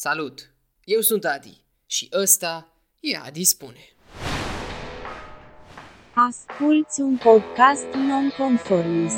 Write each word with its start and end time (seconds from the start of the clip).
Salut! 0.00 0.50
Eu 0.84 1.00
sunt 1.00 1.24
Adi 1.24 1.64
și 1.86 2.08
ăsta 2.12 2.72
e 3.00 3.16
Adi 3.16 3.44
Spune. 3.44 3.92
Asculți 6.14 7.00
un 7.00 7.16
podcast 7.16 7.84
nonconformist. 7.94 9.16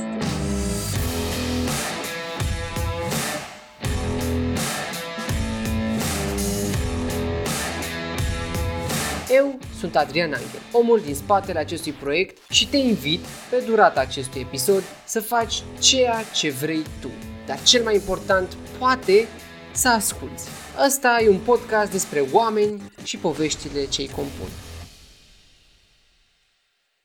Eu 9.31 9.58
sunt 9.78 9.97
Adrian 9.97 10.33
Angel, 10.33 10.60
omul 10.72 11.01
din 11.01 11.15
spatele 11.15 11.58
acestui 11.58 11.92
proiect 11.92 12.51
și 12.51 12.69
te 12.69 12.76
invit, 12.76 13.21
pe 13.51 13.62
durata 13.67 14.01
acestui 14.01 14.40
episod, 14.40 14.83
să 15.06 15.21
faci 15.21 15.62
ceea 15.81 16.23
ce 16.34 16.51
vrei 16.51 16.83
tu. 17.01 17.10
Dar 17.47 17.62
cel 17.62 17.83
mai 17.83 17.95
important, 17.95 18.56
poate, 18.78 19.28
să 19.73 19.88
asculți. 19.88 20.59
Ăsta 20.79 21.19
e 21.23 21.29
un 21.29 21.41
podcast 21.41 21.91
despre 21.91 22.21
oameni 22.21 22.83
și 23.05 23.19
poveștile 23.19 23.84
ce 23.88 24.01
îi 24.01 24.09
compun. 24.09 24.48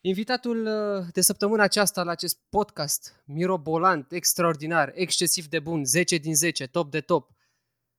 Invitatul 0.00 0.66
uh, 0.66 1.06
de 1.12 1.20
săptămâna 1.20 1.62
aceasta 1.62 2.02
la 2.02 2.10
acest 2.10 2.38
podcast, 2.48 3.22
mirobolant, 3.24 4.12
extraordinar, 4.12 4.92
excesiv 4.94 5.46
de 5.46 5.58
bun, 5.58 5.84
10 5.84 6.16
din 6.16 6.34
10, 6.34 6.66
top 6.66 6.90
de 6.90 7.00
top, 7.00 7.30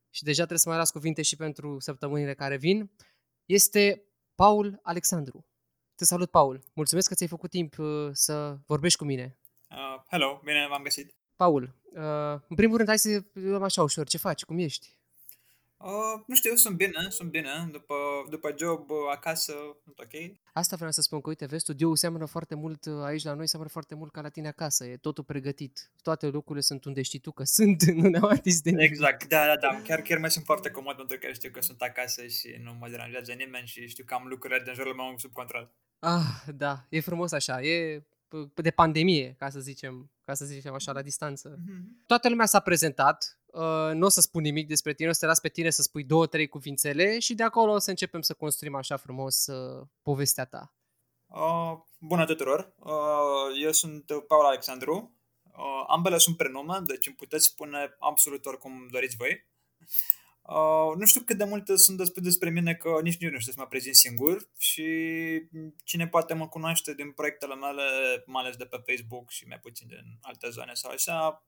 și 0.09 0.23
deja 0.23 0.38
trebuie 0.38 0.59
să 0.59 0.70
mai 0.70 0.77
las 0.77 0.91
cuvinte 0.91 1.22
și 1.22 1.35
pentru 1.35 1.80
săptămânile 1.80 2.34
care 2.34 2.58
vin, 2.58 2.91
este 3.45 4.03
Paul 4.36 4.80
Alexandru. 4.81 5.45
Te 5.95 6.05
salut, 6.05 6.30
Paul. 6.30 6.63
Mulțumesc 6.73 7.08
că 7.08 7.16
ți-ai 7.16 7.30
făcut 7.30 7.49
timp 7.49 7.77
uh, 7.77 8.09
să 8.11 8.58
vorbești 8.66 8.97
cu 8.97 9.05
mine. 9.05 9.38
Uh, 9.70 10.02
hello, 10.09 10.41
bine 10.44 10.67
v-am 10.70 10.84
găsit. 10.84 11.16
Paul, 11.36 11.75
uh, 11.94 12.41
în 12.47 12.55
primul 12.55 12.75
rând, 12.75 12.88
hai 12.88 12.99
să 12.99 13.23
luăm 13.34 13.63
așa 13.63 13.84
ușor. 13.84 14.08
Ce 14.08 14.17
faci? 14.17 14.45
Cum 14.45 14.58
ești? 14.58 14.96
Uh, 15.77 16.22
nu 16.27 16.36
știu, 16.36 16.55
sunt 16.55 16.76
bine, 16.76 17.05
sunt 17.09 17.30
bine. 17.30 17.70
După, 17.72 17.95
după 18.30 18.54
job, 18.58 18.90
uh, 18.90 18.98
acasă, 19.12 19.54
sunt 19.84 20.00
ok. 20.00 20.38
Asta 20.53 20.75
vreau 20.75 20.92
să 20.92 21.02
spun 21.02 21.22
că, 21.22 21.30
uite, 21.30 21.45
vezi, 21.45 21.61
studioul 21.61 21.95
seamănă 21.95 22.25
foarte 22.25 22.56
mult 22.56 22.86
uh, 22.86 23.03
aici 23.03 23.23
la 23.23 23.34
noi, 23.34 23.47
seamănă 23.47 23.69
foarte 23.72 23.95
mult 23.95 24.11
ca 24.11 24.22
la 24.22 24.30
tine 24.30 24.47
acasă. 24.47 24.86
E 24.86 24.97
totul 24.97 25.23
pregătit. 25.23 25.92
Toate 26.02 26.28
lucrurile 26.28 26.61
sunt 26.61 26.86
unde 26.86 27.02
știi 27.02 27.19
tu 27.19 27.31
că 27.31 27.44
sunt, 27.58 27.84
nu 27.84 28.09
ne-au 28.09 28.30
atins 28.30 28.61
de 28.61 28.69
nimic. 28.69 28.89
Exact, 28.89 29.28
da, 29.28 29.45
da, 29.45 29.56
da. 29.56 29.81
Chiar, 29.84 30.02
chiar 30.02 30.17
mai 30.17 30.31
sunt 30.31 30.45
foarte 30.45 30.69
comod 30.69 30.95
pentru 30.95 31.17
că 31.17 31.34
știu 31.34 31.50
că 31.52 31.61
sunt 31.61 31.81
acasă 31.81 32.28
și 32.28 32.56
nu 32.64 32.73
mă 32.80 32.89
deranjează 32.89 33.31
nimeni 33.31 33.67
și 33.67 33.88
știu 33.88 34.03
că 34.03 34.14
am 34.14 34.28
lucrurile 34.28 34.62
din 34.64 34.73
jurul 34.73 34.95
meu 34.95 35.14
sub 35.17 35.31
control. 35.31 35.72
Ah, 36.00 36.53
da, 36.56 36.86
e 36.89 37.00
frumos 37.00 37.31
așa. 37.31 37.62
E 37.62 38.00
p- 38.00 38.16
de 38.53 38.72
pandemie, 38.72 39.36
ca 39.38 39.50
să 39.50 39.59
zicem, 39.59 40.11
ca 40.23 40.33
să 40.33 40.45
zicem 40.45 40.73
așa, 40.73 40.92
la 40.92 41.02
distanță. 41.02 41.59
Mhm. 41.66 42.03
Toată 42.06 42.30
lumea 42.30 42.45
s-a 42.45 42.59
prezentat, 42.59 43.39
uh, 43.45 43.92
nu 43.94 44.06
o 44.06 44.09
să 44.09 44.22
spun 44.22 44.42
nimic 44.42 44.67
despre 44.67 44.94
tine, 44.94 45.09
o 45.09 45.11
să 45.11 45.19
te 45.19 45.25
las 45.25 45.39
pe 45.39 45.50
tine 45.50 45.69
să 45.69 45.81
spui 45.81 46.03
două, 46.03 46.28
trei 46.28 46.47
cuvințele 46.47 47.19
și 47.19 47.36
de 47.36 47.44
acolo 47.44 47.72
o 47.72 47.78
să 47.78 47.89
începem 47.89 48.22
să 48.22 48.34
construim 48.34 48.75
așa 48.75 48.97
frumos 48.97 49.45
uh, 49.45 49.88
povestea 50.02 50.45
ta. 50.45 50.73
Uh, 51.28 51.78
bună 52.00 52.25
tuturor, 52.25 52.73
uh, 52.80 53.61
eu 53.64 53.72
sunt 53.72 54.09
uh, 54.09 54.23
Paul 54.28 54.45
Alexandru. 54.45 55.12
Uh, 55.44 55.84
ambele 55.88 56.17
sunt 56.17 56.38
prenume, 56.38 56.80
deci 56.84 57.08
îmi 57.08 57.16
puteți 57.16 57.45
spune 57.45 57.95
absolut 58.00 58.45
oricum 58.45 58.88
doriți 58.91 59.16
voi. 59.16 59.47
Uh, 60.48 60.95
nu 60.98 61.06
știu 61.06 61.22
cât 61.22 61.38
de 61.38 61.44
multe 61.44 61.76
sunt 61.76 61.98
despre, 61.98 62.22
despre 62.22 62.50
mine 62.50 62.73
că 62.73 62.90
nici 63.02 63.17
nu 63.17 63.40
știu 63.40 63.52
să 63.52 63.59
mă 63.59 63.67
prezint 63.67 63.95
singur 63.95 64.48
și 64.58 64.86
cine 65.84 66.08
poate 66.08 66.34
mă 66.34 66.48
cunoaște 66.48 66.94
din 66.94 67.12
proiectele 67.12 67.56
mele, 67.56 67.84
mai 68.26 68.44
ales 68.44 68.56
de 68.56 68.66
pe 68.66 68.84
Facebook 68.86 69.30
și 69.30 69.48
mai 69.48 69.59
puțin 69.59 69.88
din 69.88 70.18
alte 70.22 70.50
zone 70.50 70.73
sau 70.73 70.92
așa, 70.92 71.45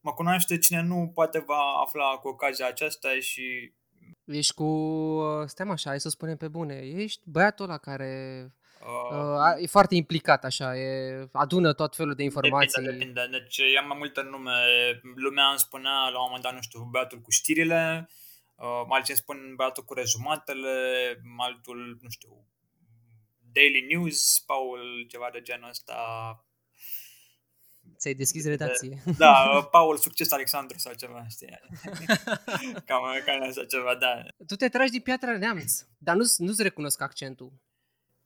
mă 0.00 0.12
cunoaște 0.12 0.58
cine 0.58 0.82
nu 0.82 1.10
poate 1.14 1.38
va 1.46 1.62
afla 1.84 2.04
cu 2.04 2.28
ocazia 2.28 2.66
aceasta 2.66 3.08
și 3.20 3.72
Ești 4.24 4.54
cu, 4.54 4.64
uh, 4.64 5.46
stai 5.46 5.66
mă 5.66 5.72
așa, 5.72 5.88
hai 5.88 6.00
să 6.00 6.08
spunem 6.08 6.36
pe 6.36 6.48
bune, 6.48 6.74
ești 6.74 7.20
băiatul 7.24 7.64
ăla 7.64 7.78
care 7.78 8.46
uh, 8.80 9.18
uh, 9.18 9.40
a- 9.40 9.56
e 9.58 9.66
foarte 9.66 9.94
implicat 9.94 10.44
așa, 10.44 10.76
e, 10.76 11.28
adună 11.32 11.72
tot 11.72 11.96
felul 11.96 12.14
de 12.14 12.22
informații. 12.22 12.82
Depinde, 12.82 13.04
depinde. 13.04 13.38
Deci 13.38 13.58
eu 13.58 13.80
am 13.82 13.88
mai 13.88 13.98
multe 13.98 14.22
nume. 14.22 14.52
Lumea 15.14 15.44
îmi 15.44 15.58
spunea 15.58 16.08
la 16.12 16.18
un 16.18 16.24
moment 16.26 16.42
dat, 16.42 16.54
nu 16.54 16.60
știu, 16.60 16.88
băiatul 16.90 17.18
cu 17.18 17.30
știrile, 17.30 18.08
uh, 18.08 18.20
alții 18.88 19.12
îmi 19.12 19.22
spun 19.22 19.54
băiatul 19.56 19.84
cu 19.84 19.94
rezumatele, 19.94 21.16
altul, 21.38 21.98
nu 22.00 22.08
știu, 22.08 22.46
Daily 23.52 23.86
News, 23.94 24.42
Paul, 24.46 25.06
ceva 25.08 25.28
de 25.32 25.40
genul 25.42 25.68
ăsta. 25.68 25.94
Ți-ai 27.98 28.14
deschis 28.14 28.44
redacție. 28.44 29.02
Da, 29.18 29.42
uh, 29.56 29.68
Paul 29.70 29.96
Succes 29.96 30.32
Alexandru 30.32 30.78
sau 30.78 30.92
ceva, 30.92 31.26
știi? 31.28 31.48
cam, 32.86 33.02
cam 33.24 33.42
așa 33.42 33.64
ceva, 33.64 33.94
da. 33.94 34.22
Tu 34.46 34.56
te 34.56 34.68
tragi 34.68 34.90
din 34.90 35.00
Piatra 35.00 35.38
Neamț, 35.38 35.80
dar 35.98 36.16
nu, 36.16 36.24
nu-ți 36.36 36.62
recunosc 36.62 37.00
accentul. 37.00 37.52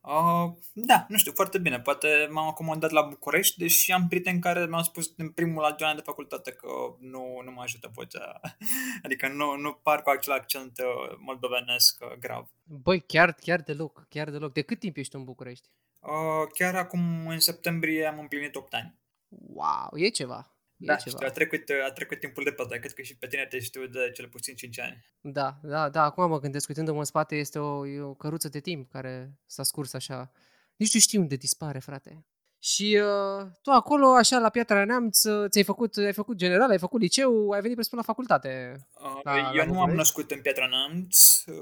Uh, 0.07 0.53
da, 0.73 1.07
nu 1.09 1.17
știu, 1.17 1.33
foarte 1.33 1.59
bine. 1.59 1.81
Poate 1.81 2.29
m-am 2.31 2.47
acomodat 2.47 2.91
la 2.91 3.03
București, 3.03 3.59
deși 3.59 3.93
am 3.93 4.09
prieteni 4.09 4.41
care 4.41 4.67
mi-au 4.67 4.83
spus 4.83 5.13
în 5.17 5.31
primul 5.31 5.63
an 5.65 5.97
de 5.97 6.03
facultate 6.05 6.53
că 6.53 6.69
nu, 6.99 7.41
nu 7.45 7.51
mă 7.51 7.63
ajută 7.63 7.91
vocea. 7.95 8.41
Adică 9.05 9.29
nu, 9.29 9.57
nu 9.57 9.73
par 9.73 10.03
cu 10.03 10.11
acel 10.11 10.33
accent 10.33 10.79
uh, 10.79 11.17
moldovenesc 11.19 11.99
uh, 12.01 12.19
grav. 12.19 12.49
Băi, 12.65 13.01
chiar, 13.01 13.33
chiar 13.33 13.61
deloc, 13.61 14.07
chiar 14.09 14.31
deloc. 14.31 14.53
De 14.53 14.63
cât 14.63 14.79
timp 14.79 14.97
ești 14.97 15.13
tu 15.13 15.19
în 15.19 15.25
București? 15.25 15.69
Uh, 16.01 16.49
chiar 16.53 16.75
acum, 16.75 17.27
în 17.27 17.41
septembrie, 17.41 18.07
am 18.07 18.19
împlinit 18.19 18.55
8 18.55 18.75
ani. 18.75 18.95
Wow, 19.29 19.91
e 19.95 20.09
ceva. 20.09 20.56
E 20.79 20.87
Da, 20.87 20.95
ceva. 20.95 21.17
știu, 21.17 21.27
a 21.27 21.31
trecut, 21.31 21.63
a 21.89 21.93
trecut 21.93 22.21
timpul 22.21 22.45
de 22.45 22.51
pe 22.53 22.79
cred 22.79 22.93
că 22.93 23.03
și 23.03 23.17
pe 23.17 23.27
tine 23.27 23.47
te 23.47 23.59
știu 23.61 23.87
de 23.87 24.11
cel 24.15 24.29
puțin 24.29 24.55
5 24.55 24.81
ani. 24.81 25.05
Da, 25.21 25.59
da, 25.63 25.89
da, 25.89 26.03
acum 26.03 26.29
mă 26.29 26.41
gândesc, 26.41 26.69
uitându-mă 26.69 26.99
în 26.99 27.05
spate, 27.05 27.37
este 27.37 27.59
o, 27.59 27.87
e 27.87 28.01
o 28.01 28.15
căruță 28.15 28.49
de 28.49 28.61
timp 28.61 28.91
care 28.91 29.39
s-a 29.47 29.63
scurs 29.63 29.95
așa. 29.95 30.31
Nici 30.77 30.95
nu 30.95 31.01
știu 31.01 31.21
unde 31.21 31.37
dispare, 31.37 31.79
frate. 31.79 32.27
Și 32.59 33.01
uh, 33.03 33.47
tu 33.63 33.71
acolo, 33.71 34.07
așa, 34.15 34.39
la 34.39 34.49
Piatra 34.49 34.85
Neamț, 34.85 35.25
uh, 35.25 35.51
ți-ai 35.51 35.65
făcut, 35.65 35.97
ai 35.97 36.13
făcut 36.13 36.37
general, 36.37 36.71
ai 36.71 36.79
făcut 36.79 37.01
liceu, 37.01 37.51
ai 37.51 37.61
venit 37.61 37.75
presupun 37.75 37.99
la 37.99 38.05
facultate. 38.05 38.77
Uh, 39.01 39.21
La- 39.23 39.35
la 39.35 39.39
eu 39.39 39.53
nu 39.55 39.61
am 39.61 39.67
București? 39.67 39.97
născut 39.97 40.31
în 40.31 40.41
Piatra 40.41 40.67
Neamț, 40.67 41.45
uh, 41.47 41.55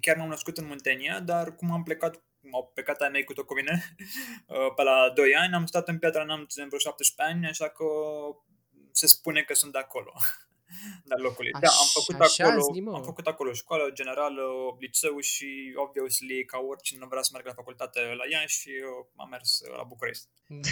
chiar 0.00 0.16
m-am 0.16 0.28
născut 0.28 0.56
în 0.56 0.66
Muntenia, 0.66 1.20
dar 1.20 1.56
cum 1.56 1.72
am 1.72 1.82
plecat, 1.82 2.22
au 2.52 2.70
plecat 2.74 3.00
ai 3.00 3.08
mei 3.08 3.24
cu 3.24 3.32
tot 3.32 3.46
cu 3.46 3.54
mine, 3.54 3.94
uh, 4.46 4.74
pe 4.76 4.82
la 4.82 5.12
2 5.14 5.34
ani, 5.34 5.54
am 5.54 5.66
stat 5.66 5.88
în 5.88 5.98
Piatra 5.98 6.24
Neamț 6.24 6.56
în 6.56 6.66
vreo 6.66 6.78
17 6.78 7.34
ani, 7.34 7.46
așa 7.46 7.68
că 7.68 7.84
se 8.92 9.06
spune 9.06 9.42
că 9.42 9.54
sunt 9.54 9.72
de 9.72 9.78
acolo. 9.78 10.12
de 11.04 11.14
locului. 11.26 11.50
Da, 11.50 11.58
am 11.58 11.64
Aș- 11.88 11.92
făcut, 11.92 12.20
așa 12.20 12.44
acolo, 12.44 12.72
zi, 12.72 12.80
mă. 12.80 12.92
am 12.94 13.02
făcut 13.02 13.26
acolo 13.26 13.52
școală 13.52 13.90
generală, 13.92 14.42
liceu 14.78 15.18
și, 15.18 15.48
obviously, 15.84 16.44
ca 16.44 16.58
oricine 16.70 17.06
vrea 17.10 17.22
să 17.22 17.28
meargă 17.32 17.48
la 17.48 17.54
facultate 17.62 18.00
la 18.00 18.24
Iași, 18.30 18.68
eu 18.84 19.10
am 19.16 19.28
mers 19.28 19.60
la 19.76 19.82
București. 19.82 20.24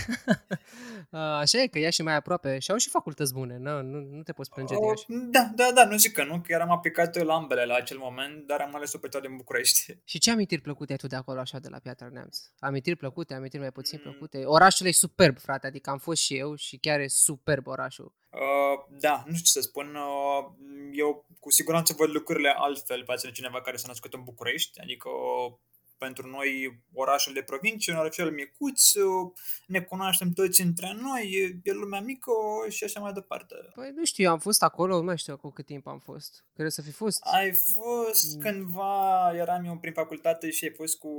Uh, 1.10 1.18
Așa 1.20 1.58
e 1.62 1.66
că 1.66 1.78
Iași 1.78 2.00
e 2.00 2.04
mai 2.04 2.14
aproape 2.14 2.58
și 2.58 2.70
au 2.70 2.76
și 2.76 2.88
facultăți 2.88 3.32
bune, 3.32 3.56
nu, 3.58 3.82
nu, 3.82 3.98
nu 3.98 4.22
te 4.22 4.32
poți 4.32 4.50
plânge 4.50 4.74
de 4.74 4.80
Uh, 4.80 4.86
Iași. 4.88 5.04
Da, 5.08 5.50
da, 5.54 5.72
da, 5.74 5.84
nu 5.84 5.96
zic 5.96 6.12
că 6.12 6.24
nu, 6.24 6.40
că 6.40 6.52
eram 6.52 6.70
aplicat 6.70 7.16
la 7.22 7.34
ambele 7.34 7.64
la 7.64 7.74
acel 7.74 7.98
moment, 7.98 8.46
dar 8.46 8.60
am 8.60 8.74
ales-o 8.74 8.98
pe 8.98 9.08
cea 9.08 9.20
din 9.20 9.36
București. 9.36 9.96
Și 10.10 10.18
ce 10.18 10.30
amintiri 10.30 10.60
plăcute 10.60 10.92
ai 10.92 10.98
tu 10.98 11.06
de 11.06 11.16
acolo, 11.16 11.40
așa, 11.40 11.58
de 11.58 11.68
la 11.68 11.78
Piatra 11.78 12.08
Neamț? 12.12 12.38
Amintiri 12.58 12.96
plăcute, 12.96 13.34
amintiri 13.34 13.62
mai 13.62 13.72
puțin 13.72 14.00
Mm. 14.04 14.10
plăcute? 14.10 14.44
Orașul 14.44 14.86
e 14.86 14.90
superb, 14.90 15.38
frate, 15.38 15.66
adică 15.66 15.90
am 15.90 15.98
fost 15.98 16.22
și 16.22 16.36
eu 16.36 16.54
și 16.54 16.76
chiar 16.76 17.00
e 17.00 17.06
superb 17.08 17.66
orașul. 17.66 18.12
Uh, 18.30 18.96
da, 19.00 19.22
nu 19.26 19.32
știu 19.32 19.44
ce 19.44 19.50
să 19.50 19.60
spun. 19.60 19.87
Uh, 19.94 20.52
eu 20.92 21.26
cu 21.40 21.50
siguranță 21.50 21.94
văd 21.96 22.10
lucrurile 22.10 22.54
altfel 22.56 23.04
față 23.04 23.26
de 23.26 23.32
cineva 23.32 23.60
care 23.60 23.76
s-a 23.76 23.88
născut 23.88 24.12
în 24.14 24.24
București. 24.24 24.80
Adică 24.80 25.08
uh, 25.08 25.52
pentru 25.98 26.26
noi 26.28 26.80
orașul 26.92 27.32
de 27.32 27.42
provincie, 27.42 27.92
un 27.92 27.98
orășel 27.98 28.30
micuț, 28.30 28.92
uh, 28.94 29.32
ne 29.66 29.80
cunoaștem 29.80 30.30
toți 30.30 30.60
între 30.60 30.96
noi, 31.00 31.30
e, 31.32 31.70
e 31.70 31.72
lumea 31.72 32.00
mică 32.00 32.32
și 32.68 32.84
așa 32.84 33.00
mai 33.00 33.12
departe. 33.12 33.54
Păi 33.74 33.92
nu 33.94 34.04
știu, 34.04 34.24
eu 34.24 34.30
am 34.30 34.38
fost 34.38 34.62
acolo, 34.62 34.96
nu 34.96 35.02
mai 35.02 35.18
știu 35.18 35.36
cu 35.36 35.50
cât 35.50 35.66
timp 35.66 35.86
am 35.86 35.98
fost. 35.98 36.44
Cred 36.54 36.70
să 36.70 36.82
fi 36.82 36.90
fost. 36.90 37.18
Ai 37.32 37.52
fost 37.54 38.34
Mm. 38.34 38.40
cândva, 38.40 39.30
eram 39.34 39.64
eu 39.64 39.76
prin 39.78 39.92
facultate 39.92 40.50
și 40.50 40.64
ai 40.64 40.72
fost 40.76 40.98
cu 40.98 41.10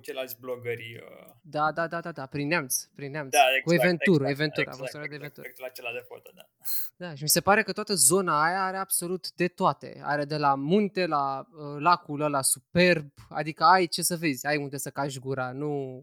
ceilalți 0.00 0.36
blogări. 0.40 1.00
Uh, 1.02 1.32
Da, 1.42 1.72
da, 1.72 1.86
da, 1.86 2.00
da, 2.00 2.12
da, 2.12 2.26
prin 2.26 2.46
Neamț, 2.46 2.76
prin 2.94 3.10
Neamț. 3.10 3.30
da, 3.30 3.38
exact, 3.38 3.64
cu 3.64 3.72
Eventur, 3.72 4.14
exact, 4.14 4.30
Eventur, 4.30 4.62
am 4.66 4.72
exact, 4.72 4.78
fost 4.78 4.94
exact, 4.94 5.08
de 5.08 5.14
exact, 5.14 5.36
Eventur. 5.38 5.44
exact, 5.44 5.60
la 5.60 5.66
acela 5.66 5.92
de 6.00 6.04
foto, 6.08 6.30
da. 6.34 6.48
Da, 6.96 7.14
și 7.14 7.22
mi 7.22 7.28
se 7.28 7.40
pare 7.40 7.62
că 7.62 7.72
toată 7.72 7.94
zona 7.94 8.42
aia 8.44 8.64
are 8.64 8.76
absolut 8.76 9.32
de 9.32 9.48
toate. 9.48 10.00
Are 10.04 10.24
de 10.24 10.36
la 10.36 10.54
munte 10.54 11.06
la 11.06 11.46
uh, 11.50 11.76
lacul 11.78 12.20
ăla 12.20 12.42
superb, 12.42 13.10
adică 13.28 13.64
ai 13.64 13.86
ce 13.86 14.02
să 14.02 14.16
vezi, 14.16 14.27
ai 14.42 14.56
unde 14.56 14.76
să 14.76 14.90
cași 14.90 15.18
gura, 15.18 15.52
nu... 15.52 16.02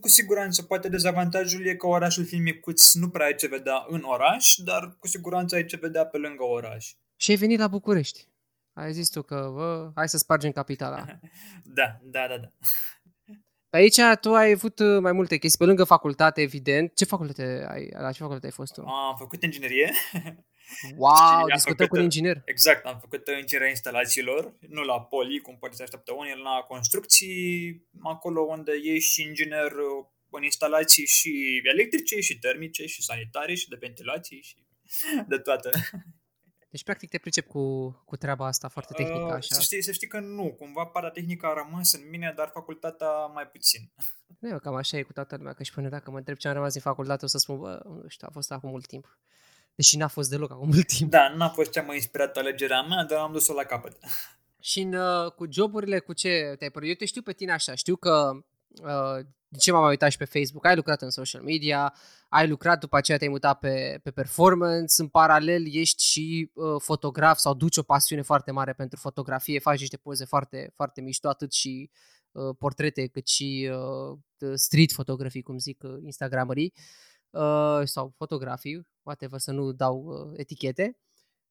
Cu 0.00 0.08
siguranță, 0.08 0.62
poate 0.62 0.88
dezavantajul 0.88 1.66
e 1.66 1.74
că 1.74 1.86
orașul 1.86 2.24
fiind 2.24 2.44
micuț 2.44 2.92
nu 2.92 3.08
prea 3.08 3.26
ai 3.26 3.34
ce 3.34 3.46
vedea 3.46 3.84
în 3.88 4.02
oraș, 4.02 4.54
dar 4.56 4.96
cu 4.98 5.06
siguranță 5.06 5.54
ai 5.54 5.64
ce 5.64 5.76
vedea 5.76 6.06
pe 6.06 6.18
lângă 6.18 6.42
oraș. 6.42 6.92
Și 7.16 7.30
ai 7.30 7.36
venit 7.36 7.58
la 7.58 7.68
București. 7.68 8.28
Ai 8.72 8.92
zis 8.92 9.08
tu 9.08 9.22
că, 9.22 9.50
bă, 9.54 9.90
hai 9.94 10.08
să 10.08 10.18
spargem 10.18 10.50
capitala. 10.50 11.04
Da, 11.64 11.98
da, 12.02 12.26
da, 12.28 12.38
da. 12.38 12.52
Pe 13.68 13.76
aici 13.76 14.00
tu 14.20 14.34
ai 14.34 14.50
avut 14.50 14.78
uh, 14.78 15.00
mai 15.00 15.12
multe 15.12 15.36
chestii, 15.36 15.58
pe 15.58 15.64
lângă 15.64 15.84
facultate, 15.84 16.40
evident. 16.40 16.94
Ce 16.94 17.04
facultate 17.04 17.66
ai, 17.68 17.88
la 17.92 18.12
ce 18.12 18.18
facultate 18.18 18.46
ai 18.46 18.52
fost 18.52 18.72
tu? 18.72 18.80
Am 18.80 19.16
făcut 19.18 19.42
inginerie 19.42 19.92
Wow, 20.96 21.12
am 21.12 21.46
discutăm 21.54 21.86
făcut, 21.86 21.88
cu 21.88 21.94
un 21.94 21.98
uh, 21.98 22.04
inginer. 22.04 22.42
Exact, 22.44 22.86
am 22.86 22.98
făcut 23.00 23.28
inginerea 23.40 23.68
instalațiilor, 23.68 24.54
nu 24.68 24.82
la 24.82 25.00
poli, 25.00 25.40
cum 25.40 25.56
poate 25.58 25.76
să 25.76 25.82
așteptă 25.82 26.12
unii, 26.12 26.36
la 26.42 26.64
construcții, 26.68 27.84
acolo 28.02 28.40
unde 28.40 28.72
ești 28.82 29.22
inginer 29.22 29.72
uh, 29.72 30.06
în 30.30 30.42
instalații 30.42 31.06
și 31.06 31.60
electrice, 31.72 32.20
și 32.20 32.38
termice, 32.38 32.86
și 32.86 33.02
sanitare, 33.02 33.54
și 33.54 33.68
de 33.68 33.76
ventilație, 33.80 34.40
și 34.40 34.56
de 35.28 35.38
toate. 35.38 35.70
Deci, 36.70 36.84
practic, 36.84 37.08
te 37.08 37.18
pricep 37.18 37.46
cu, 37.46 37.90
cu 38.04 38.16
treaba 38.16 38.46
asta 38.46 38.68
foarte 38.68 38.92
tehnică, 38.92 39.24
Uh, 39.24 39.32
așa. 39.32 39.54
Să 39.54 39.60
știi, 39.60 39.82
să 39.82 39.92
știi 39.92 40.08
că 40.08 40.20
nu, 40.20 40.54
cumva 40.58 40.84
partea 40.84 41.10
tehnică 41.10 41.46
a 41.46 41.52
rămas 41.52 41.92
în 41.92 42.08
mine, 42.10 42.32
dar 42.36 42.50
facultatea 42.52 43.26
mai 43.26 43.46
puțin. 43.46 43.90
Nu, 44.38 44.58
cam 44.58 44.74
așa 44.74 44.96
e 44.96 45.02
cu 45.02 45.12
toată 45.12 45.36
lumea, 45.36 45.52
că 45.52 45.62
și 45.62 45.72
până 45.72 45.88
dacă 45.88 46.10
mă 46.10 46.18
întreb 46.18 46.36
ce 46.36 46.48
am 46.48 46.54
rămas 46.54 46.72
din 46.72 46.80
facultate, 46.80 47.24
o 47.24 47.28
să 47.28 47.38
spun, 47.38 47.58
bă, 47.58 47.80
nu 47.84 48.08
știu, 48.08 48.26
a 48.30 48.32
fost 48.32 48.52
acum 48.52 48.70
mult 48.70 48.86
timp. 48.86 49.18
Deși 49.80 49.96
n-a 49.96 50.08
fost 50.08 50.30
deloc 50.30 50.50
acum 50.50 50.68
mult 50.68 50.86
timp. 50.86 51.10
Da, 51.10 51.34
n-a 51.36 51.48
fost 51.48 51.70
cea 51.70 51.82
mai 51.82 51.96
inspirată 51.96 52.38
alegerea 52.38 52.82
mea, 52.82 53.04
dar 53.04 53.18
am 53.18 53.32
dus-o 53.32 53.52
la 53.52 53.62
capăt. 53.62 53.96
Și 54.60 54.80
în, 54.80 54.94
uh, 54.94 55.32
cu 55.32 55.46
joburile, 55.50 55.98
cu 55.98 56.12
ce 56.12 56.54
te-ai 56.58 56.70
părut? 56.70 56.88
Eu 56.88 56.94
te 56.94 57.04
știu 57.04 57.22
pe 57.22 57.32
tine 57.32 57.52
așa, 57.52 57.74
știu 57.74 57.96
că, 57.96 58.30
uh, 58.82 59.24
de 59.48 59.58
ce 59.58 59.72
m-am 59.72 59.80
mai 59.80 59.90
uitat 59.90 60.10
și 60.10 60.16
pe 60.16 60.24
Facebook, 60.24 60.66
ai 60.66 60.76
lucrat 60.76 61.02
în 61.02 61.10
social 61.10 61.42
media, 61.42 61.94
ai 62.28 62.48
lucrat, 62.48 62.80
după 62.80 62.96
aceea 62.96 63.18
te-ai 63.18 63.30
mutat 63.30 63.58
pe, 63.58 64.00
pe 64.02 64.10
performance, 64.10 65.02
în 65.02 65.08
paralel 65.08 65.74
ești 65.74 66.04
și 66.04 66.50
uh, 66.54 66.80
fotograf 66.82 67.38
sau 67.38 67.54
duci 67.54 67.76
o 67.76 67.82
pasiune 67.82 68.22
foarte 68.22 68.50
mare 68.50 68.72
pentru 68.72 68.98
fotografie, 68.98 69.58
faci 69.58 69.80
niște 69.80 69.96
poze 69.96 70.24
foarte, 70.24 70.72
foarte 70.74 71.00
mișto, 71.00 71.28
atât 71.28 71.52
și 71.52 71.90
uh, 72.32 72.56
portrete, 72.58 73.06
cât 73.06 73.28
și 73.28 73.70
uh, 73.72 74.52
street 74.54 74.92
fotografii, 74.92 75.42
cum 75.42 75.58
zic 75.58 75.82
uh, 75.82 75.98
instagramerii, 76.02 76.72
uh, 76.76 76.82
sau 77.84 78.12
fotografii, 78.16 78.86
whatever, 79.02 79.38
să 79.38 79.52
nu 79.52 79.72
dau 79.72 80.04
uh, 80.04 80.38
etichete. 80.38 80.96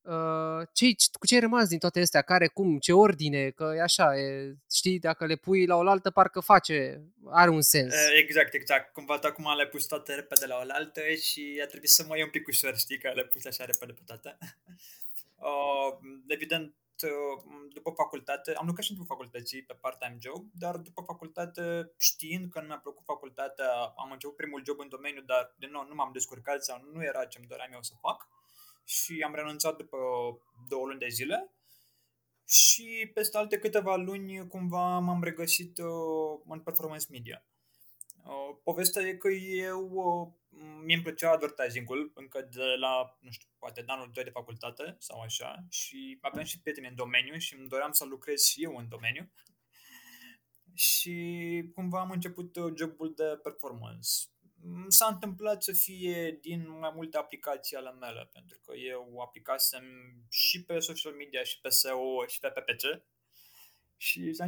Uh, 0.02 0.68
ce, 0.74 0.86
cu 1.20 1.26
ce 1.26 1.34
ai 1.34 1.40
rămas 1.40 1.68
din 1.68 1.80
toate 1.80 2.00
astea? 2.00 2.22
Care, 2.22 2.48
cum, 2.48 2.78
ce 2.78 2.94
ordine? 2.94 3.50
Că 3.50 3.74
e 3.76 3.82
așa, 3.82 4.18
e, 4.18 4.56
știi, 4.72 5.00
dacă 5.00 5.26
le 5.26 5.36
pui 5.36 5.66
la 5.66 5.76
oaltă, 5.76 6.10
parcă 6.10 6.40
face, 6.40 7.04
are 7.26 7.50
un 7.50 7.62
sens. 7.62 7.94
Eh, 7.94 8.20
Exact, 8.22 8.54
exact. 8.54 8.94
Cumva 8.94 9.20
tu 9.20 9.28
acum 9.28 9.56
le-ai 9.56 9.68
pus 9.68 9.86
toate 9.86 10.14
repede 10.14 10.46
la 10.46 10.56
oaltă 10.56 11.02
și 11.22 11.62
a 11.64 11.68
trebuit 11.68 11.90
să 11.90 12.06
mă 12.08 12.18
iau 12.18 12.26
un 12.26 12.32
pic 12.32 12.48
ușor, 12.48 12.78
știi, 12.78 12.98
că 12.98 13.12
le-ai 13.14 13.28
pus 13.32 13.46
așa 13.46 13.66
repede 13.66 13.94
pe 13.94 14.02
toate. 14.06 14.38
Uh, 15.42 15.98
evident, 16.28 16.68
uh, 16.68 16.74
după 17.74 17.92
facultate, 17.96 18.54
am 18.54 18.66
lucrat 18.66 18.86
și 18.86 18.94
după 18.94 19.06
facultății 19.06 19.64
pe 19.64 19.74
part-time 19.74 20.18
job, 20.20 20.50
dar 20.54 20.78
după 20.78 21.02
facultate, 21.02 21.92
știind 21.98 22.52
că 22.52 22.60
nu 22.60 22.68
mi-a 22.68 22.80
plăcut 22.80 23.04
facultatea, 23.04 23.72
am 23.98 24.12
început 24.12 24.36
primul 24.36 24.62
job 24.66 24.80
în 24.80 24.90
domeniu, 24.90 25.22
dar 25.22 25.56
din 25.58 25.72
nou 25.72 25.86
nu 25.88 25.96
m-am 25.96 26.12
descurcat 26.14 26.64
sau 26.64 26.82
nu 26.94 27.04
era 27.04 27.26
ce-mi 27.26 27.48
doream 27.48 27.72
eu 27.74 27.82
să 27.82 27.94
fac 28.02 28.28
și 28.84 29.24
am 29.26 29.34
renunțat 29.34 29.76
după 29.78 29.98
două 30.68 30.86
luni 30.86 31.00
de 31.00 31.08
zile 31.08 31.54
și 32.46 33.12
peste 33.14 33.38
alte 33.38 33.60
câteva 33.60 33.96
luni 33.96 34.48
cumva 34.48 35.00
m-am 35.00 35.24
regăsit 35.24 35.78
uh, 35.78 36.40
în 36.48 36.60
performance 36.60 37.06
media. 37.10 37.44
Uh, 38.26 38.58
povestea 38.64 39.02
e 39.02 39.14
că 39.14 39.30
eu 39.30 39.90
uh, 39.92 40.28
mie 40.84 40.96
îmi 40.96 41.04
plăcea 41.04 41.32
advertising-ul 41.32 42.12
încă 42.16 42.42
de 42.42 42.64
la, 42.80 43.18
nu 43.20 43.32
știu, 43.32 43.48
poate 43.58 43.82
de 43.82 43.92
anul 43.92 44.10
2 44.14 44.24
de 44.24 44.30
facultate 44.30 44.96
sau 45.00 45.22
așa 45.22 45.66
și 45.70 46.18
aveam 46.22 46.46
și 46.46 46.60
prieteni 46.60 46.88
în 46.88 46.96
domeniu 46.96 47.38
și 47.38 47.56
îmi 47.56 47.68
doream 47.68 47.92
să 47.92 48.06
lucrez 48.06 48.44
și 48.44 48.64
eu 48.64 48.76
în 48.76 48.88
domeniu 48.88 49.32
și 50.80 51.72
cumva 51.76 52.00
am 52.00 52.12
început 52.12 52.56
uh, 52.56 52.74
jobul 52.76 53.14
de 53.16 53.40
performance. 53.44 54.10
Mm, 54.62 54.90
S-a 54.90 55.08
întâmplat 55.08 55.64
să 55.64 55.72
fie 55.72 56.38
din 56.42 56.80
mai 56.80 56.92
multe 56.96 57.18
aplicații 57.18 57.78
ale 57.78 57.92
mele, 57.92 58.30
pentru 58.34 58.60
că 58.60 58.76
eu 58.76 59.20
aplicasem 59.20 59.84
și 60.30 60.64
pe 60.64 60.80
social 60.80 61.14
media, 61.14 61.44
și 61.44 61.60
pe 61.60 61.70
SEO, 61.70 62.26
și 62.28 62.40
pe 62.40 62.48
PPC. 62.48 62.84
Și 64.02 64.34
s-a, 64.34 64.46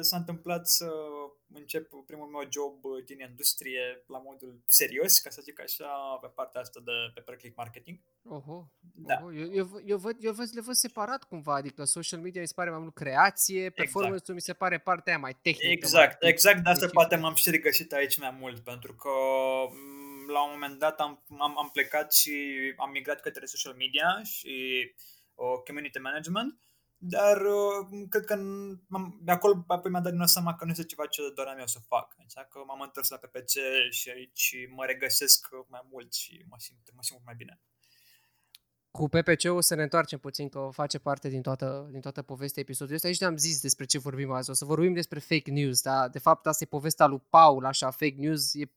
s-a 0.00 0.16
întâmplat 0.16 0.68
să 0.68 0.88
încep 1.52 1.90
primul 2.06 2.26
meu 2.26 2.48
job 2.50 3.04
din 3.04 3.18
industrie 3.30 4.04
la 4.06 4.18
modul 4.18 4.60
serios, 4.66 5.18
ca 5.18 5.30
să 5.30 5.40
zic 5.42 5.60
așa, 5.60 6.18
pe 6.20 6.26
partea 6.34 6.60
asta 6.60 6.80
de 6.84 6.92
pe 7.14 7.20
per 7.20 7.36
click 7.36 7.56
marketing. 7.56 7.98
Oho, 8.24 8.70
Da. 8.94 9.18
oho. 9.22 9.32
Eu, 9.34 9.48
eu, 9.52 9.64
v- 9.64 9.82
eu, 9.84 9.98
văd, 9.98 10.16
eu 10.20 10.32
văd, 10.32 10.48
le 10.52 10.60
văd 10.60 10.74
separat 10.74 11.24
cumva, 11.24 11.54
adică 11.54 11.84
social 11.84 12.20
media 12.20 12.40
mi 12.40 12.46
se 12.46 12.52
pare 12.56 12.70
mai 12.70 12.78
mult 12.78 12.94
creație, 12.94 13.70
performance-ul 13.70 14.34
mi 14.34 14.40
se 14.40 14.52
pare 14.52 14.78
partea 14.78 15.12
aia 15.12 15.22
mai 15.22 15.36
tehnică. 15.42 15.66
Exact, 15.72 16.22
mai 16.22 16.30
exact, 16.30 16.54
de 16.56 16.60
asta 16.70 16.74
specifică. 16.74 17.00
poate 17.00 17.16
m-am 17.16 17.34
și 17.34 17.50
regăsit 17.50 17.92
aici 17.92 18.18
mai 18.18 18.36
mult, 18.40 18.60
pentru 18.64 18.94
că 18.94 19.08
m, 19.70 20.30
la 20.30 20.44
un 20.44 20.50
moment 20.52 20.78
dat 20.78 21.00
am, 21.00 21.24
am, 21.38 21.58
am 21.58 21.70
plecat 21.72 22.12
și 22.14 22.32
am 22.76 22.90
migrat 22.90 23.20
către 23.20 23.46
social 23.46 23.74
media 23.74 24.22
și 24.22 24.84
uh, 25.34 25.62
community 25.66 25.98
management, 25.98 26.60
dar 27.02 27.40
uh, 27.40 28.06
cred 28.08 28.24
că 28.24 28.34
n- 28.36 28.86
m-am, 28.86 29.18
de 29.22 29.30
acolo 29.30 29.64
apoi 29.66 29.90
mi-a 29.90 30.00
dat 30.00 30.10
din 30.10 30.18
nou 30.18 30.26
seama 30.26 30.54
că 30.54 30.64
nu 30.64 30.70
este 30.70 30.84
ceva 30.84 31.06
ce 31.06 31.22
doream 31.34 31.58
eu 31.58 31.66
să 31.66 31.78
fac. 31.78 32.16
Așa 32.26 32.44
că 32.44 32.58
m-am 32.66 32.80
întors 32.80 33.08
la 33.08 33.16
PPC 33.16 33.52
și 33.90 34.10
aici 34.10 34.54
mă 34.74 34.84
regăsesc 34.84 35.48
mai 35.68 35.86
mult 35.90 36.12
și 36.14 36.44
mă 36.48 36.56
simt, 36.58 36.90
mă 36.94 37.02
simt 37.02 37.18
mult 37.18 37.24
mai 37.24 37.34
bine. 37.34 37.60
Cu 38.90 39.08
PPC-ul 39.08 39.62
să 39.62 39.74
ne 39.74 39.82
întoarcem 39.82 40.18
puțin, 40.18 40.48
că 40.48 40.58
o 40.58 40.70
face 40.70 40.98
parte 40.98 41.28
din 41.28 41.42
toată, 41.42 41.88
din 41.90 42.00
toată 42.00 42.22
povestea 42.22 42.62
episodului 42.62 42.96
ăsta. 42.96 43.08
Aici 43.08 43.20
ne-am 43.20 43.36
zis 43.36 43.60
despre 43.60 43.84
ce 43.84 43.98
vorbim 43.98 44.30
azi. 44.30 44.50
O 44.50 44.52
să 44.52 44.64
vorbim 44.64 44.92
despre 44.92 45.18
fake 45.18 45.50
news, 45.50 45.82
dar 45.82 46.08
de 46.08 46.18
fapt 46.18 46.46
asta 46.46 46.64
e 46.64 46.66
povestea 46.66 47.06
lui 47.06 47.22
Paul, 47.28 47.64
așa, 47.64 47.90
fake 47.90 48.16
news 48.16 48.54
e 48.54 48.70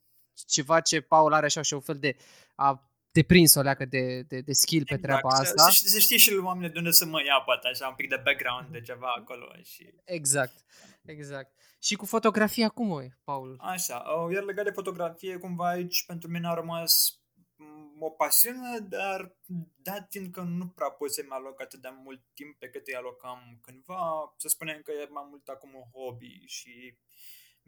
ceva 0.47 0.79
ce 0.79 1.01
Paul 1.01 1.33
are 1.33 1.45
așa 1.45 1.61
și 1.61 1.73
un 1.73 1.79
fel 1.79 1.97
de 1.97 2.15
a 2.55 2.92
deprins 3.13 3.55
o 3.55 3.61
leacă 3.61 3.85
de, 3.85 4.21
de, 4.21 4.41
de 4.41 4.53
skill 4.53 4.85
pe 4.85 4.97
treaba 4.97 5.29
Exact, 5.29 5.59
asta. 5.59 5.71
Să, 5.71 5.79
să, 5.79 5.87
să 5.87 5.99
știi 5.99 6.17
și 6.17 6.39
oamenii 6.43 6.69
de 6.69 6.77
unde 6.77 6.91
să 6.91 7.05
mă 7.05 7.23
ia, 7.23 7.41
poate 7.45 7.67
așa, 7.67 7.87
un 7.87 7.95
pic 7.95 8.09
de 8.09 8.21
background 8.23 8.67
de 8.71 8.81
ceva 8.81 9.13
acolo 9.17 9.45
și... 9.63 9.93
Exact, 10.03 10.65
exact. 11.05 11.51
Și 11.79 11.95
cu 11.95 12.05
fotografia 12.05 12.69
cum 12.69 12.91
o 12.91 13.01
e, 13.01 13.17
Paul? 13.23 13.57
Așa, 13.59 13.97
uh, 13.97 14.33
iar 14.33 14.43
legat 14.43 14.65
de 14.65 14.71
fotografie, 14.71 15.37
cumva 15.37 15.69
aici 15.69 16.05
pentru 16.05 16.29
mine 16.29 16.47
a 16.47 16.53
rămas 16.53 17.21
mm, 17.55 17.97
o 17.99 18.09
pasiune, 18.09 18.79
dar 18.79 19.35
dat 19.75 20.07
fiind 20.09 20.31
că 20.31 20.41
nu 20.41 20.67
prea 20.67 20.89
pot 20.89 21.13
să-mi 21.13 21.29
aloc 21.29 21.61
atât 21.61 21.81
de 21.81 21.89
mult 22.03 22.21
timp 22.33 22.59
pe 22.59 22.69
cât 22.69 22.87
îi 22.87 22.95
alocam 22.95 23.59
cândva, 23.61 24.33
să 24.37 24.47
spunem 24.47 24.81
că 24.83 24.91
e 24.91 25.07
mai 25.09 25.27
mult 25.29 25.47
acum 25.47 25.73
un 25.73 25.89
hobby 25.93 26.43
și 26.45 26.97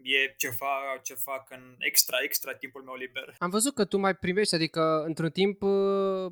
e 0.01 0.33
ceva 0.37 0.99
ce 1.03 1.13
fac 1.13 1.51
în 1.51 1.75
extra, 1.79 2.17
extra 2.23 2.53
timpul 2.55 2.83
meu 2.83 2.95
liber. 2.95 3.35
Am 3.39 3.49
văzut 3.49 3.73
că 3.75 3.85
tu 3.85 3.97
mai 3.97 4.15
primești, 4.15 4.55
adică 4.55 5.03
într-un 5.05 5.29
timp, 5.31 5.61
uh, 5.61 6.31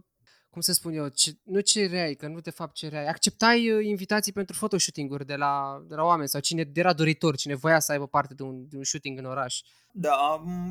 cum 0.50 0.62
să 0.62 0.74
spun 0.74 0.94
eu, 0.94 1.08
ce, 1.08 1.32
nu 1.44 1.60
cereai, 1.60 2.14
că 2.14 2.28
nu 2.28 2.40
de 2.40 2.50
fapt 2.50 2.74
cereai, 2.76 3.06
acceptai 3.08 3.72
uh, 3.72 3.86
invitații 3.86 4.32
pentru 4.34 4.56
photoshooting-uri 4.56 5.26
de 5.26 5.36
la, 5.36 5.84
de 5.88 5.96
la 5.96 6.04
oameni 6.04 6.28
sau 6.30 6.42
cine 6.42 6.70
era 6.74 6.94
doritor, 6.94 7.36
cine 7.36 7.56
voia 7.56 7.80
să 7.80 7.92
aibă 7.92 8.08
parte 8.08 8.34
de 8.34 8.44
un, 8.44 8.68
de 8.70 8.78
un 8.78 8.84
shooting 8.84 9.18
în 9.18 9.26
oraș. 9.26 9.60
Da, 9.92 10.16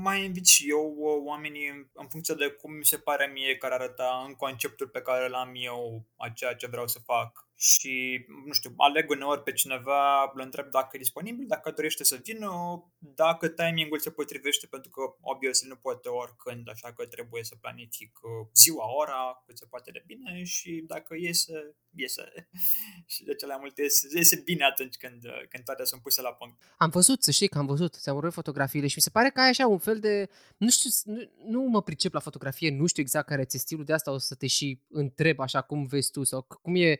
mai 0.02 0.25
invit 0.25 0.47
și 0.47 0.69
eu 0.71 0.95
uh, 0.99 1.23
oamenii 1.25 1.69
în- 1.69 1.87
în 1.93 2.09
funcție 2.09 2.35
de 2.35 2.49
cum 2.49 2.73
mi 2.73 2.85
se 2.85 2.97
pare 2.97 3.31
mie 3.33 3.57
care 3.57 3.75
arăta 3.75 4.25
în 4.26 4.35
conceptul 4.35 4.88
pe 4.88 5.00
care 5.00 5.28
l-am 5.28 5.52
eu 5.55 6.07
a 6.17 6.28
ceea 6.28 6.55
ce 6.55 6.67
vreau 6.67 6.87
să 6.87 6.99
fac. 7.05 7.49
Și, 7.62 8.25
nu 8.47 8.52
știu, 8.52 8.75
aleg 8.76 9.11
uneori 9.11 9.42
pe 9.42 9.52
cineva, 9.52 10.33
îl 10.35 10.40
întreb 10.40 10.71
dacă 10.71 10.88
e 10.92 10.99
disponibil, 10.99 11.47
dacă 11.47 11.71
dorește 11.71 12.04
să 12.04 12.21
vină, 12.23 12.50
dacă 12.99 13.49
timingul 13.49 13.99
se 13.99 14.11
potrivește, 14.11 14.66
pentru 14.66 14.90
că, 14.90 15.00
obviously, 15.21 15.69
nu 15.69 15.76
poate 15.76 16.09
oricând, 16.09 16.69
așa 16.69 16.92
că 16.92 17.07
trebuie 17.07 17.45
să 17.45 17.54
planific 17.61 18.19
uh, 18.23 18.47
ziua, 18.54 18.85
ora, 19.00 19.42
cât 19.47 19.59
se 19.59 19.66
poate 19.66 19.90
de 19.90 20.02
bine 20.07 20.42
și 20.45 20.85
dacă 20.87 21.14
iese, 21.19 21.76
iese. 21.95 22.49
și 23.12 23.25
de 23.25 23.35
cele 23.35 23.52
mai 23.52 23.61
multe 23.61 23.83
iese, 23.83 24.07
iese 24.14 24.42
bine 24.45 24.64
atunci 24.64 24.97
când, 24.97 25.25
uh, 25.25 25.42
când 25.49 25.64
toate 25.64 25.85
sunt 25.85 26.02
puse 26.02 26.21
la 26.23 26.33
punct. 26.33 26.62
Am 26.76 26.90
văzut, 26.90 27.23
să 27.23 27.31
știi 27.31 27.49
că 27.49 27.59
am 27.59 27.66
văzut, 27.66 27.95
ți-am 27.95 28.14
urmărit 28.14 28.37
fotografiile 28.37 28.87
și 28.87 28.97
mi 28.97 29.02
se 29.02 29.11
pare 29.11 29.31
că 29.31 29.40
ai 29.40 29.49
așa 29.49 29.66
un 29.66 29.78
fel 29.78 29.99
de, 30.00 30.28
nu 30.57 30.71
știu, 30.71 30.90
nu, 31.04 31.21
nu 31.47 31.61
mă 31.62 31.83
pricep 31.83 32.12
la 32.12 32.21
fotografie, 32.21 32.71
nu 32.71 32.87
știu 32.87 33.02
exact 33.02 33.26
care 33.26 33.45
ți 33.45 33.59
stilul, 33.59 33.85
de 33.85 33.92
asta 33.92 34.11
o 34.11 34.19
să 34.19 34.35
te 34.35 34.47
și 34.47 34.81
întreb 34.88 35.40
așa 35.40 35.61
cum 35.61 35.87
vezi 35.87 36.11
tu 36.11 36.23
sau 36.23 36.42
cum 36.62 36.75
e 36.75 36.99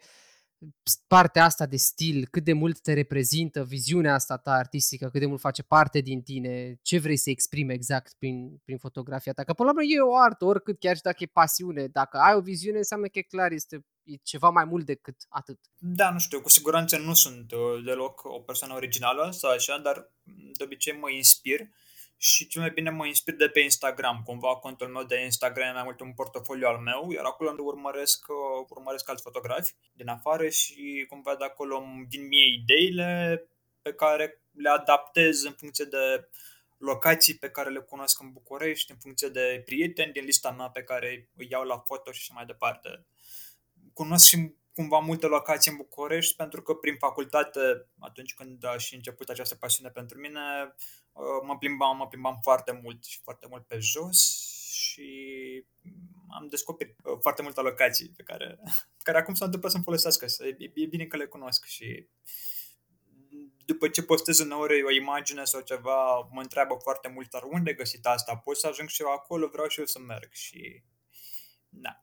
partea 1.07 1.45
asta 1.45 1.66
de 1.66 1.76
stil, 1.76 2.26
cât 2.31 2.45
de 2.45 2.52
mult 2.52 2.81
te 2.81 2.92
reprezintă 2.92 3.64
viziunea 3.64 4.14
asta 4.14 4.37
ta 4.37 4.52
artistică, 4.52 5.09
cât 5.09 5.21
de 5.21 5.26
mult 5.26 5.40
face 5.40 5.62
parte 5.62 6.00
din 6.00 6.23
tine, 6.23 6.78
ce 6.83 6.99
vrei 6.99 7.16
să 7.16 7.31
exprimi 7.31 7.73
exact 7.73 8.14
prin, 8.19 8.61
prin 8.64 8.78
fotografia 8.78 9.33
ta. 9.33 9.45
Că 9.45 9.52
până 9.52 9.69
la 9.69 9.75
urmă 9.75 9.92
e 9.92 10.00
o 10.00 10.16
artă, 10.16 10.45
oricât, 10.45 10.78
chiar 10.78 10.97
și 10.97 11.02
dacă 11.02 11.16
e 11.21 11.26
pasiune. 11.26 11.87
Dacă 11.87 12.16
ai 12.19 12.35
o 12.35 12.40
viziune, 12.40 12.76
înseamnă 12.76 13.07
că 13.07 13.19
e 13.19 13.23
clar, 13.23 13.52
este 13.52 13.85
e 14.02 14.16
ceva 14.23 14.50
mai 14.50 14.64
mult 14.64 14.87
decât 14.87 15.16
atât. 15.28 15.59
Da, 15.78 16.11
nu 16.11 16.19
știu, 16.19 16.40
cu 16.40 16.49
siguranță 16.49 16.97
nu 16.99 17.14
sunt 17.14 17.52
uh, 17.52 17.85
deloc 17.85 18.25
o 18.25 18.40
persoană 18.40 18.75
originală 18.75 19.31
sau 19.31 19.50
așa, 19.50 19.78
dar 19.78 20.12
mm, 20.23 20.50
de 20.59 20.64
obicei 20.64 20.99
mă 20.99 21.11
inspir 21.11 21.61
și 22.25 22.47
cel 22.47 22.61
mai 22.61 22.71
bine 22.71 22.91
mă 22.91 23.07
inspir 23.07 23.35
de 23.35 23.49
pe 23.49 23.61
Instagram. 23.61 24.23
Cumva 24.25 24.57
contul 24.57 24.88
meu 24.88 25.02
de 25.02 25.23
Instagram 25.25 25.69
e 25.69 25.73
mai 25.73 25.83
mult 25.83 26.00
un 26.00 26.12
portofoliu 26.12 26.67
al 26.67 26.79
meu, 26.79 27.11
iar 27.11 27.25
acolo 27.25 27.50
unde 27.50 27.62
urmăresc, 27.62 28.26
uh, 28.29 28.67
urmăresc 28.69 29.09
alți 29.09 29.23
fotografi 29.23 29.75
din 29.93 30.09
afară 30.09 30.49
și 30.49 31.07
cumva 31.09 31.37
de 31.37 31.45
acolo 31.45 31.76
îmi 31.76 32.07
vin 32.09 32.26
mie 32.26 32.52
ideile 32.52 33.43
pe 33.83 33.93
care 33.93 34.43
le 34.50 34.69
adaptez 34.69 35.43
în 35.45 35.52
funcție 35.52 35.85
de 35.85 36.29
locații 36.79 37.38
pe 37.38 37.50
care 37.50 37.71
le 37.71 37.81
cunosc 37.81 38.21
în 38.21 38.33
București, 38.33 38.91
în 38.91 38.97
funcție 39.00 39.29
de 39.29 39.62
prieteni 39.64 40.12
din 40.12 40.25
lista 40.25 40.50
mea 40.50 40.69
pe 40.69 40.83
care 40.83 41.29
îi 41.37 41.47
iau 41.50 41.64
la 41.64 41.79
foto 41.79 42.12
și 42.12 42.21
așa 42.23 42.35
mai 42.35 42.47
departe. 42.47 43.07
cunosc 43.93 44.26
și 44.26 44.55
cumva 44.75 44.99
multe 44.99 45.26
locații 45.26 45.71
în 45.71 45.76
București 45.76 46.37
pentru 46.37 46.62
că 46.62 46.75
prin 46.75 46.97
facultate, 46.97 47.87
atunci 47.99 48.35
când 48.35 48.64
a 48.64 48.76
și 48.76 48.95
început 48.95 49.29
această 49.29 49.55
pasiune 49.55 49.91
pentru 49.91 50.19
mine, 50.19 50.41
uh, 50.67 51.01
mă 51.42 51.57
plimbam, 51.59 51.97
mă 51.97 52.07
plimbam 52.07 52.38
foarte 52.42 52.81
mult 52.83 53.04
și 53.04 53.21
foarte 53.23 53.47
mult 53.50 53.66
pe 53.66 53.78
jos 53.78 54.50
și 54.73 55.64
am 56.31 56.49
descoperit 56.49 56.97
uh, 57.04 57.19
foarte 57.21 57.42
multe 57.42 57.61
locații 57.61 58.12
pe 58.16 58.23
care, 58.23 58.59
care 59.07 59.19
acum 59.19 59.35
s-a 59.35 59.45
întâmplat 59.45 59.73
să-mi 59.73 59.85
folosească. 59.85 60.26
E, 60.59 60.71
e 60.75 60.87
bine 60.87 61.07
că 61.07 61.16
le 61.16 61.26
cunosc 61.26 61.64
și 61.64 62.09
după 63.64 63.88
ce 63.88 64.02
postez 64.02 64.38
uneori 64.38 64.83
o 64.83 64.90
imagine 64.90 65.45
sau 65.45 65.61
ceva, 65.61 66.28
mă 66.31 66.40
întreabă 66.40 66.75
foarte 66.83 67.09
mult, 67.09 67.31
dar 67.31 67.42
unde 67.42 67.75
găsit 67.75 68.07
asta? 68.07 68.37
Pot 68.37 68.57
să 68.57 68.66
ajung 68.66 68.88
și 68.88 69.02
eu 69.02 69.12
acolo? 69.12 69.49
Vreau 69.49 69.69
și 69.69 69.78
eu 69.78 69.87
să 69.87 69.99
merg 69.99 70.33
și... 70.33 70.83
Da. 71.69 72.02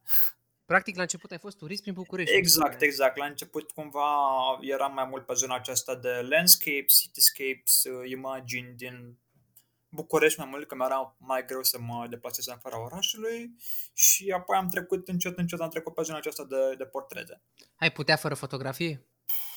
Practic, 0.70 0.96
la 0.96 1.02
început 1.02 1.32
ai 1.32 1.38
fost 1.38 1.58
turist 1.58 1.82
prin 1.82 1.94
București. 1.94 2.36
Exact, 2.36 2.82
exact. 2.82 3.18
La 3.18 3.26
început 3.26 3.72
cumva 3.72 4.10
eram 4.62 4.94
mai 4.94 5.06
mult 5.06 5.26
pe 5.26 5.34
zona 5.34 5.56
aceasta 5.56 5.96
de 5.96 6.10
landscapes, 6.10 7.00
cityscapes, 7.00 7.84
uh, 7.84 8.10
imagini 8.10 8.74
din 8.76 9.18
București 9.90 10.40
mai 10.40 10.48
mult, 10.52 10.68
că 10.68 10.76
mi-era 10.76 11.16
mai 11.20 11.46
greu 11.46 11.64
să 11.64 11.80
mă 11.80 12.08
deplasez 12.10 12.48
în 12.48 12.54
afara 12.54 12.84
orașului 12.84 13.56
și 13.94 14.32
apoi 14.32 14.58
am 14.58 14.68
trecut 14.68 15.08
încet, 15.08 15.38
încet, 15.38 15.60
am 15.60 15.70
trecut 15.70 15.94
pe 15.94 16.02
zona 16.02 16.18
aceasta 16.18 16.44
de, 16.44 16.76
de 16.78 16.86
portrete. 16.86 17.42
Ai 17.76 17.92
putea 17.92 18.16
fără 18.16 18.34
fotografie? 18.34 19.08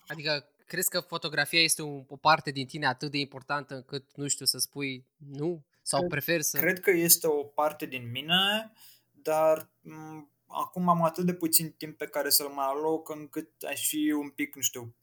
Adică 0.06 0.48
crezi 0.66 0.90
că 0.90 1.00
fotografia 1.00 1.60
este 1.60 1.82
o, 1.82 2.04
o 2.08 2.16
parte 2.16 2.50
din 2.50 2.66
tine 2.66 2.86
atât 2.86 3.10
de 3.10 3.18
importantă 3.18 3.74
încât, 3.74 4.16
nu 4.16 4.28
știu, 4.28 4.44
să 4.44 4.58
spui 4.58 5.06
nu? 5.16 5.64
Sau 5.82 5.98
cred, 5.98 6.10
preferi 6.10 6.44
să... 6.44 6.58
Cred 6.58 6.80
că 6.80 6.90
este 6.90 7.26
o 7.26 7.44
parte 7.44 7.86
din 7.86 8.10
mine, 8.10 8.72
dar 9.10 9.70
m- 9.80 10.31
acum 10.52 10.88
am 10.88 11.02
atât 11.02 11.24
de 11.24 11.34
puțin 11.34 11.70
timp 11.70 11.96
pe 11.96 12.06
care 12.06 12.30
să-l 12.30 12.48
mai 12.48 12.66
aloc 12.66 13.08
încât 13.08 13.62
aș 13.62 13.88
fi 13.88 14.10
un 14.10 14.30
pic, 14.30 14.54
nu 14.54 14.62
știu, 14.62 14.94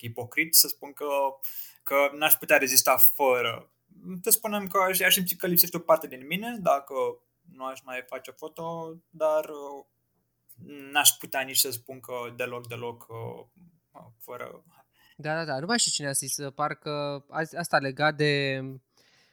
ipocrit 0.00 0.54
să 0.54 0.68
spun 0.68 0.92
că, 0.92 1.06
că 1.82 1.94
n-aș 2.16 2.34
putea 2.34 2.56
rezista 2.56 2.96
fără. 2.96 3.70
Să 4.22 4.30
spunem 4.30 4.66
că 4.66 4.78
aș, 4.78 5.00
aș 5.00 5.14
simți 5.14 5.34
că 5.34 5.46
lipsește 5.46 5.76
o 5.76 5.80
parte 5.80 6.06
din 6.06 6.26
mine 6.26 6.56
dacă 6.60 6.94
nu 7.54 7.64
aș 7.64 7.80
mai 7.84 8.04
face 8.06 8.30
foto, 8.30 8.94
dar 9.10 9.44
uh, 9.44 9.84
n-aș 10.92 11.10
putea 11.10 11.40
nici 11.40 11.58
să 11.58 11.70
spun 11.70 12.00
că 12.00 12.14
deloc, 12.36 12.66
deloc 12.66 13.06
uh, 13.08 14.06
fără... 14.18 14.64
Da, 15.16 15.34
da, 15.34 15.44
da, 15.44 15.58
nu 15.58 15.66
mai 15.66 15.78
știu 15.78 15.90
cine 15.90 16.08
a 16.08 16.12
zis, 16.12 16.36
parcă 16.54 17.24
asta 17.56 17.78
legat 17.78 18.14
de 18.16 18.62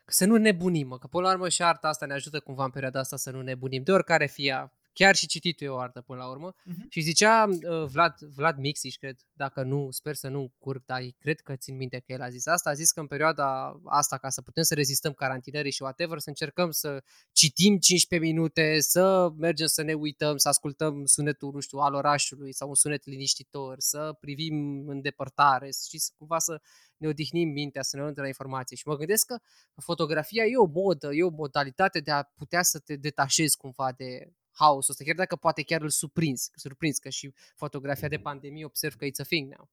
să 0.05 0.25
nu 0.25 0.37
nebunim, 0.37 0.87
mă, 0.87 0.97
că 0.97 1.07
până 1.07 1.27
la 1.27 1.33
urmă 1.33 1.49
și 1.49 1.63
arta 1.63 1.87
asta 1.87 2.05
ne 2.05 2.13
ajută 2.13 2.39
cumva 2.39 2.63
în 2.63 2.69
perioada 2.69 2.99
asta 2.99 3.15
să 3.15 3.31
nu 3.31 3.41
nebunim, 3.41 3.83
de 3.83 3.91
oricare 3.91 4.25
fie 4.25 4.71
chiar 4.97 5.15
și 5.15 5.27
citit 5.27 5.61
eu 5.61 5.73
o 5.73 5.79
artă 5.79 6.01
până 6.01 6.19
la 6.19 6.29
urmă. 6.29 6.53
Uh-huh. 6.53 6.87
Și 6.89 7.01
zicea 7.01 7.45
uh, 7.47 7.85
Vlad, 7.85 8.19
Vlad 8.19 8.57
Mixiș, 8.57 8.95
cred, 8.95 9.15
dacă 9.33 9.63
nu, 9.63 9.91
sper 9.91 10.15
să 10.15 10.27
nu 10.27 10.53
curg, 10.57 10.83
dar 10.85 11.01
cred 11.19 11.39
că 11.39 11.55
țin 11.55 11.75
minte 11.75 11.97
că 11.97 12.11
el 12.11 12.21
a 12.21 12.29
zis 12.29 12.45
asta, 12.45 12.69
a 12.69 12.73
zis 12.73 12.91
că 12.91 12.99
în 12.99 13.07
perioada 13.07 13.79
asta, 13.85 14.17
ca 14.17 14.29
să 14.29 14.41
putem 14.41 14.63
să 14.63 14.73
rezistăm 14.73 15.13
carantinării 15.13 15.71
și 15.71 15.81
whatever, 15.81 16.19
să 16.19 16.29
încercăm 16.29 16.71
să 16.71 17.03
citim 17.31 17.77
15 17.77 18.29
minute, 18.29 18.79
să 18.79 19.29
mergem 19.37 19.67
să 19.67 19.81
ne 19.81 19.93
uităm, 19.93 20.37
să 20.37 20.47
ascultăm 20.47 21.05
sunetul, 21.05 21.51
nu 21.53 21.59
știu, 21.59 21.77
al 21.77 21.93
orașului 21.93 22.53
sau 22.53 22.67
un 22.67 22.75
sunet 22.75 23.05
liniștitor, 23.05 23.75
să 23.79 24.17
privim 24.19 24.87
în 24.87 25.01
depărtare 25.01 25.69
și 25.89 25.97
să, 25.97 26.11
cumva 26.17 26.39
să 26.39 26.61
ne 26.97 27.07
odihnim 27.07 27.49
mintea, 27.49 27.81
să 27.81 27.95
ne 27.95 28.01
luăm 28.01 28.13
de 28.13 28.21
la 28.21 28.27
informație. 28.27 28.75
Și 28.75 28.87
mă 28.87 28.95
gândesc 28.95 29.25
că 29.25 29.37
fotografia 29.81 30.43
e 30.43 30.57
o 30.57 30.65
modă, 30.65 31.09
e 31.13 31.23
o 31.23 31.29
modalitate 31.29 31.99
de 31.99 32.11
a 32.11 32.23
putea 32.23 32.63
să 32.63 32.79
te 32.79 32.95
detașezi 32.95 33.57
cumva 33.57 33.91
de 33.97 34.31
haosul 34.57 34.91
ăsta, 34.91 35.03
chiar 35.03 35.15
dacă 35.15 35.35
poate 35.35 35.63
chiar 35.63 35.81
îl 35.81 35.89
surprins, 35.89 36.49
surprins 36.55 36.97
că 36.97 37.09
și 37.09 37.33
fotografia 37.55 38.07
de 38.07 38.19
pandemie 38.19 38.65
observ 38.65 38.95
că 38.95 39.05
it's 39.05 39.19
a 39.19 39.23
thing 39.23 39.55
now. 39.57 39.69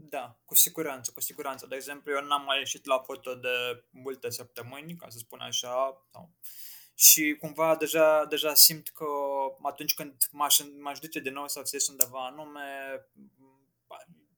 Da, 0.00 0.38
cu 0.44 0.54
siguranță, 0.54 1.10
cu 1.14 1.20
siguranță. 1.20 1.66
De 1.66 1.74
exemplu, 1.74 2.12
eu 2.12 2.24
n-am 2.24 2.44
mai 2.44 2.58
ieșit 2.58 2.84
la 2.84 2.98
foto 2.98 3.34
de 3.34 3.84
multe 3.90 4.30
săptămâni, 4.30 4.96
ca 4.96 5.08
să 5.08 5.18
spun 5.18 5.40
așa, 5.40 6.06
sau... 6.12 6.30
și 6.94 7.36
cumva 7.40 7.76
deja, 7.76 8.24
deja 8.24 8.54
simt 8.54 8.88
că 8.88 9.04
atunci 9.62 9.94
când 9.94 10.28
m-aș, 10.30 10.60
m-aș 10.80 10.98
duce 10.98 11.20
din 11.20 11.32
nou 11.32 11.48
să 11.48 11.62
ies 11.72 11.88
undeva 11.88 12.26
anume, 12.26 12.60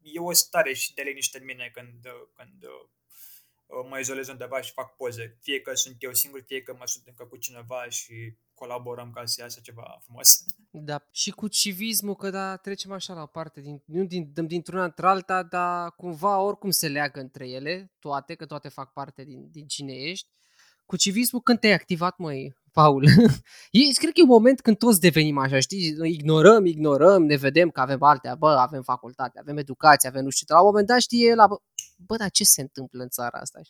e 0.03 0.21
o 0.21 0.33
stare 0.33 0.73
și 0.73 0.95
de 0.95 1.03
liniște 1.03 1.39
în 1.39 1.45
mine 1.45 1.71
când, 1.73 2.07
când 2.37 2.65
mă 3.89 3.99
izolez 3.99 4.29
undeva 4.29 4.61
și 4.61 4.73
fac 4.73 4.97
poze. 4.97 5.39
Fie 5.41 5.61
că 5.61 5.75
sunt 5.75 5.97
eu 5.99 6.15
singur, 6.15 6.43
fie 6.47 6.63
că 6.63 6.75
mă 6.79 6.87
sunt 6.87 7.07
încă 7.07 7.25
cu 7.25 7.37
cineva 7.37 7.89
și 7.89 8.37
colaborăm 8.61 9.11
ca 9.11 9.25
să 9.25 9.41
iasă 9.41 9.61
ceva 9.63 9.99
frumos. 10.05 10.29
Da, 10.73 11.09
și 11.11 11.31
cu 11.31 11.49
civismul, 11.49 12.15
că 12.15 12.31
da, 12.31 12.57
trecem 12.57 12.93
așa 12.93 13.15
la 13.15 13.27
parte, 13.27 13.61
din, 13.61 13.83
nu 13.87 14.05
din, 14.05 14.33
într-una 14.49 14.85
într-alta, 14.85 15.43
dar 15.43 15.91
cumva 15.97 16.39
oricum 16.39 16.71
se 16.71 16.89
leagă 16.89 17.21
între 17.21 17.49
ele, 17.49 17.93
toate, 17.99 18.35
că 18.35 18.47
toate 18.47 18.69
fac 18.69 18.93
parte 18.93 19.25
din, 19.25 19.49
din 19.51 19.67
cine 19.67 19.93
ești. 19.93 20.29
Cu 20.87 20.97
civismul, 20.97 21.43
când 21.43 21.59
te-ai 21.59 21.73
activat, 21.73 22.19
măi, 22.19 22.57
Paul? 22.73 23.05
e, 23.71 23.93
cred 23.95 24.13
că 24.13 24.21
e 24.21 24.23
un 24.23 24.29
moment 24.29 24.61
când 24.61 24.79
toți 24.79 25.01
devenim 25.01 25.39
așa, 25.39 25.59
știi? 25.61 25.97
Ignorăm, 26.03 26.67
ignorăm, 26.67 27.23
ne 27.25 27.37
vedem 27.37 27.71
că 27.71 27.81
avem 27.81 28.03
alte, 28.03 28.35
bă, 28.39 28.49
avem 28.49 28.83
facultate, 28.83 29.39
avem 29.39 29.57
educație, 29.57 30.09
avem 30.09 30.25
nu 30.25 30.31
știu 30.31 30.47
ce. 30.47 30.53
La 30.53 30.61
un 30.61 30.67
moment 30.67 30.87
dat 30.87 31.01
știe 31.01 31.35
la, 31.35 31.47
bă, 31.47 31.57
bă, 31.97 32.17
dar 32.17 32.31
ce 32.31 32.45
se 32.45 32.61
întâmplă 32.61 33.03
în 33.03 33.09
țara 33.09 33.39
asta? 33.39 33.61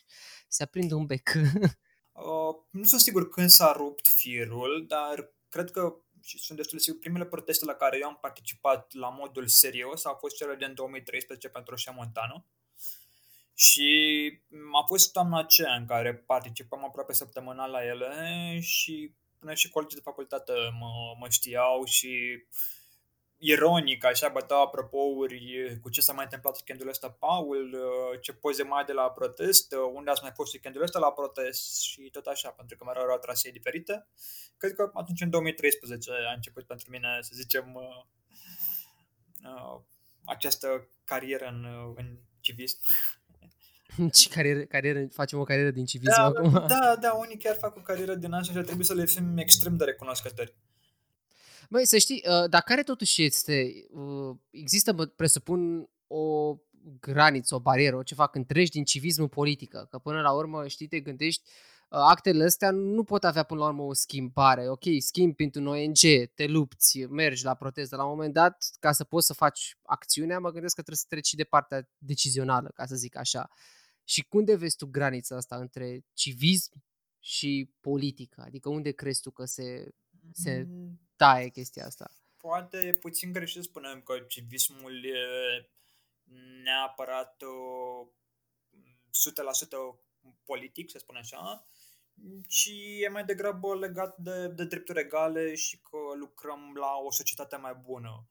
Se 0.47 0.63
aprinde 0.63 0.93
un 0.93 1.05
bec. 1.05 1.29
Uh, 2.23 2.55
nu 2.69 2.83
sunt 2.83 3.01
sigur 3.01 3.29
când 3.29 3.49
s-a 3.49 3.71
rupt 3.71 4.07
firul, 4.07 4.85
dar 4.87 5.33
cred 5.49 5.71
că 5.71 5.95
și 6.23 6.37
sunt 6.37 6.57
destul 6.57 6.77
de 6.77 6.83
sigur, 6.83 6.99
primele 6.99 7.25
proteste 7.25 7.65
la 7.65 7.73
care 7.73 7.97
eu 8.01 8.07
am 8.07 8.17
participat 8.21 8.93
la 8.93 9.09
modul 9.09 9.47
serios 9.47 10.05
au 10.05 10.15
fost 10.19 10.35
cele 10.35 10.55
din 10.55 10.73
2013 10.73 11.49
pentru 11.49 11.73
Oșea 11.73 11.91
Montano. 11.91 12.45
Și 13.55 13.89
a 14.81 14.85
fost 14.85 15.11
toamna 15.11 15.39
aceea 15.39 15.75
în 15.75 15.85
care 15.85 16.15
participam 16.15 16.83
aproape 16.83 17.13
săptămânal 17.13 17.71
la 17.71 17.85
ele 17.85 18.59
și 18.59 19.15
până 19.39 19.53
și 19.53 19.69
colegii 19.69 19.97
de 19.97 20.03
facultate 20.03 20.53
mă, 20.79 21.15
mă 21.19 21.29
știau 21.29 21.85
și 21.85 22.43
ironic, 23.43 24.03
așa, 24.05 24.27
băteau 24.27 24.61
apropouri 24.61 25.77
cu 25.81 25.89
ce 25.89 26.01
s-a 26.01 26.13
mai 26.13 26.23
întâmplat 26.23 26.55
weekendul 26.55 26.87
ăsta, 26.87 27.09
Paul, 27.09 27.75
ce 28.21 28.33
poze 28.33 28.63
mai 28.63 28.83
de 28.85 28.93
la 28.93 29.09
protest, 29.09 29.73
unde 29.93 30.09
ați 30.09 30.21
mai 30.21 30.31
fost 30.33 30.53
weekendul 30.53 30.81
ăsta 30.81 30.99
la 30.99 31.11
protest 31.11 31.81
și 31.81 32.01
tot 32.01 32.25
așa, 32.25 32.49
pentru 32.49 32.77
că 32.77 32.83
mai 32.83 32.93
erau 32.97 33.17
trasee 33.17 33.51
diferite. 33.51 34.07
Cred 34.57 34.73
că 34.73 34.91
atunci, 34.93 35.21
în 35.21 35.29
2013, 35.29 36.11
a 36.11 36.33
început 36.33 36.63
pentru 36.63 36.87
mine, 36.89 37.17
să 37.21 37.31
zicem, 37.33 37.75
uh, 37.75 38.03
uh, 39.43 39.81
această 40.25 40.87
carieră 41.05 41.45
în, 41.45 41.93
în 41.95 42.17
civism. 42.39 42.77
Ce 44.13 44.29
carieră, 44.29 44.59
carieră, 44.59 45.07
facem 45.07 45.39
o 45.39 45.43
carieră 45.43 45.71
din 45.71 45.85
civism 45.85 46.15
da, 46.15 46.23
acum? 46.23 46.51
Da, 46.67 46.95
da, 46.99 47.13
unii 47.13 47.37
chiar 47.37 47.55
fac 47.55 47.75
o 47.75 47.81
carieră 47.81 48.15
din 48.15 48.31
asta 48.31 48.51
și 48.51 48.57
ar 48.57 48.63
trebui 48.63 48.83
să 48.83 48.93
le 48.93 49.05
fim 49.05 49.37
extrem 49.37 49.77
de 49.77 49.83
recunoscători. 49.83 50.55
Băi, 51.71 51.85
să 51.85 51.97
știi, 51.97 52.23
uh, 52.27 52.49
dar 52.49 52.61
care 52.61 52.83
totuși 52.83 53.23
este, 53.23 53.73
uh, 53.89 54.35
există, 54.49 54.93
presupun, 54.93 55.89
o 56.07 56.55
graniță, 56.99 57.55
o 57.55 57.59
barieră, 57.59 57.95
o 57.95 58.03
ceva 58.03 58.27
când 58.27 58.45
treci 58.45 58.69
din 58.69 58.83
civism 58.83 59.21
în 59.21 59.27
politică, 59.27 59.87
că 59.89 59.97
până 59.97 60.21
la 60.21 60.31
urmă, 60.31 60.67
știi, 60.67 60.87
te 60.87 60.99
gândești, 60.99 61.41
uh, 61.89 61.99
actele 61.99 62.43
astea 62.43 62.71
nu 62.71 63.03
pot 63.03 63.23
avea 63.23 63.43
până 63.43 63.59
la 63.59 63.67
urmă 63.67 63.83
o 63.83 63.93
schimbare. 63.93 64.69
Ok, 64.69 64.83
schimbi 64.99 65.35
printr-un 65.35 65.67
ONG, 65.67 65.99
te 66.33 66.47
lupți, 66.47 66.99
mergi 66.99 67.43
la 67.43 67.53
protest, 67.53 67.89
dar 67.89 67.99
la 67.99 68.05
un 68.05 68.11
moment 68.11 68.33
dat, 68.33 68.69
ca 68.79 68.91
să 68.91 69.03
poți 69.03 69.25
să 69.25 69.33
faci 69.33 69.77
acțiunea, 69.83 70.39
mă 70.39 70.51
gândesc 70.51 70.75
că 70.75 70.81
trebuie 70.81 71.01
să 71.01 71.05
treci 71.09 71.27
și 71.27 71.35
de 71.35 71.43
partea 71.43 71.89
decizională, 71.97 72.71
ca 72.73 72.85
să 72.85 72.95
zic 72.95 73.17
așa. 73.17 73.49
Și 74.03 74.27
unde 74.31 74.55
vezi 74.55 74.75
tu 74.75 74.85
granița 74.87 75.35
asta 75.35 75.55
între 75.55 76.05
civism 76.13 76.83
și 77.19 77.71
politică? 77.79 78.43
Adică 78.45 78.69
unde 78.69 78.91
crezi 78.91 79.21
tu 79.21 79.31
că 79.31 79.45
se, 79.45 79.89
se 80.31 80.65
mm 80.67 80.99
taie 81.21 81.49
chestia 81.49 81.85
asta. 81.85 82.11
Poate 82.37 82.77
e 82.77 82.93
puțin 82.93 83.31
greșit 83.31 83.55
să 83.55 83.61
spunem 83.69 84.01
că 84.01 84.19
civismul 84.19 85.05
e 85.05 85.69
neapărat 86.63 87.41
uh, 87.41 88.07
100% 89.93 89.99
politic, 90.43 90.89
să 90.89 90.97
spun 90.97 91.15
așa, 91.15 91.65
ci 92.47 92.69
e 92.99 93.07
mai 93.07 93.25
degrabă 93.25 93.75
legat 93.75 94.17
de, 94.17 94.47
de 94.47 94.65
drepturi 94.65 94.99
egale 94.99 95.55
și 95.55 95.79
că 95.79 95.97
lucrăm 96.19 96.75
la 96.75 96.95
o 97.05 97.11
societate 97.11 97.55
mai 97.55 97.75
bună. 97.75 98.29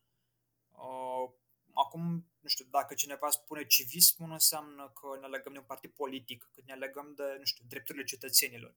Uh, 0.70 1.30
acum, 1.74 2.02
nu 2.40 2.48
știu, 2.48 2.64
dacă 2.70 2.94
cineva 2.94 3.30
spune 3.30 3.66
civism, 3.66 4.24
nu 4.24 4.32
înseamnă 4.32 4.92
că 4.94 5.18
ne 5.20 5.26
legăm 5.26 5.52
de 5.52 5.58
un 5.58 5.64
partid 5.64 5.90
politic, 5.90 6.50
că 6.54 6.60
ne 6.64 6.74
legăm 6.74 7.12
de, 7.16 7.34
nu 7.38 7.44
știu, 7.44 7.64
drepturile 7.68 8.04
cetățenilor. 8.04 8.74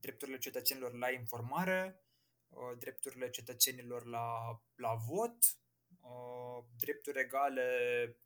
Drepturile 0.00 0.38
cetățenilor 0.38 0.92
la 0.92 1.10
informare, 1.10 1.98
Uh, 1.98 2.03
drepturile 2.78 3.30
cetățenilor 3.30 4.04
la, 4.06 4.26
la 4.74 4.94
vot, 4.94 5.36
uh, 6.00 6.64
drepturi 6.76 7.20
egale 7.20 7.68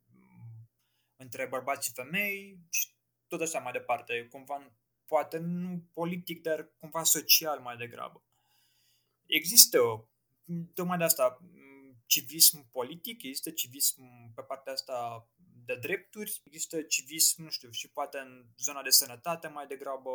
mm, 0.05 0.69
între 1.15 1.47
bărbați 1.47 1.87
și 1.87 1.93
femei 1.93 2.59
și 2.69 2.87
tot 3.27 3.41
așa 3.41 3.59
mai 3.59 3.71
departe. 3.71 4.27
Cumva, 4.31 4.71
poate 5.05 5.37
nu 5.37 5.89
politic, 5.93 6.41
dar 6.41 6.71
cumva 6.79 7.03
social 7.03 7.59
mai 7.59 7.77
degrabă. 7.77 8.23
Există, 9.25 10.09
tocmai 10.73 10.97
de 10.97 11.03
asta, 11.03 11.39
mm, 11.41 12.03
civism 12.05 12.69
politic, 12.71 13.23
există 13.23 13.49
civism 13.49 14.03
pe 14.33 14.41
partea 14.41 14.73
asta 14.73 15.29
de 15.65 15.75
drepturi, 15.75 16.41
există 16.43 16.81
civism, 16.81 17.43
nu 17.43 17.49
știu, 17.49 17.69
și 17.71 17.91
poate 17.91 18.17
în 18.17 18.45
zona 18.57 18.81
de 18.81 18.89
sănătate 18.89 19.47
mai 19.47 19.67
degrabă. 19.67 20.09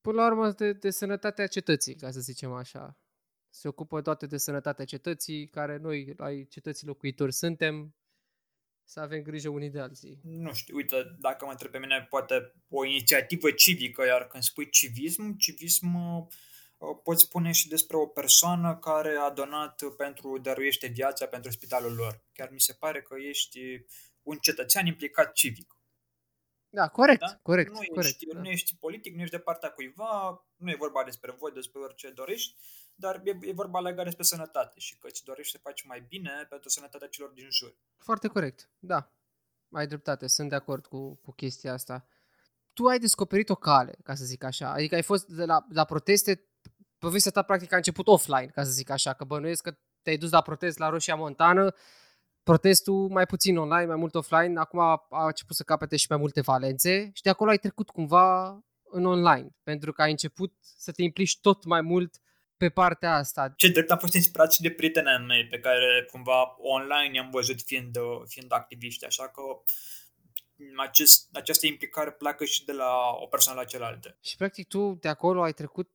Până 0.00 0.20
la 0.20 0.26
urmă, 0.26 0.50
de, 0.50 0.72
de 0.72 0.90
sănătatea 0.90 1.46
cetății, 1.46 1.94
ca 1.94 2.10
să 2.10 2.20
zicem 2.20 2.52
așa. 2.52 2.98
Se 3.50 3.68
ocupă 3.68 4.02
toate 4.02 4.26
de 4.26 4.36
sănătatea 4.36 4.84
cetății, 4.84 5.48
care 5.48 5.76
noi, 5.76 6.14
ai 6.16 6.46
cetății 6.50 6.86
locuitori, 6.86 7.32
suntem, 7.32 7.94
să 8.84 9.00
avem 9.00 9.22
grijă 9.22 9.48
unii 9.48 9.70
de 9.70 9.80
alții. 9.80 10.18
Nu 10.22 10.52
știu, 10.52 10.76
uite, 10.76 11.16
dacă 11.18 11.44
mă 11.44 11.50
întreb 11.50 11.70
pe 11.70 11.78
mine, 11.78 12.06
poate 12.10 12.54
o 12.68 12.84
inițiativă 12.84 13.50
civică, 13.50 14.04
iar 14.04 14.26
când 14.26 14.42
spui 14.42 14.68
civism, 14.68 15.36
civism 15.36 15.94
uh, 15.94 16.26
poți 17.02 17.22
spune 17.22 17.52
și 17.52 17.68
despre 17.68 17.96
o 17.96 18.06
persoană 18.06 18.76
care 18.76 19.16
a 19.16 19.30
donat 19.30 19.82
pentru 19.96 20.38
dăruiește 20.38 20.86
viața 20.86 21.26
pentru 21.26 21.50
spitalul 21.50 21.94
lor. 21.94 22.24
Chiar 22.32 22.50
mi 22.50 22.60
se 22.60 22.72
pare 22.72 23.02
că 23.02 23.14
ești 23.28 23.60
un 24.22 24.36
cetățean 24.36 24.86
implicat 24.86 25.32
civic. 25.32 25.78
Da, 26.70 26.88
corect, 26.88 27.20
da? 27.20 27.38
corect. 27.42 27.70
Nu, 27.70 27.76
corect, 27.76 27.96
ești, 27.96 28.26
da. 28.26 28.40
nu 28.40 28.48
ești 28.48 28.76
politic, 28.76 29.14
nu 29.14 29.20
ești 29.20 29.36
de 29.36 29.42
partea 29.42 29.70
cuiva, 29.70 30.46
nu 30.56 30.70
e 30.70 30.74
vorba 30.78 31.04
despre 31.04 31.30
voi, 31.38 31.52
despre 31.52 31.80
orice 31.80 32.10
dorești, 32.10 32.56
dar 33.00 33.20
e, 33.24 33.38
e 33.40 33.52
vorba 33.52 33.80
legat 33.80 34.04
despre 34.04 34.22
sănătate 34.22 34.80
și 34.80 34.98
că 34.98 35.06
îți 35.06 35.24
dorești 35.24 35.52
să 35.52 35.58
faci 35.62 35.82
mai 35.82 36.04
bine 36.08 36.46
pentru 36.48 36.68
sănătatea 36.68 37.08
celor 37.08 37.30
din 37.30 37.46
jur. 37.50 37.76
Foarte 37.96 38.28
corect, 38.28 38.70
da. 38.78 39.12
Ai 39.72 39.86
dreptate, 39.86 40.26
sunt 40.26 40.48
de 40.48 40.54
acord 40.54 40.86
cu, 40.86 41.14
cu 41.14 41.32
chestia 41.32 41.72
asta. 41.72 42.08
Tu 42.72 42.86
ai 42.86 42.98
descoperit 42.98 43.48
o 43.48 43.54
cale, 43.54 43.98
ca 44.02 44.14
să 44.14 44.24
zic 44.24 44.42
așa. 44.44 44.72
Adică 44.72 44.94
ai 44.94 45.02
fost 45.02 45.26
de 45.26 45.44
la, 45.44 45.66
la 45.68 45.84
proteste, 45.84 46.48
povestea 46.98 47.30
ta 47.30 47.42
practic 47.42 47.72
a 47.72 47.76
început 47.76 48.06
offline, 48.06 48.46
ca 48.46 48.64
să 48.64 48.70
zic 48.70 48.90
așa, 48.90 49.12
că 49.12 49.24
bănuiesc 49.24 49.62
că 49.62 49.78
te-ai 50.02 50.16
dus 50.16 50.30
la 50.30 50.42
protest 50.42 50.78
la 50.78 50.88
Roșia 50.88 51.14
Montană, 51.14 51.74
protestul 52.42 53.08
mai 53.08 53.26
puțin 53.26 53.56
online, 53.56 53.86
mai 53.86 53.96
mult 53.96 54.14
offline, 54.14 54.58
acum 54.58 54.78
a, 54.78 55.06
a 55.10 55.26
început 55.26 55.56
să 55.56 55.62
capete 55.62 55.96
și 55.96 56.06
mai 56.08 56.18
multe 56.18 56.40
valențe 56.40 57.10
și 57.12 57.22
de 57.22 57.30
acolo 57.30 57.50
ai 57.50 57.58
trecut 57.58 57.90
cumva 57.90 58.58
în 58.90 59.04
online, 59.04 59.56
pentru 59.62 59.92
că 59.92 60.02
ai 60.02 60.10
început 60.10 60.54
să 60.60 60.92
te 60.92 61.02
implici 61.02 61.40
tot 61.40 61.64
mai 61.64 61.80
mult 61.80 62.20
pe 62.58 62.68
partea 62.68 63.14
asta. 63.14 63.52
Ce 63.56 63.68
drept 63.68 63.90
am 63.90 63.98
fost 63.98 64.14
inspirat 64.14 64.52
și 64.52 64.60
de 64.60 64.70
prietenii 64.70 65.26
mei 65.26 65.46
pe 65.46 65.58
care 65.58 66.06
cumva 66.10 66.56
online 66.58 67.14
i-am 67.14 67.30
văzut 67.30 67.60
fiind, 67.62 67.96
fiind 68.26 68.52
activiști, 68.52 69.04
așa 69.04 69.28
că 69.28 69.42
acest, 70.76 71.28
această 71.32 71.66
implicare 71.66 72.10
pleacă 72.10 72.44
și 72.44 72.64
de 72.64 72.72
la 72.72 72.92
o 73.20 73.26
persoană 73.26 73.60
la 73.60 73.66
cealaltă. 73.66 74.16
Și 74.22 74.36
practic 74.36 74.68
tu 74.68 74.98
de 75.00 75.08
acolo 75.08 75.42
ai 75.42 75.52
trecut 75.52 75.90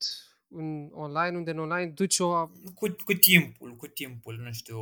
în 0.55 0.89
online, 0.93 1.37
unde 1.37 1.51
în 1.51 1.59
online 1.59 1.91
duci 1.91 2.19
o... 2.19 2.47
Cu, 2.75 2.95
cu 3.03 3.13
timpul, 3.13 3.75
cu 3.75 3.87
timpul, 3.87 4.35
nu 4.35 4.51
știu, 4.51 4.79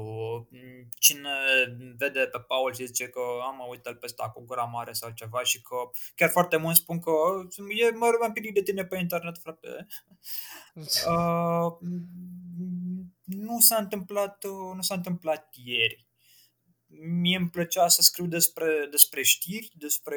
cine 1.00 1.30
vede 1.98 2.20
pe 2.20 2.40
Paul 2.48 2.74
și 2.74 2.86
zice 2.86 3.08
că 3.08 3.20
am 3.44 3.68
uitat 3.70 3.94
pe 3.94 4.06
ăsta 4.06 4.30
cu 4.30 4.44
gura 4.46 4.64
mare 4.64 4.94
sau 4.94 5.12
ceva 5.16 5.44
și 5.44 5.62
că 5.62 5.76
chiar 6.16 6.30
foarte 6.30 6.58
mult 6.58 6.76
spun 6.76 7.00
că 7.00 7.12
e 7.78 7.90
mă 7.92 8.18
am 8.24 8.34
de 8.54 8.62
tine 8.62 8.86
pe 8.86 8.98
internet, 8.98 9.38
frate. 9.38 9.68
uh, 11.12 11.78
nu 13.24 13.60
s-a 13.60 13.78
întâmplat, 13.78 14.44
nu 14.76 14.82
s-a 14.82 14.96
întâmplat 14.96 15.50
ieri. 15.64 16.08
Mie 17.22 17.38
îmi 17.38 17.50
plăcea 17.50 17.88
să 17.88 18.02
scriu 18.02 18.26
despre, 18.26 18.88
despre 18.90 19.22
știri, 19.24 19.72
despre 19.74 20.16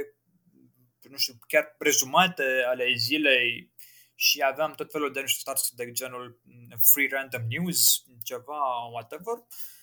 nu 1.10 1.16
știu, 1.16 1.34
chiar 1.48 1.74
prezumate 1.78 2.42
ale 2.66 2.94
zilei 2.96 3.72
și 4.14 4.42
aveam 4.42 4.72
tot 4.72 4.90
felul 4.90 5.12
de 5.12 5.20
niște 5.20 5.38
start 5.40 5.70
de 5.70 5.92
genul 5.92 6.40
mm, 6.42 6.76
free 6.78 7.08
random 7.10 7.42
news, 7.48 8.04
ceva, 8.22 8.88
whatever, 8.92 9.34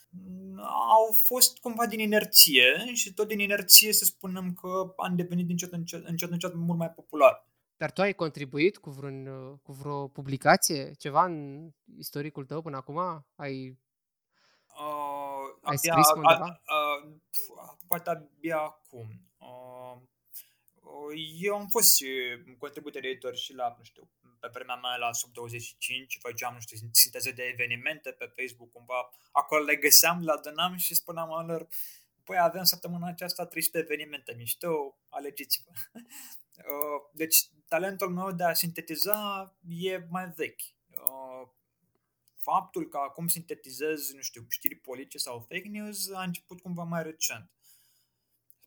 mm, 0.09 0.59
au 0.89 1.19
fost 1.23 1.57
cumva 1.57 1.85
din 1.85 1.99
inerție 1.99 2.93
și 2.93 3.13
tot 3.13 3.27
din 3.27 3.39
inerție 3.39 3.93
să 3.93 4.05
spunem 4.05 4.53
că 4.53 4.93
am 4.97 5.15
devenit 5.15 5.45
din 5.45 5.57
încet, 5.59 5.71
încet, 5.71 6.05
încet, 6.05 6.31
încet 6.31 6.53
mult 6.53 6.77
mai 6.77 6.89
popular. 6.89 7.45
Dar 7.77 7.91
tu 7.91 8.01
ai 8.01 8.13
contribuit 8.13 8.77
cu, 8.77 8.89
vreun, 8.89 9.25
cu 9.63 9.71
vreo 9.71 10.07
publicație, 10.07 10.91
ceva 10.93 11.25
în 11.25 11.67
istoricul 11.97 12.45
tău 12.45 12.61
până 12.61 12.77
acum? 12.77 13.25
Ai, 13.35 13.77
uh, 14.67 15.41
ai 15.61 15.77
abia, 15.77 15.91
scris 15.91 16.09
undeva? 16.15 16.45
Uh, 16.45 17.11
uh, 17.55 17.73
poate 17.87 18.09
abia 18.09 18.57
acum. 18.57 19.07
Uh, 19.37 20.01
eu 21.39 21.55
am 21.55 21.67
fost 21.67 21.95
și 21.95 22.07
contributor 22.57 23.03
editor 23.03 23.35
și 23.35 23.53
la, 23.53 23.75
nu 23.77 23.83
știu, 23.83 24.09
pe 24.39 24.49
vremea 24.53 24.75
mea 24.75 24.95
la 24.95 25.13
sub 25.13 25.31
25, 25.33 26.17
făceam, 26.21 26.53
nu 26.53 26.59
știu, 26.59 26.77
sinteze 26.91 27.31
de 27.31 27.43
evenimente 27.43 28.11
pe 28.11 28.33
Facebook, 28.35 28.71
cumva, 28.71 29.09
acolo 29.31 29.63
le 29.63 29.75
găseam, 29.75 30.23
le 30.23 30.31
adunam 30.31 30.75
și 30.75 30.95
spuneam 30.95 31.47
lor, 31.47 31.67
păi 32.23 32.37
avem 32.39 32.63
săptămâna 32.63 33.07
aceasta 33.07 33.45
13 33.45 33.91
evenimente 33.91 34.33
mișto, 34.37 34.97
alegeți-vă. 35.09 35.71
Uh, 36.61 37.09
deci 37.13 37.37
talentul 37.67 38.09
meu 38.09 38.31
de 38.31 38.43
a 38.43 38.53
sintetiza 38.53 39.55
e 39.67 40.05
mai 40.09 40.29
vechi. 40.35 40.61
Uh, 40.89 41.47
faptul 42.37 42.87
că 42.87 42.97
acum 42.97 43.27
sintetizez, 43.27 44.11
nu 44.13 44.21
știu, 44.21 44.45
știri 44.49 44.75
politice 44.75 45.17
sau 45.17 45.39
fake 45.39 45.67
news 45.67 46.11
a 46.11 46.23
început 46.23 46.61
cumva 46.61 46.83
mai 46.83 47.03
recent 47.03 47.51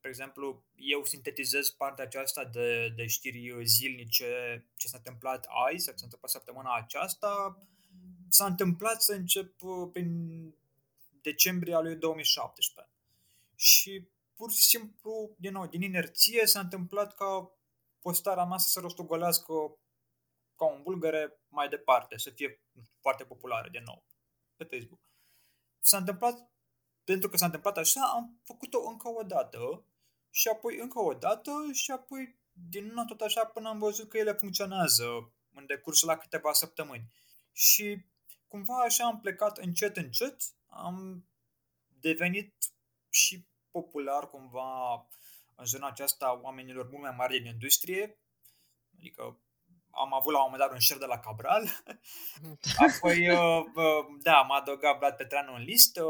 spre 0.05 0.17
exemplu, 0.17 0.65
eu 0.75 1.05
sintetizez 1.05 1.71
partea 1.71 2.05
aceasta 2.05 2.45
de, 2.45 2.89
de 2.89 3.07
știri 3.07 3.67
zilnice, 3.67 4.65
ce 4.77 4.89
s-a 4.89 4.97
întâmplat 4.97 5.47
azi, 5.69 5.85
ce 5.85 5.97
s-a 5.97 6.05
întâmplat 6.05 6.31
săptămâna 6.31 6.75
aceasta, 6.75 7.59
s-a 8.29 8.47
întâmplat 8.47 9.03
să 9.03 9.13
încep 9.13 9.63
uh, 9.63 9.89
prin 9.93 10.09
decembrie 11.21 11.75
al 11.75 11.83
lui 11.83 11.97
2017. 11.97 12.95
Și 13.55 14.09
pur 14.35 14.51
și 14.51 14.63
simplu, 14.63 15.35
din 15.39 15.53
nou, 15.53 15.67
din 15.67 15.83
inerție 15.83 16.47
s-a 16.47 16.61
întâmplat 16.61 17.15
ca 17.15 17.53
postarea 18.01 18.45
mea 18.45 18.59
să 18.59 18.69
se 18.69 18.81
rostogolească 18.81 19.53
ca 20.57 20.65
un 20.65 20.83
bulgare 20.83 21.41
mai 21.49 21.69
departe, 21.69 22.19
să 22.19 22.31
fie 22.31 22.63
foarte 23.01 23.25
populară 23.25 23.69
din 23.69 23.83
nou 23.85 24.05
pe 24.57 24.65
Facebook. 24.65 25.01
S-a 25.81 25.97
întâmplat, 25.97 26.51
pentru 27.05 27.29
că 27.29 27.37
s-a 27.37 27.45
întâmplat 27.45 27.77
așa, 27.77 28.01
am 28.01 28.41
făcut-o 28.43 28.89
încă 28.89 29.09
o 29.09 29.23
dată 29.23 29.85
și 30.37 30.49
apoi 30.49 30.79
încă 30.79 30.99
o 30.99 31.13
dată 31.13 31.51
și 31.73 31.91
apoi 31.91 32.39
din 32.53 32.87
nou 32.87 33.05
tot 33.05 33.21
așa 33.21 33.45
până 33.45 33.69
am 33.69 33.79
văzut 33.79 34.09
că 34.09 34.19
ele 34.19 34.33
funcționează 34.33 35.33
în 35.53 35.67
decursul 35.67 36.09
la 36.09 36.17
câteva 36.17 36.53
săptămâni. 36.53 37.13
Și 37.53 38.05
cumva 38.49 38.83
așa 38.83 39.05
am 39.05 39.21
plecat 39.21 39.59
încet, 39.59 39.97
încet, 39.97 40.37
am 40.67 41.29
devenit 41.87 42.55
și 43.09 43.47
popular 43.71 44.31
cumva 44.31 44.95
în 45.55 45.65
zona 45.65 45.89
aceasta 45.89 46.41
oamenilor 46.43 46.89
mult 46.91 47.03
mai 47.03 47.15
mari 47.17 47.39
din 47.39 47.53
industrie, 47.53 48.19
adică 48.97 49.39
am 50.03 50.15
avut 50.15 50.33
la 50.33 50.39
un 50.39 50.45
moment 50.51 50.63
dat 50.63 50.73
un 50.73 50.81
share 50.81 51.01
de 51.01 51.07
la 51.07 51.19
Cabral. 51.19 51.65
Apoi, 52.87 53.31
uh, 53.31 53.65
uh, 53.75 54.05
da, 54.23 54.41
m-a 54.41 54.57
adăugat 54.57 54.99
Vlad 54.99 55.17
Petreanu 55.17 55.55
în 55.55 55.63
listă. 55.63 56.05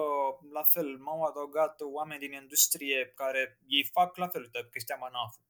La 0.52 0.62
fel, 0.62 0.98
m-au 0.98 1.22
adăugat 1.22 1.80
oameni 1.80 2.20
din 2.20 2.32
industrie 2.32 3.12
care 3.14 3.58
ei 3.66 3.84
fac 3.92 4.16
la 4.16 4.28
fel 4.28 4.48
de 4.52 4.68
Cristian 4.70 4.98
Manafu. 5.00 5.40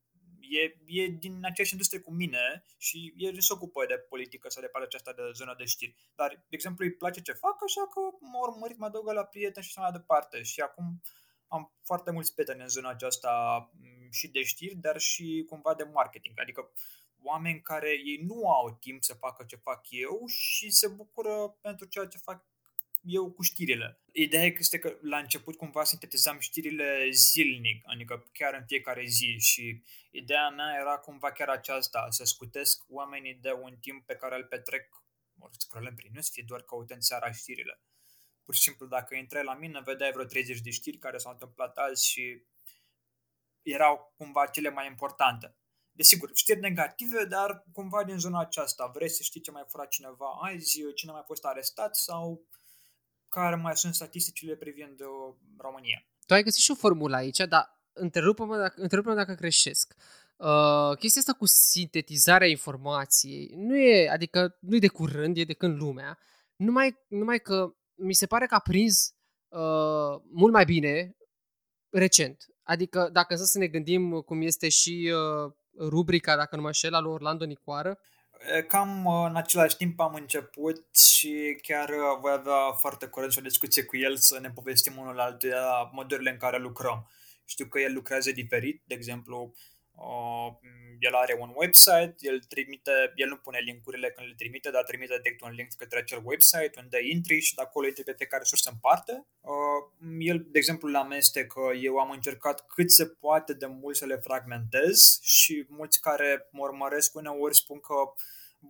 E, 0.41 0.63
e 0.87 1.07
din 1.07 1.39
aceeași 1.43 1.73
industrie 1.73 2.01
cu 2.01 2.13
mine 2.13 2.65
și 2.79 3.15
el 3.17 3.41
se 3.41 3.53
ocupă 3.53 3.87
de 3.87 3.99
politică 3.99 4.49
sau 4.49 4.63
de 4.63 4.69
partea 4.69 4.89
aceasta 4.89 5.13
de 5.13 5.23
zona 5.33 5.55
de 5.55 5.65
știri. 5.65 5.95
Dar, 6.15 6.29
de 6.29 6.57
exemplu, 6.57 6.85
îi 6.85 6.93
place 6.93 7.21
ce 7.23 7.33
fac, 7.33 7.57
așa 7.67 7.87
că 7.93 8.01
m-a 8.21 8.41
urmărit, 8.49 8.79
mă 8.79 8.87
adăugă 8.87 9.13
la 9.13 9.25
prieteni 9.25 9.65
și 9.65 9.73
așa 9.73 9.81
mai 9.81 9.99
departe. 9.99 10.43
Și 10.43 10.61
acum 10.61 11.01
am 11.49 11.73
foarte 11.83 12.11
mulți 12.11 12.33
prieteni 12.33 12.61
în 12.63 12.69
zona 12.69 12.89
aceasta 12.89 13.33
mm, 13.73 14.11
și 14.11 14.29
de 14.29 14.43
știri, 14.43 14.75
dar 14.75 14.99
și 14.99 15.45
cumva 15.49 15.75
de 15.75 15.85
marketing. 15.85 16.41
Adică 16.41 16.73
oameni 17.25 17.61
care 17.61 17.91
ei 17.91 18.17
nu 18.27 18.51
au 18.51 18.77
timp 18.81 19.03
să 19.03 19.15
facă 19.15 19.45
ce 19.45 19.57
fac 19.57 19.87
eu 19.89 20.27
și 20.27 20.71
se 20.71 20.89
bucură 20.89 21.57
pentru 21.61 21.87
ceea 21.87 22.07
ce 22.07 22.19
fac 22.19 22.45
eu 23.05 23.31
cu 23.31 23.43
știrile. 23.43 23.99
Ideea 24.13 24.45
este 24.45 24.79
că 24.79 24.97
la 25.01 25.19
început 25.19 25.57
cumva 25.57 25.85
sintetizam 25.85 26.39
știrile 26.39 27.09
zilnic, 27.11 27.83
adică 27.87 28.25
chiar 28.33 28.55
în 28.55 28.65
fiecare 28.67 29.05
zi 29.05 29.39
și 29.39 29.83
ideea 30.11 30.49
mea 30.49 30.77
era 30.81 30.97
cumva 30.97 31.33
chiar 31.33 31.49
aceasta, 31.49 32.07
să 32.11 32.25
scutesc 32.25 32.85
oamenii 32.89 33.35
de 33.35 33.53
un 33.53 33.77
timp 33.81 34.07
pe 34.07 34.15
care 34.15 34.37
îl 34.37 34.45
petrec 34.45 35.03
ori 35.39 35.57
scrollăm 35.59 35.95
prin 35.95 36.11
news, 36.13 36.31
fie 36.31 36.45
doar 36.47 36.63
căutând 36.63 37.03
seara 37.03 37.33
știrile. 37.33 37.81
Pur 38.45 38.55
și 38.55 38.61
simplu, 38.61 38.87
dacă 38.87 39.15
intrai 39.15 39.45
la 39.45 39.55
mine, 39.55 39.81
vedeai 39.85 40.13
vreo 40.13 40.25
30 40.25 40.61
de 40.61 40.71
știri 40.71 40.99
care 40.99 41.19
s-au 41.19 41.33
întâmplat 41.33 41.77
azi 41.77 42.09
și 42.09 42.43
erau 43.63 44.15
cumva 44.17 44.47
cele 44.47 44.69
mai 44.69 44.87
importante 44.87 45.55
desigur, 45.95 46.31
știri 46.35 46.61
negative, 46.61 47.25
dar 47.25 47.65
cumva 47.73 48.05
din 48.05 48.19
zona 48.19 48.41
aceasta. 48.41 48.91
Vrei 48.95 49.09
să 49.09 49.23
știi 49.23 49.41
ce 49.41 49.51
mai 49.51 49.65
furat 49.69 49.89
cineva 49.89 50.27
azi, 50.41 50.93
cine 50.95 51.11
a 51.11 51.15
mai 51.15 51.23
fost 51.27 51.45
arestat 51.45 51.97
sau 51.97 52.47
care 53.29 53.57
mai 53.57 53.77
sunt 53.77 53.95
statisticile 53.95 54.57
privind 54.57 55.01
uh, 55.01 55.35
România. 55.59 56.07
Tu 56.27 56.35
ai 56.35 56.43
găsit 56.43 56.63
și 56.63 56.71
o 56.71 56.75
formulă 56.75 57.17
aici, 57.17 57.39
dar 57.39 57.83
întrerupă-mă 57.93 58.57
dacă, 58.57 58.81
întrerupă 58.81 59.15
dacă 59.15 59.35
greșesc. 59.35 59.95
Uh, 60.37 60.97
chestia 60.99 61.21
asta 61.21 61.33
cu 61.33 61.47
sintetizarea 61.47 62.49
informației 62.49 63.53
nu 63.57 63.77
e, 63.77 64.09
adică 64.09 64.57
nu 64.61 64.77
e 64.77 64.79
de 64.79 64.89
curând, 64.89 65.37
e 65.37 65.45
de 65.45 65.53
când 65.53 65.77
lumea, 65.77 66.19
numai, 66.57 66.99
numai 67.09 67.39
că 67.39 67.75
mi 67.95 68.15
se 68.15 68.27
pare 68.27 68.47
că 68.47 68.55
a 68.55 68.59
prins 68.59 69.15
uh, 69.49 70.23
mult 70.31 70.53
mai 70.53 70.65
bine 70.65 71.17
recent. 71.91 72.47
Adică 72.63 73.09
dacă 73.13 73.35
să 73.35 73.59
ne 73.59 73.67
gândim 73.67 74.21
cum 74.21 74.43
este 74.43 74.69
și 74.69 75.13
uh, 75.13 75.53
rubrica, 75.79 76.37
dacă 76.37 76.57
nu 76.57 76.63
mă 76.63 76.67
înșel, 76.67 76.95
al 76.95 77.03
lui 77.03 77.13
Orlando 77.13 77.45
Nicoară, 77.45 77.99
Cam 78.69 79.07
în 79.07 79.37
același 79.37 79.77
timp 79.77 80.01
am 80.01 80.15
început 80.15 80.95
și 80.95 81.59
chiar 81.63 81.91
voi 82.21 82.33
avea 82.33 82.73
foarte 82.79 83.07
curând 83.07 83.33
și 83.33 83.39
o 83.39 83.43
discuție 83.43 83.85
cu 83.85 83.97
el 83.97 84.17
să 84.17 84.39
ne 84.41 84.51
povestim 84.51 84.97
unul 84.97 85.21
altuia 85.21 85.91
modurile 85.93 86.31
în 86.31 86.37
care 86.37 86.59
lucrăm. 86.59 87.11
Știu 87.45 87.67
că 87.67 87.81
el 87.81 87.93
lucrează 87.93 88.31
diferit, 88.31 88.83
de 88.87 88.95
exemplu, 88.95 89.55
Uh, 89.95 90.55
el 90.99 91.15
are 91.15 91.37
un 91.41 91.53
website, 91.55 92.15
el 92.19 92.41
trimite, 92.41 93.13
el 93.15 93.29
nu 93.29 93.37
pune 93.37 93.59
linkurile 93.59 94.11
când 94.11 94.29
le 94.29 94.35
trimite, 94.35 94.71
dar 94.71 94.83
trimite 94.83 95.17
direct 95.23 95.43
un 95.43 95.53
link 95.53 95.73
către 95.73 95.99
acel 95.99 96.21
website 96.25 96.73
unde 96.79 96.99
intri 97.03 97.41
și 97.41 97.55
de 97.55 97.63
acolo 97.63 97.87
intri 97.87 98.05
pe 98.05 98.15
fiecare 98.17 98.45
sursă 98.45 98.71
în 98.73 98.79
parte. 98.81 99.27
Uh, 99.41 100.17
el, 100.19 100.47
de 100.49 100.59
exemplu, 100.59 100.89
la 100.89 100.99
amestec, 100.99 101.55
eu 101.83 101.97
am 101.97 102.11
încercat 102.11 102.67
cât 102.67 102.91
se 102.91 103.07
poate 103.07 103.53
de 103.53 103.67
mult 103.67 103.97
să 103.97 104.07
le 104.07 104.17
fragmentez 104.17 105.21
și 105.23 105.67
mulți 105.69 106.01
care 106.01 106.49
mă 106.51 106.63
urmăresc 106.63 107.15
uneori 107.15 107.55
spun 107.57 107.81
că 107.81 107.95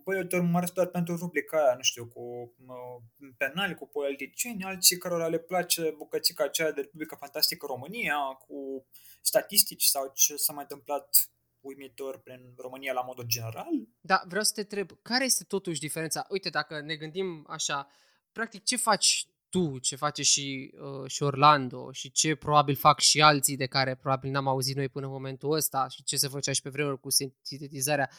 băi, 0.03 0.17
eu 0.17 0.23
te 0.23 0.35
urmăresc 0.35 0.73
doar 0.73 0.87
pentru 0.87 1.15
rubrica 1.15 1.57
aia, 1.57 1.75
nu 1.75 1.81
știu, 1.81 2.05
cu 2.05 2.53
uh, 2.67 3.31
penali, 3.37 3.75
cu 3.75 3.87
politicieni, 3.87 4.63
alții 4.63 4.97
cărora 4.97 5.27
le 5.27 5.37
place 5.37 5.93
bucățica 5.97 6.43
aceea 6.43 6.71
de 6.71 6.81
Republica 6.81 7.15
Fantastică 7.15 7.65
România, 7.65 8.17
cu 8.47 8.85
statistici 9.25 9.83
sau 9.83 10.11
ce 10.13 10.35
s-a 10.35 10.53
mai 10.53 10.65
întâmplat 10.69 11.29
uimitor 11.59 12.17
prin 12.17 12.53
România 12.57 12.93
la 12.93 13.01
modul 13.01 13.23
general? 13.27 13.73
Da, 14.01 14.23
vreau 14.27 14.43
să 14.43 14.51
te 14.53 14.61
întreb, 14.61 14.91
care 15.01 15.25
este 15.25 15.43
totuși 15.43 15.79
diferența? 15.79 16.25
Uite, 16.29 16.49
dacă 16.49 16.81
ne 16.81 16.95
gândim 16.95 17.45
așa, 17.47 17.87
practic 18.31 18.63
ce 18.63 18.75
faci 18.77 19.27
tu, 19.49 19.79
ce 19.79 19.95
face 19.95 20.23
și, 20.23 20.73
uh, 20.79 21.09
și 21.09 21.23
Orlando 21.23 21.91
și 21.91 22.11
ce 22.11 22.35
probabil 22.35 22.75
fac 22.75 22.99
și 22.99 23.21
alții 23.21 23.57
de 23.57 23.65
care 23.65 23.95
probabil 23.95 24.31
n-am 24.31 24.47
auzit 24.47 24.75
noi 24.75 24.89
până 24.89 25.05
în 25.05 25.11
momentul 25.11 25.51
ăsta 25.51 25.87
și 25.87 26.03
ce 26.03 26.17
se 26.17 26.27
făcea 26.27 26.51
și 26.51 26.61
pe 26.61 26.69
vremuri 26.69 26.99
cu 26.99 27.09
sintetizarea, 27.41 28.09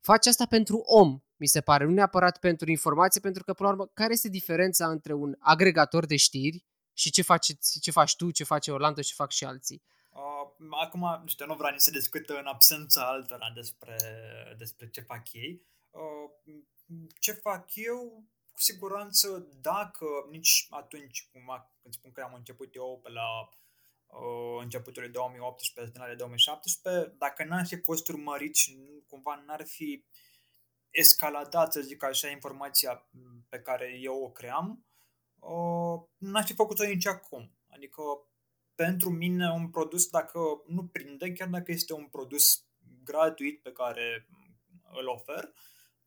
faci 0.00 0.26
asta 0.26 0.46
pentru 0.46 0.76
om, 0.76 1.20
mi 1.36 1.46
se 1.46 1.60
pare, 1.60 1.84
nu 1.84 1.92
neapărat 1.92 2.38
pentru 2.38 2.70
informație, 2.70 3.20
pentru 3.20 3.44
că, 3.44 3.52
până 3.52 3.68
la 3.68 3.74
urmă, 3.74 3.90
care 3.94 4.12
este 4.12 4.28
diferența 4.28 4.88
între 4.88 5.12
un 5.12 5.34
agregator 5.38 6.06
de 6.06 6.16
știri 6.16 6.64
și 6.92 7.10
ce 7.10 7.22
faci, 7.22 7.46
ce 7.80 7.90
faci 7.90 8.16
tu, 8.16 8.30
ce 8.30 8.44
face 8.44 8.70
Orlando 8.70 9.00
și 9.00 9.08
ce 9.08 9.14
fac 9.14 9.30
și 9.30 9.44
alții? 9.44 9.82
Acum, 10.70 11.00
nu 11.00 11.26
știu, 11.26 11.46
nu 11.46 11.54
vreau 11.54 11.78
să 11.78 11.90
discută 11.90 12.38
în 12.38 12.46
absența 12.46 13.08
altora 13.08 13.50
despre, 13.54 13.96
despre 14.58 14.90
ce 14.90 15.00
fac 15.00 15.32
ei. 15.32 15.62
Uh, 15.90 16.54
ce 17.18 17.32
fac 17.32 17.74
eu, 17.74 18.24
cu 18.52 18.60
siguranță, 18.60 19.48
dacă 19.60 20.06
nici 20.30 20.66
atunci, 20.70 21.28
cum, 21.32 21.68
când 21.82 21.94
spun 21.94 22.12
că 22.12 22.20
am 22.20 22.34
început 22.34 22.74
eu 22.74 23.00
pe 23.02 23.10
la 23.10 23.48
uh, 24.06 24.62
începutul 24.62 25.10
2018, 25.10 25.92
finalul 25.92 26.16
2017, 26.16 27.14
dacă 27.18 27.44
n-ar 27.44 27.66
fi 27.66 27.80
fost 27.80 28.08
urmărit 28.08 28.54
și 28.54 28.78
cumva 29.08 29.42
n-ar 29.46 29.66
fi 29.66 30.04
escaladat, 30.90 31.72
să 31.72 31.80
zic 31.80 32.02
așa, 32.02 32.28
informația 32.28 33.08
pe 33.48 33.60
care 33.60 33.98
eu 34.00 34.22
o 34.22 34.30
cream, 34.30 34.84
uh, 35.38 36.02
n-aș 36.16 36.46
fi 36.46 36.54
făcut-o 36.54 36.84
nici 36.84 37.06
acum. 37.06 37.50
Adică 37.70 38.02
pentru 38.74 39.10
mine 39.10 39.50
un 39.50 39.70
produs 39.70 40.06
dacă 40.06 40.38
nu 40.66 40.86
prinde, 40.86 41.32
chiar 41.32 41.48
dacă 41.48 41.72
este 41.72 41.92
un 41.92 42.06
produs 42.06 42.64
gratuit 43.04 43.62
pe 43.62 43.72
care 43.72 44.28
îl 44.92 45.06
ofer, 45.06 45.52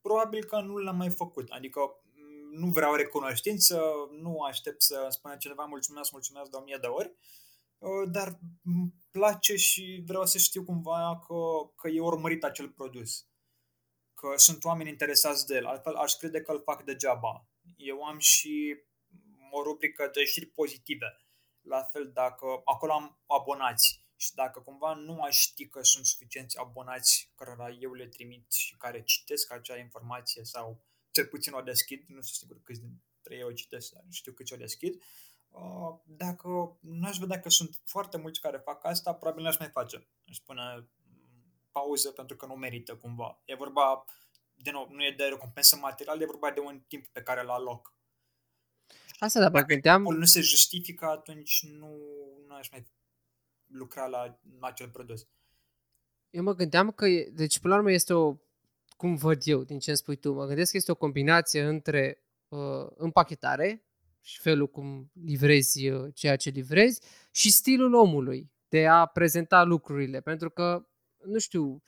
probabil 0.02 0.44
că 0.44 0.60
nu 0.60 0.78
l-am 0.78 0.98
mai 0.98 1.10
făcut. 1.10 1.50
Adică 1.50 1.80
mm, 1.80 2.60
nu 2.60 2.72
vreau 2.72 2.96
recunoștință, 2.96 3.82
nu 4.12 4.40
aștept 4.40 4.82
să 4.82 5.08
spună 5.10 5.36
cineva 5.36 5.66
mulțumesc, 5.66 6.12
mulțumesc 6.12 6.50
de 6.50 6.58
o 6.58 6.64
mie 6.64 6.78
de 6.82 6.88
ori, 6.88 7.16
uh, 7.78 8.10
dar 8.12 8.40
îmi 8.64 8.94
place 9.12 9.56
și 9.56 10.04
vreau 10.06 10.26
să 10.26 10.38
știu 10.38 10.64
cumva 10.64 11.20
că, 11.28 11.36
că 11.76 11.88
e 11.88 12.00
urmărit 12.02 12.44
acel 12.44 12.70
produs. 12.70 13.28
Că 14.14 14.34
sunt 14.36 14.64
oameni 14.64 14.90
interesați 14.90 15.46
de 15.46 15.56
el, 15.56 15.66
altfel 15.66 15.96
aș 15.96 16.14
crede 16.14 16.42
că 16.42 16.52
îl 16.52 16.62
fac 16.62 16.84
degeaba. 16.84 17.48
Eu 17.76 18.04
am 18.04 18.20
și 18.20 18.76
o 19.52 19.64
rubrică 19.64 20.10
de 20.14 20.26
știri 20.26 20.46
pozitive 20.46 21.27
la 21.68 21.84
fel 21.84 22.12
dacă 22.12 22.62
acolo 22.66 22.92
am 22.92 23.20
abonați 23.28 24.06
și 24.16 24.34
dacă 24.34 24.60
cumva 24.60 24.94
nu 24.94 25.22
aș 25.22 25.38
ști 25.38 25.68
că 25.68 25.84
sunt 25.84 26.06
suficienți 26.06 26.60
abonați 26.60 27.32
cărora 27.36 27.70
eu 27.70 27.94
le 27.94 28.08
trimit 28.08 28.52
și 28.52 28.78
care 28.78 29.04
citesc 29.04 29.52
acea 29.52 29.78
informație 29.78 30.44
sau 30.44 30.86
cel 31.12 31.26
puțin 31.26 31.54
o 31.54 31.62
deschid, 31.62 32.04
nu 32.08 32.22
sunt 32.22 32.36
sigur 32.36 32.62
câți 32.62 32.80
dintre 32.80 33.36
ei 33.36 33.44
o 33.44 33.52
citesc, 33.52 33.94
dar 33.94 34.04
știu 34.10 34.32
câți 34.32 34.54
o 34.54 34.58
deschid, 34.58 35.04
uh, 35.50 36.00
dacă 36.04 36.78
nu 36.82 37.08
aș 37.08 37.18
vedea 37.18 37.40
că 37.40 37.50
sunt 37.50 37.80
foarte 37.86 38.18
mulți 38.18 38.40
care 38.40 38.58
fac 38.58 38.86
asta, 38.86 39.14
probabil 39.14 39.44
nu 39.44 39.50
aș 39.50 39.58
mai 39.58 39.70
face. 39.70 40.08
Aș 40.28 40.36
spune 40.36 40.76
mm, 40.76 41.62
pauză 41.72 42.12
pentru 42.12 42.36
că 42.36 42.46
nu 42.46 42.54
merită 42.54 42.96
cumva. 42.96 43.42
E 43.46 43.56
vorba, 43.56 44.06
de 44.54 44.72
nou, 44.72 44.88
nu 44.92 45.04
e 45.04 45.14
de 45.18 45.24
recompensă 45.24 45.76
materială, 45.76 46.22
e 46.22 46.26
vorba 46.26 46.52
de 46.52 46.60
un 46.60 46.80
timp 46.88 47.08
pe 47.08 47.24
care 47.24 47.42
îl 47.42 47.50
aloc. 47.50 47.97
Asta 49.20 49.40
da, 49.40 49.50
mă 49.50 49.62
gândeam... 49.62 50.02
nu 50.02 50.26
se 50.26 50.42
justifică, 50.42 51.06
atunci 51.06 51.66
nu, 51.78 51.88
nu 52.48 52.56
aș 52.56 52.70
mai 52.72 52.88
lucra 53.68 54.06
la 54.06 54.40
acel 54.60 54.90
produs. 54.90 55.28
Eu 56.30 56.44
mă 56.44 56.54
gândeam 56.54 56.92
că, 56.92 57.06
deci 57.32 57.60
până 57.60 57.74
la 57.74 57.80
urmă 57.80 57.92
este 57.92 58.14
o, 58.14 58.36
cum 58.98 59.16
văd 59.16 59.42
eu 59.44 59.64
din 59.64 59.80
ce 59.80 59.90
îmi 59.90 59.98
spui 59.98 60.16
tu, 60.16 60.34
mă 60.34 60.46
gândesc 60.46 60.72
că 60.72 60.78
este 60.78 60.92
o 60.92 60.96
combinație 60.96 61.64
între 61.64 62.24
uh, 62.48 62.88
împachetare 62.96 63.86
și 64.22 64.40
felul 64.40 64.68
cum 64.68 65.12
livrezi 65.26 65.90
uh, 65.90 66.14
ceea 66.14 66.36
ce 66.36 66.50
livrezi 66.50 67.02
și 67.32 67.52
stilul 67.52 67.94
omului 67.94 68.52
de 68.68 68.88
a 68.88 69.06
prezenta 69.06 69.64
lucrurile, 69.64 70.22
pentru 70.22 70.50
că, 70.50 70.88
nu 71.24 71.40
știu, 71.40 71.84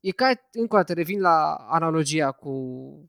e 0.00 0.10
ca, 0.10 0.32
încă 0.52 0.74
o 0.74 0.78
dată 0.78 0.92
revin 0.92 1.20
la 1.20 1.54
analogia 1.54 2.32
cu, 2.32 2.50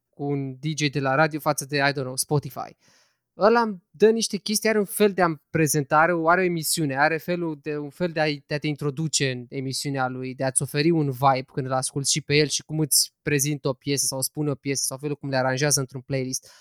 cu 0.10 0.24
un 0.24 0.56
DJ 0.60 0.90
de 0.90 1.00
la 1.00 1.16
radio 1.16 1.40
față 1.40 1.66
de, 1.66 1.78
I 1.78 1.92
don't 1.92 1.94
know, 1.94 2.16
Spotify. 2.16 2.58
Uh, 2.60 3.03
ăla 3.38 3.62
îmi 3.62 3.84
dă 3.92 4.10
niște 4.10 4.38
chestii, 4.38 4.70
are 4.70 4.80
un 4.80 4.86
fel 4.86 5.14
de 5.14 5.24
prezentare, 5.50 6.12
are 6.26 6.42
o 6.42 6.44
emisiune, 6.44 6.98
are 6.98 7.18
felul 7.18 7.60
de, 7.62 7.78
un 7.78 7.90
fel 7.90 8.12
de 8.12 8.20
a, 8.20 8.26
de 8.48 8.54
a 8.54 8.58
te 8.58 8.68
introduce 8.68 9.32
în 9.32 9.46
emisiunea 9.50 10.08
lui, 10.08 10.36
de 10.36 10.44
a-ți 10.44 10.62
oferi 10.62 10.90
un 10.90 11.12
vibe 11.12 11.46
când 11.54 11.66
îl 11.66 11.74
asculti 11.74 12.12
și 12.12 12.22
pe 12.22 12.36
el 12.36 12.48
și 12.48 12.64
cum 12.64 12.80
îți 12.80 13.14
prezintă 13.22 13.68
o 13.68 13.74
piesă 13.74 14.06
sau 14.06 14.22
spune 14.22 14.50
o 14.50 14.56
piesă 14.56 14.84
sau 14.86 14.98
felul 14.98 15.16
cum 15.16 15.30
le 15.30 15.38
aranjează 15.38 15.80
într-un 15.80 16.02
playlist. 16.02 16.52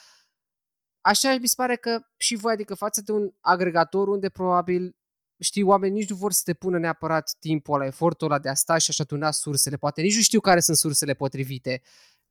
Așa 1.01 1.37
mi 1.41 1.47
se 1.47 1.55
pare 1.57 1.77
că 1.77 2.01
și 2.17 2.35
voi, 2.35 2.53
adică 2.53 2.75
față 2.75 3.01
de 3.01 3.13
un 3.13 3.33
agregator 3.41 4.09
unde 4.09 4.29
probabil 4.29 4.97
știi, 5.43 5.63
oamenii 5.63 5.99
nici 5.99 6.09
nu 6.09 6.17
vor 6.17 6.33
să 6.33 6.41
te 6.45 6.55
pună 6.55 6.79
neapărat 6.79 7.37
timpul 7.39 7.75
ăla, 7.75 7.87
efortul 7.87 8.27
ăla 8.27 8.39
de 8.39 8.49
a 8.49 8.55
sta 8.55 8.79
și 8.79 8.87
a-și 8.91 9.01
aduna 9.01 9.31
sursele, 9.31 9.77
poate 9.77 10.03
nici 10.03 10.17
nu 10.17 10.23
știu 10.23 10.41
care 10.41 10.61
sunt 10.61 10.77
sursele 10.77 11.15
potrivite 11.15 11.83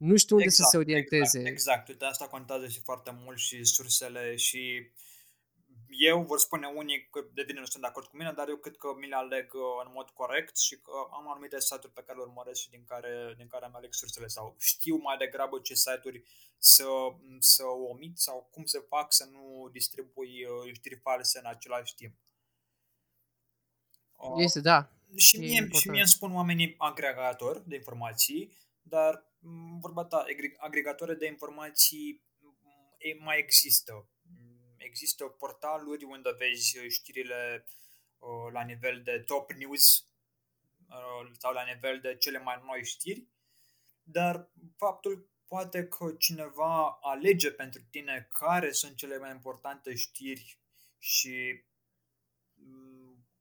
nu 0.01 0.17
știu 0.17 0.35
unde 0.35 0.47
exact, 0.47 0.69
să 0.69 0.77
se 0.77 0.81
exact, 0.81 0.87
orienteze. 0.87 1.39
Exact, 1.39 1.57
exact. 1.57 1.87
Uite, 1.87 2.05
asta 2.05 2.27
contează 2.27 2.67
și 2.67 2.79
foarte 2.79 3.11
mult 3.23 3.37
și 3.37 3.63
sursele 3.63 4.35
și 4.35 4.91
eu 5.89 6.23
vor 6.23 6.39
spune 6.39 6.67
unii 6.67 7.07
că 7.09 7.19
de 7.33 7.43
bine 7.43 7.59
nu 7.59 7.65
sunt 7.65 7.83
de 7.83 7.89
acord 7.89 8.07
cu 8.07 8.17
mine, 8.17 8.31
dar 8.35 8.47
eu 8.49 8.55
cred 8.55 8.77
că 8.77 8.87
mi 8.99 9.07
le 9.07 9.15
aleg 9.15 9.53
uh, 9.53 9.61
în 9.85 9.91
mod 9.93 10.09
corect 10.09 10.57
și 10.57 10.75
că 10.79 10.91
am 11.11 11.31
anumite 11.31 11.59
site-uri 11.59 11.93
pe 11.93 12.03
care 12.05 12.17
le 12.17 12.23
urmăresc 12.23 12.61
și 12.61 12.69
din 12.69 12.83
care, 12.85 13.33
din 13.37 13.47
care 13.47 13.65
îmi 13.65 13.75
aleg 13.75 13.93
sursele 13.93 14.27
sau 14.27 14.55
știu 14.59 14.95
mai 14.95 15.17
degrabă 15.17 15.59
ce 15.59 15.73
site-uri 15.73 16.23
să, 16.57 16.85
să 17.39 17.63
omit 17.63 18.17
sau 18.17 18.49
cum 18.51 18.65
să 18.65 18.79
fac 18.87 19.13
să 19.13 19.27
nu 19.31 19.69
distribui 19.71 20.45
uh, 20.45 20.73
știri 20.73 20.95
false 20.95 21.39
în 21.39 21.45
același 21.45 21.95
timp. 21.95 22.15
Este, 24.37 24.59
da. 24.61 24.89
Și 25.15 25.39
mie, 25.39 25.67
și 25.71 25.89
mie 25.89 25.99
îmi 25.99 26.09
spun 26.09 26.35
oamenii 26.35 26.75
agregatori 26.77 27.67
de 27.67 27.75
informații, 27.75 28.57
dar 28.81 29.13
Mm, 29.13 29.30
vorba 29.79 30.05
ta, 30.05 30.25
agregatoare 30.57 31.13
de 31.13 31.25
informații 31.25 32.23
mm, 32.39 33.23
mai 33.23 33.37
există. 33.37 34.09
Mm, 34.21 34.75
există 34.77 35.25
portaluri 35.25 36.03
unde 36.03 36.35
vezi 36.37 36.77
știrile 36.87 37.65
uh, 38.17 38.51
la 38.51 38.63
nivel 38.63 39.01
de 39.03 39.19
top 39.25 39.51
news 39.51 40.07
uh, 40.89 41.31
sau 41.37 41.53
la 41.53 41.63
nivel 41.73 41.99
de 41.99 42.15
cele 42.15 42.39
mai 42.39 42.61
noi 42.65 42.85
știri, 42.85 43.27
dar 44.03 44.49
faptul 44.77 45.29
poate 45.47 45.87
că 45.87 46.13
cineva 46.17 46.99
alege 47.01 47.51
pentru 47.51 47.81
tine 47.89 48.27
care 48.29 48.71
sunt 48.71 48.95
cele 48.95 49.17
mai 49.17 49.31
importante 49.31 49.95
știri 49.95 50.59
și 50.97 51.63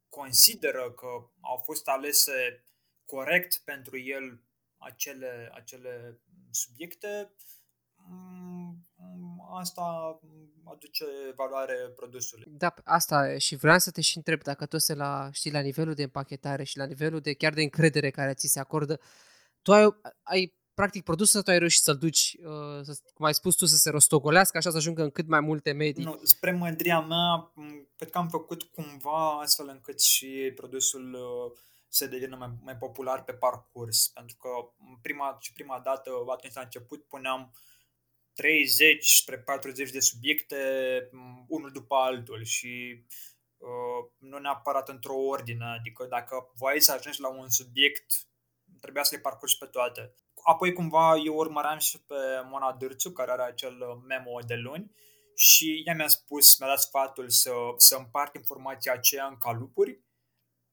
consideră 0.09 0.93
că 0.93 1.31
au 1.41 1.57
fost 1.65 1.89
alese 1.89 2.65
corect 3.05 3.57
pentru 3.65 3.99
el 3.99 4.43
acele, 4.81 5.51
acele 5.55 6.21
subiecte, 6.51 7.35
mm, 8.09 8.87
asta 9.59 10.19
aduce 10.65 11.05
valoare 11.37 11.75
produsului. 11.97 12.45
Da, 12.49 12.75
asta 12.85 13.39
și 13.39 13.57
vreau 13.57 13.79
să 13.79 13.91
te 13.91 14.01
și 14.01 14.17
întreb 14.17 14.43
dacă 14.43 14.67
tu 14.67 14.79
se 14.79 14.95
la, 14.95 15.29
știi, 15.33 15.53
la 15.53 15.61
nivelul 15.61 15.95
de 15.95 16.03
împachetare 16.03 16.65
și 16.65 16.77
la 16.77 16.85
nivelul 16.85 17.21
de 17.21 17.35
chiar 17.35 17.53
de 17.53 17.63
încredere 17.63 18.11
care 18.11 18.35
ți 18.35 18.47
se 18.47 18.61
acordă, 18.61 19.01
tu 19.63 19.73
ai, 19.73 19.89
ai 20.23 20.55
practic 20.75 21.05
produsul 21.05 21.39
ăsta 21.39 21.43
tu 21.43 21.51
ai 21.51 21.59
reușit 21.59 21.83
să-l 21.83 21.97
duci, 21.97 22.37
uh, 22.43 22.81
să, 22.83 22.99
cum 23.15 23.25
ai 23.25 23.35
spus 23.35 23.55
tu, 23.55 23.67
să 23.67 23.77
se 23.77 23.91
rostogolească, 23.91 24.57
așa 24.57 24.71
să 24.71 24.77
ajungă 24.77 25.03
în 25.03 25.11
cât 25.11 25.29
mai 25.29 25.41
multe 25.41 25.73
medii. 25.73 26.05
Nu, 26.05 26.21
spre 26.23 26.53
mândria 26.53 27.01
mea, 27.01 27.53
cred 27.97 28.11
că 28.11 28.19
am 28.19 28.29
făcut 28.29 28.63
cumva 28.63 29.41
astfel 29.41 29.69
încât 29.69 30.01
și 30.01 30.53
produsul 30.55 31.15
uh, 31.15 31.59
să 31.91 32.07
devină 32.07 32.37
mai, 32.37 32.51
mai 32.63 32.77
popular 32.77 33.25
pe 33.25 33.33
parcurs. 33.33 34.09
Pentru 34.09 34.37
că 34.37 34.49
prima 35.03 35.37
și 35.41 35.53
prima 35.53 35.81
dată, 35.81 36.11
atunci 36.29 36.55
la 36.55 36.61
început, 36.61 37.05
puneam 37.05 37.53
30 38.35 39.07
spre 39.07 39.39
40 39.39 39.91
de 39.91 40.01
subiecte, 40.01 40.57
unul 41.49 41.71
după 41.73 41.95
altul 41.95 42.45
și 42.45 43.05
uh, 43.57 44.11
nu 44.19 44.39
neapărat 44.39 44.89
într-o 44.89 45.17
ordine. 45.17 45.65
Adică 45.65 46.05
dacă 46.05 46.51
voi 46.55 46.81
să 46.81 46.93
ajungi 46.93 47.21
la 47.21 47.29
un 47.29 47.49
subiect, 47.49 48.13
trebuia 48.81 49.03
să 49.03 49.15
le 49.15 49.21
parcurgi 49.21 49.59
pe 49.59 49.67
toate. 49.67 50.15
Apoi 50.45 50.73
cumva 50.73 51.17
eu 51.25 51.35
urmăream 51.35 51.79
și 51.79 52.01
pe 52.03 52.15
Mona 52.45 52.73
Dârțu, 52.73 53.13
care 53.13 53.31
are 53.31 53.43
acel 53.43 54.03
memo 54.07 54.39
de 54.47 54.55
luni 54.55 54.91
și 55.35 55.83
ea 55.85 55.95
mi-a 55.95 56.09
spus, 56.09 56.59
mi-a 56.59 56.69
dat 56.69 56.81
sfatul 56.81 57.29
să, 57.29 57.53
să 57.77 57.97
împart 57.97 58.35
informația 58.35 58.93
aceea 58.93 59.27
în 59.27 59.37
calupuri. 59.37 60.01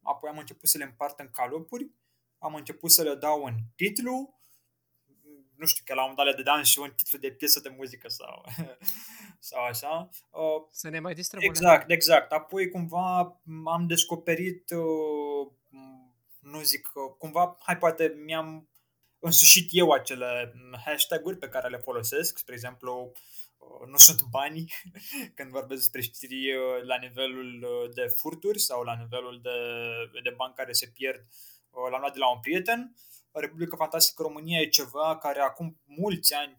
Apoi 0.08 0.30
am 0.30 0.38
început 0.38 0.70
să 0.70 0.78
le 0.78 0.84
împart 0.84 1.20
în 1.20 1.30
calupuri, 1.32 1.90
am 2.38 2.56
început 2.56 2.92
să 2.92 3.04
le 3.04 3.16
dau 3.16 3.44
un 3.44 3.56
titlu, 3.76 4.38
nu 5.56 5.66
știu, 5.66 5.84
că 5.86 5.94
la 5.94 6.04
un 6.04 6.10
moment 6.10 6.28
dat 6.28 6.36
le 6.36 6.44
dădeam 6.44 6.64
și 6.64 6.80
un 6.80 6.94
titlu 6.96 7.18
de 7.18 7.32
piesă 7.32 7.60
de 7.60 7.74
muzică 7.78 8.08
sau, 8.08 8.46
sau 9.50 9.64
așa. 9.64 10.10
Uh, 10.32 10.68
să 10.72 10.90
ne 10.90 11.00
mai 11.00 11.14
distrăm. 11.14 11.42
Exact, 11.44 11.92
exact. 11.92 12.32
Apoi 12.32 12.70
cumva 12.70 13.42
am 13.66 13.88
descoperit, 13.88 14.70
uh, 14.70 15.48
nu 16.40 16.62
zic, 16.62 16.92
uh, 16.94 17.16
cumva, 17.18 17.58
hai 17.60 17.78
poate 17.78 18.14
mi-am 18.26 18.70
însușit 19.20 19.70
eu 19.72 19.92
acele 19.92 20.54
hashtag-uri 20.86 21.38
pe 21.38 21.50
care 21.50 21.68
le 21.68 21.78
folosesc, 21.78 22.38
spre 22.38 22.54
exemplu, 22.54 23.12
nu 23.86 23.98
sunt 23.98 24.22
bani 24.30 24.66
când 25.36 25.52
vorbesc 25.52 25.82
despre 25.82 26.02
știri 26.02 26.54
la 26.86 26.98
nivelul 26.98 27.66
de 27.94 28.08
furturi 28.08 28.60
sau 28.60 28.84
la 28.84 28.96
nivelul 28.96 29.40
de, 29.42 29.60
de 30.24 30.34
bani 30.36 30.54
care 30.54 30.72
se 30.72 30.88
pierd. 30.88 31.26
L-am 31.92 32.00
luat 32.00 32.14
de 32.14 32.20
la 32.20 32.32
un 32.32 32.40
prieten 32.40 32.96
Republica 33.40 33.76
Fantastică 33.76 34.22
România 34.22 34.60
e 34.60 34.68
ceva 34.68 35.18
care 35.18 35.40
acum 35.40 35.82
mulți 35.86 36.34
ani, 36.34 36.54
5-6 36.54 36.58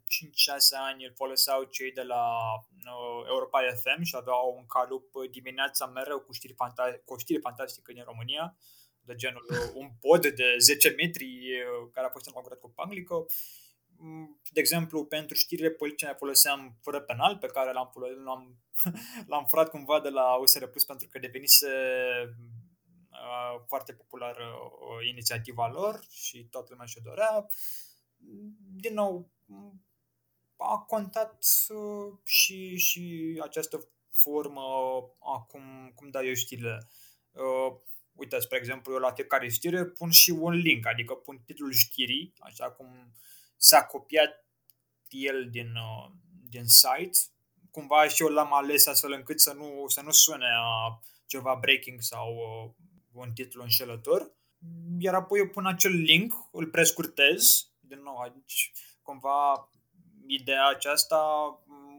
ani, 0.89 1.05
îl 1.05 1.13
foloseau 1.17 1.63
cei 1.63 1.93
de 1.93 2.03
la 2.03 2.25
uh, 2.71 3.27
Europa 3.29 3.61
FM 3.83 4.03
și 4.03 4.17
aveau 4.17 4.55
un 4.57 4.67
calup 4.67 5.05
dimineața 5.31 5.87
mereu 5.87 6.21
cu 6.21 6.33
știri, 6.33 6.55
fanta- 6.55 7.05
cu 7.05 7.19
știri 7.19 7.41
fantastică 7.41 7.93
din 7.93 8.03
România, 8.05 8.57
de 9.01 9.15
genul 9.15 9.47
uh, 9.51 9.71
un 9.75 9.89
pod 10.01 10.27
de 10.27 10.57
10 10.59 10.89
metri 10.89 11.25
uh, 11.25 11.91
care 11.93 12.07
a 12.07 12.11
fost 12.11 12.27
înconjurat 12.27 12.59
cu 12.59 12.71
panglică. 12.71 13.15
Mm, 14.01 14.41
de 14.51 14.61
exemplu, 14.61 15.05
pentru 15.05 15.37
știrile 15.37 15.71
politice 15.71 16.07
ne 16.07 16.13
foloseam 16.13 16.79
fără 16.83 17.01
penal, 17.01 17.37
pe 17.37 17.47
care 17.47 17.73
l-am, 17.73 17.91
l-am, 18.25 18.59
l-am 19.31 19.47
furat 19.47 19.71
cumva 19.71 20.01
de 20.01 20.09
la 20.09 20.35
USR 20.35 20.65
Plus 20.65 20.85
pentru 20.85 21.09
că 21.09 21.19
devenise 21.19 21.69
Uh, 23.19 23.63
foarte 23.67 23.93
populară 23.93 24.45
uh, 24.45 25.09
inițiativa 25.09 25.69
lor 25.69 26.07
și 26.11 26.45
toată 26.45 26.67
lumea 26.71 26.87
și-o 26.87 27.01
dorea. 27.05 27.47
Din 28.75 28.95
nou, 28.95 29.31
a 30.57 30.79
contat 30.79 31.45
uh, 31.69 32.19
și, 32.25 32.77
și 32.77 33.37
această 33.43 33.89
formă 34.13 34.63
acum 35.21 35.93
cum 35.95 36.11
dau 36.11 36.25
eu 36.25 36.35
știrile. 36.35 36.89
Uite, 38.13 38.39
spre 38.39 38.59
exemplu, 38.59 38.93
eu 38.93 38.99
la 38.99 39.13
fiecare 39.13 39.49
știre 39.49 39.85
pun 39.85 40.11
și 40.11 40.31
un 40.31 40.53
link, 40.53 40.87
adică 40.87 41.15
pun 41.15 41.43
titlul 41.47 41.73
știrii, 41.73 42.33
așa 42.39 42.71
cum 42.71 43.13
s-a 43.59 43.85
copiat 43.85 44.47
el 45.09 45.49
din, 45.51 45.73
din 46.49 46.67
site. 46.67 47.19
Cumva 47.71 48.09
și 48.09 48.23
eu 48.23 48.29
l-am 48.29 48.53
ales 48.53 48.87
astfel 48.87 49.13
încât 49.13 49.41
să 49.41 49.53
nu, 49.53 49.85
să 49.89 50.01
nu 50.01 50.11
sune 50.11 50.47
a 50.47 51.01
ceva 51.27 51.55
breaking 51.61 52.01
sau 52.01 52.37
un 53.13 53.33
titlu 53.33 53.63
înșelător, 53.63 54.33
iar 54.99 55.15
apoi 55.15 55.39
eu 55.39 55.49
pun 55.49 55.67
acel 55.67 55.93
link, 55.93 56.35
îl 56.53 56.67
prescurtez, 56.67 57.71
din 57.81 58.01
nou, 58.03 58.17
aici 58.17 58.73
cumva 59.03 59.71
ideea 60.27 60.67
aceasta 60.67 61.19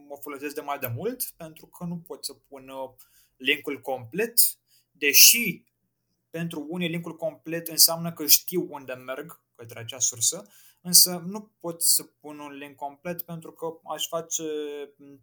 o 0.08 0.16
folosesc 0.16 0.54
de 0.54 0.60
mai 0.60 0.78
de 0.78 0.86
mult 0.86 1.32
pentru 1.36 1.66
că 1.66 1.84
nu 1.84 1.96
pot 1.96 2.24
să 2.24 2.32
pun 2.32 2.68
uh, 2.68 2.90
linkul 3.36 3.80
complet, 3.80 4.34
deși 4.90 5.64
pentru 6.30 6.66
unii 6.68 6.88
linkul 6.88 7.16
complet 7.16 7.68
înseamnă 7.68 8.12
că 8.12 8.26
știu 8.26 8.66
unde 8.70 8.92
merg 8.92 9.42
către 9.54 9.78
acea 9.78 9.98
sursă, 9.98 10.48
însă 10.80 11.22
nu 11.26 11.50
pot 11.60 11.82
să 11.82 12.02
pun 12.20 12.38
un 12.38 12.52
link 12.52 12.76
complet 12.76 13.22
pentru 13.22 13.52
că 13.52 13.66
aș 13.94 14.06
face 14.08 14.42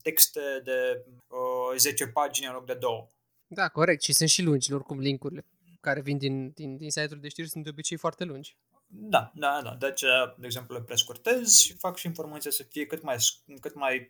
texte 0.02 0.62
de 0.63 1.06
uh, 1.28 1.78
10 1.78 2.08
pagini 2.08 2.48
în 2.48 2.54
loc 2.54 2.65
de 2.65 2.74
2. 2.74 3.08
Da, 3.48 3.70
corect. 3.70 4.02
Și 4.02 4.13
sunt 4.13 4.30
și 4.30 4.41
lungi, 4.41 4.74
oricum, 4.74 5.00
linkurile 5.00 5.46
care 5.80 6.02
vin 6.02 6.17
din, 6.17 6.50
din, 6.50 6.78
din 6.78 6.89
site-uri 6.89 7.22
de 7.22 7.30
știri 7.30 7.50
sunt 7.50 7.63
de 7.63 7.70
obicei 7.70 7.98
foarte 7.98 8.24
lungi. 8.24 8.58
Da, 8.88 9.32
da, 9.36 9.62
da. 9.63 9.76
De 9.80 9.86
aceea, 9.86 10.36
de 10.38 10.46
exemplu, 10.46 10.76
le 10.76 10.82
prescurtez 10.82 11.54
și 11.54 11.74
fac 11.74 11.98
și 11.98 12.06
informația 12.06 12.52
să 12.52 12.63
fie 12.63 12.86
cât 12.86 13.02
mai, 13.02 13.17
cât 13.60 13.76
mai 13.76 13.98
uh, 13.98 14.08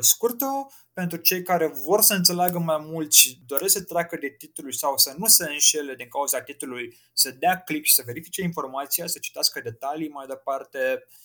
scurtă 0.00 0.46
pentru 0.92 1.18
cei 1.18 1.42
care 1.42 1.66
vor 1.66 2.00
să 2.00 2.14
înțeleagă 2.14 2.58
mai 2.58 2.78
mult 2.80 3.12
și 3.12 3.42
doresc 3.46 3.72
să 3.72 3.82
treacă 3.82 4.16
de 4.16 4.34
titlul 4.38 4.72
sau 4.72 4.96
să 4.96 5.14
nu 5.18 5.26
se 5.26 5.44
înșele 5.48 5.94
din 5.94 6.08
cauza 6.08 6.40
titlului, 6.40 6.96
să 7.12 7.30
dea 7.30 7.60
click 7.60 7.84
și 7.84 7.94
să 7.94 8.02
verifice 8.06 8.42
informația, 8.42 9.06
să 9.06 9.18
citească 9.18 9.60
detalii 9.60 10.08
mai 10.08 10.26
departe, 10.26 10.78
uh, 10.78 11.24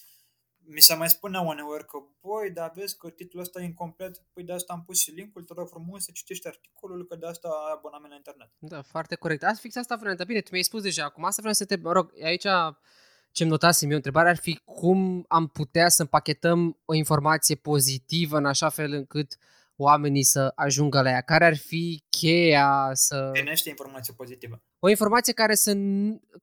mi 0.66 0.82
se 0.82 0.96
mai 0.96 1.10
spune 1.10 1.40
uneori 1.40 1.86
că, 1.86 1.98
băi, 2.22 2.52
dar 2.52 2.72
vezi 2.76 2.98
că 2.98 3.10
titlul 3.10 3.42
ăsta 3.42 3.62
e 3.62 3.64
incomplet, 3.64 4.24
păi 4.34 4.44
de 4.44 4.54
asta 4.54 4.74
am 4.74 4.84
pus 4.84 5.00
și 5.00 5.12
linkul, 5.12 5.44
te 5.44 5.54
rog 5.54 5.70
frumos 5.70 6.04
să 6.04 6.12
citești 6.14 6.48
articolul, 6.48 7.06
că 7.06 7.16
de 7.16 7.26
asta 7.28 7.48
ai 7.48 7.74
abonament 7.76 8.10
la 8.10 8.16
internet. 8.16 8.50
Da, 8.58 8.82
foarte 8.82 9.16
corect. 9.16 9.44
Azi 9.44 9.60
fix 9.60 9.76
asta 9.76 9.96
vreau, 9.96 10.16
dar 10.16 10.26
bine, 10.26 10.42
tu 10.42 10.48
mi-ai 10.52 10.64
spus 10.64 10.82
deja, 10.82 11.04
acum 11.04 11.26
asta 11.26 11.42
vreau 11.42 11.54
să 11.54 11.66
te, 11.66 11.76
mă 11.76 11.92
rog, 11.92 12.14
aici 12.24 12.46
ce-mi 13.32 13.50
notasem 13.50 13.90
eu, 13.90 13.96
întrebarea 13.96 14.32
ar 14.32 14.38
fi 14.38 14.62
cum 14.66 15.26
am 15.28 15.48
putea 15.48 15.90
să 15.90 16.02
împachetăm 16.02 16.80
o 16.86 16.94
informație 16.94 17.56
pozitivă 17.56 18.38
în 18.38 18.46
așa 18.46 18.70
fel 18.70 18.94
încât 18.94 19.38
oamenii 19.76 20.24
să 20.24 20.52
ajungă 20.56 21.02
la 21.02 21.10
ea? 21.10 21.22
Care 21.22 21.46
ar 21.46 21.58
fi 21.58 22.04
cheia 22.10 22.90
să... 22.94 23.30
Primește 23.32 23.70
informație 23.70 24.14
pozitivă. 24.18 24.64
O 24.80 24.90
informație 24.90 25.34
care 25.34 25.56
să, 25.56 25.78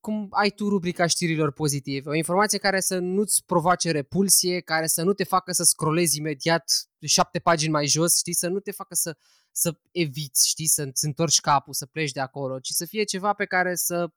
cum 0.01 0.27
ai 0.31 0.51
tu 0.51 0.69
rubrica 0.69 1.07
știrilor 1.07 1.53
pozitive, 1.53 2.11
o 2.11 2.15
informație 2.15 2.59
care 2.59 2.81
să 2.81 2.99
nu-ți 2.99 3.45
provoace 3.45 3.91
repulsie, 3.91 4.61
care 4.61 4.87
să 4.87 5.03
nu 5.03 5.13
te 5.13 5.25
facă 5.25 5.53
să 5.53 5.63
scrollezi 5.63 6.19
imediat 6.19 6.89
șapte 7.07 7.39
pagini 7.39 7.73
mai 7.73 7.87
jos, 7.87 8.17
știi, 8.17 8.35
să 8.35 8.49
nu 8.49 8.61
te 8.61 8.71
facă 8.71 8.95
să, 8.95 9.17
să 9.51 9.79
eviți, 9.91 10.49
știi, 10.49 10.69
să-ți 10.69 11.05
întorci 11.05 11.41
capul, 11.41 11.73
să 11.73 11.87
pleci 11.87 12.13
de 12.13 12.21
acolo, 12.21 12.59
ci 12.59 12.71
să 12.71 12.85
fie 12.85 13.05
ceva 13.05 13.33
pe 13.33 13.45
care 13.45 13.75
să 13.75 14.09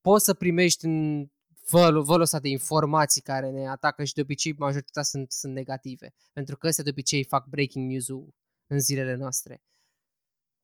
poți 0.00 0.24
să 0.24 0.34
primești 0.34 0.84
în 0.84 1.26
vălul, 1.72 2.02
vălul 2.02 2.22
ăsta 2.22 2.40
de 2.40 2.48
informații 2.48 3.20
care 3.20 3.50
ne 3.50 3.68
atacă 3.68 4.04
și 4.04 4.14
de 4.14 4.20
obicei 4.20 4.54
majoritatea 4.58 5.02
sunt, 5.02 5.32
sunt 5.32 5.52
negative. 5.52 6.14
Pentru 6.32 6.56
că 6.56 6.66
ăstea 6.66 6.84
de 6.84 6.90
obicei 6.90 7.24
fac 7.24 7.46
breaking 7.46 7.90
news-ul 7.90 8.34
în 8.66 8.78
zilele 8.80 9.14
noastre. 9.14 9.62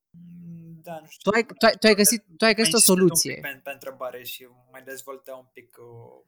Mm, 0.09 0.79
da, 0.83 0.99
nu 0.99 1.07
știu. 1.07 1.31
Tu 1.31 1.37
ai, 1.37 1.45
tu 1.45 1.65
ai, 1.65 1.73
tu 1.79 1.87
ai 1.87 1.95
găsit, 1.95 2.23
tu 2.37 2.45
ai 2.45 2.53
găsit 2.53 2.73
o 2.73 2.77
soluție. 2.77 3.35
Un 3.35 3.41
pic 3.41 3.51
pe, 3.51 3.59
pe 3.63 3.71
întrebare 3.71 4.23
și 4.23 4.47
mai 4.71 4.83
dezvoltă 4.83 5.33
un 5.33 5.45
pic 5.53 5.77
uh... 5.77 6.23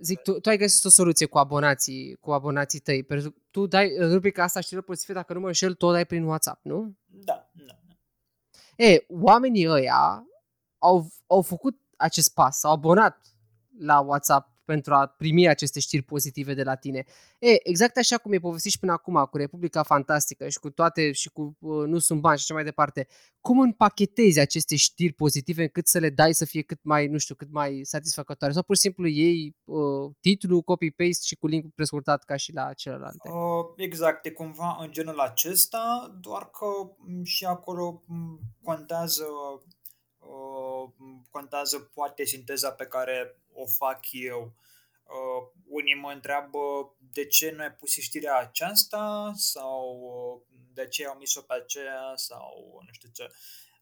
Zic, 0.00 0.20
tu, 0.22 0.40
tu 0.40 0.48
ai 0.48 0.56
găsit 0.56 0.84
o 0.84 0.88
soluție 0.88 1.26
cu 1.26 1.38
abonații, 1.38 2.14
cu 2.14 2.30
abonații 2.32 2.78
tăi. 2.78 3.02
Pentru 3.02 3.34
tu 3.50 3.66
dai 3.66 3.96
rubrica 3.98 4.42
asta 4.42 4.60
știrile 4.60 4.86
pozitive, 4.86 5.18
dacă 5.18 5.32
nu 5.32 5.40
mă 5.40 5.46
înșel, 5.46 5.74
tot 5.74 5.92
dai 5.92 6.06
prin 6.06 6.24
WhatsApp, 6.24 6.64
nu? 6.64 6.96
Da, 7.06 7.50
da. 7.52 7.78
E, 8.84 9.04
oamenii 9.08 9.68
ăia 9.68 10.26
au, 10.78 11.08
au 11.26 11.42
făcut 11.42 11.80
acest 11.96 12.34
pas, 12.34 12.58
s-au 12.58 12.72
abonat 12.72 13.37
la 13.78 14.00
WhatsApp 14.00 14.58
pentru 14.72 14.94
a 14.94 15.06
primi 15.06 15.48
aceste 15.48 15.80
știri 15.80 16.02
pozitive 16.02 16.54
de 16.54 16.62
la 16.62 16.74
tine. 16.74 17.04
E, 17.38 17.68
exact 17.68 17.96
așa 17.96 18.16
cum 18.18 18.32
e 18.32 18.38
povestit 18.38 18.70
și 18.70 18.78
până 18.78 18.92
acum 18.92 19.28
cu 19.30 19.36
Republica 19.36 19.82
Fantastică 19.82 20.48
și 20.48 20.58
cu 20.58 20.70
toate 20.70 21.12
și 21.12 21.30
cu 21.30 21.56
uh, 21.58 21.86
Nu 21.86 21.98
sunt 21.98 22.20
bani 22.20 22.38
și 22.38 22.44
așa 22.44 22.54
mai 22.54 22.64
departe, 22.64 23.06
cum 23.40 23.60
împachetezi 23.60 24.40
aceste 24.40 24.76
știri 24.76 25.12
pozitive 25.12 25.62
încât 25.62 25.86
să 25.86 25.98
le 25.98 26.10
dai 26.10 26.32
să 26.32 26.44
fie 26.44 26.62
cât 26.62 26.78
mai, 26.82 27.06
nu 27.06 27.18
știu, 27.18 27.34
cât 27.34 27.50
mai 27.50 27.80
satisfăcătoare? 27.82 28.52
Sau 28.52 28.62
pur 28.62 28.74
și 28.74 28.80
simplu 28.80 29.06
iei 29.06 29.56
uh, 29.64 30.10
titlul, 30.20 30.62
copy-paste 30.62 31.26
și 31.26 31.36
cu 31.36 31.46
linkul 31.46 31.70
prescurtat 31.74 32.24
ca 32.24 32.36
și 32.36 32.52
la 32.52 32.72
celelalte? 32.72 33.28
Uh, 33.28 33.64
exact, 33.76 34.26
e 34.26 34.30
cumva 34.30 34.76
în 34.80 34.90
genul 34.90 35.18
acesta, 35.18 36.16
doar 36.20 36.50
că 36.50 36.66
mm, 36.98 37.24
și 37.24 37.44
acolo 37.44 38.02
mm, 38.06 38.40
contează 38.62 39.24
uh, 40.28 40.90
contează 41.30 41.78
poate 41.78 42.24
sinteza 42.24 42.72
pe 42.72 42.86
care 42.86 43.36
o 43.52 43.66
fac 43.66 44.00
eu. 44.10 44.52
Uh, 45.04 45.62
unii 45.66 45.94
mă 45.94 46.10
întreabă 46.12 46.58
de 46.98 47.26
ce 47.26 47.50
nu 47.50 47.62
ai 47.62 47.72
pus 47.72 47.92
știrea 47.92 48.38
aceasta 48.38 49.32
sau 49.34 50.00
uh, 50.00 50.58
de 50.72 50.86
ce 50.88 51.06
au 51.06 51.18
mis-o 51.18 51.40
pe 51.40 51.54
aceea 51.54 52.12
sau 52.14 52.80
nu 52.86 52.92
știu 52.92 53.08
ce. 53.12 53.30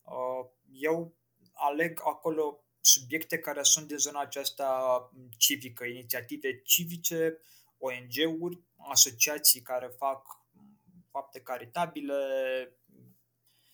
Uh, 0.04 0.50
eu 0.72 1.14
aleg 1.52 2.00
acolo 2.04 2.64
subiecte 2.80 3.38
care 3.38 3.62
sunt 3.62 3.86
din 3.86 3.96
zona 3.96 4.20
aceasta 4.20 5.10
civică, 5.38 5.84
inițiative 5.84 6.62
civice, 6.62 7.38
ONG-uri, 7.78 8.60
asociații 8.76 9.60
care 9.60 9.86
fac 9.86 10.44
fapte 11.10 11.40
caritabile, 11.40 12.14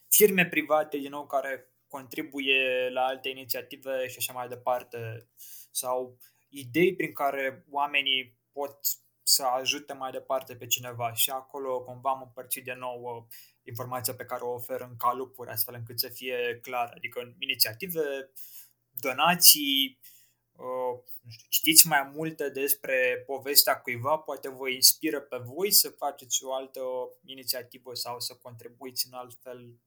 firme 0.08 0.46
private, 0.46 0.96
din 0.98 1.10
nou, 1.10 1.26
care 1.26 1.71
contribuie 1.92 2.88
la 2.88 3.02
alte 3.04 3.28
inițiative 3.28 4.08
și 4.08 4.16
așa 4.18 4.32
mai 4.32 4.48
departe, 4.48 5.28
sau 5.70 6.18
idei 6.48 6.94
prin 6.94 7.12
care 7.12 7.64
oamenii 7.70 8.38
pot 8.52 8.78
să 9.22 9.42
ajute 9.42 9.92
mai 9.92 10.10
departe 10.10 10.54
pe 10.56 10.66
cineva. 10.66 11.12
Și 11.12 11.30
acolo 11.30 11.82
cumva 11.82 12.10
am 12.10 12.22
împărțit 12.22 12.64
de 12.64 12.72
nou 12.72 13.02
uh, 13.02 13.34
informația 13.62 14.14
pe 14.14 14.24
care 14.24 14.42
o 14.42 14.52
ofer 14.52 14.80
în 14.80 14.96
calupuri, 14.96 15.50
astfel 15.50 15.74
încât 15.74 15.98
să 15.98 16.08
fie 16.08 16.58
clar, 16.62 16.92
adică 16.96 17.20
în 17.20 17.34
inițiative, 17.38 18.32
donații, 18.90 20.00
uh, 20.52 20.94
nu 21.22 21.30
știu, 21.30 21.46
citiți 21.48 21.86
mai 21.86 22.10
multe 22.14 22.48
despre 22.48 23.22
povestea 23.26 23.80
cuiva, 23.80 24.16
poate 24.16 24.48
vă 24.48 24.68
inspiră 24.68 25.20
pe 25.20 25.36
voi 25.36 25.70
să 25.70 25.88
faceți 25.88 26.44
o 26.44 26.54
altă 26.54 26.80
inițiativă 27.24 27.94
sau 27.94 28.20
să 28.20 28.34
contribuiți 28.34 29.06
în 29.06 29.12
alt 29.12 29.38
fel 29.42 29.80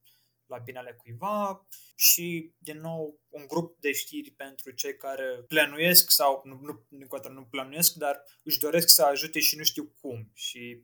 la 0.46 0.58
binele 0.58 0.92
cuiva 0.92 1.66
și, 1.94 2.54
din 2.58 2.80
nou, 2.80 3.20
un 3.28 3.46
grup 3.46 3.80
de 3.80 3.92
știri 3.92 4.30
pentru 4.30 4.70
cei 4.70 4.96
care 4.96 5.44
plănuiesc 5.48 6.10
sau 6.10 6.42
nu, 6.44 6.58
nu, 6.62 6.86
nu, 6.88 7.32
nu 7.32 7.44
plănuiesc, 7.44 7.94
dar 7.94 8.22
își 8.42 8.58
doresc 8.58 8.88
să 8.88 9.02
ajute 9.02 9.40
și 9.40 9.56
nu 9.56 9.62
știu 9.62 9.94
cum. 10.00 10.30
Și 10.34 10.82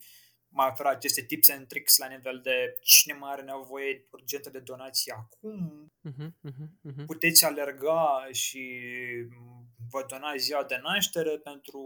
mai 0.54 0.68
oferă 0.70 0.88
aceste 0.88 1.22
tips 1.22 1.48
and 1.48 1.66
tricks 1.66 1.98
la 1.98 2.06
nivel 2.06 2.40
de 2.42 2.74
cine 2.80 3.14
mai 3.14 3.32
are 3.32 3.42
nevoie 3.42 4.06
urgentă 4.10 4.50
de 4.50 4.58
donații 4.58 5.12
acum. 5.12 5.92
Uh-huh, 6.08 6.50
uh-huh, 6.50 6.90
uh-huh. 6.90 7.06
Puteți 7.06 7.44
alerga 7.44 8.28
și 8.32 8.80
vă 9.90 10.04
dona 10.08 10.36
ziua 10.36 10.64
de 10.64 10.80
naștere 10.82 11.38
pentru 11.38 11.78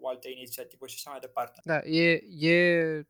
o 0.00 0.08
altă 0.08 0.28
inițiativă 0.28 0.86
și 0.86 0.94
așa 0.98 1.10
mai 1.10 1.20
departe. 1.20 1.60
Da, 1.64 1.80
e, 1.84 2.20
e 2.38 3.02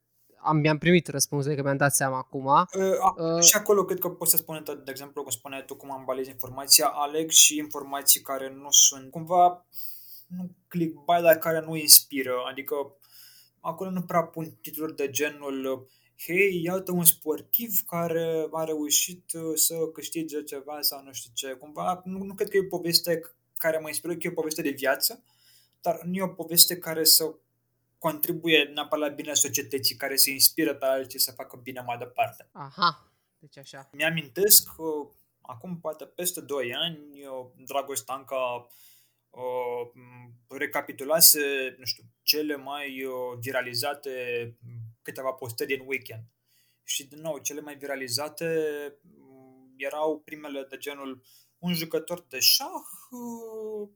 am, 0.42 0.56
mi-am 0.56 0.78
primit 0.78 1.08
răspunsul, 1.08 1.54
că 1.54 1.62
mi-am 1.62 1.76
dat 1.76 1.94
seama 1.94 2.16
acum. 2.16 2.46
Uh, 2.46 3.36
uh, 3.36 3.42
și 3.42 3.56
acolo 3.56 3.84
cred 3.84 3.98
că 3.98 4.08
poți 4.08 4.30
să 4.30 4.36
spune, 4.36 4.62
de 4.84 4.90
exemplu, 4.90 5.22
cum 5.22 5.30
spune 5.30 5.62
tu, 5.66 5.76
cum 5.76 5.92
ambalezi 5.92 6.30
informația, 6.30 6.86
aleg 6.86 7.30
și 7.30 7.56
informații 7.56 8.20
care 8.20 8.52
nu 8.62 8.70
sunt 8.70 9.10
cumva 9.10 9.66
nu 10.26 10.50
clickbait, 10.68 11.22
dar 11.22 11.36
care 11.36 11.60
nu 11.60 11.76
inspiră. 11.76 12.34
Adică 12.50 12.74
acolo 13.60 13.90
nu 13.90 14.02
prea 14.02 14.22
pun 14.22 14.58
titluri 14.60 14.96
de 14.96 15.10
genul 15.10 15.88
hei, 16.26 16.62
iată 16.62 16.92
un 16.92 17.04
sportiv 17.04 17.80
care 17.86 18.48
a 18.52 18.64
reușit 18.64 19.32
uh, 19.32 19.52
să 19.54 19.74
câștige 19.92 20.42
ceva 20.42 20.80
sau 20.80 21.02
nu 21.02 21.12
știu 21.12 21.30
ce. 21.34 21.52
Cumva, 21.52 22.02
nu, 22.04 22.24
nu 22.24 22.34
cred 22.34 22.48
că 22.48 22.56
e 22.56 22.60
o 22.60 22.76
poveste 22.76 23.20
care 23.56 23.78
mă 23.78 23.88
inspiră, 23.88 24.12
că 24.12 24.20
e 24.22 24.30
o 24.30 24.34
poveste 24.34 24.62
de 24.62 24.70
viață, 24.70 25.24
dar 25.80 26.00
nu 26.04 26.14
e 26.14 26.22
o 26.22 26.28
poveste 26.28 26.78
care 26.78 27.04
să 27.04 27.34
contribuie 28.00 28.62
neapărat 28.62 29.08
la 29.08 29.14
bine 29.14 29.34
societății, 29.34 29.96
care 29.96 30.16
se 30.16 30.30
inspiră 30.30 30.74
pe 30.74 30.84
alții 30.84 31.18
să 31.18 31.32
facă 31.32 31.60
bine 31.62 31.80
mai 31.80 31.98
departe. 31.98 32.48
Aha, 32.52 33.12
deci 33.38 33.58
așa. 33.58 33.88
Mi-amintesc 33.92 34.74
că 34.76 34.82
acum 35.40 35.80
poate 35.80 36.04
peste 36.04 36.40
2 36.40 36.74
ani, 36.74 36.98
Dragoș 37.56 37.98
Tanca 37.98 38.66
uh, 39.30 40.02
recapitulase, 40.48 41.74
nu 41.78 41.84
știu, 41.84 42.04
cele 42.22 42.56
mai 42.56 43.04
uh, 43.04 43.38
viralizate 43.40 44.10
câteva 45.02 45.32
postări 45.32 45.78
în 45.78 45.86
weekend. 45.86 46.24
Și, 46.84 47.06
din 47.06 47.20
nou, 47.20 47.38
cele 47.38 47.60
mai 47.60 47.76
viralizate 47.76 48.46
erau 49.76 50.20
primele 50.24 50.66
de 50.68 50.76
genul 50.76 51.22
un 51.58 51.74
jucător 51.74 52.26
de 52.28 52.38
șah 52.38 52.68
uh, 53.10 53.88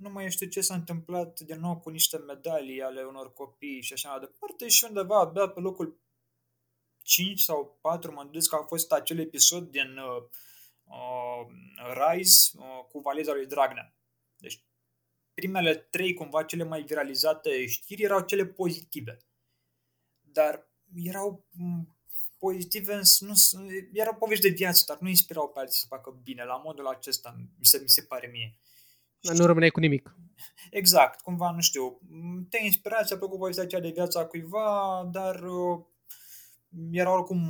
nu 0.00 0.10
mai 0.10 0.30
știu 0.30 0.46
ce 0.46 0.60
s-a 0.60 0.74
întâmplat 0.74 1.40
din 1.40 1.60
nou 1.60 1.78
cu 1.78 1.90
niște 1.90 2.16
medalii 2.16 2.82
ale 2.82 3.02
unor 3.02 3.32
copii 3.32 3.82
și 3.82 3.92
așa 3.92 4.10
mai 4.10 4.20
departe 4.20 4.68
și 4.68 4.84
undeva 4.84 5.18
abia 5.18 5.48
pe 5.48 5.60
locul 5.60 6.00
5 7.02 7.40
sau 7.40 7.78
4 7.80 8.12
mă 8.12 8.22
gândesc 8.22 8.48
că 8.48 8.56
a 8.56 8.64
fost 8.64 8.92
acel 8.92 9.18
episod 9.18 9.70
din 9.70 9.96
uh, 9.98 10.22
uh, 10.84 11.46
Rise 11.94 12.50
uh, 12.58 12.84
cu 12.88 12.98
valiza 12.98 13.32
lui 13.32 13.46
Dragnea. 13.46 13.94
Deci 14.36 14.64
primele 15.34 15.74
trei 15.74 16.14
cumva 16.14 16.44
cele 16.44 16.64
mai 16.64 16.82
viralizate 16.82 17.66
știri 17.66 18.02
erau 18.02 18.20
cele 18.20 18.46
pozitive. 18.46 19.18
Dar 20.20 20.70
erau 20.94 21.46
mm, 21.50 21.96
pozitive, 22.38 23.00
nu, 23.18 23.34
erau 23.92 24.14
povești 24.14 24.48
de 24.48 24.54
viață, 24.54 24.84
dar 24.86 24.98
nu 24.98 25.08
inspirau 25.08 25.48
pe 25.48 25.58
alții 25.58 25.80
să 25.80 25.86
facă 25.86 26.20
bine. 26.22 26.44
La 26.44 26.56
modul 26.56 26.86
acesta 26.86 27.36
mi 27.58 27.64
se, 27.64 27.78
mi 27.78 27.88
se 27.88 28.02
pare 28.02 28.26
mie. 28.26 28.58
Nu 29.20 29.46
rămâneai 29.46 29.70
cu 29.70 29.80
nimic. 29.80 30.14
Exact, 30.70 31.20
cumva, 31.20 31.50
nu 31.50 31.60
știu, 31.60 32.00
te-ai 32.50 32.64
inspirat, 32.64 33.06
ți-a 33.06 33.16
plăcut 33.16 33.38
povestea 33.38 33.64
aceea 33.64 33.80
de 33.80 33.90
viața 33.90 34.24
cuiva, 34.26 35.08
dar 35.12 35.42
uh, 35.42 35.80
era 36.90 37.12
oricum 37.12 37.40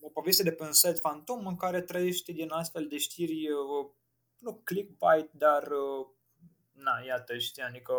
o 0.00 0.08
poveste 0.08 0.42
de 0.42 0.52
pe 0.52 0.62
un 0.62 0.72
site 0.72 0.98
fantom 1.00 1.46
în 1.46 1.56
care 1.56 1.80
trăiește 1.80 2.32
din 2.32 2.50
astfel 2.50 2.86
de 2.88 2.98
știri, 2.98 3.50
uh, 3.50 3.90
nu 4.38 4.60
clickbait, 4.64 5.30
dar 5.32 5.62
uh, 5.62 6.06
na, 6.72 7.02
iată, 7.06 7.38
știi, 7.38 7.62
adică 7.62 7.92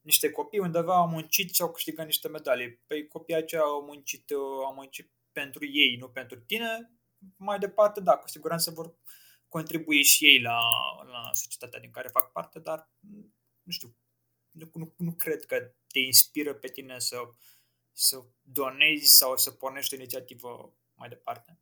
niște 0.00 0.30
copii 0.30 0.58
undeva 0.58 0.96
au 0.96 1.08
muncit 1.08 1.54
și 1.54 1.62
au 1.62 1.70
câștigat 1.70 2.06
niște 2.06 2.28
medalii. 2.28 2.72
Păi 2.86 3.08
copiii 3.08 3.38
aceia 3.38 3.62
au 3.62 3.82
muncit, 3.82 4.30
au 4.64 4.72
muncit 4.74 5.10
pentru 5.32 5.66
ei, 5.66 5.96
nu 5.96 6.08
pentru 6.08 6.38
tine. 6.40 6.90
Mai 7.36 7.58
departe, 7.58 8.00
da, 8.00 8.16
cu 8.16 8.28
siguranță 8.28 8.70
vor 8.70 8.94
contribuie 9.48 10.02
și 10.02 10.24
ei 10.24 10.40
la, 10.40 10.60
la 11.04 11.30
societatea 11.32 11.80
din 11.80 11.90
care 11.90 12.08
fac 12.08 12.32
parte, 12.32 12.58
dar 12.58 12.90
nu 13.62 13.72
știu, 13.72 13.96
nu, 14.50 14.70
nu, 14.74 14.94
nu 14.96 15.12
cred 15.12 15.44
că 15.44 15.72
te 15.86 15.98
inspiră 15.98 16.54
pe 16.54 16.68
tine 16.68 16.98
să, 16.98 17.16
să 17.92 18.24
donezi 18.42 19.16
sau 19.16 19.36
să 19.36 19.50
pornești 19.50 19.94
o 19.94 19.96
inițiativă 19.96 20.72
mai 20.94 21.08
departe. 21.08 21.60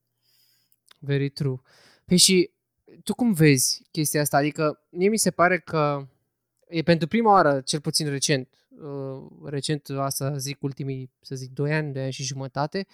Very 0.98 1.28
true. 1.28 1.56
Păi 2.04 2.16
și 2.16 2.50
tu 3.04 3.14
cum 3.14 3.32
vezi 3.32 3.82
chestia 3.90 4.20
asta? 4.20 4.36
Adică 4.36 4.86
mie 4.90 5.08
mi 5.08 5.18
se 5.18 5.30
pare 5.30 5.58
că 5.58 6.08
e 6.68 6.82
pentru 6.82 7.08
prima 7.08 7.30
oară, 7.30 7.60
cel 7.60 7.80
puțin 7.80 8.08
recent, 8.08 8.48
uh, 8.68 9.22
recent 9.44 9.88
asta 9.88 10.36
zic 10.36 10.62
ultimii, 10.62 11.10
să 11.20 11.34
zic, 11.34 11.50
2 11.50 11.72
ani, 11.72 11.92
2 11.92 12.02
ani 12.02 12.12
și 12.12 12.22
jumătate, 12.22 12.86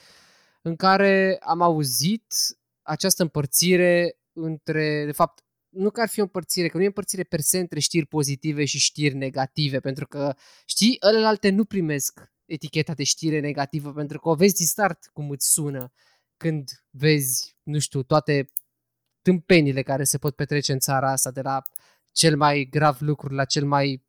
în 0.63 0.77
care 0.77 1.39
am 1.41 1.61
auzit 1.61 2.35
această 2.83 3.23
împărțire 3.23 4.20
între, 4.43 5.05
de 5.05 5.13
fapt, 5.13 5.45
nu 5.69 5.91
că 5.91 6.01
ar 6.01 6.09
fi 6.09 6.21
o 6.21 6.23
împărțire, 6.23 6.69
că 6.69 6.77
nu 6.77 6.83
e 6.83 6.87
împărțire 6.87 7.23
per 7.23 7.41
se 7.41 7.59
între 7.59 7.81
știri 7.81 8.07
pozitive 8.07 8.65
și 8.65 8.79
știri 8.79 9.15
negative, 9.15 9.81
pentru 9.81 10.07
că, 10.07 10.35
știi, 10.67 10.99
ălelalte 11.03 11.51
nu 11.51 11.65
primesc 11.65 12.33
eticheta 12.45 12.95
de 12.95 13.05
știre 13.05 13.41
negativă, 13.41 13.93
pentru 13.93 14.21
că 14.21 14.29
o 14.29 14.35
vezi 14.35 14.55
din 14.55 14.67
start 14.67 15.07
cum 15.13 15.31
îți 15.31 15.53
sună 15.53 15.93
când 16.37 16.71
vezi, 16.91 17.57
nu 17.63 17.79
știu, 17.79 18.03
toate 18.03 18.51
tâmpenile 19.23 19.83
care 19.83 20.05
se 20.05 20.19
pot 20.19 20.37
petrece 20.37 20.73
în 20.73 20.79
țara 20.79 21.11
asta, 21.11 21.31
de 21.31 21.41
la 21.41 21.63
cel 22.13 22.37
mai 22.37 22.69
grav 22.71 23.01
lucru 23.01 23.35
la 23.35 23.45
cel 23.45 23.65
mai 23.65 24.05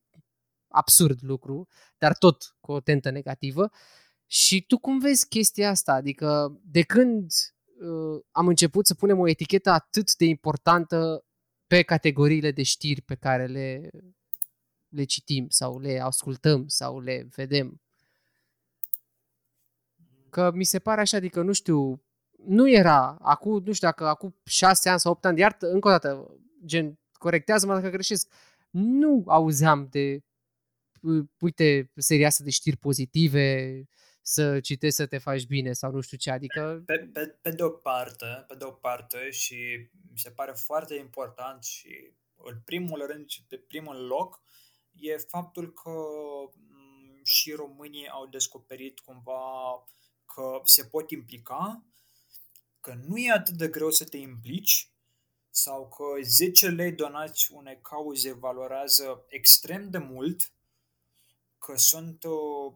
absurd 0.68 1.20
lucru, 1.22 1.68
dar 1.98 2.18
tot 2.18 2.56
cu 2.60 2.72
o 2.72 2.80
tentă 2.80 3.10
negativă. 3.10 3.72
Și 4.28 4.66
tu 4.66 4.78
cum 4.78 5.00
vezi 5.00 5.28
chestia 5.28 5.70
asta? 5.70 5.94
Adică 5.94 6.60
de 6.64 6.82
când 6.82 7.32
uh, 7.32 7.51
am 8.32 8.48
început 8.48 8.86
să 8.86 8.94
punem 8.94 9.20
o 9.20 9.28
etichetă 9.28 9.70
atât 9.70 10.16
de 10.16 10.26
importantă 10.26 11.26
pe 11.68 11.82
categoriile 11.82 12.52
de 12.52 12.64
știri 12.64 13.02
pe 13.02 13.16
care 13.16 13.46
le, 13.46 13.90
le 14.90 15.04
citim 15.04 15.50
sau 15.50 15.80
le 15.80 16.00
ascultăm 16.00 16.68
sau 16.68 17.00
le 17.00 17.28
vedem. 17.36 17.82
Că 20.30 20.52
mi 20.54 20.64
se 20.64 20.80
pare 20.80 21.02
așa, 21.02 21.18
adică 21.18 21.42
nu 21.42 21.52
știu, 21.52 22.04
nu 22.46 22.70
era, 22.70 23.18
acum, 23.22 23.64
nu 23.66 23.72
știu 23.72 23.88
dacă 23.88 24.08
acum 24.08 24.36
șase 24.44 24.90
ani 24.90 25.00
sau 25.00 25.12
opt 25.12 25.26
ani, 25.26 25.40
iar 25.40 25.58
încă 25.60 25.88
o 25.88 25.92
dată, 25.92 26.36
gen, 26.66 27.00
corectează-mă 27.12 27.74
dacă 27.74 27.90
greșesc, 27.90 28.32
nu 28.70 29.24
auzeam 29.28 29.88
de, 29.92 30.24
uite, 31.40 31.92
seria 31.96 32.28
asta 32.28 32.44
de 32.44 32.50
știri 32.50 32.78
pozitive, 32.78 33.86
să 34.22 34.60
citești 34.60 34.96
să 34.96 35.06
te 35.06 35.18
faci 35.18 35.46
bine 35.46 35.74
sau 35.74 35.92
nu 35.92 36.02
știu 36.02 36.18
ce, 36.18 36.32
adică... 36.32 36.84
Pe, 36.86 37.10
pe, 37.14 37.38
pe 37.42 37.52
de 37.52 37.64
o 37.64 37.70
parte, 37.70 38.46
pe 38.48 38.56
de 38.56 38.64
o 38.64 38.72
parte 38.72 39.30
și 39.30 39.90
mi 40.12 40.18
se 40.18 40.32
pare 40.32 40.52
foarte 40.52 40.96
important 40.96 41.64
și 41.64 42.14
în 42.36 42.60
primul 42.66 43.06
rând 43.06 43.30
și 43.30 43.44
pe 43.44 43.58
primul 43.58 44.06
loc 44.06 44.44
e 44.96 45.18
faptul 45.18 45.74
că 45.74 45.92
mm, 46.54 47.22
și 47.24 47.52
românii 47.52 48.08
au 48.08 48.28
descoperit 48.28 49.00
cumva 49.00 49.42
că 50.26 50.62
se 50.64 50.86
pot 50.86 51.12
implica, 51.12 51.86
că 52.80 52.94
nu 53.08 53.18
e 53.18 53.32
atât 53.32 53.54
de 53.54 53.68
greu 53.68 53.90
să 53.90 54.04
te 54.04 54.18
implici 54.18 54.92
sau 55.50 55.88
că 55.88 56.22
10 56.22 56.70
lei 56.70 56.92
donați 56.92 57.52
unei 57.52 57.80
cauze 57.82 58.34
valorează 58.34 59.26
extrem 59.28 59.90
de 59.90 59.98
mult, 59.98 60.54
că 61.58 61.78
sunt, 61.78 62.24
uh, 62.24 62.74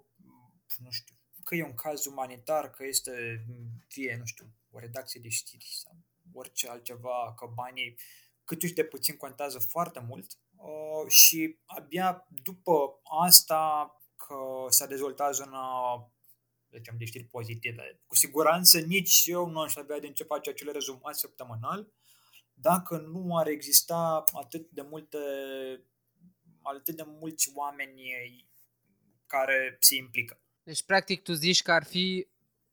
nu 0.77 0.91
știu, 0.91 1.14
că 1.45 1.55
e 1.55 1.63
un 1.63 1.73
caz 1.73 2.05
umanitar, 2.05 2.69
că 2.69 2.85
este 2.85 3.45
fie, 3.87 4.15
nu 4.19 4.25
știu, 4.25 4.45
o 4.71 4.79
redacție 4.79 5.21
de 5.21 5.29
știri 5.29 5.69
sau 5.83 5.97
orice 6.33 6.69
altceva, 6.69 7.33
că 7.37 7.45
banii 7.53 7.97
cât 8.43 8.71
de 8.71 8.83
puțin 8.83 9.17
contează 9.17 9.59
foarte 9.59 9.99
mult 9.99 10.39
uh, 10.55 11.11
și 11.11 11.59
abia 11.65 12.27
după 12.43 12.99
asta 13.21 13.95
că 14.15 14.35
s-a 14.69 14.85
dezvoltat 14.85 15.33
zona 15.33 15.65
zicem, 16.71 16.95
de 16.97 17.05
știri 17.05 17.23
pozitive. 17.23 18.01
Cu 18.05 18.15
siguranță 18.15 18.79
nici 18.79 19.23
eu 19.25 19.49
nu 19.49 19.61
aș 19.61 19.75
avea 19.75 19.99
de 19.99 20.11
ce 20.11 20.23
face 20.23 20.49
acele 20.49 20.71
rezumați 20.71 21.19
săptămânal 21.19 21.93
dacă 22.53 22.97
nu 22.97 23.37
ar 23.37 23.47
exista 23.47 24.23
atât 24.33 24.69
de 24.69 24.81
multe 24.81 25.17
atât 26.61 26.95
de 26.95 27.03
mulți 27.05 27.51
oameni 27.55 28.01
care 29.25 29.77
se 29.79 29.95
implică. 29.95 30.39
Deci, 30.65 30.83
practic, 30.83 31.23
tu 31.23 31.33
zici 31.33 31.61
că 31.61 31.71
ar 31.71 31.83
fi 31.83 32.27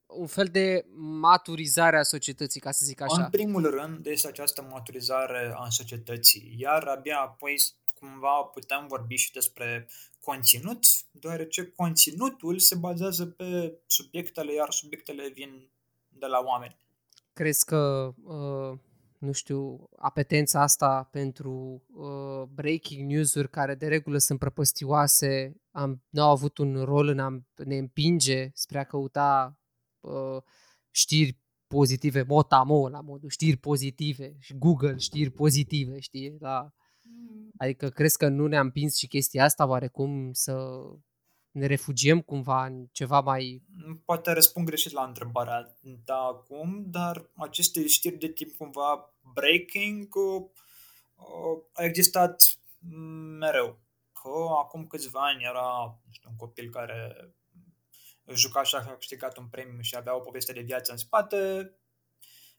un 0.07 0.27
fel 0.27 0.47
de 0.47 0.87
maturizare 0.97 1.99
a 1.99 2.03
societății, 2.03 2.61
ca 2.61 2.71
să 2.71 2.85
zic 2.85 3.01
așa. 3.01 3.23
În 3.23 3.31
primul 3.31 3.71
rând, 3.71 4.07
este 4.07 4.29
această 4.29 4.63
maturizare 4.63 5.53
a 5.57 5.69
societății, 5.69 6.55
iar 6.59 6.83
abia 6.83 7.19
apoi 7.19 7.55
cumva 7.95 8.43
putem 8.43 8.87
vorbi 8.87 9.15
și 9.15 9.33
despre 9.33 9.89
conținut, 10.21 10.85
deoarece 11.11 11.73
conținutul 11.77 12.59
se 12.59 12.75
bazează 12.75 13.27
pe 13.27 13.79
subiectele, 13.87 14.53
iar 14.53 14.71
subiectele 14.71 15.29
vin 15.29 15.71
de 16.09 16.27
la 16.27 16.39
oameni. 16.39 16.77
Crezi 17.33 17.65
că 17.65 18.13
uh, 18.25 18.79
nu 19.23 19.33
știu, 19.33 19.89
apetența 19.97 20.63
asta 20.63 21.09
pentru 21.11 21.83
uh, 21.87 22.49
breaking 22.55 23.11
news-uri 23.11 23.51
care 23.51 23.75
de 23.75 23.87
regulă 23.87 24.19
sunt 24.19 24.39
prăpăstioase, 24.39 25.61
am, 25.71 26.03
nu 26.09 26.23
au 26.23 26.31
avut 26.31 26.59
un 26.59 26.85
rol 26.85 27.09
în 27.09 27.19
a 27.19 27.43
ne 27.65 27.77
împinge 27.77 28.51
spre 28.55 28.79
a 28.79 28.85
căuta 28.85 29.61
uh, 30.01 30.43
știri 30.91 31.41
pozitive, 31.67 32.23
motamo 32.23 32.89
la 32.89 33.01
modul 33.01 33.29
știri 33.29 33.57
pozitive 33.57 34.37
și 34.39 34.59
Google 34.59 34.97
știri 34.97 35.31
pozitive, 35.31 36.01
știi? 36.01 36.37
La, 36.39 36.73
mm. 37.03 37.51
adică 37.57 37.89
crezi 37.89 38.17
că 38.17 38.29
nu 38.29 38.47
ne-a 38.47 38.61
împins 38.61 38.97
și 38.97 39.07
chestia 39.07 39.45
asta 39.45 39.67
oarecum 39.67 40.33
să 40.33 40.79
ne 41.53 41.67
refugiem 41.67 42.21
cumva 42.21 42.67
în 42.67 42.87
ceva 42.93 43.21
mai... 43.21 43.63
Poate 44.05 44.33
răspund 44.33 44.67
greșit 44.67 44.93
la 44.93 45.05
întrebarea 45.05 45.77
da 46.05 46.17
acum, 46.17 46.85
dar 46.91 47.31
aceste 47.37 47.87
știri 47.87 48.19
de 48.19 48.29
tip 48.29 48.57
cumva 48.57 49.12
breaking 49.35 50.15
uh, 50.15 50.43
uh, 51.17 51.63
a 51.73 51.85
existat 51.85 52.45
mereu. 53.39 53.79
Că 54.23 54.29
acum 54.59 54.87
câțiva 54.87 55.21
ani 55.21 55.45
era 55.45 55.99
știu, 56.11 56.31
un 56.31 56.37
copil 56.37 56.71
care 56.71 57.31
juca 58.35 58.63
și 58.63 58.75
a 58.75 58.97
câștigat 58.97 59.37
un 59.37 59.47
premiu 59.47 59.81
și 59.81 59.97
avea 59.97 60.17
o 60.17 60.21
poveste 60.21 60.53
de 60.53 60.61
viață 60.61 60.93
în 60.93 60.99
spate, 60.99 61.73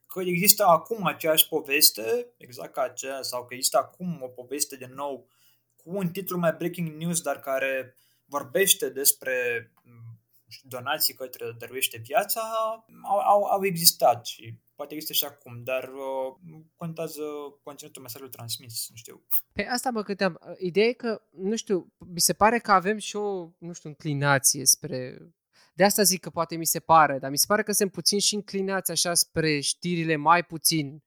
că 0.05 0.22
există 0.22 0.66
acum 0.66 1.05
aceeași 1.05 1.47
poveste, 1.47 2.28
exact 2.38 2.74
ca 2.74 2.82
aceea, 2.82 3.22
sau 3.22 3.45
că 3.45 3.53
există 3.53 3.78
acum 3.78 4.22
o 4.22 4.28
poveste 4.28 4.76
de 4.76 4.86
nou 4.86 5.28
cu 5.76 5.95
un 5.95 6.09
titlu 6.09 6.38
mai 6.38 6.53
breaking 6.53 6.89
news, 6.89 7.22
dar 7.22 7.39
care 7.39 7.97
vorbește 8.26 8.89
despre 8.89 9.72
mm, 9.84 10.20
donații 10.64 11.14
către 11.14 11.51
Dăruiește 11.57 11.97
Viața, 11.97 12.41
au, 13.03 13.20
au, 13.20 13.43
au 13.43 13.66
existat 13.66 14.26
și 14.26 14.57
poate 14.76 14.94
există 14.94 15.14
și 15.14 15.26
acum, 15.26 15.64
dar 15.64 15.84
uh, 15.84 16.62
contează 16.76 17.22
conținutul 17.64 18.02
mesajului 18.02 18.34
transmis, 18.34 18.90
nu 18.90 18.96
știu. 18.96 19.26
Pe 19.54 19.66
asta 19.66 19.90
mă 19.90 20.02
gândeam. 20.02 20.40
Ideea 20.58 20.88
e 20.88 20.94
că, 20.94 21.22
nu 21.32 21.56
știu, 21.56 21.94
mi 21.98 22.20
se 22.20 22.34
pare 22.34 22.60
că 22.60 22.72
avem 22.72 22.98
și 22.98 23.16
o, 23.16 23.50
nu 23.58 23.74
știu, 23.74 23.90
înclinație 23.90 24.66
spre... 24.66 25.18
De 25.74 25.84
asta 25.84 26.04
zic 26.04 26.20
că 26.20 26.30
poate 26.30 26.56
mi 26.56 26.66
se 26.66 26.80
pare, 26.80 27.20
dar 27.20 27.30
mi 27.30 27.38
se 27.38 27.46
pare 27.48 27.64
că 27.64 27.72
sunt 27.72 27.92
puțin 27.92 28.20
și 28.20 28.36
inclinați 28.36 28.92
așa 28.92 29.14
spre 29.14 29.60
știrile 29.60 30.16
mai 30.16 30.44
puțin 30.44 31.04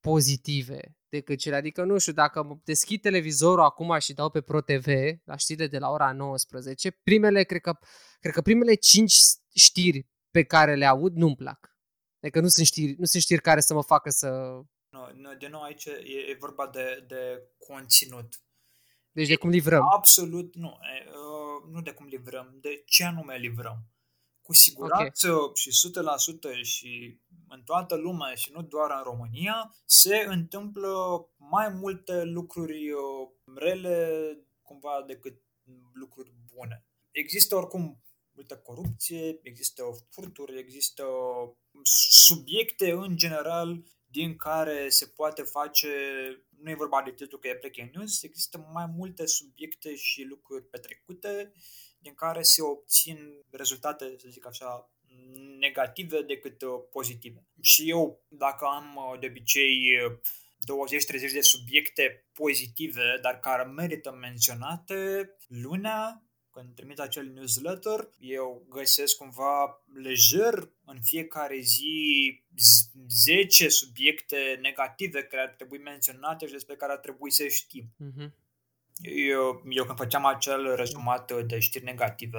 pozitive 0.00 0.96
decât 1.08 1.38
cele. 1.38 1.56
Adică, 1.56 1.84
nu 1.84 1.98
știu, 1.98 2.12
dacă 2.12 2.60
deschid 2.64 3.00
televizorul 3.00 3.64
acum 3.64 3.98
și 3.98 4.12
dau 4.12 4.30
pe 4.30 4.40
Pro 4.40 4.60
TV, 4.60 4.86
la 5.24 5.36
știrile 5.36 5.66
de 5.66 5.78
la 5.78 5.88
ora 5.88 6.12
19, 6.12 6.90
primele, 6.90 7.42
cred 7.42 7.60
că, 7.60 7.78
cred 8.20 8.32
că 8.32 8.40
primele 8.40 8.74
5 8.74 9.20
știri 9.54 10.08
pe 10.30 10.42
care 10.42 10.74
le 10.74 10.86
aud 10.86 11.14
nu-mi 11.14 11.36
plac. 11.36 11.69
Adică 12.22 12.40
nu 12.40 12.48
sunt 12.48 12.66
știri, 12.66 12.94
nu 12.98 13.04
sunt 13.04 13.22
știri 13.22 13.40
care 13.40 13.60
să 13.60 13.74
mă 13.74 13.82
facă 13.82 14.10
să... 14.10 14.28
Nu, 14.88 15.08
no, 15.14 15.34
de 15.38 15.48
nou 15.48 15.62
aici 15.62 15.84
e, 15.84 16.30
e 16.30 16.36
vorba 16.40 16.66
de, 16.68 17.04
de 17.08 17.42
conținut. 17.58 18.40
Deci 19.12 19.28
de 19.28 19.36
cum 19.36 19.50
livrăm. 19.50 19.82
Absolut 19.92 20.54
nu. 20.54 20.68
E, 20.68 21.08
uh, 21.08 21.72
nu 21.72 21.80
de 21.80 21.90
cum 21.92 22.06
livrăm, 22.06 22.58
de 22.60 22.82
ce 22.86 23.04
anume 23.04 23.36
livrăm. 23.36 23.84
Cu 24.42 24.52
siguranță 24.52 25.32
okay. 25.32 25.52
și 25.54 25.70
100% 26.60 26.62
și 26.62 27.20
în 27.48 27.62
toată 27.62 27.94
lumea 27.94 28.34
și 28.34 28.52
nu 28.52 28.62
doar 28.62 28.90
în 28.90 29.02
România, 29.02 29.74
se 29.84 30.24
întâmplă 30.28 30.90
mai 31.36 31.68
multe 31.68 32.22
lucruri 32.22 32.90
uh, 32.90 33.28
rele 33.54 34.08
cumva 34.62 35.04
decât 35.06 35.42
lucruri 35.92 36.32
bune. 36.54 36.84
Există 37.10 37.56
oricum 37.56 38.02
multă 38.32 38.56
corupție, 38.56 39.38
există 39.42 39.82
furturi, 40.10 40.58
există 40.58 41.04
subiecte 41.84 42.90
în 42.90 43.16
general 43.16 43.82
din 44.06 44.36
care 44.36 44.88
se 44.88 45.06
poate 45.06 45.42
face, 45.42 45.88
nu 46.62 46.70
e 46.70 46.74
vorba 46.74 47.02
de 47.02 47.10
titlul 47.10 47.40
că 47.40 47.48
e 47.48 47.56
breaking 47.58 47.90
news, 47.94 48.22
există 48.22 48.68
mai 48.72 48.86
multe 48.96 49.26
subiecte 49.26 49.94
și 49.94 50.22
lucruri 50.22 50.64
petrecute 50.64 51.52
din 51.98 52.14
care 52.14 52.42
se 52.42 52.62
obțin 52.62 53.18
rezultate, 53.50 54.14
să 54.18 54.26
zic 54.30 54.46
așa, 54.46 54.90
negative 55.58 56.22
decât 56.22 56.62
uh, 56.62 56.70
pozitive. 56.90 57.46
Și 57.60 57.90
eu, 57.90 58.24
dacă 58.28 58.64
am 58.64 58.96
uh, 58.96 59.18
de 59.20 59.26
obicei 59.26 59.98
20-30 61.28 61.32
de 61.32 61.40
subiecte 61.40 62.26
pozitive, 62.32 63.18
dar 63.22 63.40
care 63.40 63.64
merită 63.64 64.12
menționate, 64.12 65.30
lunea, 65.46 66.24
când 66.50 66.74
trimit 66.74 66.98
acel 66.98 67.26
newsletter, 67.26 68.08
eu 68.18 68.66
găsesc 68.68 69.16
cumva 69.16 69.82
lejer 69.94 70.70
în 70.84 71.00
fiecare 71.02 71.58
zi 71.58 72.42
10 73.08 73.68
subiecte 73.68 74.58
negative 74.60 75.22
care 75.22 75.42
ar 75.42 75.48
trebui 75.48 75.78
menționate 75.78 76.46
și 76.46 76.52
despre 76.52 76.76
care 76.76 76.92
ar 76.92 76.98
trebui 76.98 77.30
să 77.30 77.46
știm. 77.46 77.84
Uh-huh. 77.84 78.30
Eu, 79.02 79.62
eu 79.68 79.84
când 79.84 79.98
făceam 79.98 80.24
acel 80.24 80.74
rezumat 80.74 81.46
de 81.46 81.58
știri 81.58 81.84
negative, 81.84 82.38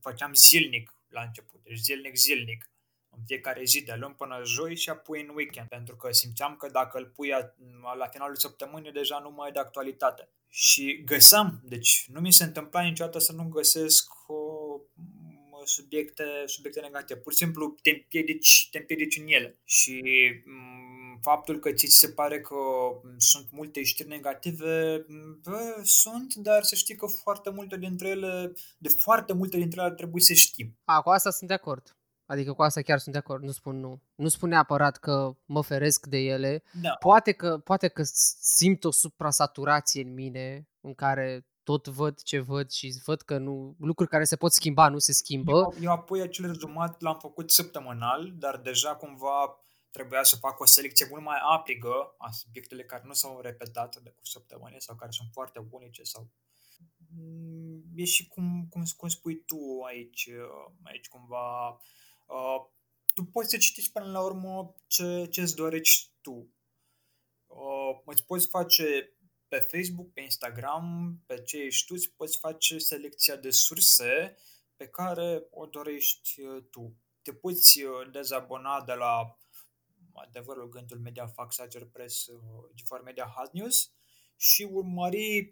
făceam 0.00 0.34
zilnic 0.34 0.94
la 1.08 1.22
început, 1.22 1.60
deci 1.62 1.78
zilnic, 1.78 2.16
zilnic, 2.16 2.70
în 3.10 3.18
fiecare 3.26 3.64
zi 3.64 3.84
de 3.84 3.94
luni 3.94 4.14
până 4.14 4.40
joi 4.44 4.76
și 4.76 4.90
apoi 4.90 5.20
în 5.22 5.28
weekend, 5.34 5.68
pentru 5.68 5.96
că 5.96 6.12
simțeam 6.12 6.56
că 6.56 6.68
dacă 6.68 6.98
îl 6.98 7.06
pui 7.06 7.28
la 7.98 8.06
finalul 8.06 8.36
săptămânii 8.36 8.92
deja 8.92 9.18
nu 9.18 9.30
mai 9.30 9.48
e 9.48 9.52
de 9.52 9.58
actualitate. 9.58 10.28
Și 10.48 11.02
găsam, 11.04 11.60
deci 11.64 12.06
nu 12.12 12.20
mi 12.20 12.32
se 12.32 12.44
întâmpla 12.44 12.82
niciodată 12.82 13.18
să 13.18 13.32
nu 13.32 13.48
găsesc 13.48 14.12
o, 14.26 14.80
subiecte, 15.64 16.24
subiecte 16.46 16.80
negative. 16.80 17.20
Pur 17.20 17.32
și 17.32 17.38
simplu 17.38 17.74
te 17.82 17.90
împiedici, 17.90 18.68
te 18.70 18.78
împiedici 18.78 19.16
în 19.16 19.26
ele. 19.26 19.58
Și 19.64 20.02
faptul 21.20 21.58
că 21.58 21.72
ți 21.72 21.86
se 21.86 22.08
pare 22.08 22.40
că 22.40 22.54
sunt 23.16 23.48
multe 23.50 23.82
știri 23.82 24.08
negative, 24.08 25.06
bă, 25.42 25.80
sunt, 25.82 26.34
dar 26.34 26.62
să 26.62 26.74
știi 26.74 26.96
că 26.96 27.06
foarte 27.06 27.50
multe 27.50 27.76
dintre 27.76 28.08
ele, 28.08 28.52
de 28.78 28.88
foarte 28.88 29.32
multe 29.32 29.56
dintre 29.56 29.80
ele 29.80 29.90
ar 29.90 29.94
trebui 29.94 30.20
să 30.20 30.32
știm. 30.32 30.78
A, 30.84 31.02
cu 31.02 31.10
asta 31.10 31.30
sunt 31.30 31.48
de 31.48 31.54
acord. 31.54 31.97
Adică 32.28 32.52
cu 32.52 32.62
asta 32.62 32.80
chiar 32.80 32.98
sunt 32.98 33.12
de 33.12 33.20
acord, 33.20 33.42
nu 33.42 33.50
spun 33.50 33.80
nu. 33.80 34.02
Nu 34.14 34.28
spun 34.28 34.48
neapărat 34.48 34.96
că 34.96 35.36
mă 35.44 35.62
feresc 35.62 36.06
de 36.06 36.18
ele. 36.18 36.62
Da. 36.82 36.90
Poate, 36.90 37.32
că, 37.32 37.58
poate 37.58 37.88
că 37.88 38.02
simt 38.04 38.84
o 38.84 38.90
suprasaturație 38.90 40.02
în 40.02 40.14
mine 40.14 40.68
în 40.80 40.94
care 40.94 41.46
tot 41.62 41.86
văd 41.86 42.22
ce 42.22 42.38
văd 42.40 42.70
și 42.70 42.94
văd 43.04 43.22
că 43.22 43.38
nu 43.38 43.74
lucruri 43.78 44.10
care 44.10 44.24
se 44.24 44.36
pot 44.36 44.52
schimba 44.52 44.88
nu 44.88 44.98
se 44.98 45.12
schimbă. 45.12 45.52
Eu, 45.52 45.74
eu 45.80 45.90
apoi 45.92 46.20
acel 46.20 46.46
rezumat 46.46 47.00
l-am 47.00 47.18
făcut 47.18 47.50
săptămânal, 47.50 48.32
dar 48.38 48.56
deja 48.56 48.94
cumva 48.94 49.62
trebuia 49.90 50.22
să 50.22 50.36
fac 50.36 50.60
o 50.60 50.66
selecție 50.66 51.06
mult 51.10 51.22
mai 51.22 51.38
aprigă 51.50 52.14
a 52.18 52.30
subiectele 52.30 52.84
care 52.84 53.02
nu 53.06 53.12
s-au 53.12 53.40
repetat 53.40 53.96
de 53.96 54.10
cu 54.10 54.26
săptămâni 54.26 54.76
sau 54.78 54.96
care 54.96 55.10
sunt 55.10 55.28
foarte 55.32 55.66
unice 55.70 56.02
sau 56.02 56.30
mm, 57.16 57.82
e 57.94 58.04
și 58.04 58.26
cum, 58.26 58.66
cum, 58.70 58.82
cum 58.96 59.08
spui 59.08 59.44
tu 59.46 59.82
aici, 59.86 60.28
aici 60.82 61.08
cumva 61.08 61.78
uh, 62.28 62.66
tu 63.14 63.24
poți 63.24 63.50
să 63.50 63.56
citești 63.56 63.92
până 63.92 64.10
la 64.10 64.20
urmă 64.20 64.74
ce, 64.86 65.26
ce 65.30 65.40
îți 65.40 65.54
dorești 65.54 66.10
tu. 66.20 66.54
Uh, 67.46 68.00
îți 68.04 68.24
poți 68.24 68.48
face 68.48 69.12
pe 69.48 69.58
Facebook, 69.58 70.12
pe 70.12 70.20
Instagram, 70.20 71.18
pe 71.26 71.42
ce 71.42 71.56
ești 71.56 71.86
tu, 71.86 71.94
îți 71.94 72.10
poți 72.10 72.38
face 72.38 72.78
selecția 72.78 73.36
de 73.36 73.50
surse 73.50 74.36
pe 74.76 74.88
care 74.88 75.46
o 75.50 75.66
dorești 75.66 76.40
uh, 76.40 76.62
tu. 76.70 76.96
Te 77.22 77.32
poți 77.32 77.82
uh, 77.82 78.10
dezabona 78.10 78.84
de 78.84 78.92
la 78.92 79.38
adevărul 80.12 80.68
gândul 80.68 80.98
Media 80.98 81.26
Fax, 81.26 81.58
Ager 81.58 81.84
Press, 81.84 82.26
uh, 82.26 82.40
G4 82.70 83.04
Media 83.04 83.32
Hot 83.36 83.52
News 83.52 83.92
și 84.36 84.62
urmări 84.62 85.50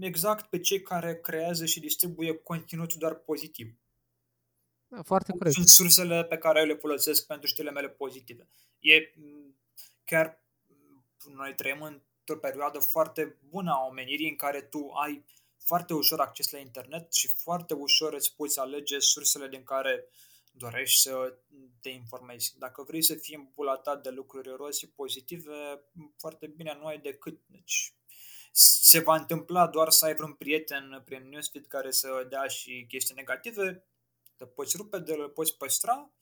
exact 0.00 0.48
pe 0.48 0.60
cei 0.60 0.82
care 0.82 1.20
creează 1.20 1.66
și 1.66 1.80
distribuie 1.80 2.34
conținutul 2.34 2.98
doar 2.98 3.14
pozitiv. 3.14 3.78
Da, 4.88 5.02
foarte 5.02 5.32
corect. 5.32 5.54
Sunt 5.54 5.68
sursele 5.68 6.24
pe 6.24 6.38
care 6.38 6.60
eu 6.60 6.66
le 6.66 6.74
folosesc 6.74 7.26
pentru 7.26 7.46
știrile 7.46 7.72
mele 7.72 7.88
pozitive. 7.88 8.48
E 8.78 9.12
chiar 10.04 10.42
noi 11.34 11.54
trăim 11.54 11.82
într-o 11.82 12.36
perioadă 12.40 12.78
foarte 12.78 13.36
bună 13.48 13.70
a 13.70 13.86
omenirii 13.86 14.28
în 14.28 14.36
care 14.36 14.60
tu 14.60 14.90
ai 15.02 15.24
foarte 15.58 15.94
ușor 15.94 16.20
acces 16.20 16.50
la 16.50 16.58
internet 16.58 17.12
și 17.12 17.28
foarte 17.28 17.74
ușor 17.74 18.12
îți 18.12 18.34
poți 18.36 18.58
alege 18.58 18.98
sursele 18.98 19.48
din 19.48 19.62
care 19.62 20.08
dorești 20.52 21.00
să 21.00 21.38
te 21.80 21.88
informezi. 21.88 22.58
Dacă 22.58 22.82
vrei 22.82 23.02
să 23.02 23.14
fii 23.14 23.34
îmbulatat 23.34 24.02
de 24.02 24.10
lucruri 24.10 24.48
rozi 24.56 24.86
pozitive, 24.86 25.84
foarte 26.16 26.46
bine 26.46 26.76
nu 26.80 26.86
ai 26.86 26.98
decât. 26.98 27.40
Deci, 27.46 27.94
se 28.52 28.98
va 28.98 29.14
întâmpla 29.16 29.66
doar 29.66 29.90
să 29.90 30.04
ai 30.04 30.14
vreun 30.14 30.32
prieten 30.32 31.02
prin 31.04 31.28
newsfeed 31.28 31.66
care 31.66 31.90
să 31.90 32.26
dea 32.28 32.46
și 32.46 32.84
chestii 32.88 33.14
negative, 33.14 33.84
te 34.44 34.50
poți 34.50 34.76
rupe 34.76 34.98
de 34.98 35.14
le 35.14 35.28
poți 35.28 35.56
păstra, 35.56 36.12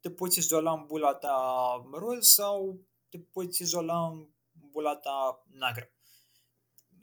te 0.00 0.10
poți 0.10 0.38
izola 0.38 0.72
în 0.72 0.86
bula 0.86 1.14
ta 1.14 1.36
roz 1.92 2.26
sau 2.26 2.86
te 3.08 3.18
poți 3.18 3.62
izola 3.62 4.06
în 4.06 4.28
bula 4.52 4.96
ta 4.96 5.44
neagră. 5.50 5.92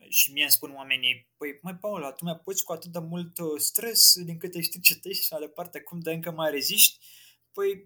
Și 0.10 0.32
mie 0.32 0.42
îmi 0.42 0.52
spun 0.52 0.76
oamenii, 0.76 1.30
păi, 1.38 1.60
mai 1.62 1.76
Paula, 1.76 2.12
tu 2.12 2.24
mai 2.24 2.40
poți 2.40 2.64
cu 2.64 2.72
atât 2.72 2.92
de 2.92 3.00
mult 3.00 3.38
uh, 3.38 3.60
stres 3.60 4.24
din 4.24 4.38
câte 4.38 4.62
știi 4.62 4.80
citești 4.80 5.24
și 5.24 5.32
mai 5.32 5.42
departe, 5.42 5.82
cum 5.82 6.00
de 6.00 6.12
încă 6.12 6.32
mai 6.32 6.52
reziști? 6.52 7.06
Păi, 7.52 7.84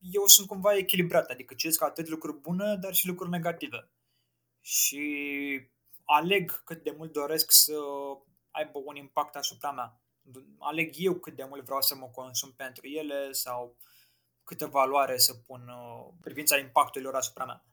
eu 0.00 0.26
sunt 0.26 0.46
cumva 0.46 0.76
echilibrat, 0.76 1.30
adică 1.30 1.54
citesc 1.54 1.82
atât 1.82 2.08
lucruri 2.08 2.40
bune, 2.40 2.76
dar 2.76 2.94
și 2.94 3.06
lucruri 3.06 3.30
negative. 3.30 3.90
Și 4.60 5.02
aleg 6.04 6.64
cât 6.64 6.82
de 6.82 6.94
mult 6.96 7.12
doresc 7.12 7.50
să 7.50 7.74
aibă 8.50 8.78
un 8.84 8.96
impact 8.96 9.36
asupra 9.36 9.72
mea. 9.72 10.00
Aleg 10.58 10.94
eu 10.96 11.14
cât 11.14 11.36
de 11.36 11.46
mult 11.48 11.64
vreau 11.64 11.80
să 11.80 11.94
mă 11.94 12.06
consum 12.06 12.52
pentru 12.56 12.86
ele 12.86 13.32
sau 13.32 13.76
câtă 14.44 14.66
valoare 14.66 15.18
să 15.18 15.34
pun 15.34 15.60
uh, 15.68 16.12
privința 16.20 16.58
impactului 16.58 17.06
lor 17.06 17.14
asupra 17.16 17.44
mea. 17.44 17.64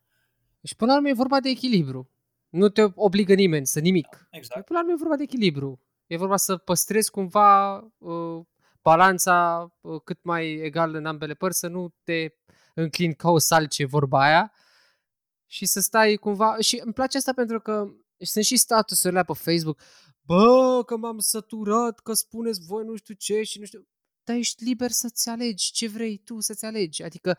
Și 0.63 0.75
până 0.75 0.91
la 0.91 0.97
urmă 0.97 1.09
e 1.09 1.13
vorba 1.13 1.39
de 1.39 1.49
echilibru. 1.49 2.09
Nu 2.49 2.69
te 2.69 2.87
obligă 2.95 3.33
nimeni 3.33 3.67
să 3.67 3.79
nimic. 3.79 4.27
Exact. 4.31 4.65
Până 4.65 4.79
la 4.79 4.85
urmă 4.85 4.91
e 4.91 5.01
vorba 5.01 5.15
de 5.15 5.23
echilibru. 5.23 5.81
E 6.07 6.17
vorba 6.17 6.37
să 6.37 6.57
păstrezi 6.57 7.11
cumva 7.11 7.77
uh, 7.97 8.45
balanța 8.81 9.67
uh, 9.81 10.01
cât 10.03 10.23
mai 10.23 10.53
egal 10.53 10.95
în 10.95 11.05
ambele 11.05 11.33
părți, 11.33 11.59
să 11.59 11.67
nu 11.67 11.93
te 12.03 12.33
înclini 12.73 13.15
ca 13.15 13.29
o 13.29 13.37
salce, 13.37 13.85
vorba 13.85 14.21
aia, 14.21 14.51
și 15.45 15.65
să 15.65 15.79
stai 15.79 16.15
cumva... 16.15 16.57
Și 16.59 16.81
îmi 16.83 16.93
place 16.93 17.17
asta 17.17 17.33
pentru 17.33 17.59
că 17.59 17.87
sunt 18.17 18.43
și 18.45 18.57
statusurile 18.57 19.23
pe 19.23 19.33
Facebook. 19.33 19.79
Bă, 20.27 20.83
că 20.85 20.97
m-am 20.97 21.19
săturat, 21.19 21.99
că 21.99 22.13
spuneți 22.13 22.65
voi 22.65 22.83
nu 22.83 22.95
știu 22.95 23.13
ce 23.13 23.41
și 23.41 23.59
nu 23.59 23.65
știu 23.65 23.87
dar 24.27 24.35
ești 24.35 24.63
liber 24.63 24.91
să-ți 24.91 25.29
alegi 25.29 25.71
ce 25.71 25.87
vrei 25.87 26.17
tu 26.17 26.39
să-ți 26.39 26.65
alegi. 26.65 27.03
Adică 27.03 27.37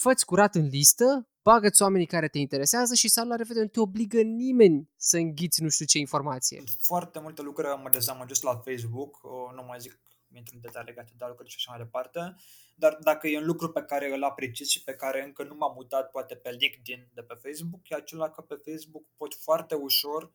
fă 0.00 0.12
curat 0.26 0.54
în 0.54 0.66
listă, 0.66 1.28
bagă-ți 1.42 1.82
oamenii 1.82 2.06
care 2.06 2.28
te 2.28 2.38
interesează 2.38 2.94
și 2.94 3.08
să 3.08 3.24
la 3.24 3.36
revedere. 3.36 3.64
Nu 3.64 3.70
te 3.70 3.80
obligă 3.80 4.20
nimeni 4.20 4.90
să 4.96 5.16
înghiți 5.16 5.62
nu 5.62 5.68
știu 5.68 5.86
ce 5.86 5.98
informație. 5.98 6.62
Foarte 6.78 7.20
multe 7.20 7.42
lucruri 7.42 7.80
mă 7.82 7.88
dezamăgesc 7.88 8.42
la 8.42 8.54
Facebook, 8.54 9.20
nu 9.54 9.62
mai 9.66 9.80
zic 9.80 10.00
intru 10.36 10.54
în 10.54 10.60
detalii 10.60 10.88
legate 10.88 11.12
de 11.16 11.24
lucruri 11.28 11.50
și 11.50 11.56
așa 11.58 11.70
mai 11.70 11.84
departe, 11.84 12.34
dar 12.74 12.98
dacă 13.00 13.26
e 13.26 13.38
un 13.38 13.46
lucru 13.46 13.70
pe 13.70 13.82
care 13.82 14.14
îl 14.14 14.24
apreciez 14.24 14.68
și 14.68 14.82
pe 14.82 14.92
care 14.92 15.24
încă 15.24 15.42
nu 15.42 15.54
m-am 15.54 15.72
mutat 15.74 16.10
poate 16.10 16.34
pe 16.34 16.50
LinkedIn 16.50 17.08
de 17.14 17.22
pe 17.22 17.34
Facebook, 17.34 17.88
e 17.88 17.94
acela 17.94 18.30
că 18.30 18.40
pe 18.40 18.54
Facebook 18.64 19.04
pot 19.16 19.34
foarte 19.34 19.74
ușor 19.74 20.32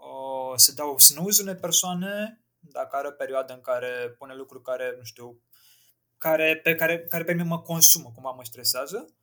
uh, 0.00 0.52
să 0.56 0.72
dau 0.74 0.98
snooze 0.98 1.42
unei 1.42 1.56
persoane 1.56 2.40
dacă 2.58 2.96
are 2.96 3.08
o 3.08 3.10
perioadă 3.10 3.52
în 3.52 3.60
care 3.60 4.14
pune 4.18 4.34
lucruri 4.34 4.62
care, 4.62 4.94
nu 4.98 5.04
știu, 5.04 5.40
care, 6.18 6.56
pe 6.56 6.74
care, 6.74 7.04
care 7.04 7.24
pe 7.24 7.32
mine 7.32 7.48
mă 7.48 7.60
consumă, 7.62 8.10
cumva 8.14 8.30
mă 8.30 8.44
stresează, 8.44 9.14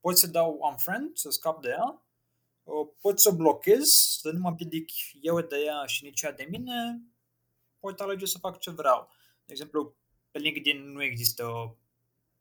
pot 0.00 0.18
să 0.18 0.26
dau 0.26 0.58
unfriend, 0.60 1.16
să 1.16 1.30
scap 1.30 1.62
de 1.62 1.68
ea, 1.68 2.02
pot 3.00 3.20
să 3.20 3.30
blochez, 3.30 3.88
să 4.20 4.30
nu 4.30 4.38
mă 4.38 4.48
împiedic 4.48 4.90
eu 5.20 5.40
de 5.40 5.56
ea 5.56 5.86
și 5.86 6.04
nici 6.04 6.22
ea 6.22 6.32
de 6.32 6.46
mine, 6.50 7.02
pot 7.78 8.00
alege 8.00 8.26
să 8.26 8.38
fac 8.38 8.58
ce 8.58 8.70
vreau. 8.70 9.10
De 9.44 9.52
exemplu, 9.52 9.96
pe 10.30 10.38
LinkedIn 10.38 10.92
nu 10.92 11.02
există, 11.02 11.76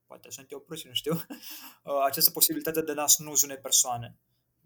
poate 0.08 0.30
sunt 0.30 0.52
eu 0.52 0.60
prost, 0.60 0.86
nu 0.86 0.94
știu, 0.94 1.22
această 2.08 2.32
posibilitate 2.32 2.82
de 2.82 2.92
a 2.92 3.08
snooze 3.08 3.46
unei 3.46 3.58
persoane. 3.58 4.18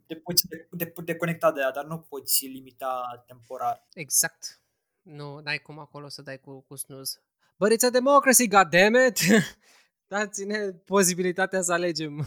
Te 0.07 0.15
poți 0.15 0.47
de, 0.47 0.67
de, 0.71 0.93
de 1.03 1.15
conecta 1.15 1.51
de 1.51 1.59
ea, 1.59 1.71
dar 1.71 1.85
nu 1.85 1.99
poți 1.99 2.45
limita 2.45 3.23
temporar. 3.27 3.87
Exact. 3.93 4.61
Nu, 5.01 5.39
n-ai 5.39 5.57
cum 5.57 5.79
acolo 5.79 6.07
să 6.07 6.21
dai 6.21 6.39
cu, 6.39 6.61
cu 6.61 6.75
snooze. 6.75 7.19
But 7.57 7.71
it's 7.71 7.85
a 7.87 7.89
democracy, 7.89 8.47
goddammit! 8.47 9.19
Dați-ne 10.07 10.71
posibilitatea 10.71 11.61
să 11.61 11.73
alegem. 11.73 12.25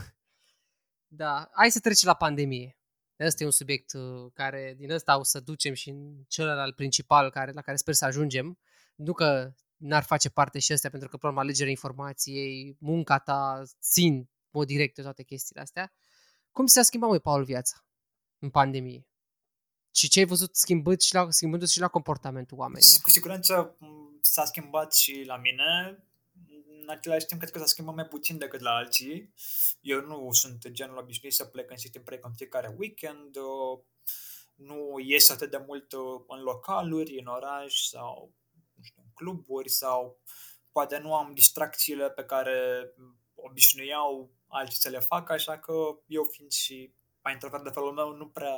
Da, 1.08 1.50
hai 1.52 1.70
să 1.70 1.80
trecem 1.80 2.08
la 2.08 2.14
pandemie. 2.14 2.76
Ăsta 3.20 3.42
e 3.42 3.46
un 3.46 3.52
subiect 3.52 3.92
uh, 3.92 4.30
care 4.34 4.74
din 4.76 4.90
ăsta 4.90 5.18
o 5.18 5.22
să 5.22 5.40
ducem 5.40 5.74
și 5.74 5.88
în 5.88 6.24
celălalt 6.28 6.76
principal 6.76 7.30
care, 7.30 7.52
la 7.52 7.60
care 7.60 7.76
sper 7.76 7.94
să 7.94 8.04
ajungem. 8.04 8.58
Nu 8.94 9.12
că 9.12 9.52
n-ar 9.76 10.02
face 10.02 10.28
parte 10.28 10.58
și 10.58 10.72
astea, 10.72 10.90
pentru 10.90 11.08
că, 11.08 11.16
problema 11.16 11.42
alegerea 11.42 11.70
informației, 11.70 12.76
munca 12.80 13.18
ta, 13.18 13.62
țin 13.80 14.28
mod 14.50 14.66
direct 14.66 14.94
de 14.94 15.02
toate 15.02 15.22
chestiile 15.22 15.62
astea. 15.62 15.92
Cum 16.56 16.66
se 16.66 16.78
a 16.78 16.82
schimbat, 16.82 17.08
mai 17.08 17.20
Paul, 17.20 17.44
viața 17.44 17.84
în 18.38 18.50
pandemie? 18.50 19.06
Și 19.94 20.08
ce 20.08 20.18
ai 20.18 20.24
văzut 20.24 20.56
schimbând 20.56 21.00
și 21.00 21.14
la, 21.14 21.30
schimbându-se 21.30 21.72
și 21.72 21.80
la 21.80 21.88
comportamentul 21.88 22.58
oamenilor? 22.58 23.00
Cu 23.02 23.10
siguranță 23.10 23.76
s-a 24.20 24.44
schimbat 24.44 24.94
și 24.94 25.22
la 25.26 25.36
mine. 25.36 25.98
În 26.80 26.88
același 26.88 27.26
timp, 27.26 27.40
cred 27.40 27.52
că 27.52 27.58
s-a 27.58 27.66
schimbat 27.66 27.94
mai 27.94 28.06
puțin 28.06 28.38
decât 28.38 28.60
la 28.60 28.70
alții. 28.70 29.34
Eu 29.80 30.00
nu 30.00 30.32
sunt 30.32 30.68
genul 30.68 30.96
obișnuit 30.96 31.34
să 31.34 31.44
plec 31.44 31.70
în 31.70 31.76
sit 31.76 32.00
break 32.04 32.24
în 32.24 32.34
fiecare 32.34 32.74
weekend. 32.78 33.36
Nu 34.54 34.98
ies 34.98 35.30
atât 35.30 35.50
de 35.50 35.64
mult 35.66 35.92
în 36.28 36.40
localuri, 36.40 37.18
în 37.18 37.26
oraș 37.26 37.74
sau 37.74 38.34
nu 38.74 38.82
știu, 38.82 39.02
în 39.04 39.10
cluburi 39.14 39.68
sau 39.68 40.20
poate 40.72 40.98
nu 40.98 41.14
am 41.14 41.34
distracțiile 41.34 42.10
pe 42.10 42.24
care 42.24 42.90
obișnuiau 43.34 44.35
alții 44.56 44.80
să 44.80 44.88
le 44.88 44.98
facă, 44.98 45.32
așa 45.32 45.58
că 45.58 45.72
eu 46.06 46.24
fiind 46.24 46.52
și 46.52 46.94
mai 47.22 47.32
introvert 47.32 47.64
de 47.64 47.70
felul 47.70 47.92
meu, 47.92 48.16
nu 48.16 48.28
prea 48.28 48.56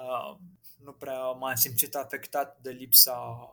nu 0.78 0.92
prea 0.92 1.30
m-am 1.30 1.54
simțit 1.54 1.94
afectat 1.94 2.58
de 2.60 2.70
lipsa 2.70 3.48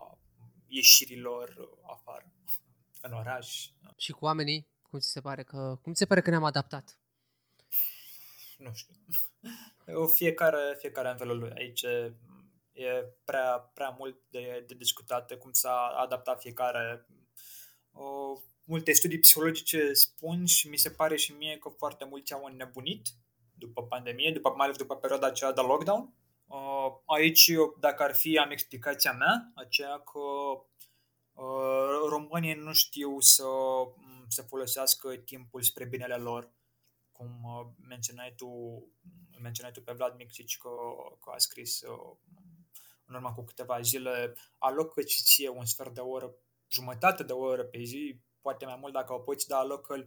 ieșirilor 0.68 1.70
afară, 1.88 2.32
în 3.02 3.14
oraș. 3.14 3.70
Și 3.98 4.12
cu 4.12 4.26
oamenii, 4.26 4.68
cum 4.82 5.00
ți 5.00 5.12
se 5.12 5.22
pare 5.22 5.44
că, 5.44 5.80
cum 5.82 5.94
ți 5.94 6.00
se 6.00 6.06
pare 6.06 6.22
că 6.22 6.30
ne-am 6.30 6.44
adaptat? 6.44 7.00
Nu 8.58 8.74
știu. 8.74 8.96
Eu 9.88 10.08
fiecare, 10.08 10.76
fiecare 10.80 11.10
în 11.10 11.18
felul 11.18 11.40
lui. 11.40 11.52
Aici 11.56 11.82
e 12.72 13.06
prea, 13.24 13.60
prea 13.74 13.90
mult 13.90 14.22
de, 14.30 14.64
de 14.68 14.74
discutat 14.74 15.38
cum 15.38 15.52
s-a 15.52 15.88
adaptat 15.88 16.42
fiecare. 16.42 17.08
O, 17.92 18.38
multe 18.66 18.92
studii 18.92 19.20
psihologice 19.20 19.94
spun 19.94 20.46
și 20.46 20.70
mi 20.70 20.78
se 20.78 20.90
pare 20.90 21.16
și 21.16 21.32
mie 21.32 21.58
că 21.58 21.70
foarte 21.70 22.06
mulți 22.06 22.34
au 22.34 22.46
înnebunit 22.46 23.08
după 23.58 23.84
pandemie, 23.84 24.32
după, 24.32 24.54
mai 24.56 24.66
ales 24.66 24.78
după 24.78 24.96
perioada 24.96 25.28
aceea 25.28 25.52
de 25.52 25.62
lockdown. 25.62 26.14
Uh, 26.46 26.88
aici, 27.06 27.52
dacă 27.80 28.04
ar 28.04 28.16
fi, 28.16 28.38
am 28.38 28.52
explicația 28.52 29.14
mea, 29.14 29.52
aceea 29.56 30.00
că 30.00 30.20
uh, 31.34 32.10
românii 32.10 32.54
nu 32.54 32.74
știu 32.74 33.20
să, 33.20 33.48
mm, 33.96 34.26
să 34.28 34.42
folosească 34.42 35.16
timpul 35.16 35.62
spre 35.62 35.86
binele 35.86 36.16
lor, 36.16 36.52
cum 37.12 37.44
uh, 37.44 37.68
menționai 37.88 38.34
tu, 38.36 38.48
menționai 39.42 39.72
tu 39.72 39.82
pe 39.82 39.94
Vlad 39.94 40.16
Mixici 40.18 40.58
că, 40.58 40.70
că 41.24 41.32
a 41.34 41.38
scris 41.38 41.82
în 43.06 43.16
urmă 43.16 43.34
cu 43.36 43.44
câteva 43.44 43.82
zile, 43.82 44.36
alocă 44.58 45.02
și 45.02 45.24
ție 45.24 45.50
un 45.50 45.66
sfert 45.66 45.94
de 45.94 46.00
oră, 46.00 46.36
jumătate 46.68 47.24
de 47.24 47.34
oră 47.34 47.64
pe 47.64 47.84
zi, 47.84 48.22
poate 48.46 48.66
mai 48.66 48.78
mult 48.80 48.94
dacă 48.94 49.14
o 49.14 49.20
poți, 49.20 49.48
dar 49.48 49.60
alocă 49.60 50.06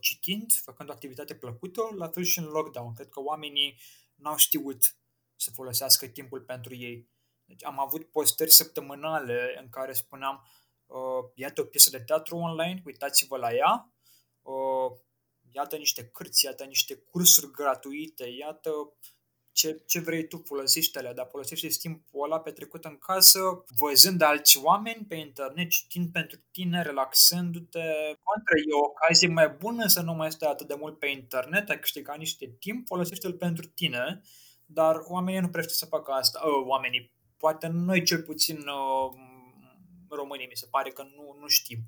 citind, 0.00 0.52
făcând 0.62 0.88
o 0.88 0.92
activitate 0.92 1.34
plăcută, 1.34 1.82
la 1.96 2.08
fel 2.08 2.22
și 2.22 2.38
în 2.38 2.44
lockdown. 2.44 2.94
Cred 2.94 3.08
că 3.08 3.20
oamenii 3.20 3.80
n-au 4.14 4.36
știut 4.36 4.96
să 5.36 5.50
folosească 5.50 6.06
timpul 6.06 6.40
pentru 6.40 6.74
ei. 6.74 7.08
Deci 7.44 7.64
am 7.64 7.78
avut 7.78 8.10
postări 8.10 8.50
săptămânale 8.50 9.56
în 9.62 9.68
care 9.68 9.92
spuneam 9.92 10.46
uh, 10.86 11.30
iată 11.34 11.60
o 11.60 11.64
piesă 11.64 11.90
de 11.90 12.00
teatru 12.00 12.36
online, 12.36 12.82
uitați-vă 12.84 13.36
la 13.36 13.54
ea, 13.54 13.92
uh, 14.42 14.98
iată 15.50 15.76
niște 15.76 16.08
cărți, 16.08 16.44
iată 16.44 16.64
niște 16.64 16.94
cursuri 16.94 17.50
gratuite, 17.50 18.26
iată 18.26 18.70
ce, 19.52 19.82
ce 19.86 20.00
vrei 20.00 20.26
tu, 20.26 20.42
folosește-le, 20.44 21.12
dar 21.12 21.26
folosește 21.30 21.66
timpul 21.66 22.24
ăla 22.24 22.40
petrecut 22.40 22.84
în 22.84 22.96
casă, 22.98 23.40
văzând 23.78 24.22
alți 24.22 24.58
oameni 24.62 25.04
pe 25.08 25.14
internet, 25.14 25.70
citind 25.70 26.12
pentru 26.12 26.38
tine, 26.50 26.82
relaxându-te. 26.82 27.78
Contra, 28.22 28.54
e 28.68 28.80
o 28.82 28.84
ocazie 28.84 29.28
mai 29.28 29.48
bună 29.48 29.86
să 29.86 30.00
nu 30.00 30.12
mai 30.12 30.32
stai 30.32 30.50
atât 30.50 30.66
de 30.66 30.76
mult 30.78 30.98
pe 30.98 31.06
internet, 31.06 31.70
ai 31.70 31.78
câștigat 31.78 32.18
niște 32.18 32.56
timp, 32.58 32.86
folosește-l 32.86 33.32
pentru 33.32 33.66
tine 33.66 34.22
dar 34.72 34.96
oamenii 35.08 35.40
nu 35.40 35.48
prea 35.48 35.62
știu 35.62 35.74
să 35.74 35.86
facă 35.86 36.12
asta. 36.12 36.40
Uh, 36.44 36.66
oamenii, 36.66 37.12
poate 37.36 37.66
noi 37.66 38.04
cel 38.04 38.22
puțin 38.22 38.56
uh, 38.56 39.12
românii 40.08 40.46
mi 40.46 40.56
se 40.56 40.66
pare 40.70 40.90
că 40.90 41.02
nu, 41.02 41.36
nu 41.40 41.46
știm. 41.46 41.78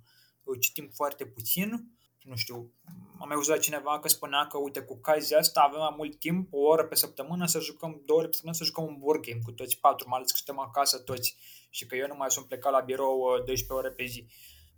Uh, 0.42 0.56
citim 0.60 0.90
foarte 0.94 1.26
puțin 1.26 1.92
nu 2.24 2.36
știu, 2.36 2.72
am 3.18 3.26
mai 3.26 3.36
auzit 3.36 3.50
la 3.50 3.58
cineva 3.58 3.98
că 3.98 4.08
spunea 4.08 4.46
că, 4.46 4.58
uite, 4.58 4.80
cu 4.80 4.92
ocazia 4.92 5.38
asta 5.38 5.60
avem 5.60 5.78
mai 5.78 5.94
mult 5.96 6.18
timp, 6.18 6.52
o 6.52 6.58
oră 6.58 6.84
pe 6.84 6.94
săptămână 6.94 7.46
să 7.46 7.58
jucăm, 7.60 8.02
două 8.04 8.18
ore 8.18 8.28
pe 8.28 8.32
săptămână 8.32 8.58
să 8.58 8.64
jucăm 8.64 8.84
un 8.84 8.96
board 8.98 9.22
game 9.26 9.40
cu 9.44 9.52
toți 9.52 9.78
patru, 9.80 10.08
mai 10.08 10.18
ales 10.18 10.30
că 10.30 10.36
suntem 10.36 10.62
acasă 10.62 10.98
toți 10.98 11.36
și 11.70 11.86
că 11.86 11.96
eu 11.96 12.06
nu 12.06 12.14
mai 12.16 12.30
sunt 12.30 12.46
plecat 12.46 12.72
la 12.72 12.80
birou 12.80 13.18
uh, 13.18 13.44
12 13.44 13.72
ore 13.72 13.90
pe 13.90 14.04
zi. 14.04 14.26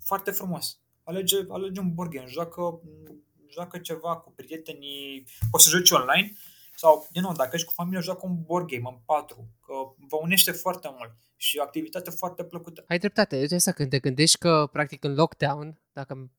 Foarte 0.04 0.30
frumos. 0.30 0.78
Alege, 1.02 1.36
alege 1.48 1.80
un 1.80 1.94
board 1.94 2.10
game, 2.10 2.26
joacă, 2.26 2.80
joacă 3.50 3.78
ceva 3.78 4.16
cu 4.16 4.32
prietenii, 4.32 5.26
poți 5.50 5.64
să 5.64 5.70
joci 5.70 5.90
online 5.90 6.32
sau, 6.76 7.08
din 7.12 7.22
nou, 7.22 7.32
dacă 7.32 7.50
ești 7.52 7.66
cu 7.66 7.72
familia, 7.72 8.00
joacă 8.00 8.26
un 8.26 8.42
board 8.42 8.66
game 8.66 8.88
în 8.88 8.98
patru, 9.04 9.48
că 9.66 9.72
vă 10.08 10.16
unește 10.16 10.52
foarte 10.52 10.88
mult 10.96 11.12
și 11.36 11.58
o 11.58 11.62
activitate 11.62 12.10
foarte 12.10 12.44
plăcută. 12.44 12.84
Ai 12.88 12.98
dreptate. 12.98 13.38
Uite 13.38 13.54
asta 13.54 13.72
când 13.72 13.90
te 13.90 13.98
gândești 13.98 14.38
că, 14.38 14.68
practic, 14.72 15.04
în 15.04 15.14
lockdown, 15.14 15.80
dacă 15.92 16.30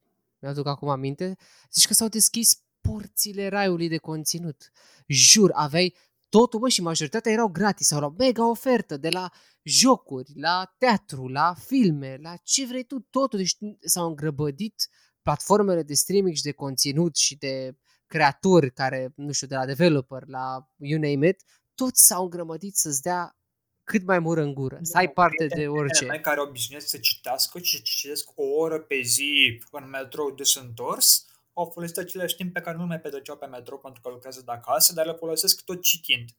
mi-aduc 0.45 0.67
acum 0.67 0.89
aminte, 0.89 1.37
zici 1.71 1.87
că 1.87 1.93
s-au 1.93 2.07
deschis 2.07 2.63
porțile 2.81 3.47
raiului 3.47 3.87
de 3.87 3.97
conținut. 3.97 4.71
Jur, 5.07 5.51
aveai 5.53 5.95
totul, 6.29 6.59
bă, 6.59 6.69
și 6.69 6.81
majoritatea 6.81 7.31
erau 7.31 7.47
gratis, 7.47 7.87
sau 7.87 7.99
la 7.99 8.13
mega 8.17 8.49
ofertă, 8.49 8.97
de 8.97 9.09
la 9.09 9.31
jocuri, 9.63 10.31
la 10.35 10.75
teatru, 10.77 11.27
la 11.27 11.53
filme, 11.53 12.17
la 12.21 12.35
ce 12.35 12.65
vrei 12.65 12.83
tu, 12.83 12.99
totul. 12.99 13.39
Deci 13.39 13.57
s-au 13.81 14.07
îngrăbădit 14.07 14.89
platformele 15.21 15.83
de 15.83 15.93
streaming 15.93 16.35
și 16.35 16.43
de 16.43 16.51
conținut 16.51 17.15
și 17.15 17.37
de 17.37 17.77
creatori 18.05 18.71
care, 18.73 19.13
nu 19.15 19.31
știu, 19.31 19.47
de 19.47 19.55
la 19.55 19.65
developer, 19.65 20.27
la 20.27 20.69
you 20.77 20.99
name 20.99 21.27
it, 21.27 21.43
toți 21.75 22.05
s-au 22.05 22.23
îngrămădit 22.23 22.75
să-ți 22.75 23.01
dea 23.01 23.37
cât 23.85 24.05
mai 24.05 24.19
mură 24.19 24.41
în 24.41 24.53
gură, 24.53 24.79
să 24.81 24.97
ai 24.97 25.09
parte 25.09 25.47
de 25.47 25.67
orice. 25.67 26.05
Mei 26.05 26.21
care 26.21 26.41
obișnuiesc 26.41 26.87
să 26.87 26.97
citească 26.97 27.59
și 27.59 27.81
citesc 27.81 28.29
o 28.35 28.43
oră 28.43 28.79
pe 28.79 29.01
zi 29.01 29.61
în 29.71 29.89
metrou 29.89 30.31
dus 30.31 30.55
întors, 30.55 31.25
au 31.53 31.69
folosit 31.73 31.97
același 31.97 32.35
timp 32.35 32.53
pe 32.53 32.61
care 32.61 32.77
nu 32.77 32.85
mai 32.85 32.99
petreceau 32.99 33.37
pe 33.37 33.45
metrou 33.45 33.79
pentru 33.79 34.01
că 34.01 34.09
lucrează 34.09 34.41
de 34.45 34.51
acasă, 34.51 34.93
dar 34.93 35.05
le 35.05 35.13
folosesc 35.13 35.63
tot 35.63 35.81
citind. 35.81 36.29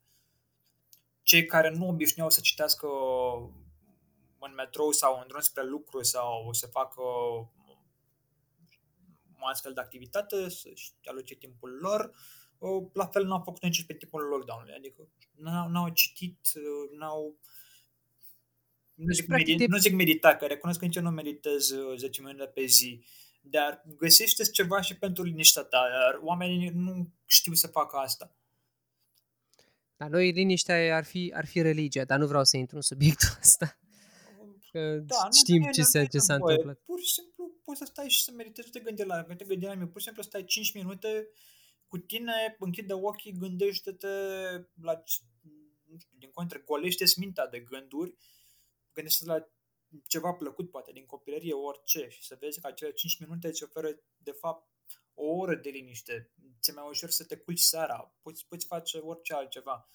Cei 1.23 1.47
care 1.47 1.71
nu 1.71 1.89
obișnuiau 1.89 2.31
să 2.31 2.41
citească 2.41 2.87
în 4.39 4.55
metrou 4.57 4.93
sau 4.93 5.19
în 5.21 5.25
drum 5.29 5.41
spre 5.41 5.65
lucru 5.65 6.03
sau 6.03 6.53
să 6.53 6.67
facă 6.67 7.03
o 9.41 9.47
astfel 9.51 9.73
de 9.73 9.81
activitate, 9.81 10.49
să-și 10.49 10.93
aloce 11.05 11.35
timpul 11.35 11.79
lor, 11.81 12.11
la 12.93 13.07
fel 13.07 13.27
n-au 13.27 13.43
făcut 13.45 13.63
nici 13.63 13.87
pe 13.87 13.95
timpul 13.95 14.23
lockdown-ului, 14.23 14.75
adică 14.77 15.09
n-au, 15.35 15.69
n-au 15.69 15.89
citit, 15.89 16.39
n-au 16.99 17.39
nu 18.95 19.13
zic, 19.13 19.27
medit, 19.27 19.59
de... 19.59 19.67
nu 19.67 19.77
zic 19.77 19.93
medita, 19.93 20.37
că 20.37 20.47
recunosc 20.47 20.79
că 20.79 20.85
nici 20.85 20.97
eu 20.97 21.03
nu 21.03 21.11
meditez 21.11 21.73
10 21.97 22.21
minute 22.21 22.45
pe 22.45 22.65
zi, 22.65 23.05
dar 23.41 23.85
găsește 23.97 24.45
ceva 24.45 24.81
și 24.81 24.97
pentru 24.97 25.23
liniștea 25.23 25.63
ta, 25.63 25.89
dar 25.91 26.21
oamenii 26.23 26.69
nu 26.69 27.11
știu 27.27 27.53
să 27.53 27.67
facă 27.67 27.97
asta. 27.97 28.37
La 29.97 30.09
noi 30.09 30.31
liniștea 30.31 30.97
ar 30.97 31.05
fi, 31.05 31.33
ar 31.37 31.47
fi 31.47 31.63
religia, 31.63 32.05
dar 32.05 32.19
nu 32.19 32.27
vreau 32.27 32.45
să 32.45 32.57
intru 32.57 32.77
în 32.77 32.83
subiectul 32.83 33.29
ăsta. 33.45 33.79
Că 34.71 34.97
da, 34.97 35.29
știm 35.39 35.63
nu, 35.63 35.73
ce, 35.73 35.81
nu, 35.81 35.87
se, 35.87 36.07
ce 36.07 36.19
s-a 36.19 36.35
întâmplat. 36.35 36.79
Pur 36.85 37.01
și 37.01 37.13
simplu 37.13 37.55
poți 37.65 37.79
să 37.79 37.85
stai 37.85 38.09
și 38.09 38.23
să 38.23 38.33
meditezi, 38.33 38.71
te 38.71 38.81
gândi 38.81 39.05
la, 39.05 39.23
te 39.23 39.45
gândi 39.45 39.65
la 39.65 39.75
mine, 39.75 39.87
pur 39.87 40.01
și 40.01 40.07
simplu 40.07 40.23
stai 40.23 40.45
5 40.45 40.75
minute 40.75 41.29
cu 41.89 41.99
tine, 41.99 42.57
închide 42.59 42.93
ochii, 42.93 43.33
gândește-te 43.33 44.09
la, 44.83 45.03
nu 45.85 45.99
știu, 45.99 46.17
din 46.19 46.31
contră, 46.31 46.63
golește-ți 46.65 47.19
mintea 47.19 47.47
de 47.47 47.61
gânduri, 47.61 48.17
gândește-te 48.93 49.31
la 49.31 49.49
ceva 50.07 50.33
plăcut, 50.33 50.71
poate, 50.71 50.93
din 50.93 51.07
copilărie, 51.07 51.53
orice, 51.53 52.09
și 52.09 52.23
să 52.23 52.37
vezi 52.41 52.61
că 52.61 52.67
acele 52.67 52.93
5 52.93 53.19
minute 53.19 53.49
îți 53.49 53.63
oferă, 53.63 54.01
de 54.17 54.31
fapt, 54.31 54.71
o 55.15 55.25
oră 55.25 55.55
de 55.55 55.69
liniște. 55.69 56.33
Ți-e 56.61 56.73
mai 56.73 56.89
ușor 56.89 57.11
să 57.11 57.25
te 57.25 57.37
culci 57.37 57.59
seara, 57.59 58.15
poți, 58.23 58.47
poți 58.49 58.67
face 58.67 58.99
orice 58.99 59.35
altceva. 59.35 59.89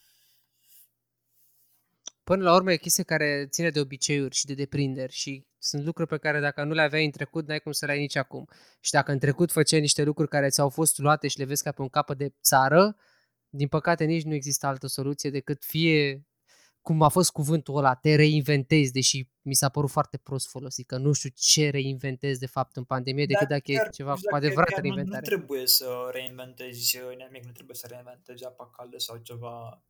Până 2.32 2.44
la 2.44 2.54
urmă 2.56 2.72
e 2.72 2.78
chestie 2.78 3.04
care 3.04 3.48
ține 3.50 3.70
de 3.70 3.80
obiceiuri 3.80 4.36
și 4.36 4.46
de 4.46 4.54
deprinderi 4.54 5.14
și 5.14 5.46
sunt 5.58 5.86
lucruri 5.86 6.10
pe 6.10 6.18
care 6.18 6.40
dacă 6.40 6.64
nu 6.64 6.74
le 6.74 6.82
aveai 6.82 7.06
în 7.06 7.12
trecut, 7.12 7.48
n-ai 7.48 7.60
cum 7.60 7.72
să 7.72 7.86
le 7.86 7.92
ai 7.92 8.00
nici 8.00 8.16
acum. 8.16 8.48
Și 8.80 8.92
dacă 8.92 9.12
în 9.12 9.20
trecut 9.20 9.52
făceai 9.52 9.80
niște 9.80 10.04
lucruri 10.04 10.30
care 10.30 10.50
ți-au 10.50 10.70
fost 10.70 10.98
luate 10.98 11.28
și 11.28 11.38
le 11.38 11.46
vezi 11.46 11.64
ca 11.64 11.72
pe 11.72 11.82
un 11.82 11.90
capăt 11.90 12.18
de 12.18 12.34
țară, 12.42 12.96
din 13.50 13.68
păcate 13.68 14.04
nici 14.04 14.24
nu 14.24 14.34
există 14.34 14.68
altă 14.68 14.88
soluție 14.88 15.30
decât 15.30 15.64
fie 15.64 16.26
cum 16.82 17.02
a 17.02 17.10
fost 17.10 17.32
cuvântul 17.32 17.78
ăla, 17.78 17.96
te 17.96 18.16
reinventezi, 18.16 18.92
deși 18.92 19.30
mi 19.42 19.54
s-a 19.54 19.70
părut 19.70 19.90
foarte 19.90 20.18
prost 20.18 20.50
folosit, 20.50 20.88
că 20.88 20.98
nu 20.98 21.12
știu 21.12 21.30
ce 21.36 21.70
reinventezi 21.70 22.40
de 22.40 22.46
fapt 22.46 22.76
în 22.76 22.84
pandemie, 22.84 23.26
decât 23.26 23.48
dacă 23.48 23.62
chiar, 23.66 23.86
e 23.86 23.90
ceva 23.90 24.14
cu 24.14 24.36
adevărat 24.36 24.80
reinventare. 24.80 25.26
Nu, 25.30 25.32
nu 25.32 25.38
trebuie 25.38 25.68
să 25.68 26.10
reinventezi 26.12 27.00
nimic, 27.18 27.46
nu 27.46 27.52
trebuie 27.52 27.76
să 27.76 27.88
reinventezi 27.90 28.46
apa 28.46 28.72
caldă 28.78 28.98
sau 28.98 29.18
ceva, 29.18 29.84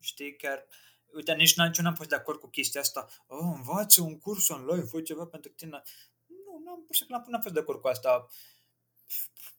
știi, 0.00 0.36
chiar 0.36 0.66
uite, 1.14 1.34
nici 1.34 1.52
n- 1.52 1.80
n-am 1.82 1.94
fost 1.94 2.08
de 2.08 2.14
acord 2.14 2.38
cu 2.38 2.48
chestia 2.48 2.80
asta. 2.80 3.08
Oh, 3.26 3.52
învață 3.54 4.02
un 4.02 4.18
curs 4.18 4.48
online, 4.48 4.84
fă 4.84 5.00
ceva 5.00 5.26
pentru 5.26 5.50
tine. 5.50 5.82
Nu, 6.26 6.62
n-am, 6.64 6.84
pur 6.86 6.94
și 6.94 6.98
simplu 6.98 7.24
n-am 7.28 7.40
fost 7.40 7.54
de 7.54 7.60
acord 7.60 7.80
cu 7.80 7.88
asta. 7.88 8.26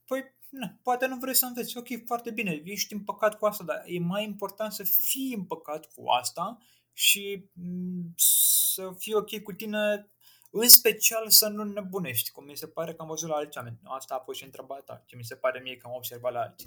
Păi, 0.04 0.38
na, 0.48 0.78
poate 0.82 1.06
nu 1.06 1.16
vrei 1.16 1.34
să 1.34 1.46
înveți. 1.46 1.76
Ok, 1.76 1.86
foarte 2.06 2.30
bine, 2.30 2.62
ești 2.64 2.92
împăcat 2.92 3.38
cu 3.38 3.46
asta, 3.46 3.64
dar 3.64 3.82
e 3.86 3.98
mai 3.98 4.24
important 4.24 4.72
să 4.72 4.82
fii 4.82 5.34
împăcat 5.34 5.92
cu 5.92 6.08
asta 6.08 6.58
și 6.92 7.48
mm, 7.52 8.12
să 8.16 8.92
fii 8.98 9.14
ok 9.14 9.42
cu 9.42 9.52
tine 9.52 10.10
în 10.50 10.68
special 10.68 11.28
să 11.28 11.48
nu 11.48 11.64
nebunești, 11.64 12.30
cum 12.30 12.44
mi 12.44 12.56
se 12.56 12.66
pare 12.68 12.94
că 12.94 13.02
am 13.02 13.08
văzut 13.08 13.28
la 13.28 13.34
alți 13.34 13.58
oameni. 13.58 13.78
Asta 13.84 14.14
a 14.14 14.18
fost 14.24 14.38
și 14.38 14.44
întrebarea 14.44 14.84
ta, 14.84 15.02
ce 15.06 15.16
mi 15.16 15.24
se 15.24 15.36
pare 15.36 15.60
mie 15.60 15.76
că 15.76 15.86
am 15.86 15.94
observat 15.94 16.32
la 16.32 16.40
alții. 16.40 16.66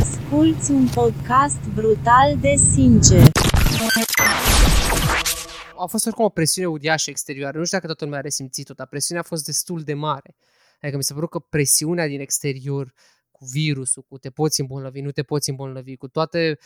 Asculți 0.00 0.70
un 0.70 0.88
podcast 0.94 1.60
brutal 1.74 2.36
de 2.40 2.54
sincer. 2.74 3.30
A 5.78 5.86
fost 5.86 6.06
oricum 6.06 6.24
o 6.24 6.28
presiune 6.28 6.68
uriașă 6.68 7.10
exterioară. 7.10 7.58
Nu 7.58 7.64
știu 7.64 7.76
dacă 7.76 7.88
toată 7.88 8.04
lumea 8.04 8.18
a 8.18 8.22
resimțit-o, 8.22 8.74
dar 8.74 8.86
presiunea 8.86 9.22
a 9.22 9.26
fost 9.28 9.44
destul 9.44 9.80
de 9.80 9.94
mare. 9.94 10.36
Adică 10.80 10.96
mi 10.96 11.02
se 11.02 11.14
părut 11.14 11.30
că 11.30 11.38
presiunea 11.38 12.06
din 12.06 12.20
exterior 12.20 12.92
cu 13.30 13.44
virusul, 13.44 14.04
cu 14.08 14.18
te 14.18 14.30
poți 14.30 14.60
îmbolnăvi, 14.60 15.00
nu 15.00 15.10
te 15.10 15.22
poți 15.22 15.50
îmbolnăvi, 15.50 15.96
cu 15.96 16.08
toate 16.08 16.58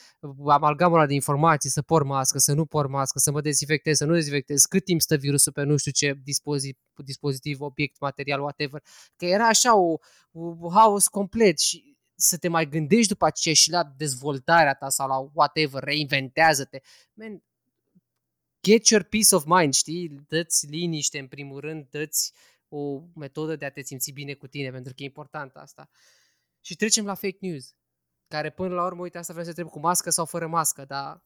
amalgamul 0.47 1.07
de 1.07 1.15
informații, 1.15 1.71
să 1.71 1.83
por 1.83 2.03
mască, 2.03 2.39
să 2.39 2.53
nu 2.53 2.67
por 2.67 2.87
mască, 2.87 3.19
să 3.19 3.31
mă 3.31 3.41
dezinfectez, 3.41 3.97
să 3.97 4.05
nu 4.05 4.13
dezinfectez, 4.13 4.65
cât 4.65 4.85
timp 4.85 5.01
stă 5.01 5.17
virusul 5.17 5.53
pe 5.53 5.63
nu 5.63 5.77
știu 5.77 5.91
ce 5.91 6.21
dispozitiv, 6.25 6.83
dispozitiv 7.05 7.61
obiect, 7.61 8.01
material, 8.01 8.41
whatever. 8.41 8.83
Că 9.17 9.25
era 9.25 9.47
așa 9.47 9.77
o, 9.77 9.97
o 10.33 10.71
haos 10.71 11.09
complet 11.09 11.59
și 11.59 11.96
să 12.17 12.39
te 12.39 12.49
mai 12.49 12.69
gândești 12.69 13.09
după 13.09 13.27
aceea 13.27 13.55
și 13.55 13.71
la 13.71 13.85
dezvoltarea 13.97 14.75
ta 14.75 14.89
sau 14.89 15.09
la 15.09 15.31
whatever, 15.33 15.83
reinventează-te. 15.83 16.81
Man, 17.13 17.43
get 18.63 18.87
your 18.87 19.03
peace 19.03 19.35
of 19.35 19.45
mind, 19.45 19.75
știi? 19.75 20.09
Dă-ți 20.29 20.67
liniște 20.67 21.19
în 21.19 21.27
primul 21.27 21.61
rând, 21.61 21.87
dă-ți 21.91 22.33
o 22.69 23.01
metodă 23.15 23.57
de 23.57 23.65
a 23.65 23.71
te 23.71 23.83
simți 23.83 24.11
bine 24.11 24.35
cu 24.35 24.47
tine, 24.47 24.71
pentru 24.71 24.95
că 24.95 25.03
e 25.03 25.07
important 25.07 25.57
asta. 25.57 25.89
Și 26.61 26.77
trecem 26.77 27.05
la 27.05 27.15
fake 27.15 27.39
news, 27.41 27.75
care 28.29 28.51
până 28.51 28.75
la 28.75 28.85
urmă, 28.85 29.03
uite, 29.03 29.19
asta 29.19 29.33
vreau 29.33 29.49
să 29.49 29.53
trebuie 29.53 29.75
cu 29.75 29.81
mască 29.81 30.11
sau 30.11 30.25
fără 30.25 30.47
mască, 30.47 30.85
dar 30.85 31.23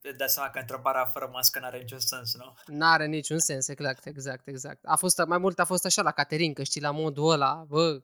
Îți 0.00 0.16
dai 0.16 0.28
seama 0.28 0.50
că 0.50 0.58
întrebarea 0.58 1.04
fără 1.04 1.28
mască 1.32 1.58
n-are 1.58 1.78
niciun 1.78 1.98
sens, 1.98 2.34
nu? 2.34 2.54
N-are 2.66 3.06
niciun 3.06 3.38
sens, 3.38 3.68
exact, 3.68 4.06
exact, 4.06 4.46
exact. 4.46 4.84
A 4.84 4.96
fost, 4.96 5.22
mai 5.26 5.38
mult 5.38 5.58
a 5.58 5.64
fost 5.64 5.84
așa 5.84 6.02
la 6.02 6.10
Caterin, 6.10 6.52
că 6.52 6.62
știi, 6.62 6.80
la 6.80 6.90
modul 6.90 7.30
ăla, 7.30 7.64
bă, 7.68 8.02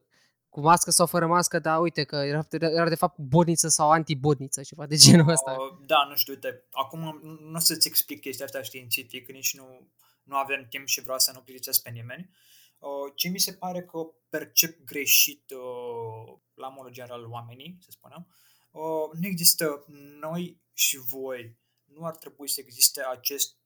cu 0.54 0.60
mască 0.60 0.90
sau 0.90 1.06
fără 1.06 1.26
mască, 1.26 1.58
dar 1.58 1.80
uite 1.80 2.04
că 2.04 2.16
era, 2.16 2.46
era 2.50 2.88
de 2.88 2.94
fapt 2.94 3.18
bodniță 3.18 3.68
sau 3.68 3.90
antibodniță, 3.90 4.62
ceva 4.62 4.86
de 4.86 4.96
genul 4.96 5.28
ăsta. 5.28 5.50
Uh, 5.50 5.86
da, 5.86 6.06
nu 6.08 6.16
știu, 6.16 6.32
uite, 6.32 6.64
acum 6.70 7.20
nu 7.22 7.54
o 7.54 7.58
să-ți 7.58 7.88
explic 7.88 8.20
chestia 8.20 8.44
asta 8.44 8.62
științific, 8.62 9.28
nici 9.28 9.56
nu, 9.56 9.90
nu 10.22 10.36
avem 10.36 10.66
timp 10.68 10.86
și 10.86 11.00
vreau 11.00 11.18
să 11.18 11.32
nu 11.34 11.40
plictisesc 11.40 11.82
pe 11.82 11.90
nimeni. 11.90 12.30
Uh, 12.78 13.12
ce 13.14 13.28
mi 13.28 13.38
se 13.38 13.52
pare 13.52 13.82
că 13.82 13.98
percep 14.28 14.84
greșit 14.84 15.50
uh, 15.50 16.38
la 16.54 16.68
modul 16.68 16.92
general 16.92 17.30
oamenii, 17.30 17.76
să 17.80 17.88
spunem, 17.90 18.26
uh, 18.70 19.18
nu 19.20 19.26
există 19.26 19.84
noi 20.20 20.62
și 20.72 20.98
voi. 20.98 21.58
Nu 21.84 22.04
ar 22.04 22.16
trebui 22.16 22.48
să 22.48 22.60
existe 22.60 23.02
acest 23.02 23.56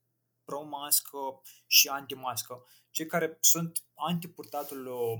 pro-mască 0.45 1.19
și 1.67 1.89
anti-mască. 1.89 2.65
Cei 2.91 3.07
care 3.07 3.37
sunt 3.41 3.85
anti-purtatul 3.95 4.87
uh, 4.87 5.19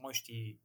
măștii 0.00 0.64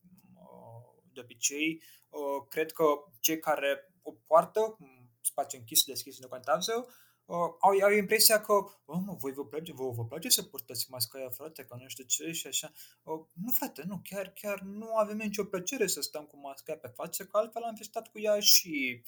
de 1.13 1.19
obicei, 1.19 1.81
uh, 2.09 2.47
cred 2.49 2.71
că 2.71 2.83
cei 3.19 3.39
care 3.39 3.93
o 4.01 4.11
poartă, 4.11 4.77
spațiu 5.21 5.59
închis, 5.59 5.83
deschis, 5.83 6.19
nu 6.19 6.27
contează, 6.27 6.85
uh, 7.25 7.35
au, 7.59 7.79
au 7.83 7.91
impresia 7.91 8.41
că, 8.41 8.53
oh, 8.85 8.99
mă, 9.05 9.15
voi 9.19 9.31
vă 9.31 9.45
place, 9.45 9.73
vă, 9.73 9.89
vă 9.89 10.05
place 10.05 10.29
să 10.29 10.43
purtați 10.43 10.91
masca 10.91 11.17
aia, 11.19 11.29
frate, 11.29 11.63
că 11.63 11.75
nu 11.79 11.87
știu 11.87 12.03
ce 12.03 12.31
și 12.31 12.47
așa. 12.47 12.71
Uh, 13.03 13.19
nu, 13.33 13.51
frate, 13.51 13.83
nu, 13.87 14.01
chiar, 14.03 14.29
chiar 14.29 14.59
nu 14.59 14.95
avem 14.95 15.17
nicio 15.17 15.43
plăcere 15.43 15.87
să 15.87 16.01
stăm 16.01 16.25
cu 16.25 16.37
masca 16.37 16.71
aia 16.71 16.81
pe 16.81 16.87
față, 16.87 17.25
că 17.25 17.37
altfel 17.37 17.63
am 17.63 17.75
fi 17.75 17.83
stat 17.83 18.07
cu 18.07 18.19
ea 18.19 18.39
și 18.39 19.03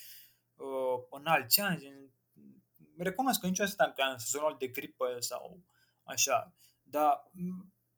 uh, 0.55 1.05
în 1.09 1.25
alți 1.25 1.59
ani. 1.59 2.11
Recunosc 2.97 3.39
că 3.39 3.47
niciodată 3.47 3.83
am 3.83 4.11
în 4.11 4.17
sezonul 4.17 4.55
de 4.59 4.67
gripă 4.67 5.17
sau 5.19 5.63
așa, 6.03 6.55
dar 6.83 7.31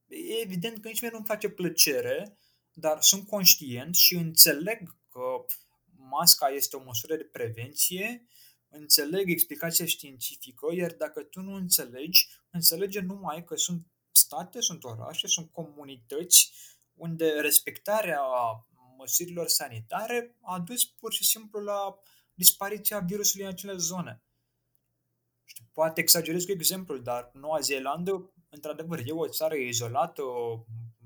e 0.07 0.41
evident 0.41 0.81
că 0.81 0.87
nici 0.87 1.01
mie 1.01 1.09
nu-mi 1.09 1.25
face 1.25 1.49
plăcere, 1.49 2.37
dar 2.77 3.01
sunt 3.01 3.27
conștient 3.27 3.95
și 3.95 4.15
înțeleg 4.15 4.95
că 5.09 5.45
masca 5.97 6.47
este 6.47 6.75
o 6.75 6.83
măsură 6.83 7.15
de 7.15 7.23
prevenție, 7.23 8.27
înțeleg 8.69 9.29
explicația 9.29 9.85
științifică, 9.85 10.73
iar 10.73 10.91
dacă 10.91 11.23
tu 11.23 11.41
nu 11.41 11.53
înțelegi, 11.53 12.27
înțelege 12.49 12.99
numai 12.99 13.43
că 13.43 13.55
sunt 13.55 13.87
state, 14.11 14.61
sunt 14.61 14.83
orașe, 14.83 15.27
sunt 15.27 15.51
comunități 15.51 16.51
unde 16.93 17.29
respectarea 17.29 18.21
măsurilor 18.97 19.47
sanitare 19.47 20.35
a 20.41 20.59
dus 20.59 20.85
pur 20.85 21.13
și 21.13 21.25
simplu 21.25 21.59
la 21.59 21.99
dispariția 22.33 22.99
virusului 22.99 23.45
în 23.45 23.51
acele 23.51 23.75
zone. 23.75 24.23
Știu, 25.43 25.63
poate 25.73 26.01
exagerez 26.01 26.45
cu 26.45 26.51
exemplul, 26.51 27.03
dar 27.03 27.29
Noua 27.33 27.59
Zeelandă, 27.59 28.33
într-adevăr, 28.49 28.99
e 29.05 29.11
o 29.11 29.27
țară 29.27 29.55
izolată, 29.55 30.21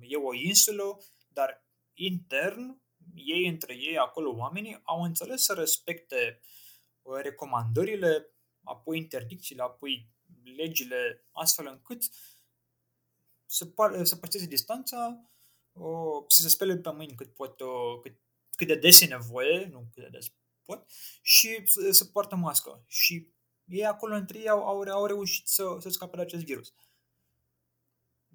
e 0.01 0.15
o 0.15 0.33
insulă, 0.33 0.97
dar 1.39 1.65
intern, 1.93 2.81
ei 3.13 3.47
între 3.47 3.73
ei, 3.73 3.97
acolo 3.97 4.35
oamenii, 4.35 4.79
au 4.83 5.03
înțeles 5.03 5.43
să 5.43 5.53
respecte 5.53 6.39
uh, 7.01 7.19
recomandările, 7.21 8.33
apoi 8.63 8.97
interdicțiile, 8.97 9.61
apoi 9.61 10.09
legile, 10.55 11.27
astfel 11.31 11.67
încât 11.67 12.03
să, 13.45 13.65
par, 13.65 14.03
să 14.05 14.15
păstreze 14.15 14.45
distanța, 14.45 15.29
uh, 15.71 16.23
să 16.27 16.41
se 16.41 16.49
spele 16.49 16.77
pe 16.77 16.91
mâini 16.91 17.15
cât 17.15 17.33
pot, 17.33 17.59
uh, 17.59 17.99
cât, 18.01 18.19
cât 18.51 18.67
de 18.67 18.75
des 18.75 19.01
e 19.01 19.05
nevoie, 19.05 19.65
nu 19.71 19.87
cât 19.93 20.03
de 20.03 20.09
des 20.09 20.31
pot, 20.63 20.89
și 21.21 21.61
să, 21.65 21.91
să 21.91 22.05
poartă 22.05 22.35
mască. 22.35 22.83
Și 22.87 23.33
ei 23.65 23.85
acolo 23.85 24.15
între 24.15 24.39
ei 24.39 24.49
au, 24.49 24.67
au, 24.67 24.81
au 24.81 25.05
reușit 25.05 25.47
să, 25.47 25.77
să 25.79 25.89
scape 25.89 26.15
de 26.15 26.21
acest 26.21 26.43
virus 26.43 26.73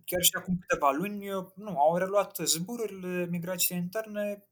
chiar 0.04 0.22
și 0.22 0.30
acum 0.34 0.58
câteva 0.58 0.90
luni, 0.90 1.26
nu, 1.54 1.78
au 1.78 1.96
reluat 1.96 2.36
zborurile, 2.36 3.26
migrațiile 3.26 3.80
interne, 3.80 4.48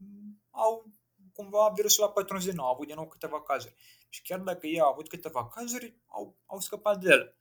au 0.50 0.86
cumva 1.32 1.72
virusul 1.74 2.04
a 2.04 2.10
pătruns 2.10 2.44
din 2.44 2.54
nou, 2.54 2.64
au 2.64 2.72
avut 2.72 2.86
din 2.86 2.94
nou 2.94 3.08
câteva 3.08 3.42
cazuri. 3.42 3.74
Și 4.08 4.22
chiar 4.22 4.38
dacă 4.38 4.66
ei 4.66 4.80
au 4.80 4.90
avut 4.90 5.08
câteva 5.08 5.48
cazuri, 5.48 5.96
au, 6.06 6.36
au 6.46 6.60
scăpat 6.60 7.00
de 7.00 7.10
ele. 7.10 7.36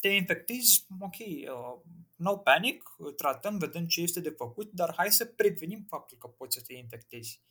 Te 0.00 0.08
infectezi, 0.08 0.86
ok, 1.00 1.16
uh, 1.18 1.80
no 2.16 2.36
panic, 2.36 2.82
tratăm, 3.16 3.58
vedem 3.58 3.86
ce 3.86 4.00
este 4.00 4.20
de 4.20 4.30
făcut, 4.30 4.72
dar 4.72 4.94
hai 4.96 5.12
să 5.12 5.24
prevenim 5.24 5.84
faptul 5.88 6.18
că 6.18 6.26
poți 6.26 6.56
să 6.56 6.62
te 6.62 6.74
infectezi. 6.74 7.42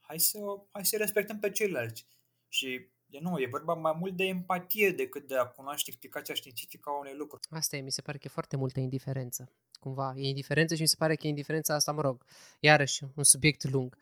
Hai 0.00 0.20
să, 0.20 0.38
hai 0.70 0.86
să 0.86 0.96
respectăm 0.96 1.38
pe 1.38 1.50
ceilalți. 1.50 2.06
Și 2.48 2.88
de 3.10 3.18
nou, 3.20 3.38
e 3.38 3.46
vorba 3.50 3.74
mai 3.74 3.96
mult 3.98 4.16
de 4.16 4.24
empatie 4.24 4.90
decât 4.90 5.26
de 5.26 5.36
a 5.36 5.46
cunoaște 5.46 5.90
explicația 5.90 6.34
științifică 6.34 6.90
a 6.90 6.98
unei 6.98 7.14
lucruri. 7.14 7.46
Asta 7.50 7.76
e, 7.76 7.80
mi 7.80 7.90
se 7.90 8.02
pare 8.02 8.18
că 8.18 8.24
e 8.26 8.30
foarte 8.32 8.56
multă 8.56 8.80
indiferență. 8.80 9.50
Cumva, 9.80 10.12
e 10.16 10.28
indiferență 10.28 10.74
și 10.74 10.80
mi 10.80 10.88
se 10.88 10.96
pare 10.98 11.14
că 11.14 11.26
e 11.26 11.28
indiferența 11.28 11.74
asta, 11.74 11.92
mă 11.92 12.00
rog, 12.00 12.24
iarăși, 12.60 13.04
un 13.14 13.24
subiect 13.24 13.64
lung. 13.64 13.96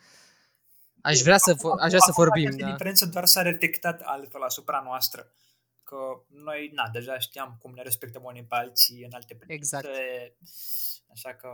Aș 1.01 1.21
vrea 1.21 1.39
să, 1.39 1.51
acum, 1.51 1.79
aș 1.81 1.89
vrea 1.89 2.01
să 2.01 2.13
vorbim. 2.15 2.47
Această 2.47 2.65
da. 2.65 2.71
diferență 2.71 3.07
doar 3.07 3.27
s-a 3.27 3.43
detectat 3.43 4.01
altfel 4.01 4.43
asupra 4.43 4.81
noastră. 4.85 5.33
Că 5.83 5.97
noi, 6.29 6.71
na, 6.75 6.89
deja 6.93 7.19
știam 7.19 7.57
cum 7.61 7.73
ne 7.75 7.83
respectăm 7.83 8.23
unii 8.25 8.45
pe 8.45 8.55
alții 8.55 9.05
în 9.05 9.11
alte 9.13 9.35
privințe. 9.35 9.77
Exact. 9.77 9.89
Așa 11.13 11.35
că... 11.35 11.51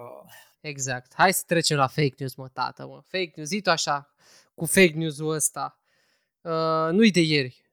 Exact. 0.60 1.12
Hai 1.14 1.32
să 1.32 1.42
trecem 1.46 1.76
la 1.76 1.86
fake 1.86 2.14
news, 2.18 2.34
mă, 2.34 2.48
tată, 2.48 2.86
mă. 2.86 3.02
Fake 3.06 3.32
news, 3.36 3.48
zi 3.48 3.60
tu 3.60 3.70
așa, 3.70 4.14
cu 4.54 4.66
fake 4.66 4.92
news-ul 4.94 5.34
ăsta 5.34 5.83
uh, 6.44 6.92
nu-i 6.92 7.10
de 7.10 7.20
ieri 7.20 7.64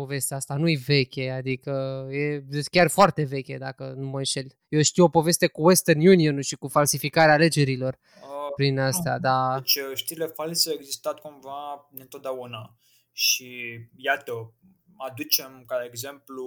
povestea 0.00 0.36
asta, 0.36 0.56
nu-i 0.56 0.76
veche, 0.76 1.30
adică 1.30 2.06
e 2.10 2.42
chiar 2.70 2.88
foarte 2.88 3.22
veche, 3.22 3.58
dacă 3.58 3.94
nu 3.96 4.06
mă 4.06 4.18
înșel. 4.18 4.46
Eu 4.68 4.82
știu 4.82 5.04
o 5.04 5.08
poveste 5.08 5.46
cu 5.46 5.66
Western 5.66 6.06
Union 6.06 6.40
și 6.40 6.56
cu 6.56 6.68
falsificarea 6.68 7.34
alegerilor 7.34 7.98
uh, 8.22 8.52
prin 8.56 8.78
asta, 8.78 9.12
nu. 9.12 9.18
da. 9.18 9.58
Deci 9.58 9.74
uh, 9.74 9.90
știrile 9.94 10.26
false 10.26 10.70
au 10.70 10.74
existat 10.74 11.20
cumva 11.20 11.88
întotdeauna 11.90 12.76
și 13.12 13.78
iată, 13.96 14.54
aducem 14.96 15.64
ca 15.66 15.84
exemplu 15.84 16.44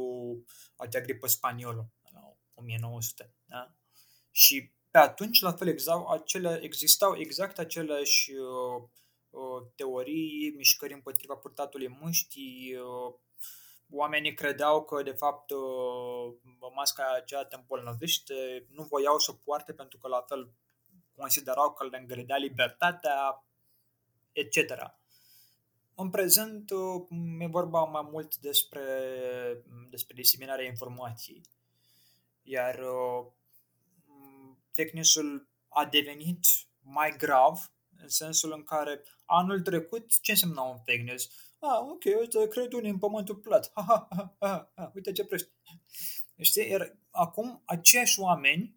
acea 0.76 1.01
gripă 1.01 1.28
spaniolă 1.28 1.91
la 2.14 2.38
1900, 2.53 3.34
da? 3.45 3.76
Și 4.32 4.74
pe 4.91 4.97
atunci, 4.97 5.41
la 5.41 5.51
fel, 5.51 5.68
exact, 5.68 6.09
acele, 6.09 6.59
existau 6.62 7.16
exact 7.18 7.59
aceleași 7.59 8.32
uh, 8.32 8.41
Uh, 8.74 8.89
teorii, 9.75 10.53
mișcări 10.55 10.93
împotriva 10.93 11.36
purtatului 11.36 11.97
muștii, 12.01 12.75
uh, 12.75 13.13
oamenii 13.89 14.34
credeau 14.34 14.84
că 14.84 15.03
de 15.03 15.11
fapt 15.11 15.51
uh, 15.51 16.34
masca 16.75 17.13
aceea 17.15 17.45
te 17.45 17.55
îmbolnăvește, 17.55 18.67
nu 18.69 18.84
voiau 18.84 19.19
să 19.19 19.32
poarte 19.32 19.73
pentru 19.73 19.97
că 19.97 20.07
la 20.07 20.25
fel 20.27 20.51
considerau 21.15 21.73
că 21.73 21.86
le 21.86 21.97
îngredea 21.97 22.38
libertatea, 22.38 23.45
etc. 24.32 24.57
În 25.95 26.09
prezent 26.09 26.71
e 27.39 27.47
vorba 27.47 27.84
mai 27.84 28.07
mult 28.11 28.38
despre, 28.38 28.84
despre 29.89 30.15
diseminarea 30.15 30.65
informației. 30.65 31.41
Iar 32.41 32.79
fake 34.71 34.91
news-ul 34.93 35.47
a 35.67 35.86
devenit 35.86 36.45
mai 36.79 37.15
grav 37.17 37.71
în 38.02 38.10
sensul 38.10 38.52
în 38.52 38.64
care 38.64 39.04
anul 39.26 39.62
trecut 39.62 40.20
ce 40.22 40.32
însemna 40.32 40.62
un 40.62 40.78
fake 40.78 41.02
news? 41.02 41.30
Ah, 41.60 41.80
ok, 41.80 42.04
uite, 42.20 42.47
cred 42.47 42.74
unii 42.74 42.89
în 42.89 42.97
pământul 42.97 43.36
plat. 43.36 43.72
Ha, 43.74 43.84
ha, 43.88 44.08
ha, 44.10 44.36
ha, 44.39 44.72
ha, 44.76 44.91
uite 44.95 45.12
ce 45.12 45.26
prești. 45.26 45.49
Știi? 46.39 46.70
Iar 46.70 46.97
acum 47.10 47.62
aceiași 47.66 48.20
oameni, 48.20 48.76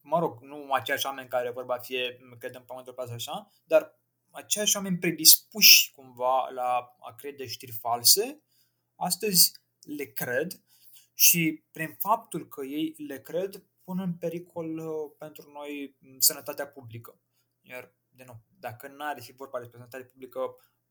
mă 0.00 0.18
rog, 0.18 0.42
nu 0.42 0.72
aceiași 0.72 1.06
oameni 1.06 1.28
care 1.28 1.50
vorba 1.50 1.78
fie 1.78 2.18
cred 2.38 2.54
în 2.54 2.62
pământul 2.62 2.92
plat 2.92 3.10
așa, 3.10 3.50
dar 3.64 4.00
aceiași 4.30 4.76
oameni 4.76 4.98
predispuși 4.98 5.92
cumva 5.92 6.48
la 6.48 6.96
a 7.00 7.14
crede 7.14 7.46
știri 7.46 7.72
false, 7.72 8.42
astăzi 8.94 9.52
le 9.80 10.04
cred 10.04 10.60
și 11.14 11.64
prin 11.70 11.96
faptul 11.98 12.48
că 12.48 12.64
ei 12.64 12.94
le 12.96 13.20
cred, 13.20 13.64
pun 13.84 13.98
în 13.98 14.14
pericol 14.14 14.78
uh, 14.78 15.12
pentru 15.18 15.50
noi 15.52 15.96
sănătatea 16.18 16.66
publică. 16.66 17.20
Iar 17.60 17.94
de 18.16 18.24
nou, 18.26 18.40
dacă 18.58 18.88
n-ar 18.88 19.22
fi 19.22 19.32
vorba 19.32 19.58
despre 19.58 19.78
sănătate 19.78 20.04
publică, 20.04 20.40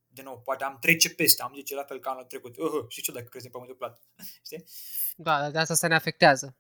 de 0.07 0.21
nou, 0.21 0.41
poate 0.41 0.63
am 0.63 0.77
trece 0.79 1.09
peste, 1.09 1.41
am 1.41 1.51
zice 1.55 1.75
la 1.75 1.83
fel 1.83 1.99
ca 1.99 2.09
anul 2.09 2.23
trecut. 2.23 2.57
Uh, 2.57 2.85
și 2.87 3.01
ce 3.01 3.11
dacă 3.11 3.25
crezi 3.25 3.45
în 3.45 3.51
pământul 3.51 3.75
plat? 3.75 4.01
Știi? 4.45 4.63
Da, 5.15 5.51
de 5.51 5.57
asta 5.57 5.73
se 5.73 5.87
ne 5.87 5.95
afectează. 5.95 6.57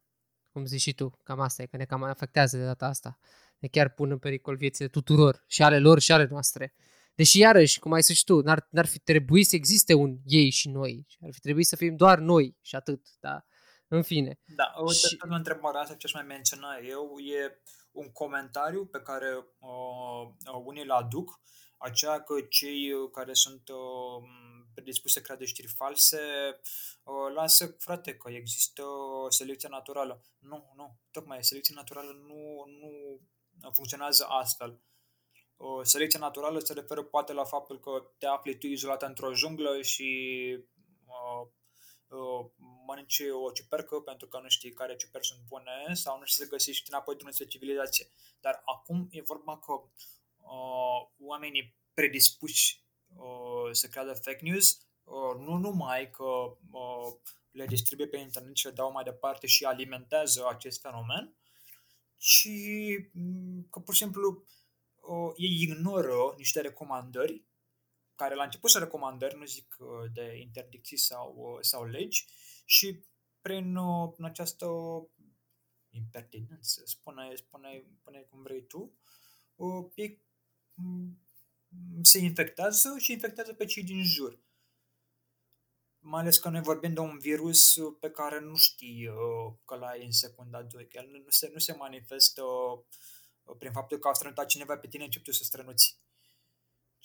Cum 0.51 0.65
zici 0.65 0.81
și 0.81 0.93
tu, 0.93 1.19
cam 1.23 1.39
asta 1.39 1.61
e, 1.61 1.65
că 1.65 1.77
ne 1.77 1.85
cam 1.85 2.03
afectează 2.03 2.57
de 2.57 2.63
data 2.63 2.85
asta. 2.85 3.19
Ne 3.59 3.67
chiar 3.67 3.89
pun 3.89 4.11
în 4.11 4.19
pericol 4.19 4.55
viețile 4.55 4.87
tuturor, 4.87 5.43
și 5.47 5.63
ale 5.63 5.79
lor 5.79 5.99
și 5.99 6.11
ale 6.11 6.27
noastre. 6.29 6.73
Deși, 7.15 7.39
iarăși, 7.39 7.79
cum 7.79 7.93
ai 7.93 8.03
spus 8.03 8.23
tu, 8.23 8.41
n-ar, 8.41 8.67
n-ar 8.69 8.85
fi 8.85 8.99
trebuit 8.99 9.47
să 9.47 9.55
existe 9.55 9.93
un 9.93 10.17
ei 10.25 10.49
și 10.49 10.69
noi. 10.69 11.07
Ar 11.21 11.29
fi 11.31 11.39
trebuit 11.39 11.67
să 11.67 11.75
fim 11.75 11.95
doar 11.95 12.19
noi 12.19 12.57
și 12.61 12.75
atât, 12.75 13.07
da? 13.19 13.45
În 13.87 14.01
fine. 14.01 14.39
Da, 14.45 14.73
uite, 14.77 15.07
și... 15.07 15.17
la 15.29 15.35
întrebarea 15.35 15.81
asta 15.81 15.95
ce 15.95 16.05
aș 16.05 16.13
mai 16.13 16.23
menționa 16.23 16.77
eu 16.77 17.17
e 17.17 17.61
un 17.95 18.11
comentariu 18.11 18.85
pe 18.85 19.01
care 19.01 19.35
uh, 19.59 20.27
uh, 20.53 20.61
unii 20.63 20.83
îl 20.83 20.91
aduc, 20.91 21.41
aceea 21.77 22.21
că 22.23 22.41
cei 22.41 22.91
care 23.11 23.33
sunt 23.33 23.69
uh, 23.69 24.29
predispuși 24.73 25.13
să 25.13 25.21
creadă 25.21 25.45
știri 25.45 25.67
false 25.67 26.19
uh, 27.03 27.33
lasă, 27.33 27.75
frate, 27.79 28.15
că 28.15 28.31
există 28.31 28.83
selecție 29.29 29.69
naturală. 29.69 30.23
Nu, 30.39 30.73
nu, 30.75 30.99
tocmai 31.11 31.43
selecția 31.43 31.75
naturală 31.77 32.11
nu, 32.11 32.65
nu 32.79 32.91
funcționează 33.71 34.25
astfel. 34.29 34.79
Uh, 35.57 35.79
selecția 35.83 36.19
naturală 36.19 36.59
se 36.59 36.73
referă 36.73 37.03
poate 37.03 37.33
la 37.33 37.43
faptul 37.43 37.79
că 37.79 38.11
te 38.17 38.25
afli 38.25 38.57
tu 38.57 38.67
izolat 38.67 39.01
într-o 39.01 39.33
junglă 39.33 39.81
și 39.81 40.09
uh, 40.49 40.63
uh, 40.63 40.74
mănânci 42.87 43.21
o 43.45 43.51
ciupercă 43.51 43.99
pentru 43.99 44.27
că 44.27 44.39
nu 44.39 44.49
știi 44.49 44.73
care 44.73 44.95
ciuperci 44.95 45.25
sunt 45.25 45.39
bune 45.47 45.93
sau 45.93 46.19
nu 46.19 46.25
știi 46.25 46.43
să 46.43 46.49
găsești 46.49 46.89
înapoi 46.89 47.15
drumul 47.15 47.33
spre 47.33 47.45
civilizație. 47.45 48.07
Dar 48.39 48.61
acum 48.65 49.07
e 49.11 49.21
vorba 49.21 49.59
că 49.59 49.71
uh, 49.73 51.09
oamenii 51.19 51.75
predispuși 51.93 52.83
uh, 53.15 53.71
să 53.71 53.87
creadă 53.87 54.13
fake 54.13 54.39
news 54.41 54.87
uh, 55.03 55.39
nu 55.39 55.57
numai 55.57 56.09
că 56.09 56.23
uh, 56.71 57.13
le 57.51 57.65
distribuie 57.65 58.07
pe 58.07 58.17
internet 58.17 58.55
și 58.55 58.65
le 58.65 58.71
dau 58.71 58.91
mai 58.91 59.03
departe 59.03 59.47
și 59.47 59.63
alimentează 59.65 60.47
acest 60.49 60.81
fenomen, 60.81 61.35
ci 62.17 62.49
mm, 63.11 63.67
că 63.69 63.79
pur 63.79 63.93
și 63.93 64.01
simplu 64.01 64.43
uh, 65.01 65.33
ei 65.35 65.61
ignoră 65.61 66.33
niște 66.37 66.61
recomandări 66.61 67.45
care 68.15 68.35
la 68.35 68.43
început 68.43 68.69
sunt 68.69 68.83
recomandări, 68.83 69.37
nu 69.37 69.45
zic 69.45 69.75
uh, 69.79 70.11
de 70.13 70.37
interdicții 70.37 70.97
sau, 70.97 71.35
uh, 71.37 71.57
sau 71.61 71.85
legi, 71.85 72.25
și 72.65 73.05
prin 73.41 73.75
uh, 73.75 74.13
această 74.19 74.67
impertinență, 75.89 76.81
spune, 76.85 77.35
spune, 77.35 77.85
spune 77.99 78.19
cum 78.19 78.41
vrei 78.41 78.65
tu, 78.65 78.93
e, 79.95 80.17
se 82.01 82.19
infectează 82.19 82.97
și 82.97 83.11
infectează 83.11 83.53
pe 83.53 83.65
cei 83.65 83.83
din 83.83 84.03
jur. 84.03 84.39
mai 85.99 86.21
ales 86.21 86.37
că 86.37 86.49
noi 86.49 86.61
vorbim 86.61 86.93
de 86.93 86.99
un 86.99 87.17
virus 87.19 87.75
pe 87.99 88.09
care 88.09 88.39
nu 88.39 88.55
știi 88.55 89.07
uh, 89.07 89.53
că 89.65 89.75
l-ai 89.75 90.05
în 90.05 90.11
secunda 90.11 90.63
2, 90.63 90.87
că 90.87 90.97
el 90.97 91.09
nu 91.09 91.29
se, 91.29 91.49
nu 91.53 91.59
se 91.59 91.73
manifestă 91.73 92.43
uh, 92.43 93.55
prin 93.57 93.71
faptul 93.71 93.97
că 93.97 94.07
a 94.07 94.13
strănutat 94.13 94.45
cineva 94.45 94.77
pe 94.77 94.87
tine, 94.87 95.03
începi 95.03 95.25
tu 95.25 95.31
să 95.31 95.43
strănuți. 95.43 95.97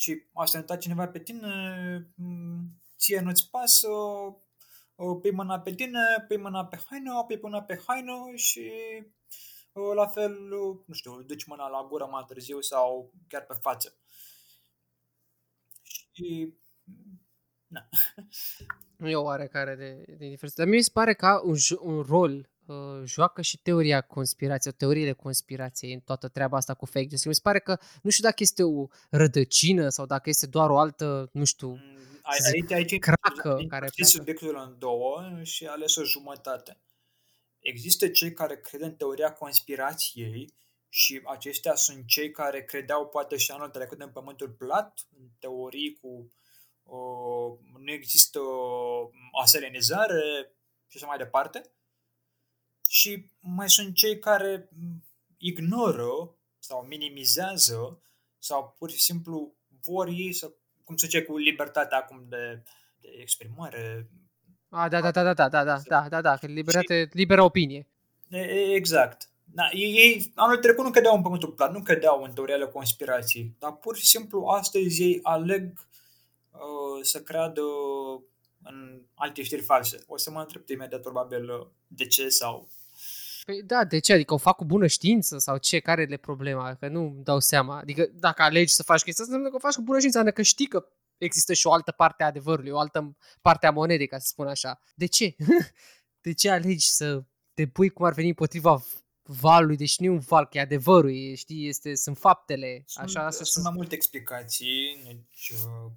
Și 0.00 0.22
a 0.34 0.44
strănutat 0.44 0.78
cineva 0.78 1.08
pe 1.08 1.18
tine, 1.18 2.12
mm, 2.14 2.80
ție 2.98 3.20
nu-ți 3.20 3.50
pasă, 3.50 3.88
uh, 4.94 5.18
pui 5.20 5.30
mâna 5.30 5.60
pe 5.60 5.74
tine, 5.74 6.00
pui 6.28 6.36
mâna 6.36 6.66
pe 6.66 6.80
haină, 6.86 7.24
pui 7.26 7.38
mâna 7.42 7.62
pe 7.62 7.80
haină 7.86 8.32
și 8.34 8.70
uh, 9.72 9.94
la 9.94 10.06
fel, 10.06 10.52
uh, 10.52 10.78
nu 10.86 10.94
știu, 10.94 11.22
duci 11.22 11.44
mâna 11.44 11.68
la 11.68 11.86
gură 11.88 12.06
mai 12.06 12.24
târziu 12.26 12.60
sau 12.60 13.12
chiar 13.28 13.44
pe 13.44 13.54
față. 13.60 13.98
Și 15.82 16.54
na. 17.66 17.88
Nu 18.96 19.08
e 19.08 19.16
o 19.16 19.22
oarecare 19.22 19.74
de, 19.74 20.04
de 20.06 20.28
diferență. 20.28 20.54
Dar 20.56 20.66
mi 20.66 20.82
se 20.82 20.90
pare 20.92 21.14
că 21.14 21.40
un, 21.44 21.54
jo- 21.54 21.80
un 21.80 22.00
rol 22.02 22.32
uh, 22.38 22.44
joacă 23.04 23.42
și 23.42 23.58
teoria 23.58 24.00
conspirației, 24.00 24.72
o 24.74 24.78
teorie 24.78 25.04
de 25.04 25.12
conspirație 25.12 25.92
în 25.92 26.00
toată 26.00 26.28
treaba 26.28 26.56
asta 26.56 26.74
cu 26.74 26.86
fake 26.86 27.06
news. 27.08 27.24
Mi 27.24 27.34
se 27.34 27.40
pare 27.42 27.58
că 27.60 27.78
nu 28.02 28.10
știu 28.10 28.24
dacă 28.24 28.36
este 28.38 28.62
o 28.62 28.86
rădăcină 29.10 29.88
sau 29.88 30.06
dacă 30.06 30.28
este 30.28 30.46
doar 30.46 30.70
o 30.70 30.78
altă, 30.78 31.30
nu 31.32 31.44
știu, 31.44 31.68
Mm, 31.68 31.96
Ai, 32.22 32.36
să 32.38 32.50
zic, 32.54 32.70
aici, 32.70 32.92
aici 32.92 32.98
cracă 32.98 33.54
aici 33.54 33.68
care 33.68 33.84
împărți 33.84 33.94
pleacă. 33.94 34.10
subiectul 34.12 34.56
în 34.66 34.78
două 34.78 35.40
și 35.42 35.66
ai 35.66 35.72
ales 35.74 35.96
o 35.96 36.04
jumătate. 36.04 36.80
Există 37.58 38.08
cei 38.08 38.32
care 38.32 38.60
cred 38.60 38.80
în 38.80 38.94
teoria 38.94 39.32
conspirației 39.32 40.54
și 40.88 41.20
aceștia 41.24 41.74
sunt 41.74 42.06
cei 42.06 42.30
care 42.30 42.64
credeau 42.64 43.06
poate 43.06 43.36
și 43.36 43.50
anul 43.50 43.68
trecut 43.68 44.00
în 44.00 44.10
pământul 44.10 44.48
plat, 44.48 45.06
în 45.18 45.28
teorii 45.38 45.98
cu 46.00 46.32
uh, 46.82 47.58
nu 47.78 47.92
există 47.92 48.40
aselenizare 49.42 50.52
și 50.86 50.96
așa 50.96 51.06
mai 51.06 51.18
departe. 51.18 51.72
Și 52.92 53.30
mai 53.40 53.70
sunt 53.70 53.94
cei 53.94 54.18
care 54.18 54.68
m, 54.72 55.04
ignoră 55.38 56.34
sau 56.58 56.86
minimizează 56.88 58.02
sau 58.38 58.74
pur 58.78 58.90
și 58.90 59.00
simplu 59.00 59.54
vor 59.82 60.08
ei 60.08 60.32
să, 60.32 60.52
cum 60.84 60.96
se 60.96 61.06
zice, 61.06 61.22
cu 61.22 61.36
libertatea 61.36 61.98
acum 61.98 62.24
de, 62.28 62.62
de 63.00 63.08
exprimare. 63.20 64.10
A, 64.68 64.88
da, 64.88 65.00
da, 65.00 65.10
da, 65.10 65.22
da, 65.22 65.34
da, 65.34 65.48
da, 65.48 65.64
da, 65.64 65.80
da, 65.88 66.08
da, 66.08 66.20
da, 66.20 66.36
că 66.36 66.46
libertate, 66.46 67.08
liberă 67.12 67.42
opinie. 67.42 67.86
E- 68.28 68.38
e- 68.38 68.74
Exact. 68.74 69.30
Da, 69.44 69.70
ei, 69.72 69.92
ei 69.92 70.32
anul 70.34 70.56
trecut 70.56 70.84
nu 70.84 70.90
credeau 70.90 71.16
în 71.16 71.22
pământul 71.22 71.52
plat, 71.52 71.72
nu 71.72 71.82
credeau 71.82 72.22
în 72.22 72.32
teoriile 72.32 72.66
conspirației, 72.66 73.54
dar 73.58 73.72
pur 73.72 73.96
și 73.96 74.06
simplu 74.06 74.44
astăzi 74.44 75.02
ei 75.02 75.18
aleg 75.22 75.72
uh, 76.50 77.02
să 77.02 77.22
creadă 77.22 77.62
în 78.62 79.02
alte 79.14 79.42
știri 79.42 79.62
false. 79.62 80.04
O 80.06 80.16
să 80.16 80.30
mă 80.30 80.40
întreb 80.40 80.62
imediat 80.68 81.00
probabil 81.00 81.50
uh, 81.50 81.66
de 81.86 82.06
ce 82.06 82.28
sau 82.28 82.68
Păi 83.44 83.62
da, 83.62 83.84
de 83.84 83.98
ce? 83.98 84.12
Adică 84.12 84.34
o 84.34 84.36
fac 84.36 84.56
cu 84.56 84.64
bună 84.64 84.86
știință 84.86 85.38
sau 85.38 85.56
ce? 85.58 85.78
Care 85.80 86.04
le 86.04 86.16
problema? 86.16 86.74
Că 86.74 86.88
nu 86.88 87.00
îmi 87.00 87.24
dau 87.24 87.40
seama. 87.40 87.78
Adică 87.78 88.08
dacă 88.12 88.42
alegi 88.42 88.72
să 88.72 88.82
faci 88.82 89.02
chestia 89.02 89.24
asta, 89.24 89.36
înseamnă 89.36 89.48
că 89.48 89.54
o 89.56 89.68
faci 89.68 89.74
cu 89.76 89.82
bună 89.82 89.96
știință, 89.98 90.18
înseamnă 90.18 90.42
că 90.42 90.42
știi 90.48 90.66
că 90.66 90.86
există 91.18 91.52
și 91.52 91.66
o 91.66 91.72
altă 91.72 91.90
parte 91.90 92.22
a 92.22 92.26
adevărului, 92.26 92.70
o 92.70 92.78
altă 92.78 93.16
parte 93.40 93.66
a 93.66 93.70
monedei, 93.70 94.06
ca 94.06 94.18
să 94.18 94.26
spun 94.26 94.46
așa. 94.46 94.80
De 94.94 95.06
ce? 95.06 95.36
De 96.20 96.32
ce 96.34 96.50
alegi 96.50 96.88
să 96.88 97.24
te 97.54 97.66
pui 97.66 97.88
cum 97.88 98.04
ar 98.04 98.12
veni 98.12 98.28
împotriva 98.28 98.82
valului, 99.22 99.76
deși 99.76 100.02
nu 100.02 100.06
e 100.06 100.10
un 100.10 100.18
val, 100.18 100.46
că 100.46 100.58
e 100.58 100.60
adevărul, 100.60 101.10
e, 101.14 101.34
știi, 101.34 101.68
este, 101.68 101.94
sunt 101.94 102.18
faptele. 102.18 102.82
Sunt, 102.86 103.04
Așa, 103.04 103.26
asta 103.26 103.44
sunt 103.44 103.64
mai 103.64 103.72
multe 103.76 103.94
explicații. 103.94 105.02
Deci, 105.04 105.48
uh, 105.50 105.90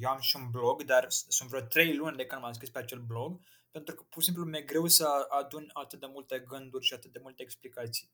eu 0.00 0.08
am 0.10 0.20
și 0.20 0.36
un 0.36 0.48
blog, 0.50 0.82
dar 0.84 1.04
s- 1.08 1.24
sunt 1.28 1.48
vreo 1.48 1.60
trei 1.60 1.94
luni 1.96 2.16
de 2.16 2.24
când 2.24 2.40
m-am 2.42 2.52
scris 2.52 2.70
pe 2.70 2.78
acel 2.78 2.98
blog, 3.06 3.40
pentru 3.76 3.94
că 3.94 4.02
pur 4.08 4.22
și 4.22 4.28
simplu 4.28 4.44
mi-e 4.44 4.62
greu 4.62 4.86
să 4.86 5.26
adun 5.28 5.70
atât 5.72 6.00
de 6.00 6.06
multe 6.06 6.38
gânduri 6.38 6.84
și 6.84 6.94
atât 6.94 7.12
de 7.12 7.18
multe 7.22 7.42
explicații. 7.42 8.10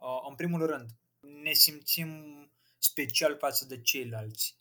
Uh, 0.00 0.26
în 0.28 0.34
primul 0.34 0.66
rând, 0.66 0.90
ne 1.20 1.52
simțim 1.52 2.08
special 2.78 3.36
față 3.36 3.64
de 3.64 3.80
ceilalți. 3.80 4.56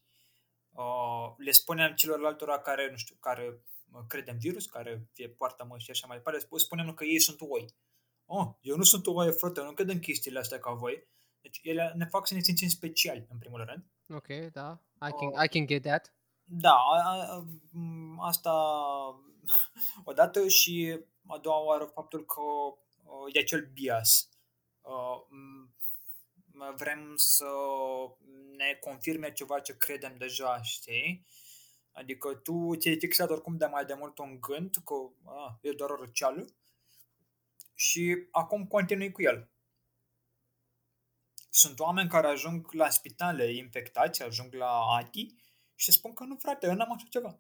Uh, 0.70 1.34
le 1.38 1.52
spunem 1.52 1.94
celorlaltora 1.94 2.60
care, 2.60 2.88
nu 2.92 2.98
știu, 2.98 3.16
care 3.20 3.62
uh, 3.92 4.02
cred 4.08 4.28
în 4.28 4.38
virus, 4.38 4.66
care 4.66 5.08
fie 5.14 5.30
poartă 5.30 5.66
măști 5.66 5.86
și 5.86 5.92
așa 5.92 6.08
mai 6.08 6.18
departe, 6.18 6.46
sp- 6.46 6.58
spunem 6.58 6.94
că 6.94 7.04
ei 7.04 7.20
sunt 7.20 7.42
oi. 7.42 7.66
Oh, 8.26 8.48
eu 8.62 8.76
nu 8.76 8.84
sunt 8.84 9.08
o 9.08 9.12
oaie, 9.12 9.32
frate, 9.32 9.60
eu 9.60 9.66
nu 9.66 9.74
cred 9.74 9.90
în 9.90 10.00
chestiile 10.00 10.40
astea 10.40 10.60
ca 10.60 10.72
voi. 10.72 11.08
Deci 11.42 11.60
ele 11.64 11.94
ne 11.96 12.06
fac 12.06 12.28
să 12.28 12.34
ne 12.34 12.42
simțim 12.42 12.68
speciali, 12.68 13.28
în 13.30 13.38
primul 13.38 13.64
rând. 13.66 13.86
Ok, 14.18 14.52
da. 14.52 14.80
I 15.08 15.12
can, 15.12 15.44
I 15.44 15.48
can 15.48 15.66
get 15.66 15.82
that. 15.82 16.14
Da, 16.54 16.74
a, 16.74 17.00
a, 17.00 17.46
m, 17.72 18.20
asta 18.20 18.52
odată 20.04 20.48
și 20.48 21.00
a 21.28 21.38
doua 21.38 21.60
oară 21.60 21.86
faptul 21.86 22.26
că 22.26 22.42
uh, 22.42 23.34
e 23.34 23.40
acel 23.40 23.70
bias. 23.74 24.30
Uh, 24.82 25.26
m, 25.30 26.76
vrem 26.76 27.14
să 27.16 27.46
ne 28.58 28.78
confirme 28.80 29.32
ceva 29.32 29.60
ce 29.60 29.78
credem 29.78 30.18
deja, 30.18 30.62
știi? 30.62 31.26
Adică 31.92 32.34
tu 32.34 32.76
ți-ai 32.76 33.00
fixat 33.00 33.30
oricum 33.30 33.58
de 33.58 33.66
mai 33.66 33.86
de 33.86 33.94
mult 33.94 34.18
un 34.18 34.40
gând 34.40 34.76
că 34.86 34.94
a, 35.26 35.60
e 35.62 35.72
doar 35.72 35.90
o 35.90 35.96
răceală 35.96 36.46
și 37.74 38.28
acum 38.32 38.68
continui 38.68 39.12
cu 39.12 39.22
el. 39.22 39.50
Sunt 41.50 41.80
oameni 41.80 42.10
care 42.10 42.28
ajung 42.28 42.72
la 42.72 42.90
spitale 42.90 43.54
infectați, 43.54 44.24
ajung 44.24 44.54
la 44.54 44.72
ATI 44.72 45.36
și 45.82 45.92
spun 45.92 46.14
că 46.14 46.24
nu, 46.24 46.36
frate, 46.36 46.68
eu 46.68 46.74
n-am 46.74 46.92
așa 46.92 47.06
ceva. 47.10 47.40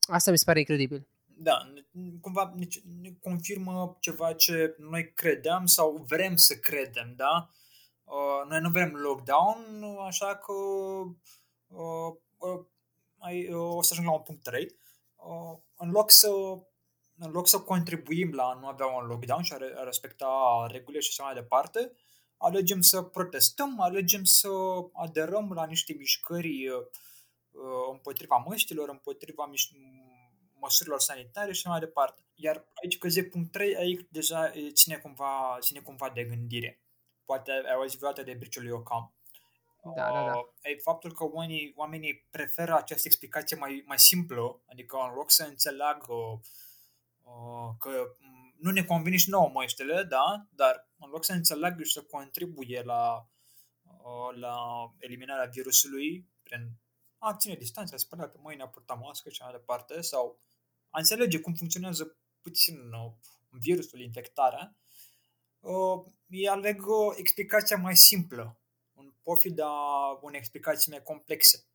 Asta 0.00 0.30
mi 0.30 0.38
se 0.38 0.44
pare 0.44 0.58
incredibil. 0.58 1.06
Da, 1.24 1.70
ne- 1.74 2.18
cumva 2.20 2.52
ne, 2.54 2.66
ne 3.00 3.10
confirmă 3.20 3.96
ceva 4.00 4.32
ce 4.32 4.76
noi 4.78 5.12
credeam 5.12 5.66
sau 5.66 6.04
vrem 6.08 6.36
să 6.36 6.54
credem, 6.54 7.12
da? 7.16 7.50
Uh, 8.04 8.48
noi 8.48 8.60
nu 8.60 8.70
vrem 8.70 8.94
lockdown, 8.94 9.84
așa 10.06 10.36
că 10.36 10.52
uh, 11.66 12.14
uh, 12.38 12.64
ai, 13.18 13.48
uh, 13.48 13.76
o 13.76 13.82
să 13.82 13.88
ajung 13.92 14.06
la 14.06 14.14
un 14.14 14.22
punct 14.22 14.42
3. 14.42 14.76
Uh, 15.16 15.58
în 15.76 15.90
loc 15.90 16.10
să 16.10 16.28
în 17.18 17.30
loc 17.30 17.48
să 17.48 17.60
contribuim 17.60 18.32
la 18.32 18.44
a 18.44 18.58
nu 18.60 18.66
avea 18.66 18.86
un 18.86 19.06
lockdown 19.06 19.42
și 19.42 19.52
a, 19.52 19.56
re- 19.56 19.74
a 19.76 19.82
respecta 19.82 20.66
regulile 20.70 21.00
și 21.00 21.08
așa 21.12 21.24
mai 21.24 21.34
departe, 21.42 21.92
alegem 22.36 22.80
să 22.80 23.02
protestăm, 23.02 23.80
alegem 23.80 24.24
să 24.24 24.48
aderăm 24.92 25.52
la 25.52 25.64
niște 25.64 25.92
mișcări 25.92 26.68
uh, 26.68 26.76
uh, 27.50 27.88
împotriva 27.92 28.36
măștilor, 28.36 28.88
împotriva 28.88 29.50
miș- 29.52 30.12
măsurilor 30.64 31.00
sanitare 31.00 31.52
și 31.52 31.58
așa 31.58 31.70
mai 31.70 31.80
departe. 31.80 32.22
Iar 32.34 32.64
aici 32.82 32.98
că 32.98 33.08
zic 33.08 33.30
punct 33.30 33.52
3, 33.52 33.76
aici 33.76 34.06
deja 34.10 34.52
e, 34.54 34.70
ține 34.70 34.96
cumva, 34.96 35.58
ține 35.60 35.80
cumva 35.80 36.10
de 36.10 36.24
gândire. 36.24 36.82
Poate 37.24 37.50
ai 37.50 37.74
auzit 37.74 37.98
vreodată 37.98 38.22
de 38.22 38.34
briciul 38.38 38.62
lui 38.62 38.72
Ocam. 38.72 39.14
Da, 39.96 40.10
da, 40.12 40.24
da. 40.24 40.36
Uh, 40.36 40.44
E 40.62 40.76
faptul 40.76 41.12
că 41.12 41.24
oamenii, 41.24 41.72
oamenii 41.76 42.26
preferă 42.30 42.74
această 42.74 43.02
explicație 43.06 43.56
mai, 43.56 43.82
mai 43.86 43.98
simplă, 43.98 44.62
adică 44.66 44.96
în 45.08 45.14
loc 45.14 45.30
să 45.30 45.44
înțeleagă 45.44 46.14
uh, 47.22 47.70
că 47.78 48.16
m, 48.18 48.33
nu 48.64 48.70
ne 48.70 48.84
convine 48.84 49.14
nici 49.14 49.26
nouă 49.26 49.50
măștile, 49.52 50.02
da, 50.02 50.46
dar 50.50 50.88
în 50.98 51.08
loc 51.10 51.24
să 51.24 51.32
înțeleagă 51.32 51.82
și 51.82 51.92
să 51.92 52.02
contribuie 52.02 52.82
la, 52.82 53.28
uh, 53.82 54.36
la 54.38 54.56
eliminarea 54.98 55.44
virusului 55.44 56.28
prin 56.42 56.70
a 57.18 57.36
ține 57.36 57.54
distanța, 57.54 57.94
a 57.94 57.98
spăla 57.98 58.24
pe 58.24 58.38
mâini, 58.40 58.62
a 58.62 58.68
purta 58.68 58.94
mască 58.94 59.28
și 59.28 59.36
așa 59.40 59.50
mai 59.50 59.58
departe, 59.58 60.00
sau 60.00 60.38
a 60.90 60.98
înțelege 60.98 61.40
cum 61.40 61.54
funcționează 61.54 62.16
puțin 62.40 62.92
uh, 62.92 63.12
virusul, 63.50 64.00
infectarea, 64.00 64.76
uh, 65.60 66.04
ei 66.26 66.48
aleg 66.48 66.86
uh, 66.86 67.14
explicația 67.16 67.76
mai 67.76 67.96
simplă, 67.96 68.58
în 68.94 69.14
pofida 69.22 69.70
unei 70.20 70.38
explicații 70.38 70.90
mai 70.90 71.02
complexe. 71.02 71.66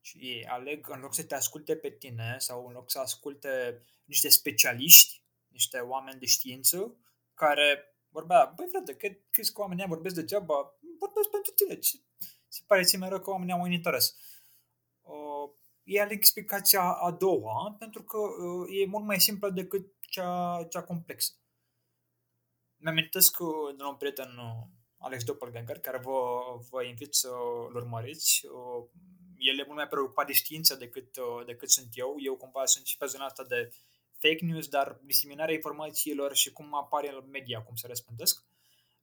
Și 0.00 0.18
ei 0.18 0.46
aleg, 0.46 0.88
în 0.88 1.00
loc 1.00 1.14
să 1.14 1.24
te 1.24 1.34
asculte 1.34 1.76
pe 1.76 1.90
tine 1.90 2.36
sau 2.38 2.66
în 2.66 2.72
loc 2.72 2.90
să 2.90 2.98
asculte 2.98 3.82
niște 4.04 4.28
specialiști, 4.28 5.24
niște 5.56 5.78
oameni 5.78 6.18
de 6.18 6.26
știință, 6.26 6.96
care 7.34 7.96
vorbea, 8.08 8.52
băi 8.56 8.66
frate, 8.70 8.96
cred, 8.96 9.18
crezi 9.30 9.52
că 9.52 9.60
oamenii 9.60 9.82
ăia 9.82 9.94
vorbesc 9.94 10.14
degeaba? 10.14 10.54
Vorbesc 10.98 11.28
pentru 11.30 11.52
tine. 11.52 11.78
Ce? 11.78 11.96
Se 12.48 12.62
pare 12.66 12.82
ție 12.82 12.98
mereu 12.98 13.20
că 13.20 13.30
oamenii 13.30 13.52
au 13.52 13.60
un 13.60 13.72
interes. 13.72 14.16
Uh, 15.00 15.50
ei 15.82 16.00
aleg 16.00 16.16
explicația 16.16 16.82
a 16.82 17.10
doua, 17.10 17.76
pentru 17.78 18.02
că 18.02 18.18
uh, 18.18 18.80
e 18.80 18.86
mult 18.86 19.04
mai 19.04 19.20
simplă 19.20 19.50
decât 19.50 19.86
cea, 20.00 20.66
cea 20.70 20.82
complexă. 20.82 21.32
Mi-amintesc 22.76 23.38
uh, 23.38 23.76
de 23.76 23.82
un 23.82 23.96
prieten, 23.96 24.28
uh, 24.28 24.66
Alex 24.98 25.24
Doppelganger, 25.24 25.78
care 25.78 25.98
vă, 25.98 26.40
vă 26.70 26.82
invit 26.82 27.14
să-l 27.14 27.74
urmăriți. 27.74 28.46
Uh, 28.46 28.88
el 29.38 29.58
e 29.58 29.64
mult 29.64 29.76
mai 29.76 29.88
preocupat 29.88 30.26
de 30.26 30.32
știință 30.32 30.74
decât, 30.74 31.16
uh, 31.16 31.46
decât 31.46 31.70
sunt 31.70 31.88
eu. 31.92 32.14
Eu 32.18 32.36
cumva 32.36 32.64
sunt 32.64 32.86
și 32.86 32.96
pe 32.96 33.06
zona 33.06 33.24
asta 33.24 33.44
de 33.44 33.72
fake 34.26 34.44
news, 34.44 34.68
dar 34.68 35.00
diseminarea 35.04 35.54
informațiilor 35.54 36.34
și 36.34 36.52
cum 36.52 36.74
apare 36.74 37.08
în 37.08 37.30
media, 37.30 37.62
cum 37.62 37.74
se 37.74 37.86
răspândesc. 37.86 38.44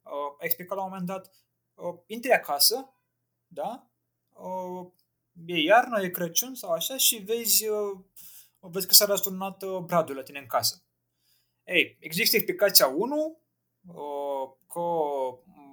Uh, 0.02 0.10
a 0.40 0.44
explicat 0.44 0.76
la 0.76 0.82
un 0.82 0.88
moment 0.88 1.06
dat, 1.06 1.30
uh, 1.74 1.94
intri 2.06 2.32
acasă, 2.32 2.94
da? 3.46 3.86
Uh, 4.32 4.86
e 5.46 5.56
iarnă, 5.60 6.02
e 6.02 6.08
Crăciun 6.08 6.54
sau 6.54 6.70
așa 6.70 6.96
și 6.96 7.16
vezi, 7.16 7.68
uh, 7.68 7.98
vezi 8.60 8.86
că 8.86 8.94
s-a 8.94 9.04
răsturnat 9.04 9.62
uh, 9.62 9.78
bradul 9.78 10.16
la 10.16 10.22
tine 10.22 10.38
în 10.38 10.46
casă. 10.46 10.82
Ei, 11.64 11.96
există 12.00 12.36
explicația 12.36 12.86
1, 12.86 13.38
uh, 13.86 14.50
că 14.68 14.80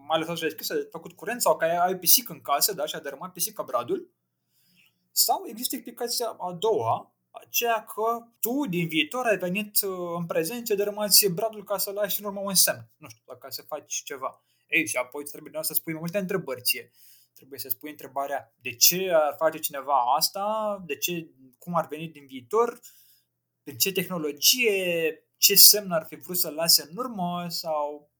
mai 0.08 0.20
lăsat 0.20 0.38
și 0.38 0.43
deschisă, 0.43 0.74
ai 0.74 0.88
făcut 0.91 1.14
curent 1.14 1.41
sau 1.41 1.58
că 1.58 1.66
ai, 1.66 1.78
ai 1.78 1.97
pisic 1.97 2.30
în 2.30 2.41
casă, 2.41 2.74
da, 2.74 2.86
și 2.86 2.95
a 2.95 2.99
dărâmat 2.99 3.32
pisica 3.32 3.64
bradul. 3.64 4.12
Sau 5.12 5.43
există 5.45 5.76
explicația 5.76 6.28
a 6.28 6.54
doua, 6.54 7.14
aceea 7.32 7.84
că 7.84 8.28
tu 8.40 8.66
din 8.70 8.88
viitor 8.88 9.26
ai 9.26 9.38
venit 9.38 9.82
uh, 9.82 10.16
în 10.18 10.26
prezent 10.26 10.68
și 10.68 10.76
dărâmați 10.76 11.28
bradul 11.28 11.64
ca 11.64 11.78
să 11.78 11.92
lași 11.92 12.20
în 12.20 12.26
urmă 12.26 12.40
un 12.40 12.56
semn, 12.56 12.90
nu 12.98 13.10
știu, 13.10 13.38
ca 13.40 13.50
să 13.50 13.62
faci 13.62 13.94
ceva. 13.94 14.44
Ei, 14.68 14.88
și 14.88 14.96
apoi 14.96 15.24
trebuie 15.24 15.54
să 15.62 15.74
spui 15.74 15.92
mai 15.92 16.02
multe 16.02 16.18
întrebări 16.18 16.62
ție. 16.62 16.92
Trebuie 17.34 17.60
să 17.60 17.70
spui 17.70 17.90
întrebarea 17.90 18.54
de 18.62 18.76
ce 18.76 19.12
ar 19.14 19.36
face 19.38 19.60
cineva 19.60 20.16
asta, 20.16 20.78
de 20.86 20.98
ce, 20.98 21.30
cum 21.60 21.76
ar 21.76 21.88
veni 21.88 22.08
din 22.08 22.26
viitor, 22.26 22.80
prin 23.64 23.78
ce 23.78 23.92
tehnologie, 23.92 25.24
ce 25.38 25.56
semn 25.56 25.92
ar 25.92 26.06
fi 26.06 26.16
vrut 26.16 26.38
să 26.38 26.50
lase 26.50 26.88
în 26.90 26.98
urmă 26.98 27.46
sau 27.50 28.12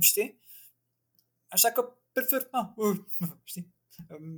știi? 0.00 0.42
Așa 1.48 1.70
că 1.70 1.96
prefer, 2.12 2.48
ah, 2.50 2.66
uh, 2.76 2.96
știi? 3.44 3.75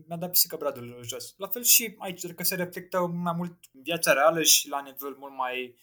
Mi-a 0.07 0.17
dat 0.17 0.31
pisica 0.31 0.57
bradul 0.57 1.03
jos. 1.03 1.35
La 1.37 1.49
fel 1.49 1.63
și 1.63 1.95
aici, 1.99 2.21
cred 2.21 2.35
că 2.35 2.43
se 2.43 2.55
reflectă 2.55 3.07
mai 3.07 3.33
mult 3.37 3.59
viața 3.71 4.13
reală 4.13 4.43
și 4.43 4.69
la 4.69 4.83
nivel 4.83 5.17
mult 5.19 5.35
mai, 5.35 5.77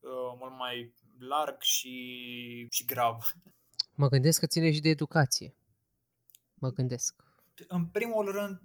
uh, 0.00 0.36
mult 0.38 0.56
mai 0.58 0.94
larg 1.18 1.60
și, 1.60 2.66
și 2.70 2.84
grav. 2.84 3.16
Mă 3.94 4.08
gândesc 4.08 4.40
că 4.40 4.46
ține 4.46 4.72
și 4.72 4.80
de 4.80 4.88
educație. 4.88 5.54
Mă 6.54 6.70
gândesc. 6.70 7.24
În 7.68 7.86
primul 7.86 8.30
rând, 8.30 8.60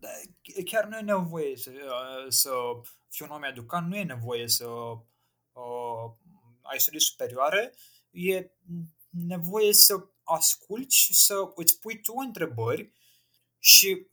chiar 0.65 0.85
nu 0.85 0.97
e 0.97 1.01
nevoie 1.01 1.57
să, 1.57 1.71
uh, 1.71 2.25
să 2.31 2.51
fii 3.09 3.25
un 3.25 3.31
om 3.31 3.43
educat, 3.43 3.87
nu 3.87 3.95
e 3.95 4.03
nevoie 4.03 4.47
să 4.47 4.67
uh, 4.67 6.11
ai 6.61 6.79
studii 6.79 6.99
superioare, 6.99 7.73
e 8.11 8.51
nevoie 9.09 9.73
să 9.73 10.07
asculți 10.23 10.95
și 10.95 11.13
să 11.13 11.51
îți 11.55 11.79
pui 11.79 12.01
tu 12.01 12.13
întrebări 12.15 12.91
și 13.59 14.07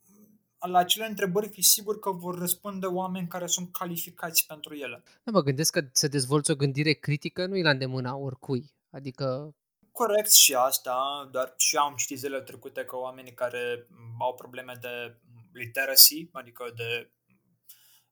la 0.65 0.77
acele 0.77 1.05
întrebări 1.05 1.49
fi 1.49 1.61
sigur 1.61 1.99
că 1.99 2.11
vor 2.11 2.37
răspunde 2.37 2.85
oameni 2.85 3.27
care 3.27 3.47
sunt 3.47 3.71
calificați 3.71 4.45
pentru 4.45 4.75
ele. 4.75 5.03
Da, 5.23 5.31
mă 5.31 5.41
gândesc 5.41 5.71
că 5.71 5.81
să 5.91 6.07
dezvolți 6.07 6.51
o 6.51 6.55
gândire 6.55 6.93
critică 6.93 7.45
nu 7.45 7.57
e 7.57 7.63
la 7.63 7.69
îndemâna 7.69 8.15
oricui. 8.15 8.73
Adică... 8.89 9.55
Corect 9.91 10.31
și 10.31 10.53
asta, 10.53 11.29
dar 11.31 11.53
și 11.57 11.75
am 11.77 11.95
citit 11.95 12.17
zilele 12.17 12.41
trecute 12.41 12.85
că 12.85 12.95
oamenii 12.95 13.33
care 13.33 13.87
au 14.19 14.33
probleme 14.33 14.73
de 14.81 15.17
literacy, 15.53 16.29
adică 16.31 16.71
de 16.75 17.11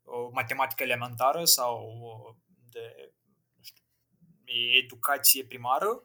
o 0.03 0.29
matematică 0.31 0.83
elementară 0.83 1.45
sau 1.45 1.81
de 2.69 3.13
nu 3.55 3.63
știu, 3.63 3.83
educație 4.83 5.45
primară, 5.45 6.03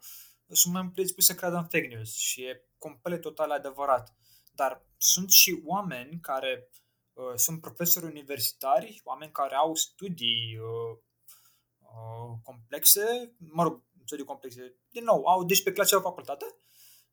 sunt 0.48 0.74
mai 0.74 0.90
predispuși 0.92 1.26
să 1.26 1.34
creadă 1.34 1.56
în 1.56 1.62
fake 1.62 1.86
news 1.86 2.14
și 2.14 2.42
e 2.42 2.62
complet 2.78 3.20
total 3.20 3.50
adevărat. 3.50 4.17
Dar 4.58 4.86
sunt 4.96 5.30
și 5.30 5.62
oameni 5.64 6.20
care 6.20 6.70
uh, 7.12 7.32
sunt 7.34 7.60
profesori 7.60 8.06
universitari, 8.06 9.00
oameni 9.04 9.32
care 9.32 9.54
au 9.54 9.74
studii 9.74 10.58
uh, 10.58 10.98
uh, 11.78 12.38
complexe, 12.42 13.34
mă 13.36 13.62
rog, 13.62 13.82
studii 14.04 14.24
complexe, 14.24 14.74
din 14.90 15.04
nou, 15.04 15.26
au 15.26 15.44
deci 15.44 15.62
pe 15.62 15.72
clase 15.72 15.94
la 15.94 16.00
facultate, 16.00 16.44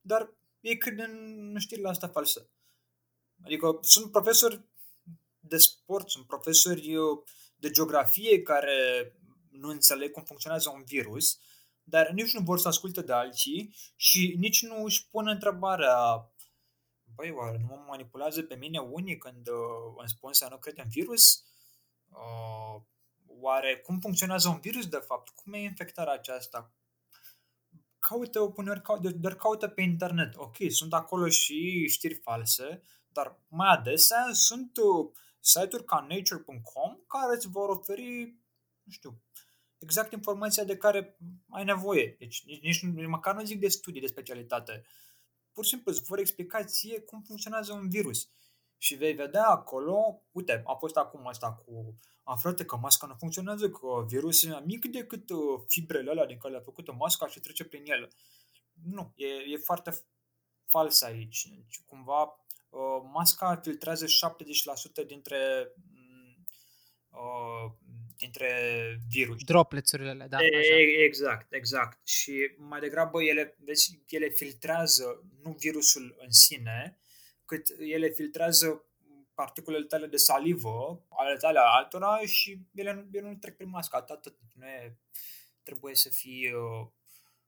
dar 0.01 0.33
ei 0.59 0.77
cred 0.77 0.99
în 0.99 1.55
știrile 1.57 1.89
astea 1.89 2.07
false. 2.07 2.49
Adică 3.43 3.77
sunt 3.81 4.11
profesori 4.11 4.61
de 5.39 5.57
sport, 5.57 6.09
sunt 6.09 6.25
profesori 6.25 6.95
uh, 6.95 7.23
de 7.55 7.69
geografie 7.69 8.41
care 8.41 9.11
nu 9.49 9.69
înțeleg 9.69 10.11
cum 10.11 10.23
funcționează 10.23 10.69
un 10.69 10.83
virus, 10.83 11.39
dar 11.83 12.09
nici 12.09 12.33
nu 12.33 12.43
vor 12.43 12.59
să 12.59 12.67
asculte 12.67 13.01
de 13.01 13.13
alții 13.13 13.75
și 13.95 14.35
nici 14.37 14.61
nu 14.61 14.83
își 14.83 15.07
pun 15.09 15.27
întrebarea 15.27 16.29
băi, 17.16 17.32
oare 17.32 17.57
nu 17.57 17.66
mă 17.66 17.84
manipulează 17.88 18.41
pe 18.41 18.55
mine 18.55 18.80
unii 18.80 19.18
când 19.18 19.47
uh, 19.47 19.95
îmi 19.97 20.09
spun 20.09 20.34
să 20.34 20.47
nu 20.49 20.57
cred 20.57 20.78
în 20.78 20.89
virus? 20.89 21.43
Uh, 22.09 22.82
oare 23.28 23.78
cum 23.78 23.99
funcționează 23.99 24.49
un 24.49 24.59
virus 24.59 24.88
de 24.88 24.97
fapt? 24.97 25.30
Cum 25.30 25.53
e 25.53 25.57
infectarea 25.57 26.13
aceasta? 26.13 26.74
Caută 27.99 28.53
uneori, 28.55 28.82
caută, 28.82 29.09
doar 29.09 29.36
caută 29.36 29.68
pe 29.68 29.82
internet. 29.82 30.36
Ok, 30.36 30.55
sunt 30.70 30.93
acolo 30.93 31.30
și 31.30 31.88
știri 31.88 32.13
false, 32.13 32.82
dar 33.07 33.39
mai 33.47 33.72
adesea 33.72 34.30
sunt 34.32 34.78
uh, 34.78 35.11
site-uri 35.39 35.86
ca 35.86 36.05
nature.com 36.09 36.99
care 37.07 37.36
îți 37.36 37.47
vor 37.47 37.70
oferi, 37.70 38.36
nu 38.84 38.91
știu, 38.91 39.22
exact 39.78 40.11
informația 40.11 40.63
de 40.63 40.78
care 40.78 41.18
ai 41.49 41.63
nevoie. 41.63 42.16
Deci 42.20 42.43
nici, 42.45 42.84
nici 42.84 43.07
măcar 43.07 43.36
nu 43.36 43.43
zic 43.43 43.59
de 43.59 43.68
studii 43.68 44.01
de 44.01 44.07
specialitate. 44.07 44.84
Uh, 44.84 45.05
pur 45.56 45.64
și 45.64 45.70
simplu 45.70 45.91
îți 45.91 46.03
vor 46.03 46.20
explica 46.20 46.64
ție 46.64 46.99
cum 46.99 47.22
funcționează 47.22 47.74
un 47.74 47.89
virus. 47.89 48.30
Și 48.78 48.95
vei 48.95 49.14
vedea 49.14 49.47
acolo, 49.47 50.22
uite, 50.32 50.62
a 50.66 50.74
fost 50.74 50.95
acum 50.97 51.28
asta 51.28 51.53
cu 51.53 51.99
aflate 52.24 52.66
că 52.66 52.76
masca 52.76 53.08
nu 53.08 53.16
funcționează, 53.20 53.70
că 53.70 54.06
virusul 54.08 54.49
e 54.49 54.51
mai 54.51 54.64
mic 54.66 54.86
decât 54.86 55.30
uh, 55.30 55.62
fibrele 55.68 56.10
alea 56.10 56.26
din 56.26 56.38
care 56.38 56.53
le-a 56.53 56.64
făcut 56.64 56.95
masca 56.97 57.28
și 57.28 57.39
trece 57.39 57.64
prin 57.66 57.84
ele. 57.86 58.10
Nu, 58.84 59.14
e, 59.16 59.28
e 59.28 59.58
foarte 59.58 59.91
fals 60.66 61.01
aici. 61.01 61.47
Deci, 61.56 61.82
cumva, 61.86 62.22
uh, 62.70 63.10
masca 63.14 63.60
filtrează 63.64 64.06
70% 64.06 65.06
dintre 65.06 65.72
uh, 67.10 67.72
dintre 68.18 68.49
virus. 69.09 69.43
Droplețurile, 69.43 70.26
da. 70.30 70.38
E, 70.43 70.57
așa. 70.57 70.76
Exact, 71.03 71.53
exact. 71.53 72.07
Și 72.07 72.51
mai 72.57 72.80
degrabă 72.80 73.24
ele, 73.24 73.57
vezi, 73.59 73.99
ele 74.09 74.30
filtrează 74.30 75.24
nu 75.43 75.55
virusul 75.59 76.16
în 76.20 76.32
sine, 76.32 76.99
cât 77.45 77.68
ele 77.80 78.09
filtrează 78.09 78.86
particulele 79.34 79.86
tale 79.86 80.07
de 80.07 80.18
salivă, 80.18 81.05
ale 81.09 81.38
tale 81.38 81.59
altora 81.59 82.20
și 82.26 82.59
ele 82.74 82.93
nu, 82.93 83.07
ele 83.11 83.28
nu 83.28 83.36
trec 83.36 83.55
prin 83.55 83.70
mască, 83.70 83.95
atât. 83.95 84.36
Nu 84.53 84.66
e, 84.66 84.97
trebuie 85.63 85.95
să 85.95 86.09
fii 86.09 86.53
uh, 86.53 86.88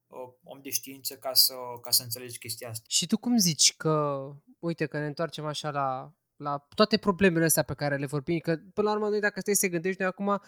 uh, 0.08 0.34
om 0.44 0.62
de 0.62 0.70
știință 0.70 1.18
ca 1.18 1.34
să, 1.34 1.54
ca 1.82 1.92
să 1.92 2.04
înțelegi 2.04 2.38
chestia 2.38 2.70
asta. 2.70 2.86
Și 2.90 3.08
tu 3.08 3.18
cum 3.18 3.38
zici 3.38 3.76
că, 3.76 4.28
uite, 4.60 4.86
că 4.86 5.00
ne 5.00 5.06
întoarcem 5.06 5.46
așa 5.46 5.70
la 5.70 6.14
la 6.38 6.68
toate 6.76 6.98
problemele 6.98 7.46
astea 7.46 7.64
pe 7.64 7.74
care 7.74 7.98
le 7.98 8.06
vorbim, 8.06 8.40
că 8.40 8.56
până 8.74 8.88
la 8.88 8.96
urmă 8.96 9.10
noi 9.10 9.20
dacă 9.20 9.40
stai 9.40 9.56
să 9.56 9.68
gândești, 9.68 10.02
noi 10.02 10.10
acum 10.10 10.42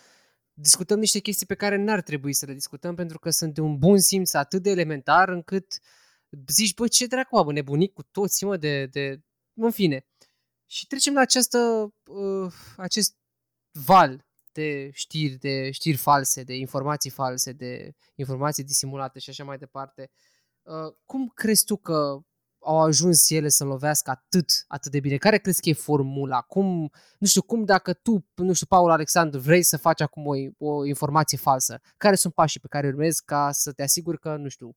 discutăm 0.54 1.00
niște 1.00 1.20
chestii 1.20 1.46
pe 1.46 1.56
care 1.56 1.76
n-ar 1.76 2.02
trebui 2.02 2.34
să 2.34 2.46
le 2.46 2.54
discutăm 2.54 2.96
pentru 2.96 3.20
că 3.20 3.30
sunt 3.30 3.54
de 3.54 3.62
un 3.62 3.78
bun 3.78 4.00
simț 4.00 4.34
atât 4.34 4.62
de 4.62 4.70
elementar 4.70 5.30
încât 5.30 5.80
zici, 6.48 6.74
bă, 6.74 6.88
ce 6.88 7.06
dracu, 7.06 7.38
am 7.38 7.50
nebunit 7.50 7.94
cu 7.94 8.04
toți, 8.04 8.44
mă, 8.44 8.58
de, 8.58 8.86
de... 8.86 9.22
În 9.54 9.72
fine. 9.72 10.06
Și 10.66 10.88
trecem 10.88 11.14
la 11.14 11.20
această, 11.20 11.94
uh, 12.06 12.54
acest 12.78 13.18
val 13.72 14.28
de 14.52 14.90
știri, 14.94 15.36
de 15.36 15.72
știri 15.72 15.98
false, 15.98 16.44
de 16.44 16.56
informații 16.56 17.10
false, 17.10 17.52
de 17.52 17.94
informații 18.16 18.64
disimulate 18.64 19.20
și 19.20 19.30
așa 19.30 19.44
mai 19.44 19.58
departe. 19.58 20.10
Uh, 20.62 20.94
cum 21.06 21.28
crezi 21.28 21.64
tu 21.66 21.78
că 21.78 22.20
au 22.60 22.80
ajuns 22.80 23.30
ele 23.30 23.50
să 23.50 23.64
lovească 23.64 24.10
atât, 24.10 24.66
atât 24.68 24.92
de 24.92 25.00
bine? 25.00 25.18
Care 25.18 25.38
crezi 25.38 25.62
că 25.62 25.70
e 25.70 25.74
formula? 25.74 26.42
Cum, 26.42 26.92
nu 27.20 27.28
știu, 27.28 27.42
cum 27.42 27.64
dacă 27.64 27.94
tu, 27.94 28.26
nu 28.36 28.54
știu, 28.54 28.66
Paul 28.66 28.90
Alexandru, 28.92 29.40
vrei 29.40 29.64
să 29.64 29.78
faci 29.78 30.02
acum 30.02 30.26
o, 30.26 30.34
o 30.58 30.86
informație 30.86 31.38
falsă, 31.38 31.82
care 31.98 32.16
sunt 32.16 32.34
pașii 32.34 32.60
pe 32.60 32.68
care 32.68 32.88
urmezi 32.88 33.24
ca 33.26 33.52
să 33.52 33.72
te 33.72 33.84
asiguri 33.84 34.20
că, 34.20 34.36
nu 34.36 34.48
știu, 34.48 34.76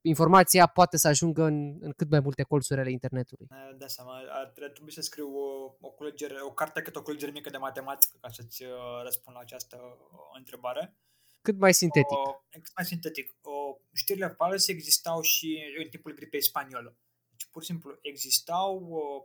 informația 0.00 0.66
poate 0.66 0.96
să 0.96 1.08
ajungă 1.08 1.42
în, 1.42 1.76
în 1.80 1.92
cât 1.92 2.10
mai 2.10 2.20
multe 2.20 2.42
colțuri 2.42 2.80
ale 2.80 2.90
internetului? 2.90 3.46
Da, 3.76 3.86
seama, 3.86 4.12
ar 4.30 4.52
trebui 4.72 4.92
să 4.92 5.00
scriu 5.00 5.28
o, 5.28 5.76
o, 5.80 5.90
culegere, 5.90 6.42
o 6.42 6.52
carte 6.52 6.82
cât 6.82 6.96
o 6.96 7.02
culegere 7.02 7.30
mică 7.30 7.50
de 7.50 7.56
matematică 7.56 8.16
ca 8.20 8.28
să-ți 8.28 8.62
uh, 8.62 8.70
răspund 9.02 9.36
la 9.36 9.42
această 9.42 9.76
uh, 9.76 10.18
întrebare. 10.38 10.96
Cât 11.42 11.58
mai 11.58 11.74
sintetic. 11.74 12.16
O, 12.16 12.44
cât 12.50 12.72
mai 12.76 12.84
sintetic. 12.84 13.34
O, 13.42 13.76
știrile 13.92 14.26
false 14.26 14.72
existau 14.72 15.20
și 15.20 15.58
în 15.82 15.88
timpul 15.88 16.14
gripei 16.14 16.42
spaniolă 16.42 16.96
pur 17.50 17.62
și 17.62 17.68
simplu 17.68 17.98
existau 18.00 18.86
uh, 18.88 19.22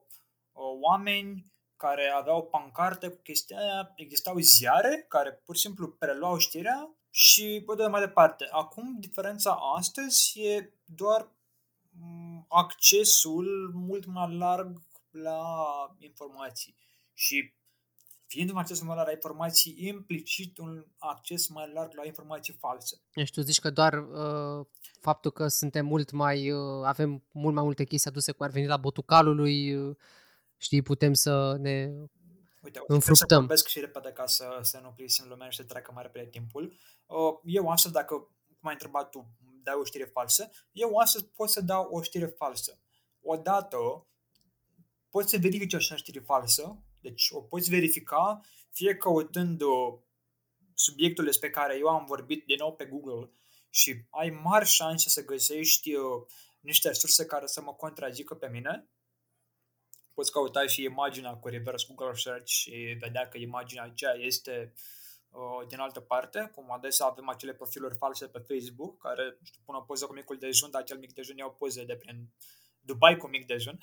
uh, 0.51 0.79
oameni 0.81 1.53
care 1.77 2.07
aveau 2.07 2.43
pancarte 2.43 3.07
cu 3.07 3.21
chestia 3.21 3.57
aia, 3.57 3.93
existau 3.95 4.37
ziare 4.37 5.05
care 5.09 5.31
pur 5.31 5.55
și 5.55 5.61
simplu 5.61 5.87
preluau 5.89 6.37
știrea 6.37 6.95
și 7.09 7.63
păi 7.65 7.87
mai 7.87 8.01
departe. 8.01 8.47
Acum 8.51 8.99
diferența 8.99 9.57
astăzi 9.75 10.39
e 10.41 10.73
doar 10.85 11.29
mm, 11.89 12.45
accesul 12.49 13.71
mult 13.73 14.05
mai 14.05 14.35
larg 14.37 14.81
la 15.11 15.43
informații 15.97 16.75
și 17.13 17.53
fiind 18.25 18.49
un 18.49 18.57
acces 18.57 18.81
mai 18.81 18.95
larg 18.95 19.07
la 19.07 19.13
informații, 19.13 19.87
implicit 19.87 20.57
un 20.57 20.85
acces 20.97 21.47
mai 21.47 21.71
larg 21.73 21.93
la 21.93 22.05
informații 22.05 22.53
false. 22.53 23.01
Deci 23.13 23.31
tu 23.31 23.41
zici 23.41 23.59
că 23.59 23.69
doar 23.69 23.93
uh, 23.93 24.65
faptul 25.01 25.31
că 25.31 25.47
suntem 25.47 25.85
mult 25.85 26.11
mai, 26.11 26.51
uh, 26.51 26.83
avem 26.85 27.23
mult 27.31 27.53
mai 27.53 27.63
multe 27.63 27.83
chestii 27.83 28.09
aduse 28.09 28.31
cu 28.31 28.43
ar 28.43 28.49
veni 28.49 28.67
la 28.67 28.77
botucalului, 28.77 29.75
uh, 29.75 29.95
știi, 30.57 30.81
putem 30.81 31.13
să 31.13 31.57
ne 31.59 31.91
Uite, 32.63 32.79
o 32.79 32.81
să, 32.81 32.85
să 32.87 32.93
înfruptăm. 32.93 33.39
vorbesc 33.39 33.67
și 33.67 33.79
repede 33.79 34.11
ca 34.11 34.25
să, 34.25 34.59
să 34.61 34.79
nu 34.83 34.91
plisim 34.95 35.25
lumea 35.27 35.49
și 35.49 35.57
să 35.57 35.63
treacă 35.63 35.91
mai 35.93 36.03
repede 36.03 36.29
timpul. 36.29 36.73
Uh, 37.05 37.17
Eu 37.43 37.67
astăzi, 37.67 37.93
dacă 37.93 38.15
cum 38.59 38.69
ai 38.69 38.73
întrebat 38.73 39.09
tu, 39.09 39.27
dai 39.63 39.75
o 39.79 39.83
știre 39.83 40.03
falsă, 40.03 40.49
eu 40.71 40.97
astăzi 40.97 41.25
pot 41.25 41.49
să 41.49 41.61
dau 41.61 41.87
o 41.91 42.01
știre 42.01 42.25
falsă. 42.25 42.79
Odată, 43.21 44.07
poți 45.09 45.29
să 45.29 45.37
verifici 45.37 45.73
așa 45.73 45.95
știre 45.95 46.19
falsă, 46.19 46.83
deci 47.05 47.27
o 47.31 47.41
poți 47.41 47.69
verifica 47.69 48.41
fie 48.71 48.95
căutând 48.95 49.61
uh, 49.61 49.93
subiectul 50.73 51.25
despre 51.25 51.49
care 51.49 51.77
eu 51.77 51.87
am 51.87 52.05
vorbit 52.05 52.45
din 52.45 52.55
nou 52.59 52.75
pe 52.75 52.85
Google 52.85 53.29
și 53.69 54.05
ai 54.09 54.29
mari 54.29 54.65
șanse 54.65 55.09
să 55.09 55.25
găsești 55.25 55.93
uh, 55.95 56.25
niște 56.59 56.93
surse 56.93 57.25
care 57.25 57.45
să 57.47 57.61
mă 57.61 57.73
contrazică 57.73 58.35
pe 58.35 58.47
mine. 58.47 58.89
Poți 60.13 60.31
căuta 60.31 60.67
și 60.67 60.83
imaginea 60.83 61.33
cu 61.33 61.47
reverse 61.47 61.85
Google 61.87 62.15
Search 62.15 62.47
și 62.47 62.97
vedea 62.99 63.27
că 63.27 63.37
imaginea 63.37 63.83
aceea 63.83 64.13
este 64.13 64.73
uh, 65.29 65.67
din 65.67 65.79
altă 65.79 65.99
parte, 65.99 66.51
cum 66.55 66.71
adesea 66.71 67.05
avem 67.05 67.29
acele 67.29 67.53
profiluri 67.53 67.97
false 67.97 68.27
pe 68.27 68.39
Facebook 68.47 69.01
care 69.01 69.37
știu, 69.43 69.61
pun 69.65 69.75
o 69.75 69.81
poză 69.81 70.05
cu 70.05 70.13
micul 70.13 70.37
dejun, 70.37 70.71
dar 70.71 70.81
acel 70.81 70.97
mic 70.97 71.13
dejun 71.13 71.37
e 71.37 71.43
o 71.43 71.49
poză 71.49 71.83
de 71.83 71.95
prin 71.95 72.29
Dubai 72.79 73.17
cu 73.17 73.27
mic 73.27 73.45
dejun. 73.45 73.77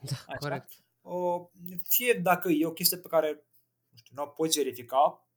Da, 0.00 0.16
Așa. 0.26 0.36
corect. 0.38 0.85
O, 1.08 1.50
fie 1.88 2.12
dacă 2.12 2.48
e 2.48 2.66
o 2.66 2.72
chestie 2.72 2.96
pe 2.96 3.08
care 3.08 3.46
nu, 3.88 3.96
știu, 3.96 4.14
nu 4.16 4.22
o 4.22 4.26
poți 4.26 4.58
verifica, 4.58 5.28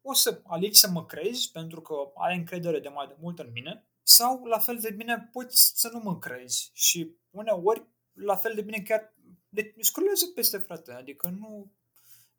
o 0.00 0.12
să 0.12 0.40
alegi 0.44 0.78
să 0.78 0.90
mă 0.90 1.06
crezi 1.06 1.50
pentru 1.50 1.80
că 1.80 1.94
ai 2.14 2.36
încredere 2.36 2.80
de 2.80 2.88
mai 2.88 3.06
de 3.06 3.16
mult 3.20 3.38
în 3.38 3.50
mine 3.52 3.88
sau 4.02 4.44
la 4.44 4.58
fel 4.58 4.78
de 4.78 4.90
bine 4.90 5.28
poți 5.32 5.72
să 5.74 5.88
nu 5.92 5.98
mă 5.98 6.18
crezi 6.18 6.70
și 6.74 7.16
uneori 7.30 7.88
la 8.12 8.36
fel 8.36 8.54
de 8.54 8.62
bine 8.62 8.80
chiar 8.80 9.14
de, 9.48 9.74
scrulează 9.78 10.26
peste 10.34 10.58
frate, 10.58 10.92
adică 10.92 11.28
nu, 11.28 11.72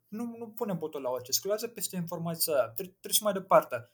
nu, 0.08 0.36
nu 0.38 0.48
pune 0.48 0.72
botul 0.72 1.02
la 1.02 1.10
orice, 1.10 1.32
scrulează 1.32 1.68
peste 1.68 1.96
informația 1.96 2.54
aia, 2.54 2.68
Tre- 2.68 2.96
treci 3.00 3.20
mai 3.20 3.32
departe. 3.32 3.90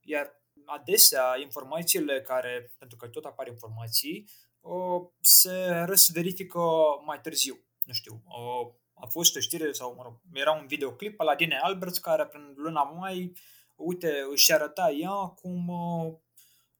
Iar 0.00 0.42
adesea 0.64 1.36
informațiile 1.40 2.22
care, 2.22 2.74
pentru 2.78 2.96
că 2.96 3.08
tot 3.08 3.24
apar 3.24 3.46
informații, 3.46 4.28
o, 4.60 5.06
se 5.20 5.68
răsverifică 5.68 6.60
mai 7.04 7.20
târziu. 7.20 7.64
Nu 7.84 7.92
știu, 7.92 8.22
o, 8.26 8.72
a 8.94 9.06
fost 9.06 9.36
o 9.36 9.40
știre 9.40 9.72
sau, 9.72 9.94
mă 9.94 10.02
rog, 10.02 10.20
era 10.32 10.52
un 10.52 10.66
videoclip 10.66 11.20
al 11.20 11.28
Adine 11.28 11.58
Alberts 11.62 11.98
care 11.98 12.26
prin 12.26 12.52
luna 12.56 12.82
mai, 12.82 13.32
uite, 13.76 14.26
își 14.30 14.52
arăta 14.52 14.90
ea 14.90 15.10
cum, 15.12 15.68
uh, 15.68 16.12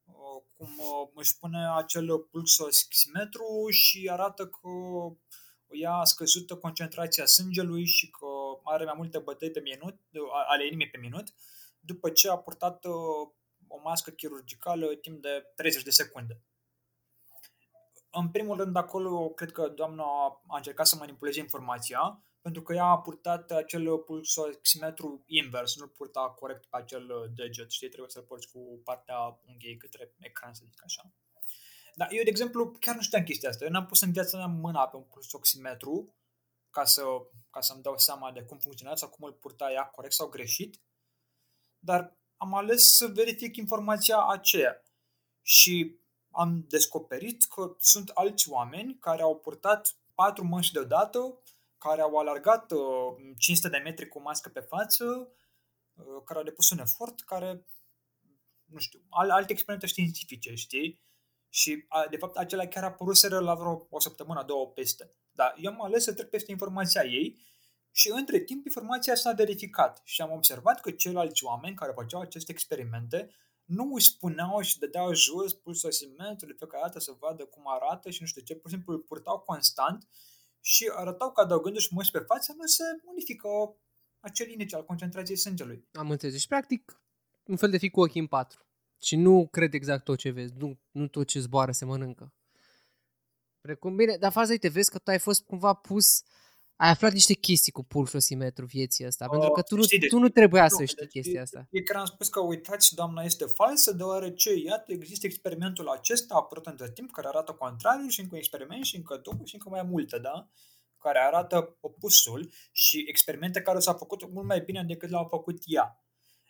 uh, 0.05 0.43
cum 0.57 0.79
uh, 0.79 1.09
își 1.15 1.39
pune 1.39 1.69
acel 1.77 2.19
pulsoximetru 2.19 3.69
și 3.71 4.09
arată 4.11 4.47
că 4.47 4.69
ea 5.71 5.93
a 5.93 6.05
scăzută 6.05 6.57
concentrația 6.57 7.27
sângelui 7.27 7.87
și 7.87 8.11
că 8.11 8.27
are 8.65 8.85
mai 8.85 8.95
multe 8.97 9.19
bătăi 9.19 9.51
pe 9.51 9.61
minut, 9.61 10.01
ale 10.49 10.67
inimii 10.67 10.91
pe 10.91 10.99
minut, 10.99 11.35
după 11.81 12.11
ce 12.11 12.31
a 12.31 12.37
purtat 12.37 12.85
uh, 12.85 13.29
o 13.67 13.81
mască 13.83 14.11
chirurgicală 14.11 14.95
timp 14.95 15.23
de 15.23 15.53
30 15.55 15.83
de 15.83 15.91
secunde 15.91 16.41
în 18.13 18.31
primul 18.31 18.57
rând, 18.57 18.77
acolo 18.77 19.29
cred 19.29 19.53
că 19.53 19.69
doamna 19.69 20.05
a 20.47 20.57
încercat 20.57 20.87
să 20.87 20.97
manipuleze 20.97 21.39
informația, 21.39 22.25
pentru 22.41 22.63
că 22.63 22.75
ea 22.75 22.85
a 22.85 23.01
purtat 23.01 23.51
acel 23.51 23.99
pulsoximetru 23.99 25.23
invers, 25.27 25.77
nu 25.77 25.87
purta 25.87 26.21
corect 26.21 26.67
pe 26.67 26.77
acel 26.77 27.33
deget, 27.35 27.71
știi, 27.71 27.89
trebuie 27.89 28.11
să-l 28.11 28.23
porți 28.23 28.51
cu 28.51 28.81
partea 28.85 29.41
unghiei 29.47 29.77
către 29.77 30.15
ecran, 30.19 30.55
să 30.55 30.63
zic 30.69 30.81
așa. 30.85 31.13
Dar 31.95 32.09
eu, 32.11 32.23
de 32.23 32.31
exemplu, 32.31 32.71
chiar 32.81 32.95
nu 32.95 33.03
știam 33.03 33.25
chestia 33.25 33.49
asta. 33.49 33.65
Eu 33.65 33.71
n-am 33.71 33.87
pus 33.87 34.01
în 34.01 34.13
viața 34.13 34.37
mea 34.37 34.47
mâna 34.47 34.89
pe 34.89 34.97
un 34.97 35.03
pulsoximetru 35.03 36.15
ca, 36.71 36.85
să, 36.85 37.03
ca 37.51 37.61
să-mi 37.61 37.83
dau 37.83 37.99
seama 37.99 38.33
de 38.33 38.43
cum 38.43 38.59
funcționează 38.59 39.01
sau 39.01 39.09
cum 39.09 39.27
îl 39.27 39.33
purta 39.33 39.73
ea 39.73 39.85
corect 39.85 40.15
sau 40.15 40.29
greșit, 40.29 40.81
dar 41.79 42.17
am 42.37 42.55
ales 42.55 42.97
să 42.97 43.07
verific 43.07 43.57
informația 43.57 44.27
aceea. 44.27 44.83
Și 45.43 45.97
am 46.33 46.65
descoperit 46.69 47.45
că 47.45 47.77
sunt 47.79 48.09
alți 48.09 48.51
oameni 48.51 48.97
care 49.01 49.23
au 49.23 49.39
purtat 49.39 49.97
patru 50.15 50.45
măști 50.45 50.73
deodată, 50.73 51.39
care 51.79 52.01
au 52.01 52.17
alergat 52.17 52.73
500 53.39 53.69
de 53.69 53.83
metri 53.85 54.09
cu 54.09 54.21
mască 54.21 54.49
pe 54.49 54.61
față, 54.61 55.33
care 56.25 56.39
au 56.39 56.45
depus 56.45 56.71
un 56.71 56.79
efort, 56.79 57.21
care, 57.21 57.67
nu 58.65 58.79
știu, 58.79 59.01
alte 59.09 59.53
experimente 59.53 59.87
științifice, 59.87 60.55
știi? 60.55 61.01
Și, 61.49 61.87
de 62.11 62.17
fapt, 62.17 62.37
acelea 62.37 62.69
chiar 62.69 62.85
apăruseră 62.85 63.39
la 63.39 63.55
vreo 63.55 63.87
o 63.91 64.01
săptămână, 64.01 64.43
două 64.43 64.69
peste. 64.69 65.15
Dar 65.33 65.55
eu 65.61 65.73
am 65.73 65.83
ales 65.83 66.05
să 66.05 66.15
trec 66.15 66.31
peste 66.31 66.51
informația 66.51 67.05
ei 67.05 67.41
și, 67.91 68.11
între 68.11 68.39
timp, 68.39 68.65
informația 68.65 69.15
s-a 69.15 69.33
verificat 69.33 70.01
și 70.05 70.23
am 70.23 70.33
observat 70.33 70.81
că 70.81 70.91
ceilalți 70.91 71.45
oameni 71.45 71.77
care 71.77 71.93
făceau 71.95 72.21
aceste 72.21 72.53
experimente 72.53 73.31
nu 73.75 73.95
își 73.95 74.07
spuneau 74.07 74.61
și 74.61 74.79
dădeau 74.79 75.15
jos 75.15 75.53
pulsosimetrul 75.53 76.49
de 76.51 76.55
fiecare 76.59 76.83
dată 76.83 76.99
să 76.99 77.17
vadă 77.19 77.45
cum 77.45 77.63
arată 77.67 78.11
și 78.11 78.21
nu 78.21 78.27
știu 78.27 78.43
ce, 78.43 78.55
pur 78.55 78.71
și 78.71 78.77
simplu 78.77 78.93
îl 78.93 79.01
purtau 79.01 79.39
constant 79.39 80.09
și 80.61 80.91
arătau 80.95 81.33
că 81.33 81.41
adăugându-și 81.41 81.95
măști 81.95 82.13
pe 82.13 82.19
față 82.19 82.55
nu 82.57 82.67
se 82.67 82.85
unifică 83.05 83.49
acel 84.21 84.51
indice 84.51 84.77
al 84.77 84.85
concentrației 84.85 85.37
sângelui. 85.37 85.89
Am 85.93 86.11
înțeles. 86.11 86.35
Deci, 86.35 86.47
practic, 86.47 87.03
un 87.45 87.57
fel 87.57 87.71
de 87.71 87.79
fi 87.79 87.91
cu 87.91 88.01
ochii 88.01 88.21
în 88.21 88.27
patru. 88.27 88.67
Și 89.01 89.17
nu 89.17 89.49
cred 89.51 89.75
exact 89.75 90.05
tot 90.05 90.19
ce 90.19 90.31
vezi. 90.31 90.53
Nu, 90.57 90.79
nu 90.91 91.09
tot 91.09 91.27
ce 91.27 91.41
zboară 91.41 91.73
se 91.73 91.85
mănâncă. 91.85 92.33
Precum 93.61 93.97
bine, 93.97 94.17
dar 94.17 94.33
faza 94.33 94.55
te 94.55 94.69
vezi 94.69 94.91
că 94.91 94.99
tu 94.99 95.11
ai 95.11 95.19
fost 95.19 95.43
cumva 95.43 95.75
pus 95.75 96.23
ai 96.83 96.91
aflat 96.91 97.13
niște 97.13 97.35
chestii 97.35 97.73
cu 97.73 97.85
pulsosimetru 97.85 98.65
vieții 98.65 99.07
ăsta, 99.07 99.25
uh, 99.25 99.31
pentru 99.31 99.51
că 99.51 99.63
tu 99.63 99.77
nu, 99.77 99.85
tu 100.09 100.19
nu 100.19 100.29
trebuia 100.29 100.63
nu, 100.63 100.69
să 100.69 100.85
știi 100.85 100.97
deci 100.97 101.11
chestia 101.11 101.43
asta. 101.43 101.67
E 101.71 101.83
că 101.83 101.99
am 101.99 102.05
spus 102.05 102.29
că 102.29 102.41
uitați, 102.41 102.95
doamna 102.95 103.23
este 103.23 103.45
falsă, 103.45 103.93
deoarece, 103.93 104.51
iată, 104.55 104.93
există 104.93 105.27
experimentul 105.27 105.89
acesta 105.89 106.35
apărut 106.35 106.67
între 106.67 106.91
timp, 106.91 107.11
care 107.11 107.29
arată 107.29 107.53
contrariul 107.53 108.09
și 108.09 108.21
încă 108.21 108.31
un 108.35 108.39
experiment 108.39 108.85
și 108.85 108.97
încă 108.97 109.21
două 109.23 109.37
și 109.45 109.55
încă 109.55 109.69
mai 109.69 109.83
multe, 109.83 110.19
da? 110.19 110.49
Care 110.99 111.19
arată 111.19 111.77
opusul 111.81 112.53
și 112.73 113.05
experimente 113.09 113.61
care 113.63 113.79
s-au 113.79 113.97
făcut 113.97 114.33
mult 114.33 114.47
mai 114.47 114.61
bine 114.61 114.85
decât 114.87 115.11
l-au 115.11 115.27
făcut 115.31 115.63
ea. 115.67 116.05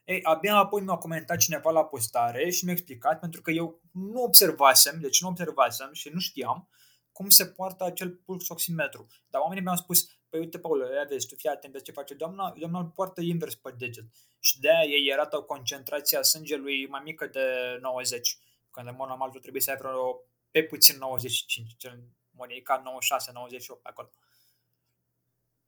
Ei, 0.04 0.20
abia 0.22 0.56
apoi 0.56 0.80
mi-a 0.80 0.94
comentat 0.94 1.36
cineva 1.36 1.70
la 1.70 1.84
postare 1.84 2.50
și 2.50 2.64
mi-a 2.64 2.72
explicat, 2.72 3.20
pentru 3.20 3.42
că 3.42 3.50
eu 3.50 3.80
nu 3.92 4.22
observasem, 4.22 5.00
deci 5.00 5.20
nu 5.22 5.28
observasem 5.28 5.88
și 5.92 6.10
nu 6.12 6.18
știam, 6.18 6.68
cum 7.12 7.28
se 7.28 7.46
poartă 7.46 7.84
acel 7.84 8.10
pulsoximetru. 8.10 9.06
Dar 9.30 9.40
oamenii 9.40 9.62
mi-au 9.62 9.76
spus, 9.76 10.06
păi 10.32 10.40
uite, 10.40 10.58
Paul, 10.58 10.90
ia 10.94 11.04
vezi, 11.04 11.26
tu 11.26 11.34
fii 11.34 11.48
atent 11.48 11.72
de 11.72 11.80
ce 11.80 11.92
face 11.92 12.14
doamna, 12.14 12.54
doamna 12.58 12.78
îl 12.78 12.86
poartă 12.94 13.20
invers 13.20 13.54
pe 13.54 13.74
deget. 13.78 14.04
Și 14.40 14.60
de 14.60 14.70
aia 14.70 14.82
ei 14.82 15.12
arată 15.12 15.36
o 15.36 15.42
concentrație 15.42 16.18
a 16.18 16.22
sângelui 16.22 16.86
mai 16.86 17.00
mică 17.04 17.26
de 17.26 17.78
90, 17.80 18.38
când 18.70 18.88
în 18.88 18.94
mod 18.98 19.08
normal 19.08 19.30
tu 19.30 19.38
trebuie 19.38 19.62
să 19.62 19.70
ai 19.70 19.76
vreo 19.76 20.20
pe 20.50 20.62
puțin 20.62 20.98
95, 20.98 21.74
cel 21.76 22.02
e 22.48 22.60
ca 22.60 22.80
96, 22.84 23.30
98 23.34 23.86
acolo. 23.86 24.10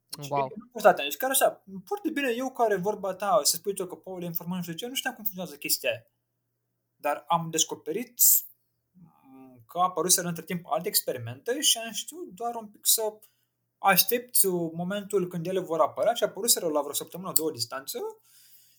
Deci, 0.09 0.29
wow. 0.29 0.53
Deci 0.97 1.17
chiar 1.17 1.31
așa, 1.31 1.65
foarte 1.85 2.11
bine 2.11 2.33
eu 2.37 2.53
care 2.53 2.77
vorba 2.77 3.15
ta, 3.15 3.41
să 3.43 3.57
spui 3.57 3.75
tu 3.75 3.87
că 3.87 3.95
Paul 3.95 4.23
e 4.23 4.25
informat 4.25 4.65
și 4.65 4.75
ce, 4.75 4.87
nu 4.87 4.95
știam 4.95 5.15
cum 5.15 5.25
funcționează 5.25 5.59
chestia 5.59 5.91
aia. 5.91 6.07
Dar 6.97 7.25
am 7.29 7.51
descoperit 7.51 8.21
că 9.67 9.79
apăruseră 9.79 10.29
între 10.29 10.45
timp 10.45 10.67
alte 10.67 10.89
experimente 10.89 11.61
și 11.61 11.79
am 11.79 11.93
știut 11.93 12.29
doar 12.29 12.55
un 12.55 12.67
pic 12.67 12.87
să 12.87 13.19
aștept 13.85 14.43
momentul 14.73 15.29
când 15.29 15.47
ele 15.47 15.61
vor 15.61 15.81
apărea 15.81 16.15
și 16.15 16.25
apăruseră 16.25 16.67
la 16.69 16.81
vreo 16.81 16.93
săptămână, 16.93 17.33
două 17.33 17.51
distanță 17.51 17.99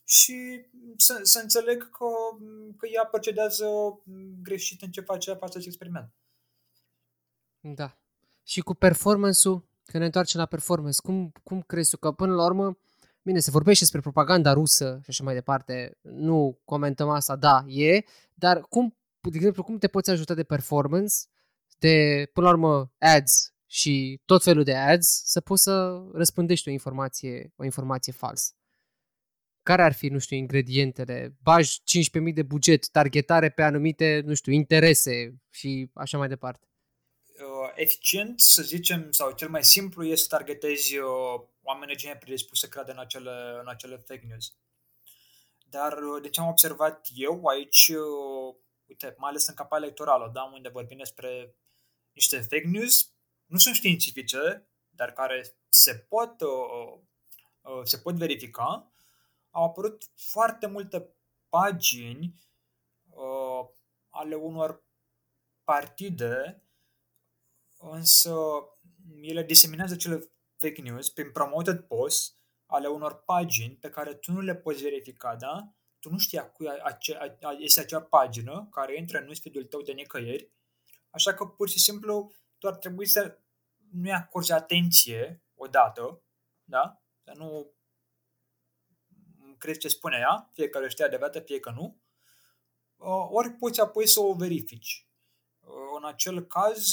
și 0.05 0.65
să, 0.97 1.19
să 1.23 1.39
înțeleg 1.39 1.89
că, 1.89 2.05
că 2.77 2.87
ea 2.87 3.05
procedează 3.05 3.65
greșit 4.41 4.81
în 4.81 4.91
ce 4.91 5.01
face 5.01 5.29
ea 5.29 5.35
față 5.35 5.59
experiment. 5.61 6.13
Da. 7.59 7.97
Și 8.43 8.61
cu 8.61 8.73
performance-ul, 8.73 9.67
când 9.85 9.99
ne 9.99 10.05
întoarcem 10.05 10.39
la 10.39 10.45
performance, 10.45 11.01
cum, 11.01 11.31
cum 11.43 11.61
crezi 11.61 11.89
tu 11.89 11.97
că 11.97 12.11
până 12.11 12.33
la 12.33 12.43
urmă, 12.43 12.77
bine, 13.21 13.39
se 13.39 13.51
vorbește 13.51 13.83
despre 13.83 14.01
propaganda 14.01 14.53
rusă 14.53 14.99
și 15.03 15.09
așa 15.09 15.23
mai 15.23 15.33
departe, 15.33 15.97
nu 16.01 16.59
comentăm 16.65 17.09
asta, 17.09 17.35
da, 17.35 17.63
e, 17.67 18.03
dar 18.33 18.61
cum 18.61 18.95
de 19.29 19.37
exemplu, 19.37 19.63
cum 19.63 19.77
te 19.77 19.87
poți 19.87 20.09
ajuta 20.09 20.33
de 20.33 20.43
performance, 20.43 21.15
de, 21.79 22.29
până 22.33 22.45
la 22.45 22.51
urmă, 22.51 22.91
ads 22.97 23.54
și 23.65 24.21
tot 24.25 24.43
felul 24.43 24.63
de 24.63 24.75
ads, 24.75 25.21
să 25.25 25.41
poți 25.41 25.63
să 25.63 26.03
răspândești 26.13 26.69
o 26.69 26.71
informație, 26.71 27.53
o 27.55 27.63
informație 27.63 28.13
falsă. 28.13 28.53
Care 29.63 29.83
ar 29.83 29.93
fi, 29.93 30.07
nu 30.07 30.19
știu, 30.19 30.37
ingredientele? 30.37 31.35
Bagi 31.41 31.79
15.000 31.79 32.33
de 32.33 32.43
buget, 32.43 32.89
targetare 32.89 33.49
pe 33.49 33.61
anumite, 33.61 34.21
nu 34.25 34.33
știu, 34.33 34.51
interese 34.51 35.35
și 35.49 35.89
așa 35.93 36.17
mai 36.17 36.27
departe. 36.27 36.67
Uh, 37.25 37.71
eficient, 37.75 38.39
să 38.39 38.61
zicem, 38.61 39.11
sau 39.11 39.31
cel 39.31 39.49
mai 39.49 39.63
simplu 39.63 40.03
este 40.03 40.21
să 40.21 40.27
targetezi 40.27 40.97
uh, 40.97 41.41
oamenii 41.61 41.95
gene 41.95 42.15
predispus 42.15 42.59
să 42.59 42.67
creadă 42.67 42.91
în 42.91 42.97
acele, 42.97 43.57
în 43.61 43.67
acele 43.67 43.97
fake 43.97 44.25
news. 44.27 44.55
Dar 45.69 45.93
uh, 45.93 46.21
de 46.21 46.29
ce 46.29 46.39
am 46.41 46.47
observat 46.47 47.07
eu 47.15 47.45
aici, 47.45 47.87
uh, 47.87 48.55
uite, 48.85 49.15
mai 49.17 49.29
ales 49.29 49.47
în 49.47 49.53
campania 49.53 49.85
electorală, 49.85 50.29
da, 50.33 50.43
unde 50.43 50.69
vorbim 50.69 50.97
despre 50.97 51.55
niște 52.13 52.37
fake 52.37 52.67
news, 52.67 53.14
nu 53.45 53.57
sunt 53.57 53.75
științifice, 53.75 54.67
dar 54.89 55.13
care 55.13 55.55
se 55.69 55.95
pot, 55.95 56.41
uh, 56.41 56.99
uh, 57.61 57.81
se 57.83 57.97
pot 57.97 58.15
verifica, 58.15 58.91
au 59.49 59.63
apărut 59.63 60.03
foarte 60.15 60.67
multe 60.67 61.15
pagini 61.49 62.33
uh, 63.09 63.67
ale 64.09 64.35
unor 64.35 64.83
partide, 65.63 66.63
însă 67.79 68.35
ele 69.21 69.43
diseminează 69.43 69.95
cele 69.95 70.29
fake 70.57 70.81
news 70.81 71.09
prin 71.09 71.31
promoted 71.31 71.79
posts 71.79 72.35
ale 72.65 72.87
unor 72.87 73.23
pagini 73.23 73.75
pe 73.75 73.89
care 73.89 74.13
tu 74.13 74.31
nu 74.31 74.41
le 74.41 74.55
poți 74.55 74.83
verifica, 74.83 75.35
da? 75.35 75.73
Tu 75.99 76.09
nu 76.09 76.17
știi 76.17 76.37
a 76.37 76.45
cui 76.49 76.67
ace- 76.67 77.37
a, 77.41 77.51
este 77.51 77.79
acea 77.79 78.01
pagină 78.01 78.67
care 78.71 78.97
intră 78.97 79.17
în 79.17 79.23
newsfeed-ul 79.23 79.63
tău 79.63 79.81
de 79.81 79.91
nicăieri, 79.91 80.51
așa 81.09 81.33
că 81.33 81.45
pur 81.45 81.69
și 81.69 81.79
simplu 81.79 82.31
tu 82.57 82.67
ar 82.67 82.75
trebui 82.75 83.05
să 83.05 83.39
nu-i 83.91 84.11
acorzi 84.11 84.51
atenție 84.51 85.43
odată, 85.55 86.23
da? 86.63 87.01
Să 87.23 87.31
nu 87.35 87.73
crezi 89.57 89.79
ce 89.79 89.87
spune 89.87 90.17
ea, 90.17 90.49
fie 90.53 90.69
că 90.69 90.87
știe 90.87 91.05
adevărată, 91.05 91.39
fie 91.39 91.59
că 91.59 91.71
nu, 91.71 92.01
ori 93.29 93.51
poți 93.51 93.81
apoi 93.81 94.07
să 94.07 94.19
o 94.19 94.33
verifici. 94.33 95.07
În 95.97 96.05
acel 96.05 96.45
caz, 96.45 96.91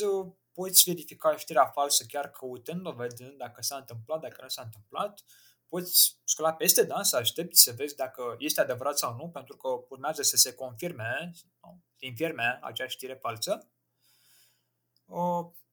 poți 0.52 0.82
verifica 0.86 1.36
știrea 1.36 1.66
falsă 1.66 2.04
chiar 2.08 2.30
căutând-o, 2.30 2.92
vedând 2.92 3.36
dacă 3.36 3.62
s-a 3.62 3.76
întâmplat, 3.76 4.20
dacă 4.20 4.42
nu 4.42 4.48
s-a 4.48 4.62
întâmplat, 4.62 5.24
poți 5.68 6.20
scula 6.24 6.54
peste, 6.54 6.82
da, 6.84 7.02
să 7.02 7.16
aștepți 7.16 7.62
să 7.62 7.72
vezi 7.72 7.96
dacă 7.96 8.36
este 8.38 8.60
adevărat 8.60 8.98
sau 8.98 9.14
nu, 9.14 9.30
pentru 9.30 9.56
că 9.56 9.68
urmează 9.88 10.22
să 10.22 10.36
se 10.36 10.54
confirme, 10.54 11.30
să 11.34 11.46
infirme 11.98 12.58
acea 12.62 12.86
știre 12.86 13.14
falsă. 13.14 13.71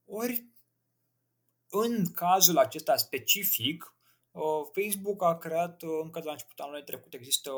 Ori, 0.05 0.45
în 1.69 2.11
cazul 2.11 2.57
acesta 2.57 2.95
specific, 2.95 3.93
Facebook 4.71 5.23
a 5.23 5.37
creat 5.37 5.81
încă 5.81 6.19
de 6.19 6.25
la 6.25 6.31
începutul 6.31 6.63
anului 6.63 6.83
trecut, 6.83 7.13
există, 7.13 7.51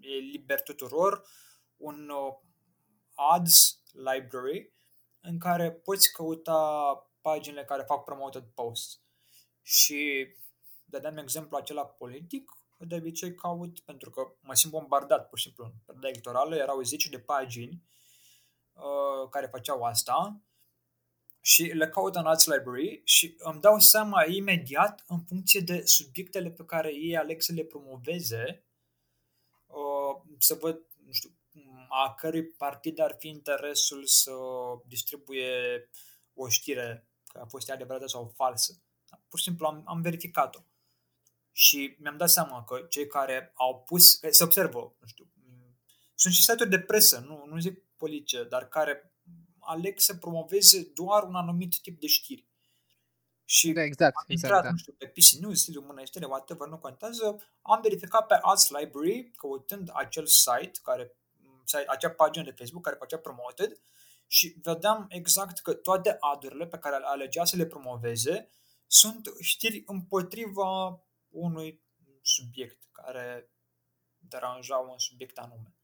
e 0.00 0.08
liber 0.08 0.62
tuturor, 0.62 1.28
un 1.76 2.10
ads 3.14 3.82
library 3.92 4.72
în 5.20 5.38
care 5.38 5.72
poți 5.72 6.12
căuta 6.12 6.92
paginile 7.20 7.64
care 7.64 7.82
fac 7.82 8.04
promoted 8.04 8.44
posts. 8.54 9.00
Și 9.62 10.26
dădeam 10.84 11.16
exemplu 11.16 11.56
acela 11.56 11.86
politic, 11.86 12.52
de 12.76 12.94
obicei 12.96 13.34
caut, 13.34 13.80
pentru 13.80 14.10
că 14.10 14.32
mă 14.40 14.54
simt 14.54 14.72
bombardat, 14.72 15.28
pur 15.28 15.38
și 15.38 15.44
simplu. 15.44 15.64
În 15.64 15.72
perioada 15.84 16.08
electorală 16.08 16.56
erau 16.56 16.82
10 16.82 17.08
de 17.08 17.18
pagini 17.18 17.82
uh, 18.72 19.28
care 19.30 19.46
făceau 19.46 19.82
asta 19.82 20.40
și 21.48 21.62
le 21.62 21.88
caut 21.88 22.14
în 22.14 22.26
Ads 22.26 22.46
Library 22.46 23.00
și 23.04 23.34
îmi 23.38 23.60
dau 23.60 23.78
seama 23.78 24.24
imediat, 24.24 25.04
în 25.06 25.20
funcție 25.20 25.60
de 25.60 25.82
subiectele 25.84 26.50
pe 26.50 26.64
care 26.64 26.94
ei 26.94 27.16
aleg 27.16 27.40
să 27.40 27.52
le 27.52 27.64
promoveze, 27.64 28.64
uh, 29.66 30.22
să 30.38 30.54
văd, 30.54 30.80
nu 31.04 31.12
știu, 31.12 31.30
a 31.88 32.14
cărui 32.14 32.44
partid 32.44 32.98
ar 32.98 33.16
fi 33.18 33.28
interesul 33.28 34.06
să 34.06 34.32
distribuie 34.86 35.88
o 36.34 36.48
știre, 36.48 37.08
că 37.26 37.38
a 37.38 37.46
fost 37.46 37.70
adevărată 37.70 38.06
sau 38.06 38.32
falsă. 38.36 38.82
Pur 39.28 39.38
și 39.38 39.44
simplu 39.44 39.66
am, 39.66 39.82
am 39.86 40.00
verificat-o. 40.00 40.60
Și 41.52 41.96
mi-am 41.98 42.16
dat 42.16 42.30
seama 42.30 42.64
că 42.64 42.86
cei 42.88 43.06
care 43.06 43.52
au 43.54 43.82
pus, 43.82 44.18
se 44.30 44.44
observă, 44.44 44.96
nu 45.00 45.06
știu, 45.06 45.32
sunt 46.14 46.34
și 46.34 46.42
site-uri 46.42 46.70
de 46.70 46.80
presă, 46.80 47.18
nu, 47.18 47.44
nu 47.46 47.58
zic 47.58 47.84
politice, 47.96 48.44
dar 48.44 48.68
care 48.68 49.12
aleg 49.68 49.98
să 49.98 50.14
promoveze 50.14 50.90
doar 50.94 51.22
un 51.22 51.34
anumit 51.34 51.80
tip 51.80 52.00
de 52.00 52.06
știri. 52.06 52.46
Și 53.44 53.72
da, 53.72 53.82
exact, 53.82 54.16
am 54.16 54.24
exact, 54.26 54.52
intrat, 54.52 54.62
da. 54.64 54.70
nu 54.70 54.76
știu, 54.76 54.92
pe 54.92 55.06
PC 55.06 55.40
News, 55.40 55.62
Silviu 55.62 55.86
Mănăștire, 55.86 56.26
whatever, 56.26 56.68
nu 56.68 56.78
contează, 56.78 57.42
am 57.62 57.80
verificat 57.82 58.26
pe 58.26 58.38
Ads 58.42 58.68
Library, 58.70 59.30
căutând 59.36 59.90
acel 59.92 60.26
site, 60.26 60.78
care, 60.82 61.16
site, 61.64 61.84
acea 61.86 62.10
pagină 62.10 62.44
de 62.44 62.54
Facebook 62.56 62.84
care 62.84 62.96
făcea 62.98 63.18
promoted 63.18 63.80
și 64.26 64.56
vedeam 64.62 65.06
exact 65.08 65.58
că 65.58 65.72
toate 65.72 66.16
adurile 66.20 66.66
pe 66.66 66.78
care 66.78 66.98
alegea 67.02 67.44
să 67.44 67.56
le 67.56 67.66
promoveze 67.66 68.50
sunt 68.86 69.28
știri 69.40 69.82
împotriva 69.86 71.02
unui 71.28 71.82
subiect 72.22 72.88
care 72.92 73.50
deranja 74.18 74.76
un 74.76 74.98
subiect 74.98 75.38
anume. 75.38 75.74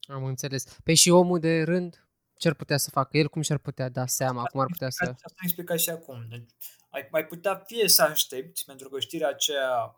Am 0.00 0.24
înțeles. 0.24 0.78
Păi 0.84 0.94
și 0.94 1.10
omul 1.10 1.38
de 1.38 1.62
rând, 1.62 2.06
ce 2.42 2.48
ar 2.48 2.54
putea 2.54 2.76
să 2.76 2.90
facă? 2.90 3.16
El 3.16 3.28
cum 3.28 3.42
și-ar 3.42 3.58
putea 3.58 3.88
da 3.88 4.06
seama? 4.06 4.42
Cum 4.44 4.60
ar 4.60 4.66
putea 4.66 4.90
să... 4.90 5.02
Asta 5.02 5.24
am 5.24 5.34
explicat 5.42 5.78
și 5.78 5.90
acum. 5.90 6.26
Deci, 6.28 6.50
ai, 6.90 7.08
mai 7.10 7.26
putea 7.26 7.54
fie 7.66 7.88
să 7.88 8.02
aștepți, 8.02 8.64
pentru 8.64 8.88
că 8.88 9.00
știrea 9.00 9.28
aceea 9.28 9.96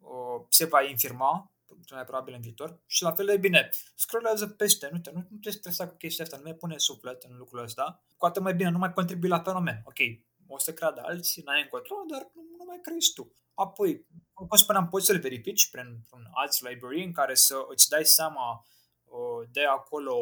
o, 0.00 0.46
se 0.48 0.64
va 0.64 0.82
infirma, 0.82 1.52
cel 1.84 1.96
mai 1.96 2.04
probabil 2.04 2.34
în 2.34 2.40
viitor, 2.40 2.80
și 2.86 3.02
la 3.02 3.12
fel 3.12 3.26
de 3.26 3.36
bine, 3.36 3.68
scrollează 3.94 4.46
peste, 4.46 4.88
nu 4.92 4.98
te, 4.98 5.10
nu, 5.14 5.26
nu 5.30 5.38
te 5.38 5.50
stresa 5.50 5.88
cu 5.88 5.96
chestia 5.96 6.24
asta, 6.24 6.36
nu 6.36 6.42
mai 6.42 6.54
pune 6.54 6.78
suflet 6.78 7.22
în 7.22 7.36
lucrul 7.36 7.62
ăsta, 7.62 8.02
cu 8.16 8.26
atât 8.26 8.42
mai 8.42 8.54
bine, 8.54 8.70
nu 8.70 8.78
mai 8.78 8.92
contribui 8.92 9.28
la 9.28 9.40
fenomen. 9.40 9.82
Ok, 9.84 9.98
o 10.46 10.58
să 10.58 10.72
creadă 10.72 11.02
alții, 11.04 11.42
n-ai 11.42 11.62
încotro, 11.62 11.96
dar 12.10 12.30
nu, 12.34 12.42
nu 12.58 12.64
mai 12.66 12.78
crezi 12.82 13.12
tu. 13.12 13.32
Apoi, 13.54 14.06
cum 14.32 14.48
spuneam, 14.56 14.88
poți 14.88 15.06
să-l 15.06 15.20
verifici 15.20 15.70
prin 15.70 16.00
un 16.10 16.26
ads 16.30 16.60
library 16.60 17.04
în 17.04 17.12
care 17.12 17.34
să 17.34 17.56
îți 17.68 17.88
dai 17.88 18.04
seama 18.04 18.66
uh, 19.04 19.48
de 19.52 19.64
acolo 19.64 20.14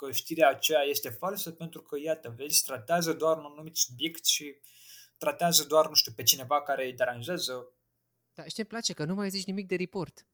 că 0.00 0.10
știrea 0.10 0.48
aceea 0.48 0.80
este 0.80 1.08
falsă 1.08 1.50
pentru 1.50 1.82
că, 1.82 1.98
iată, 1.98 2.34
vezi, 2.36 2.64
tratează 2.64 3.12
doar 3.12 3.36
un 3.36 3.44
anumit 3.44 3.76
subiect 3.76 4.24
și 4.24 4.56
tratează 5.18 5.64
doar, 5.64 5.88
nu 5.88 5.94
știu, 5.94 6.12
pe 6.16 6.22
cineva 6.22 6.62
care 6.62 6.84
îi 6.84 6.92
deranjează. 6.92 7.72
Da, 8.34 8.44
și 8.44 8.54
ce 8.54 8.64
place 8.64 8.92
că 8.92 9.04
nu 9.04 9.14
mai 9.14 9.30
zici 9.30 9.46
nimic 9.46 9.66
de 9.66 9.76
report. 9.76 10.26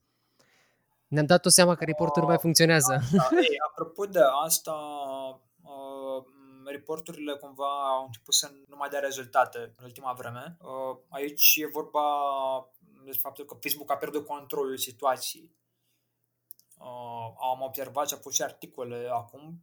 Ne-am 1.08 1.26
dat 1.26 1.46
o 1.46 1.48
seama 1.48 1.74
că 1.74 1.84
reportul 1.84 2.22
nu 2.22 2.28
mai 2.28 2.38
funcționează. 2.38 3.00
Da, 3.12 3.28
ei, 3.32 3.56
apropo 3.70 4.04
de 4.04 4.20
asta, 4.44 4.74
uh, 5.62 6.24
reporturile 6.64 7.34
cumva 7.34 7.88
au 7.88 8.04
început 8.04 8.34
să 8.34 8.50
nu 8.68 8.76
mai 8.76 8.88
dea 8.88 9.00
rezultate 9.00 9.58
în 9.76 9.84
ultima 9.84 10.12
vreme. 10.12 10.56
Uh, 10.60 10.98
aici 11.08 11.54
e 11.56 11.66
vorba 11.66 12.02
de 13.04 13.12
faptul 13.12 13.44
că 13.44 13.56
Facebook 13.60 13.90
a 13.90 13.96
pierdut 13.96 14.26
controlul 14.26 14.76
situației. 14.76 15.54
Uh, 16.78 17.34
am 17.40 17.60
observat 17.60 18.08
și 18.08 18.14
au 18.14 18.20
fost 18.20 18.36
și 18.36 18.42
articole 18.42 19.08
acum 19.12 19.60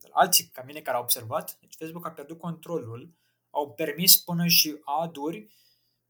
de 0.00 0.08
la 0.10 0.20
alții 0.20 0.44
ca 0.44 0.62
mine 0.62 0.80
care 0.80 0.96
au 0.96 1.02
observat. 1.02 1.58
Deci 1.60 1.76
Facebook 1.76 2.06
a 2.06 2.10
pierdut 2.10 2.38
controlul, 2.38 3.14
au 3.50 3.72
permis 3.72 4.16
până 4.16 4.46
și 4.46 4.80
aduri, 4.84 5.48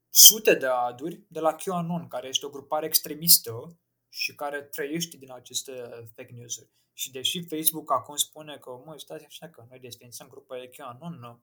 sute 0.09 0.55
de 0.55 0.65
aduri 0.65 1.21
de 1.27 1.39
la 1.39 1.55
QAnon, 1.55 2.07
care 2.07 2.27
este 2.27 2.45
o 2.45 2.49
grupare 2.49 2.85
extremistă 2.85 3.77
și 4.09 4.35
care 4.35 4.61
trăiește 4.61 5.17
din 5.17 5.31
aceste 5.31 5.71
fake 6.15 6.33
news-uri. 6.33 6.69
Și 6.93 7.11
deși 7.11 7.47
Facebook 7.47 7.91
acum 7.91 8.15
spune 8.15 8.57
că, 8.57 8.81
mă, 8.85 8.97
stați 8.97 9.25
așa 9.25 9.47
că 9.47 9.65
noi 9.69 9.79
desfințăm 9.79 10.27
grupele 10.27 10.67
QAnon, 10.67 11.39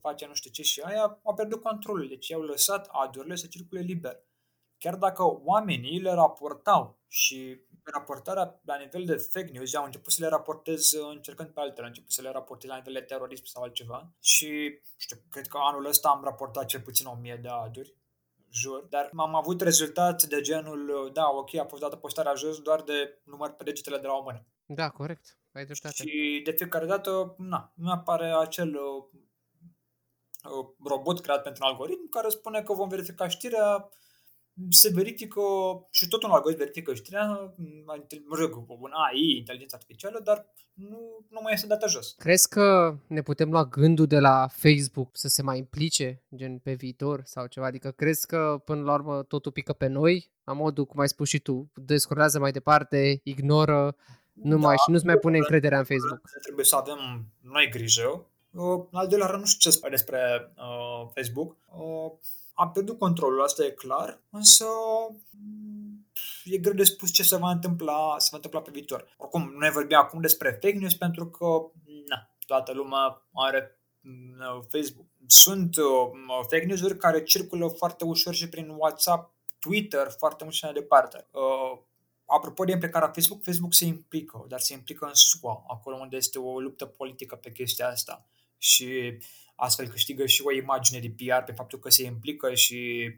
face 0.00 0.26
nu 0.26 0.34
știu 0.34 0.50
ce 0.50 0.62
și 0.62 0.80
aia, 0.80 1.18
au 1.22 1.34
pierdut 1.34 1.62
controlul. 1.62 2.08
Deci 2.08 2.32
au 2.32 2.40
lăsat 2.40 2.88
adurile 2.90 3.36
să 3.36 3.46
circule 3.46 3.80
liber. 3.80 4.20
Chiar 4.78 4.94
dacă 4.94 5.22
oamenii 5.22 6.00
le 6.00 6.12
raportau 6.12 6.98
și 7.08 7.60
raportarea 7.92 8.60
la 8.64 8.76
nivel 8.76 9.04
de 9.04 9.16
fake 9.16 9.50
news 9.52 9.74
au 9.74 9.84
început 9.84 10.12
să 10.12 10.22
le 10.22 10.28
raportez 10.28 10.92
încercând 10.92 11.48
pe 11.48 11.60
altele, 11.60 11.82
au 11.82 11.88
început 11.88 12.10
să 12.12 12.22
le 12.22 12.30
raportez 12.30 12.70
la 12.70 12.76
nivel 12.76 12.92
de 12.92 13.00
terorism 13.00 13.44
sau 13.44 13.62
altceva 13.62 14.12
și 14.20 14.80
știu, 14.96 15.16
cred 15.30 15.46
că 15.46 15.58
anul 15.60 15.86
ăsta 15.86 16.08
am 16.08 16.24
raportat 16.24 16.66
cel 16.66 16.80
puțin 16.80 17.06
1000 17.06 17.38
de 17.42 17.48
aduri 17.48 17.94
jur, 18.50 18.86
dar 18.90 19.10
am 19.16 19.34
avut 19.34 19.60
rezultat 19.60 20.22
de 20.22 20.40
genul, 20.40 21.10
da, 21.12 21.28
ok, 21.28 21.54
a 21.54 21.64
fost 21.64 21.82
dată 21.82 21.96
postarea 21.96 22.34
jos 22.34 22.60
doar 22.60 22.82
de 22.82 23.20
număr 23.24 23.50
pe 23.50 23.64
degetele 23.64 23.98
de 23.98 24.06
la 24.06 24.12
o 24.12 24.22
mână. 24.22 24.46
Da, 24.66 24.90
corect. 24.90 25.38
Ai 25.52 25.64
dreptate. 25.64 25.94
Și 25.94 26.40
de 26.44 26.50
fiecare 26.50 26.86
dată, 26.86 27.34
na, 27.38 27.72
nu 27.74 27.90
apare 27.90 28.26
acel 28.26 28.74
uh, 28.74 29.04
robot 30.84 31.20
creat 31.20 31.42
pentru 31.42 31.64
un 31.64 31.70
algoritm 31.70 32.08
care 32.08 32.28
spune 32.28 32.62
că 32.62 32.72
vom 32.72 32.88
verifica 32.88 33.28
știrea, 33.28 33.88
se 34.70 34.90
verifică 34.94 35.40
și 35.90 36.08
tot 36.08 36.22
un 36.22 36.30
algoritm 36.30 36.58
verifică 36.60 36.94
știrea, 36.94 37.54
mă 38.26 38.36
rog, 38.36 38.64
un 38.68 38.90
AI, 38.92 39.36
inteligență 39.36 39.74
artificială, 39.74 40.20
dar 40.24 40.46
nu, 40.74 41.26
nu 41.28 41.40
mai 41.42 41.52
este 41.52 41.66
dată 41.66 41.88
jos. 41.88 42.14
Crezi 42.18 42.48
că 42.48 42.96
ne 43.06 43.22
putem 43.22 43.50
lua 43.50 43.64
gândul 43.64 44.06
de 44.06 44.18
la 44.18 44.46
Facebook 44.50 45.10
să 45.12 45.28
se 45.28 45.42
mai 45.42 45.58
implice, 45.58 46.22
gen 46.36 46.58
pe 46.58 46.72
viitor 46.72 47.22
sau 47.24 47.46
ceva? 47.46 47.66
Adică 47.66 47.90
crezi 47.90 48.26
că 48.26 48.62
până 48.64 48.82
la 48.82 48.92
urmă 48.92 49.22
totul 49.22 49.52
pică 49.52 49.72
pe 49.72 49.86
noi, 49.86 50.30
la 50.44 50.52
modul, 50.52 50.86
cum 50.86 51.00
ai 51.00 51.08
spus 51.08 51.28
și 51.28 51.38
tu, 51.38 51.70
descurrează 51.74 52.38
mai 52.38 52.52
departe, 52.52 53.20
ignoră, 53.22 53.96
nu 54.32 54.58
mai, 54.58 54.74
da, 54.76 54.82
și 54.82 54.90
nu-ți 54.90 55.06
mai 55.06 55.16
pune 55.16 55.36
încrederea 55.36 55.78
în 55.78 55.84
Facebook. 55.84 56.20
Trebuie 56.42 56.64
să 56.64 56.76
avem 56.76 57.26
noi 57.40 57.68
grijă. 57.70 58.26
În 58.50 58.86
al 58.92 59.08
doilea 59.08 59.26
rând, 59.26 59.40
nu 59.40 59.46
știu 59.46 59.70
ce 59.70 59.76
spune 59.76 59.90
despre 59.90 60.52
uh, 60.56 61.10
Facebook. 61.14 61.56
Uh, 61.66 62.12
am 62.58 62.70
pierdut 62.72 62.98
controlul, 62.98 63.42
asta 63.42 63.64
e 63.64 63.70
clar, 63.70 64.20
însă 64.30 64.66
e 66.44 66.58
greu 66.58 66.72
de 66.72 66.84
spus 66.84 67.12
ce 67.12 67.22
se 67.22 67.36
va 67.36 67.50
întâmpla, 67.50 68.14
se 68.18 68.28
va 68.30 68.36
întâmpla 68.36 68.60
pe 68.60 68.70
viitor. 68.72 69.14
Oricum, 69.16 69.54
noi 69.58 69.70
vorbim 69.70 69.96
acum 69.96 70.20
despre 70.20 70.50
fake 70.50 70.78
news 70.78 70.94
pentru 70.94 71.26
că 71.26 71.46
na, 72.08 72.30
toată 72.46 72.72
lumea 72.72 73.26
are 73.32 73.80
Facebook, 74.68 75.06
sunt 75.26 75.76
uh, 75.76 75.84
fake 76.50 76.64
news-uri 76.64 76.96
care 76.96 77.22
circulă 77.22 77.68
foarte 77.68 78.04
ușor 78.04 78.34
și 78.34 78.48
prin 78.48 78.68
WhatsApp, 78.68 79.34
Twitter, 79.58 80.14
foarte 80.18 80.44
mult 80.44 80.56
și 80.56 80.64
mai 80.64 80.72
departe. 80.72 81.26
Uh, 81.30 81.78
apropo 82.26 82.64
de 82.64 82.72
implicarea 82.72 83.10
Facebook, 83.14 83.42
Facebook 83.42 83.74
se 83.74 83.84
implică, 83.84 84.44
dar 84.48 84.60
se 84.60 84.72
implică 84.72 85.04
în 85.06 85.14
SUA, 85.14 85.64
acolo 85.68 85.96
unde 85.96 86.16
este 86.16 86.38
o 86.38 86.60
luptă 86.60 86.86
politică 86.86 87.36
pe 87.36 87.52
chestia 87.52 87.88
asta. 87.88 88.26
Și 88.58 89.18
astfel 89.56 89.88
câștigă 89.88 90.26
și 90.26 90.42
o 90.44 90.52
imagine 90.52 91.00
de 91.00 91.14
PR 91.16 91.42
pe 91.44 91.52
faptul 91.52 91.78
că 91.78 91.90
se 91.90 92.04
implică 92.04 92.54
și 92.54 93.10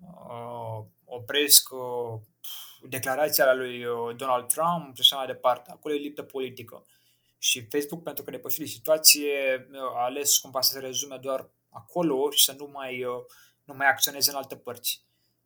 uh, 0.00 0.84
opresc 1.04 1.68
uh, 1.72 2.20
declarația 2.88 3.44
la 3.44 3.54
lui 3.54 3.84
uh, 3.84 4.16
Donald 4.16 4.46
Trump 4.46 4.94
și 4.94 5.00
așa 5.00 5.16
mai 5.16 5.26
departe. 5.26 5.70
Acolo 5.70 5.94
e 5.94 6.04
luptă 6.04 6.22
politică. 6.22 6.86
Și 7.38 7.66
Facebook, 7.70 8.02
pentru 8.02 8.24
că 8.24 8.30
depășit 8.30 8.58
de 8.58 8.66
situație, 8.66 9.68
uh, 9.72 9.78
a 9.80 10.04
ales 10.04 10.38
cumva 10.38 10.60
să 10.60 10.72
se 10.72 10.78
rezume 10.78 11.16
doar 11.16 11.50
acolo 11.70 12.30
și 12.30 12.44
să 12.44 12.54
nu 12.58 12.70
mai, 12.72 13.04
uh, 13.04 13.24
nu 13.64 13.74
mai 13.74 13.86
acționeze 13.86 14.30
în 14.30 14.36
alte 14.36 14.56
părți 14.56 15.04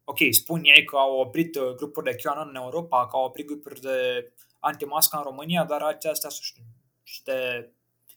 ok, 0.08 0.18
spun 0.30 0.60
ei 0.64 0.84
că 0.84 0.96
au 0.96 1.18
oprit 1.18 1.56
uh, 1.56 1.74
grupuri 1.74 2.10
de 2.10 2.16
QAnon 2.22 2.48
în 2.48 2.54
Europa, 2.54 3.06
că 3.06 3.16
au 3.16 3.24
oprit 3.24 3.46
grupuri 3.46 3.80
de 3.80 4.32
antimască 4.60 5.16
în 5.16 5.22
România, 5.22 5.64
dar 5.64 5.82
acestea 5.82 6.30
sunt 6.30 6.66
niște 7.02 7.70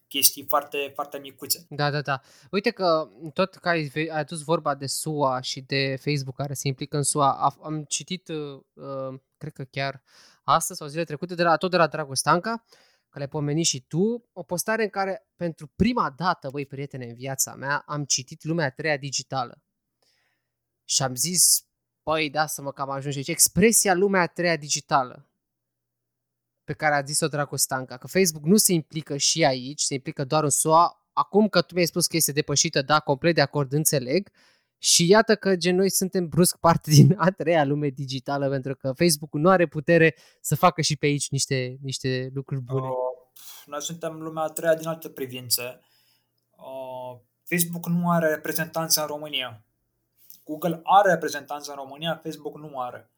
chestii 0.10 0.46
foarte, 0.46 0.92
foarte 0.94 1.18
micuțe. 1.20 1.66
Da, 1.70 1.92
da, 1.92 2.02
da. 2.02 2.22
Uite 2.52 2.70
că 2.70 3.10
tot 3.34 3.56
că 3.56 3.70
ai, 3.70 3.92
ai 3.96 4.08
adus 4.08 4.42
vorba 4.42 4.76
de 4.76 4.86
SUA 4.86 5.42
și 5.42 5.62
de 5.62 5.96
Facebook 5.96 6.36
care 6.36 6.54
se 6.54 6.68
implică 6.68 6.98
în 6.98 7.04
SUA, 7.04 7.56
am 7.64 7.84
citit, 7.84 8.28
uh, 8.28 8.62
uh, 8.74 9.20
cred 9.38 9.54
că 9.54 9.64
chiar 9.64 10.04
astăzi 10.44 10.80
sau 10.80 10.88
zile 10.88 11.04
trecute, 11.04 11.36
de 11.36 11.44
la, 11.44 11.56
tot 11.56 11.72
de 11.72 11.78
la 11.78 11.88
Dragoș 11.88 12.18
Stanca, 12.18 12.64
că 13.10 13.18
le-ai 13.18 13.30
pomenit 13.30 13.66
și 13.66 13.86
tu, 13.88 14.30
o 14.34 14.44
postare 14.44 14.84
în 14.84 14.90
care 14.90 15.28
pentru 15.36 15.68
prima 15.76 16.14
dată, 16.18 16.50
băi 16.50 16.66
prietene, 16.66 17.06
în 17.06 17.16
viața 17.16 17.56
mea, 17.56 17.84
am 17.86 18.04
citit 18.04 18.44
lumea 18.44 18.66
a 18.66 18.70
treia 18.70 18.98
digitală. 18.98 19.64
Și 20.84 21.04
am 21.04 21.16
zis, 21.16 21.64
Păi, 22.04 22.30
da, 22.30 22.46
să 22.46 22.62
mă 22.62 22.72
cam 22.72 22.90
ajunge 22.90 23.18
aici. 23.18 23.28
Expresia 23.28 23.94
lumea 23.94 24.22
a 24.22 24.28
treia 24.28 24.56
digitală 24.56 25.30
pe 26.70 26.76
care 26.76 26.96
a 26.96 27.02
zis-o 27.02 27.28
Dracu 27.28 27.56
Stanca, 27.56 27.98
că 27.98 28.08
Facebook 28.08 28.44
nu 28.44 28.58
se 28.58 28.74
implică 28.74 29.18
și 29.18 29.46
aici, 29.46 29.82
se 29.82 29.94
implică 29.94 30.24
doar 30.24 30.44
în 30.44 30.50
SUA. 30.50 31.06
Acum 31.14 31.48
că 31.48 31.62
tu 31.62 31.74
mi-ai 31.74 31.86
spus 31.86 32.08
că 32.08 32.16
este 32.16 32.32
depășită, 32.32 32.82
da, 32.82 33.00
complet 33.00 33.36
de 33.36 33.42
acord, 33.42 33.74
înțeleg. 33.74 34.30
Și 34.78 35.08
iată 35.08 35.36
că 35.36 35.56
gen 35.56 35.76
noi 35.76 35.90
suntem 35.90 36.28
brusc 36.28 36.58
parte 36.58 36.92
din 36.96 37.16
a 37.18 37.30
treia 37.30 37.66
lume 37.66 37.88
digitală, 37.88 38.50
pentru 38.50 38.76
că 38.76 38.92
Facebook 38.92 39.34
nu 39.34 39.50
are 39.50 39.68
putere 39.68 40.16
să 40.42 40.56
facă 40.56 40.82
și 40.82 40.96
pe 40.96 41.06
aici 41.06 41.30
niște, 41.30 41.78
niște 41.82 42.30
lucruri 42.34 42.62
bune. 42.62 42.88
Uh, 42.88 42.94
noi 43.66 43.82
suntem 43.82 44.14
lumea 44.14 44.44
a 44.44 44.50
treia 44.50 44.76
din 44.76 44.88
alte 44.88 45.10
privințe. 45.10 45.80
Uh, 46.52 47.20
Facebook 47.44 47.88
nu 47.88 48.12
are 48.12 48.28
reprezentanță 48.28 49.02
în 49.02 49.08
România. 49.08 49.64
Google 50.44 50.80
are 50.84 51.10
reprezentanță 51.12 51.72
în 51.72 51.78
România, 51.78 52.20
Facebook 52.24 52.58
nu 52.58 52.80
are. 52.80 53.10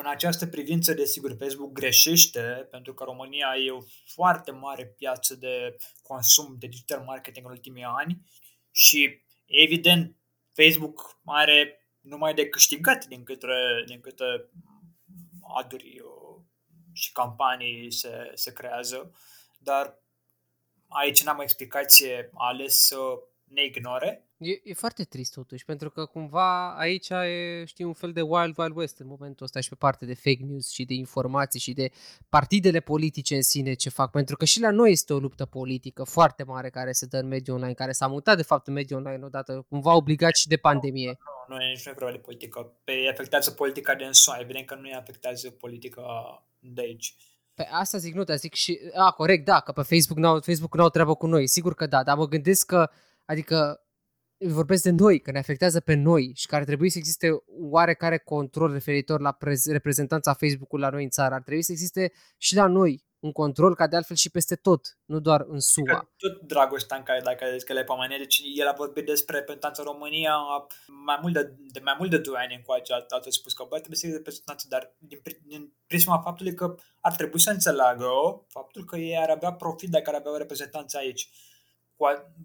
În 0.00 0.06
această 0.06 0.46
privință, 0.46 0.94
desigur, 0.94 1.36
Facebook 1.38 1.72
greșește, 1.72 2.68
pentru 2.70 2.94
că 2.94 3.04
România 3.04 3.54
e 3.66 3.70
o 3.70 3.80
foarte 4.06 4.50
mare 4.50 4.86
piață 4.86 5.34
de 5.34 5.76
consum 6.02 6.56
de 6.58 6.66
digital 6.66 7.02
marketing 7.04 7.46
în 7.46 7.52
ultimii 7.52 7.84
ani 7.84 8.22
și, 8.70 9.22
evident, 9.46 10.16
Facebook 10.52 11.20
are 11.24 11.88
numai 12.00 12.34
de 12.34 12.48
câștigat 12.48 13.06
din 13.06 13.24
câte, 13.24 13.46
din 13.86 14.00
câte 14.00 14.24
aduri 15.56 16.00
uh, 16.00 16.42
și 16.92 17.12
campanii 17.12 17.92
se, 17.92 18.30
se 18.34 18.52
creează, 18.52 19.14
dar 19.58 20.02
aici 20.88 21.22
n-am 21.22 21.38
o 21.38 21.42
explicație, 21.42 22.30
a 22.34 22.46
ales 22.46 22.86
să 22.86 22.96
ne 23.44 23.64
ignore 23.64 24.29
E, 24.42 24.60
e 24.64 24.74
foarte 24.74 25.04
trist 25.04 25.34
totuși, 25.34 25.64
pentru 25.64 25.90
că 25.90 26.04
cumva 26.04 26.76
aici 26.76 27.08
e, 27.08 27.64
știi, 27.64 27.84
un 27.84 27.92
fel 27.92 28.12
de 28.12 28.20
Wild 28.20 28.58
Wild 28.58 28.76
West 28.76 28.98
în 28.98 29.06
momentul 29.06 29.44
ăsta 29.44 29.60
și 29.60 29.68
pe 29.68 29.74
parte 29.74 30.06
de 30.06 30.14
fake 30.14 30.44
news 30.44 30.70
și 30.70 30.84
de 30.84 30.94
informații 30.94 31.60
și 31.60 31.72
de 31.72 31.90
partidele 32.28 32.80
politice 32.80 33.34
în 33.34 33.42
sine 33.42 33.74
ce 33.74 33.88
fac, 33.88 34.10
pentru 34.10 34.36
că 34.36 34.44
și 34.44 34.60
la 34.60 34.70
noi 34.70 34.90
este 34.90 35.12
o 35.12 35.18
luptă 35.18 35.44
politică 35.44 36.04
foarte 36.04 36.42
mare 36.42 36.70
care 36.70 36.92
se 36.92 37.06
dă 37.06 37.18
în 37.18 37.28
mediul 37.28 37.56
online, 37.56 37.74
care 37.74 37.92
s-a 37.92 38.06
mutat 38.06 38.36
de 38.36 38.42
fapt 38.42 38.66
în 38.66 38.72
mediul 38.72 38.98
online 38.98 39.24
odată, 39.24 39.66
cumva 39.68 39.94
obligat 39.94 40.34
și 40.34 40.48
de 40.48 40.56
pandemie. 40.56 41.18
Nu, 41.48 41.54
nu, 41.54 41.56
nu 41.56 41.62
e 41.62 41.68
nici 41.68 41.88
nu 42.00 42.10
de 42.10 42.18
politică. 42.18 42.72
Pe 42.84 42.92
afectează 43.12 43.50
politica 43.50 43.94
din 43.94 44.12
SUA, 44.12 44.38
evident 44.40 44.66
că 44.66 44.74
nu 44.74 44.88
e 44.88 44.94
afectează 44.94 45.50
politica 45.50 46.02
de 46.58 46.80
aici. 46.80 47.14
Pe 47.54 47.68
asta 47.70 47.98
zic, 47.98 48.14
nu, 48.14 48.24
dar 48.24 48.36
zic 48.36 48.54
și, 48.54 48.78
a, 48.94 49.10
corect, 49.10 49.44
da, 49.44 49.60
că 49.60 49.72
pe 49.72 49.82
Facebook 49.82 50.18
n-au, 50.18 50.40
Facebook 50.40 50.74
n-au 50.74 50.88
treabă 50.88 51.14
cu 51.14 51.26
noi, 51.26 51.46
sigur 51.46 51.74
că 51.74 51.86
da, 51.86 52.02
dar 52.02 52.16
mă 52.16 52.28
gândesc 52.28 52.66
că, 52.66 52.90
adică 53.24 53.84
vorbesc 54.48 54.82
de 54.82 54.90
noi, 54.90 55.20
că 55.20 55.30
ne 55.30 55.38
afectează 55.38 55.80
pe 55.80 55.94
noi 55.94 56.32
și 56.34 56.46
că 56.46 56.54
ar 56.54 56.64
trebui 56.64 56.90
să 56.90 56.98
existe 56.98 57.28
oarecare 57.46 58.18
control 58.18 58.72
referitor 58.72 59.20
la 59.20 59.32
prez- 59.32 59.70
reprezentanța 59.70 60.32
Facebook-ului 60.32 60.84
la 60.84 60.90
noi 60.90 61.02
în 61.02 61.10
țară. 61.10 61.34
Ar 61.34 61.42
trebui 61.42 61.62
să 61.62 61.72
existe 61.72 62.12
și 62.36 62.54
la 62.54 62.66
noi 62.66 63.08
un 63.20 63.32
control 63.32 63.74
ca 63.74 63.86
de 63.86 63.96
altfel 63.96 64.16
și 64.16 64.30
peste 64.30 64.54
tot, 64.56 64.98
nu 65.04 65.20
doar 65.20 65.44
în 65.48 65.60
SUA. 65.60 65.84
Că 65.84 66.08
tot 66.16 66.40
Dragoș 66.40 66.82
care 66.82 67.20
dacă 67.24 67.46
zici 67.52 67.66
că 67.66 67.72
le 67.72 67.84
pomenit, 67.84 68.18
deci 68.18 68.42
el 68.54 68.66
a 68.66 68.74
vorbit 68.76 69.06
despre 69.06 69.36
reprezentanța 69.36 69.82
România 69.82 70.34
mai 71.04 71.18
mult 71.22 71.34
de, 71.34 71.54
de 71.72 71.80
mai 71.84 71.94
mult 71.98 72.10
de 72.10 72.18
2 72.18 72.34
ani 72.36 72.54
încoace, 72.54 72.92
a, 72.92 72.96
a 72.96 73.20
spus 73.28 73.52
că 73.52 73.64
bă, 73.68 73.76
trebuie 73.76 73.98
să 73.98 74.06
existe 74.06 74.16
reprezentanță, 74.16 74.66
dar 74.68 74.94
din, 74.98 75.20
din 75.46 75.72
prisma 75.86 76.20
faptului 76.24 76.54
că 76.54 76.74
ar 77.00 77.14
trebui 77.14 77.40
să 77.40 77.50
înțeleagă 77.50 78.08
faptul 78.48 78.84
că 78.84 78.96
ei 78.96 79.16
ar 79.16 79.30
avea 79.30 79.52
profit 79.52 79.90
dacă 79.90 80.10
ar 80.10 80.16
avea 80.16 80.32
o 80.32 80.36
reprezentanță 80.36 80.96
aici 80.96 81.30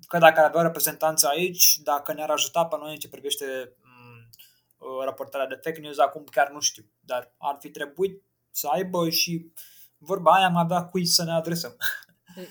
că 0.08 0.18
dacă 0.18 0.40
ar 0.40 0.46
avea 0.46 0.62
reprezentanță 0.62 1.28
aici, 1.28 1.80
dacă 1.84 2.14
ne-ar 2.14 2.30
ajuta 2.30 2.66
pe 2.66 2.76
noi 2.80 2.92
în 2.92 2.98
ce 2.98 3.10
privește 3.10 3.46
mm, 3.82 5.04
raportarea 5.04 5.48
de 5.48 5.60
fake 5.64 5.80
news, 5.80 5.98
acum 5.98 6.24
chiar 6.32 6.50
nu 6.52 6.60
știu, 6.60 6.84
dar 7.00 7.34
ar 7.38 7.58
fi 7.60 7.70
trebuit 7.70 8.24
să 8.52 8.68
aibă 8.68 9.10
și 9.10 9.52
vorba 9.98 10.32
aia 10.32 10.46
am 10.46 10.56
avea 10.56 10.84
cui 10.84 11.06
să 11.06 11.24
ne 11.24 11.32
adresăm. 11.32 11.76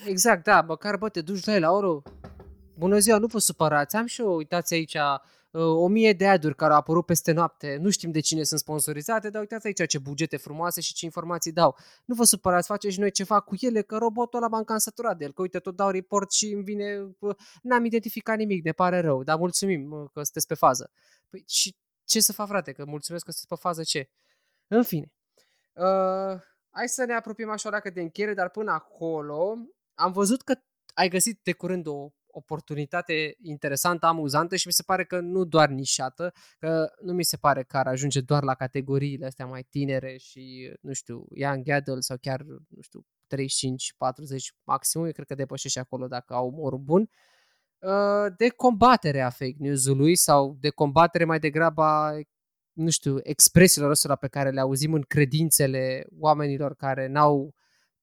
Exact, 0.05 0.43
da, 0.43 0.61
măcar 0.61 0.97
bă, 0.97 1.09
te 1.09 1.21
duci 1.21 1.45
la 1.45 1.53
el 1.53 1.61
la 1.61 1.71
oro. 1.71 2.01
Bună 2.77 2.97
ziua, 2.97 3.17
nu 3.17 3.27
vă 3.27 3.39
supărați, 3.39 3.95
am 3.95 4.05
și 4.05 4.21
eu, 4.21 4.35
uitați 4.35 4.73
aici, 4.73 4.93
Uh, 4.93 5.19
o 5.59 5.87
mie 5.87 6.13
de 6.13 6.27
aduri 6.27 6.55
care 6.55 6.71
au 6.71 6.79
apărut 6.79 7.05
peste 7.05 7.31
noapte, 7.31 7.77
nu 7.81 7.89
știm 7.89 8.11
de 8.11 8.19
cine 8.19 8.43
sunt 8.43 8.59
sponsorizate, 8.59 9.29
dar 9.29 9.41
uitați 9.41 9.67
aici 9.67 9.87
ce 9.87 9.99
bugete 9.99 10.37
frumoase 10.37 10.81
și 10.81 10.93
ce 10.93 11.05
informații 11.05 11.51
dau. 11.51 11.77
Nu 12.05 12.15
vă 12.15 12.23
supărați, 12.23 12.67
face 12.67 12.89
și 12.89 12.99
noi 12.99 13.11
ceva 13.11 13.39
cu 13.39 13.55
ele, 13.59 13.81
că 13.81 13.97
robotul 13.97 14.39
ăla 14.39 14.47
m-am 14.47 14.63
cam 14.63 14.77
săturat 14.77 15.17
de 15.17 15.23
el, 15.23 15.33
că 15.33 15.41
uite, 15.41 15.59
tot 15.59 15.75
dau 15.75 15.89
report 15.89 16.31
și 16.31 16.51
îmi 16.53 16.63
vine, 16.63 17.15
n-am 17.61 17.85
identificat 17.85 18.37
nimic, 18.37 18.63
ne 18.63 18.71
pare 18.71 18.99
rău, 18.99 19.23
dar 19.23 19.37
mulțumim 19.37 20.09
că 20.13 20.23
sunteți 20.23 20.47
pe 20.47 20.53
fază. 20.53 20.91
Păi 21.29 21.43
și 21.47 21.75
ce 22.05 22.19
să 22.19 22.33
fac, 22.33 22.47
frate, 22.47 22.71
că 22.71 22.85
mulțumesc 22.85 23.25
că 23.25 23.31
sunteți 23.31 23.61
pe 23.61 23.67
fază, 23.67 23.83
ce? 23.83 24.09
În 24.67 24.83
fine. 24.83 25.11
Uh, 25.73 26.41
hai 26.69 26.87
să 26.87 27.05
ne 27.05 27.13
apropiem 27.13 27.49
așa 27.49 27.69
o 27.69 27.89
de 27.89 28.01
încheiere, 28.01 28.33
dar 28.33 28.49
până 28.49 28.71
acolo 28.71 29.57
am 29.93 30.11
văzut 30.11 30.41
că 30.41 30.55
ai 30.93 31.09
găsit 31.09 31.39
de 31.43 31.53
curând 31.53 31.87
o 31.87 32.11
oportunitate 32.35 33.35
interesantă, 33.41 34.05
amuzantă 34.05 34.55
și 34.55 34.67
mi 34.67 34.73
se 34.73 34.83
pare 34.83 35.05
că 35.05 35.19
nu 35.19 35.43
doar 35.43 35.69
nișată, 35.69 36.33
că 36.59 36.91
nu 37.01 37.13
mi 37.13 37.23
se 37.23 37.37
pare 37.37 37.63
că 37.63 37.77
ar 37.77 37.87
ajunge 37.87 38.21
doar 38.21 38.43
la 38.43 38.53
categoriile 38.53 39.25
astea 39.25 39.45
mai 39.45 39.63
tinere 39.69 40.17
și, 40.17 40.73
nu 40.81 40.93
știu, 40.93 41.25
young 41.33 41.69
adult 41.69 42.03
sau 42.03 42.17
chiar, 42.21 42.41
nu 42.41 42.81
știu, 42.81 43.05
35-40 43.27 43.37
maxim, 44.63 45.05
eu 45.05 45.11
cred 45.11 45.27
că 45.27 45.35
depășește 45.35 45.79
acolo 45.79 46.07
dacă 46.07 46.33
au 46.33 46.47
umorul 46.47 46.79
bun, 46.79 47.09
uh, 47.79 48.33
de 48.37 48.49
combatere 48.49 49.21
a 49.21 49.29
fake 49.29 49.55
news-ului 49.57 50.15
sau 50.15 50.57
de 50.59 50.69
combatere 50.69 51.25
mai 51.25 51.39
degrabă 51.39 51.83
a, 51.83 52.19
nu 52.73 52.89
știu, 52.89 53.17
expresiilor 53.23 53.89
ăstora 53.89 54.15
pe 54.15 54.27
care 54.27 54.49
le 54.49 54.59
auzim 54.59 54.93
în 54.93 55.01
credințele 55.01 56.05
oamenilor 56.19 56.75
care 56.75 57.07
n-au 57.07 57.53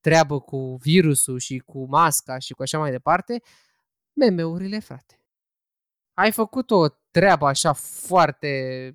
treabă 0.00 0.40
cu 0.40 0.76
virusul 0.80 1.38
și 1.38 1.58
cu 1.58 1.86
masca 1.88 2.38
și 2.38 2.52
cu 2.52 2.62
așa 2.62 2.78
mai 2.78 2.90
departe, 2.90 3.42
meme-urile, 4.12 4.78
frate. 4.78 5.20
Ai 6.14 6.32
făcut 6.32 6.70
o 6.70 6.88
treabă 7.10 7.46
așa 7.46 7.72
foarte, 7.72 8.50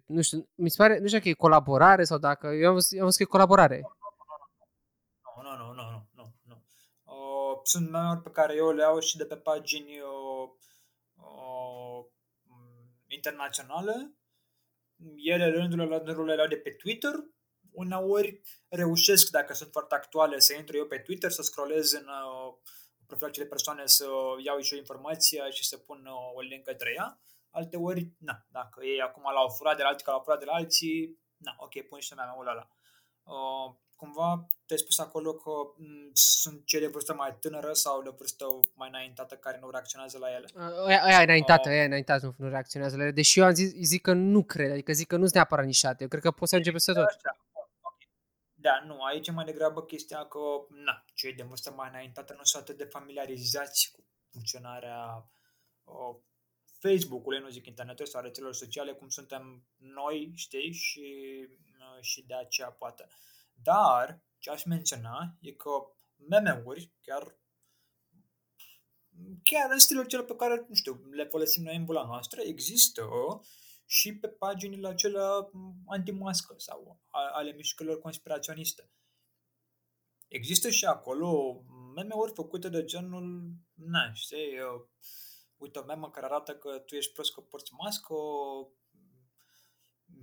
nu 0.05 0.21
știu, 0.21 0.49
mi 0.55 0.69
se 0.69 0.75
pare, 0.77 0.99
nu 0.99 1.07
știu 1.07 1.19
că 1.19 1.29
e 1.29 1.33
colaborare 1.33 2.03
sau 2.03 2.17
dacă, 2.17 2.47
eu 2.47 2.67
am 2.67 2.73
văzut, 2.73 2.97
am 2.99 3.03
văzut 3.03 3.17
că 3.17 3.23
e 3.23 3.25
colaborare. 3.25 3.81
Nu, 5.43 5.55
nu, 5.55 5.73
nu, 5.73 5.73
nu, 5.73 6.07
nu, 6.13 6.33
nu. 6.43 6.63
Uh, 7.03 7.59
sunt 7.63 7.89
meme 7.89 8.21
pe 8.23 8.29
care 8.29 8.55
eu 8.55 8.71
le 8.71 8.83
au 8.83 8.99
și 8.99 9.17
de 9.17 9.25
pe 9.25 9.35
pagini 9.35 9.99
uh, 9.99 10.49
uh, 11.15 12.05
internaționale. 13.07 14.11
Ele 15.15 15.49
rândurile 15.49 15.87
la 15.87 15.97
rândurile 15.97 16.35
le 16.35 16.41
au 16.41 16.47
de 16.47 16.55
pe 16.55 16.69
Twitter. 16.69 17.11
Uneori 17.71 18.41
reușesc, 18.67 19.29
dacă 19.31 19.53
sunt 19.53 19.71
foarte 19.71 19.95
actuale, 19.95 20.39
să 20.39 20.53
intru 20.53 20.77
eu 20.77 20.85
pe 20.85 20.97
Twitter, 20.97 21.31
să 21.31 21.41
scrollez 21.41 21.91
în 21.91 22.07
uh, 22.07 22.53
profil 23.07 23.27
acele 23.27 23.45
persoane 23.45 23.85
să 23.85 24.05
iau 24.43 24.59
și 24.59 24.73
o 24.73 24.77
informație 24.77 25.49
și 25.49 25.65
să 25.67 25.77
pun 25.77 26.05
uh, 26.05 26.35
o 26.35 26.41
link 26.41 26.63
către 26.63 26.93
ea. 26.95 27.19
Alte 27.49 27.77
ori, 27.77 28.11
na, 28.17 28.45
dacă 28.51 28.85
ei 28.85 29.01
acum 29.01 29.23
l-au 29.33 29.49
furat 29.49 29.75
de 29.77 29.81
la 29.81 29.87
alții, 29.87 30.05
că 30.05 30.11
l-au 30.11 30.21
furat 30.23 30.39
de 30.39 30.45
la 30.45 30.53
alții, 30.53 31.19
na, 31.37 31.55
ok, 31.57 31.81
pun 31.89 31.99
și 31.99 32.13
mea 32.13 32.35
ul 32.37 32.47
ăla. 32.47 32.67
Uh, 33.23 33.75
cumva 33.95 34.47
te-ai 34.65 34.79
spus 34.79 34.99
acolo 34.99 35.33
că 35.33 35.49
m, 35.77 36.09
sunt 36.13 36.65
cei 36.65 36.79
de 36.79 36.87
vârstă 36.87 37.13
mai 37.13 37.37
tânără 37.39 37.73
sau 37.73 38.01
de 38.01 38.09
vârstă 38.17 38.45
mai 38.73 38.87
înaintată 38.87 39.35
care 39.35 39.57
nu 39.61 39.69
reacționează 39.69 40.17
la 40.17 40.27
ele. 40.31 40.47
Aia, 40.87 41.03
aia 41.03 41.21
înaintată, 41.21 41.69
Oh. 41.69 41.75
aia 41.75 41.83
înaintată 41.83 42.25
nu, 42.25 42.33
nu 42.37 42.49
reacționează 42.49 42.95
la 42.95 43.03
ele. 43.03 43.11
Deși 43.11 43.39
eu 43.39 43.45
am 43.45 43.53
zis, 43.53 43.73
zic 43.73 44.01
că 44.01 44.13
nu 44.13 44.43
cred, 44.43 44.71
adică 44.71 44.91
zic 44.91 45.07
că 45.07 45.15
nu 45.15 45.21
sunt 45.21 45.33
neapărat 45.33 45.65
nișate. 45.65 46.01
Eu 46.03 46.07
cred 46.07 46.21
că 46.21 46.31
poți 46.31 46.49
să 46.49 46.57
începi 46.57 46.79
să 46.79 46.93
tot. 46.93 47.03
Așa. 47.03 47.37
Ok. 48.57 48.63
Da, 48.63 48.83
nu, 48.85 49.03
aici 49.03 49.27
e 49.27 49.31
mai 49.31 49.45
degrabă 49.45 49.83
chestia 49.83 50.25
că 50.25 50.39
na, 50.69 51.05
cei 51.13 51.33
de 51.33 51.43
vârstă 51.43 51.71
mai 51.71 51.89
înaintată 51.89 52.33
nu 52.33 52.43
sunt 52.43 52.61
atât 52.61 52.77
de 52.77 52.83
familiarizați 52.83 53.91
cu 53.91 54.05
funcționarea 54.29 55.29
uh, 55.83 56.15
Facebook-ului, 56.79 57.39
nu 57.39 57.49
zic 57.49 57.65
internetului 57.65 58.11
sau 58.11 58.21
rețelelor 58.21 58.55
sociale, 58.55 58.93
cum 58.93 59.09
suntem 59.09 59.67
noi, 59.77 60.31
știi, 60.35 60.71
și, 60.71 61.05
uh, 61.79 62.01
și 62.01 62.25
de 62.25 62.35
aceea 62.35 62.71
poate. 62.71 63.07
Dar, 63.53 64.21
ce 64.37 64.49
aș 64.49 64.63
menționa 64.63 65.37
e 65.41 65.51
că 65.51 65.69
meme-uri, 66.15 66.91
chiar 67.01 67.37
chiar 69.43 69.71
în 69.71 69.79
stilul 69.79 70.05
cel 70.05 70.23
pe 70.23 70.35
care, 70.35 70.65
nu 70.67 70.75
știu, 70.75 71.01
le 71.11 71.25
folosim 71.25 71.63
noi 71.63 71.75
în 71.75 71.85
bula 71.85 72.05
noastră, 72.05 72.41
există 72.41 73.03
și 73.89 74.17
pe 74.17 74.27
paginile 74.27 74.87
acelea 74.87 75.49
m, 75.51 75.83
antimască 75.85 76.55
sau 76.57 76.99
a- 77.07 77.31
ale 77.33 77.51
mișcărilor 77.51 77.99
conspiraționiste. 77.99 78.91
Există 80.27 80.69
și 80.69 80.85
acolo 80.85 81.61
meme-uri 81.95 82.33
făcute 82.33 82.69
de 82.69 82.83
genul, 82.83 83.53
na, 83.73 84.13
știi, 84.13 84.59
uh, 84.59 84.85
uite 85.57 85.79
o 85.79 85.83
memă 85.83 86.09
care 86.09 86.25
arată 86.25 86.55
că 86.55 86.77
tu 86.77 86.95
ești 86.95 87.13
prost 87.13 87.33
că 87.33 87.41
porți 87.41 87.73
mască, 87.73 88.15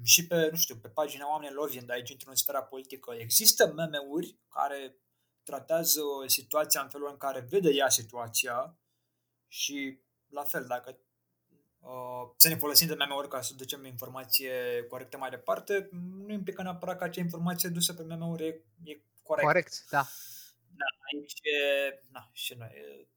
și 0.02 0.26
pe, 0.26 0.48
nu 0.50 0.56
știu, 0.56 0.76
pe 0.76 0.88
pagina 0.88 1.28
oamenilor 1.28 1.70
vin, 1.70 1.86
de 1.86 1.92
aici 1.92 2.10
într-o 2.10 2.34
sfera 2.34 2.62
politică, 2.62 3.14
există 3.14 3.72
meme-uri 3.72 4.38
care 4.48 4.96
tratează 5.42 6.00
situația 6.26 6.82
în 6.82 6.88
felul 6.88 7.08
în 7.10 7.16
care 7.16 7.40
vede 7.40 7.70
ea 7.70 7.88
situația 7.88 8.78
și 9.48 10.00
la 10.26 10.44
fel, 10.44 10.64
dacă 10.66 10.98
uh, 10.98 11.03
să 12.36 12.48
ne 12.48 12.56
folosim 12.56 12.86
de 12.86 12.94
meme-uri 12.94 13.28
ca 13.28 13.40
să 13.40 13.54
ducem 13.54 13.84
informație 13.84 14.84
corectă 14.88 15.16
mai 15.16 15.30
departe, 15.30 15.88
nu 16.26 16.32
implică 16.32 16.62
neapărat 16.62 16.98
că 16.98 17.04
acea 17.04 17.20
informație 17.20 17.68
dusă 17.68 17.94
pe 17.94 18.02
meme-uri 18.02 18.46
e, 18.46 18.62
e 18.82 19.00
corectă. 19.22 19.46
Corect, 19.46 19.84
da. 19.90 20.06
Aici 21.12 21.32
e, 21.42 22.00
na, 22.12 22.30
și 22.32 22.54
noi, 22.54 22.68
e 22.68 23.08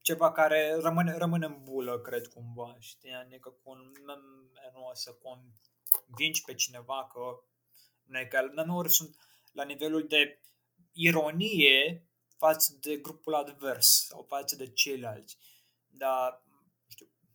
ceva 0.00 0.32
care 0.32 0.76
rămâne, 0.80 1.16
rămâne 1.16 1.46
în 1.46 1.62
bulă, 1.62 2.00
cred, 2.00 2.26
cumva, 2.26 2.76
știi? 2.78 3.12
Adică 3.12 3.48
cu 3.48 3.70
un 3.70 3.92
meme 4.06 4.70
nu 4.72 4.86
o 4.86 4.94
să 4.94 5.16
convingi 5.22 6.42
pe 6.46 6.54
cineva 6.54 7.10
că 7.12 7.20
nu 8.04 8.18
e 8.18 8.24
că 8.24 8.50
meme-uri 8.54 8.92
sunt 8.92 9.16
la 9.52 9.64
nivelul 9.64 10.06
de 10.08 10.40
ironie 10.92 12.08
față 12.36 12.76
de 12.80 12.96
grupul 12.96 13.34
advers 13.34 14.06
sau 14.06 14.24
față 14.28 14.56
de 14.56 14.72
ceilalți. 14.72 15.38
Dar, 15.88 16.28
nu 16.28 16.32
știu, 16.32 16.43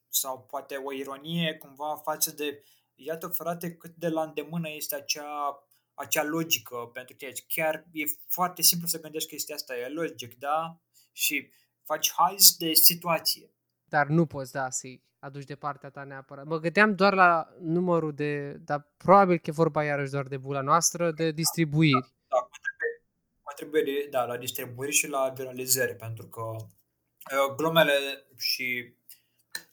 sau 0.09 0.41
poate 0.41 0.75
o 0.75 0.93
ironie 0.93 1.57
cumva 1.57 1.95
față 1.95 2.31
de 2.31 2.63
iată 2.95 3.27
frate 3.27 3.75
cât 3.75 3.95
de 3.95 4.07
la 4.07 4.21
îndemână 4.21 4.69
este 4.69 4.95
acea, 4.95 5.63
acea 5.93 6.23
logică 6.23 6.75
pentru 6.93 7.15
tine. 7.15 7.31
Chiar 7.47 7.85
e 7.91 8.03
foarte 8.27 8.61
simplu 8.61 8.87
să 8.87 8.99
gândești 8.99 9.29
chestia 9.29 9.55
asta, 9.55 9.77
e 9.77 9.89
logic, 9.89 10.39
da? 10.39 10.81
Și 11.11 11.51
faci 11.83 12.11
haz 12.11 12.55
de 12.57 12.73
situație. 12.73 13.53
Dar 13.83 14.07
nu 14.07 14.25
poți, 14.25 14.51
da, 14.51 14.69
să-i 14.69 15.03
aduci 15.19 15.43
de 15.43 15.55
partea 15.55 15.89
ta 15.89 16.03
neapărat. 16.03 16.45
Mă 16.45 16.59
gândeam 16.59 16.95
doar 16.95 17.13
la 17.13 17.53
numărul 17.59 18.13
de, 18.13 18.51
dar 18.51 18.91
probabil 18.97 19.37
că 19.37 19.49
e 19.49 19.53
vorba 19.53 19.83
iarăși 19.83 20.11
doar 20.11 20.27
de 20.27 20.37
bula 20.37 20.61
noastră, 20.61 21.11
de 21.11 21.31
distribuiri. 21.31 22.13
Da, 22.27 22.37
contribuie, 22.37 23.03
contribuie 23.41 24.07
da, 24.09 24.25
la 24.25 24.37
distribuiri 24.37 24.91
și 24.91 25.07
la 25.07 25.33
viralizări, 25.35 25.95
pentru 25.95 26.25
că 26.27 26.41
uh, 26.41 27.55
glumele 27.55 28.25
și 28.37 28.93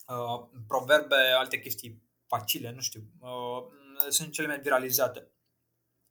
uh, 0.07 0.49
proverbe, 0.67 1.15
alte 1.15 1.59
chestii 1.61 2.03
facile, 2.27 2.71
nu 2.71 2.81
știu, 2.81 3.01
uh, 3.21 3.63
sunt 4.09 4.33
cele 4.33 4.47
mai 4.47 4.61
viralizate. 4.61 5.31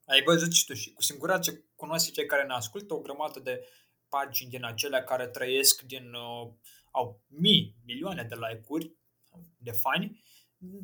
Ai 0.04 0.22
văzut 0.22 0.52
și 0.52 0.64
tu 0.64 0.74
și 0.74 0.92
cu 0.92 1.02
siguranță 1.02 1.64
cunoști 1.74 2.12
cei 2.12 2.26
care 2.26 2.46
ne 2.46 2.52
ascultă 2.54 2.94
o 2.94 3.00
grămadă 3.00 3.40
de 3.40 3.66
pagini 4.08 4.50
din 4.50 4.64
acelea 4.64 5.04
care 5.04 5.26
trăiesc 5.28 5.82
din 5.82 6.12
uh, 6.14 6.52
au 6.90 7.24
mii, 7.26 7.76
milioane 7.84 8.22
de 8.22 8.34
like-uri, 8.34 8.92
de 9.58 9.70
fani, 9.70 10.24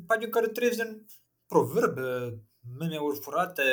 pagini 0.07 0.31
care 0.31 0.47
trăiesc 0.47 0.83
din 0.83 1.05
proverbe, 1.47 2.37
meme-uri 2.79 3.19
furate, 3.19 3.63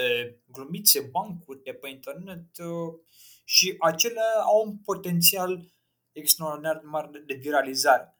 glumițe, 0.46 1.00
bancuri 1.00 1.62
de 1.62 1.72
pe 1.72 1.88
internet 1.88 2.58
uh, 2.58 3.00
și 3.44 3.76
acelea 3.78 4.32
au 4.44 4.66
un 4.66 4.78
potențial 4.78 5.72
extraordinar 6.12 6.76
de 6.78 6.86
mare 6.86 7.08
de- 7.12 7.18
de 7.18 7.34
viralizare. 7.34 8.19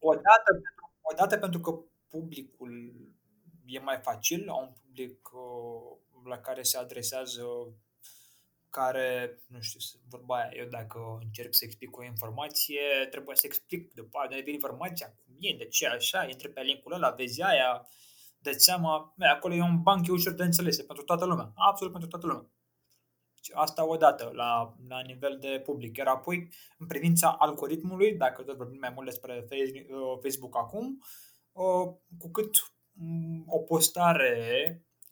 Odată, 0.00 0.52
pentru- 0.52 0.92
odată 1.02 1.38
pentru 1.38 1.60
că 1.60 1.78
publicul 2.08 2.94
e 3.66 3.78
mai 3.78 3.98
facil, 4.02 4.48
au 4.48 4.62
un 4.62 4.72
public 4.82 5.30
uh, 5.32 6.28
la 6.28 6.38
care 6.38 6.62
se 6.62 6.78
adresează 6.78 7.42
care, 8.70 9.38
nu 9.46 9.60
știu, 9.60 9.80
vorba 10.08 10.36
aia, 10.36 10.50
eu 10.52 10.66
dacă 10.66 11.18
încerc 11.22 11.54
să 11.54 11.64
explic 11.64 11.96
o 11.96 12.04
informație, 12.04 12.80
trebuie 13.10 13.36
să 13.36 13.46
explic 13.46 13.94
după 13.94 14.18
aia, 14.18 14.28
de 14.28 14.40
vine 14.40 14.54
informația, 14.54 15.06
cum 15.06 15.36
e, 15.38 15.56
de 15.56 15.66
ce 15.66 15.86
așa, 15.86 16.24
intre 16.24 16.48
pe 16.48 16.60
linkul 16.60 16.92
ăla, 16.92 17.10
vezi 17.10 17.42
aia, 17.42 17.88
de 18.38 18.52
seama, 18.52 19.14
bă, 19.16 19.24
acolo 19.24 19.54
e 19.54 19.62
un 19.62 19.82
banc, 19.82 20.06
e 20.06 20.12
ușor 20.12 20.32
de 20.32 20.42
înțeles, 20.42 20.78
e 20.78 20.82
pentru 20.82 21.04
toată 21.04 21.24
lumea, 21.24 21.52
absolut 21.54 21.92
pentru 21.92 22.10
toată 22.10 22.26
lumea. 22.26 22.46
Deci 23.50 23.58
Asta 23.58 23.88
odată, 23.88 24.30
la, 24.34 24.74
la 24.88 25.00
nivel 25.00 25.38
de 25.40 25.62
public. 25.64 25.96
Iar 25.96 26.06
apoi, 26.06 26.48
în 26.78 26.86
privința 26.86 27.36
algoritmului, 27.38 28.16
dacă 28.16 28.42
tot 28.42 28.56
vorbim 28.56 28.78
mai 28.78 28.92
mult 28.94 29.06
despre 29.06 29.46
Face- 29.48 29.86
uh, 29.90 30.18
Facebook 30.22 30.56
acum, 30.56 31.02
uh, 31.52 31.94
cu 32.18 32.30
cât 32.32 32.50
mm, 32.92 33.44
o 33.46 33.58
postare 33.58 34.36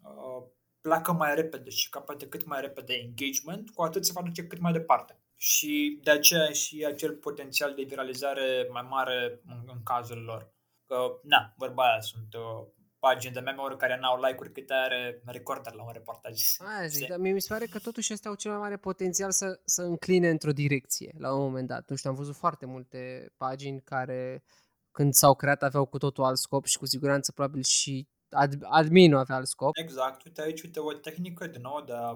uh, 0.02 0.46
pleacă 0.80 1.12
mai 1.12 1.34
repede 1.34 1.70
și 1.70 1.90
capătă 1.90 2.26
cât 2.26 2.44
mai 2.44 2.60
repede 2.60 2.94
engagement, 2.94 3.70
cu 3.70 3.82
atât 3.82 4.04
se 4.04 4.12
va 4.14 4.22
duce 4.22 4.46
cât 4.46 4.58
mai 4.58 4.72
departe. 4.72 5.20
Și 5.36 6.00
de 6.02 6.10
aceea 6.10 6.50
și 6.50 6.84
acel 6.84 7.14
potențial 7.14 7.74
de 7.74 7.82
viralizare 7.82 8.68
mai 8.72 8.86
mare 8.90 9.40
în, 9.46 9.62
în 9.66 9.82
cazul 9.82 10.22
lor. 10.22 10.52
Că, 10.86 10.96
na, 11.22 11.54
vorba 11.56 11.82
aia, 11.82 12.00
sunt 12.00 12.34
uh, 12.34 12.66
pagini 12.98 13.32
de 13.32 13.40
meme-uri 13.40 13.76
care 13.76 13.98
n-au 14.00 14.20
like-uri 14.20 14.52
câte 14.52 14.72
are 14.72 15.22
recorder 15.24 15.72
la 15.72 15.82
un 15.82 15.92
reportaj. 15.92 16.42
Aia 16.58 16.86
zic, 16.86 16.96
Știi? 16.96 17.08
dar 17.08 17.18
mie 17.18 17.32
mi 17.32 17.40
se 17.40 17.52
pare 17.52 17.66
că 17.66 17.78
totuși 17.78 18.12
ăsta 18.12 18.28
au 18.28 18.34
cel 18.34 18.50
mai 18.50 18.60
mare 18.60 18.76
potențial 18.76 19.30
să, 19.30 19.60
să 19.64 19.82
încline 19.82 20.28
într-o 20.28 20.52
direcție 20.52 21.14
la 21.18 21.34
un 21.34 21.40
moment 21.40 21.68
dat. 21.68 21.88
Nu 21.88 21.96
știu, 21.96 22.10
am 22.10 22.16
văzut 22.16 22.36
foarte 22.36 22.66
multe 22.66 23.32
pagini 23.36 23.82
care 23.82 24.42
când 24.90 25.12
s-au 25.12 25.34
creat 25.34 25.62
aveau 25.62 25.84
cu 25.84 25.98
totul 25.98 26.24
alt 26.24 26.38
scop 26.38 26.64
și 26.64 26.78
cu 26.78 26.86
siguranță 26.86 27.32
probabil 27.32 27.62
și 27.62 28.08
ad, 28.30 28.58
adminul 28.62 29.18
avea 29.18 29.36
alt 29.36 29.46
scop. 29.46 29.76
Exact, 29.76 30.24
uite 30.24 30.42
aici, 30.42 30.62
uite 30.62 30.80
o 30.80 30.92
tehnică 30.92 31.46
din 31.46 31.60
nou 31.60 31.82
de 31.84 31.92
a 31.92 32.10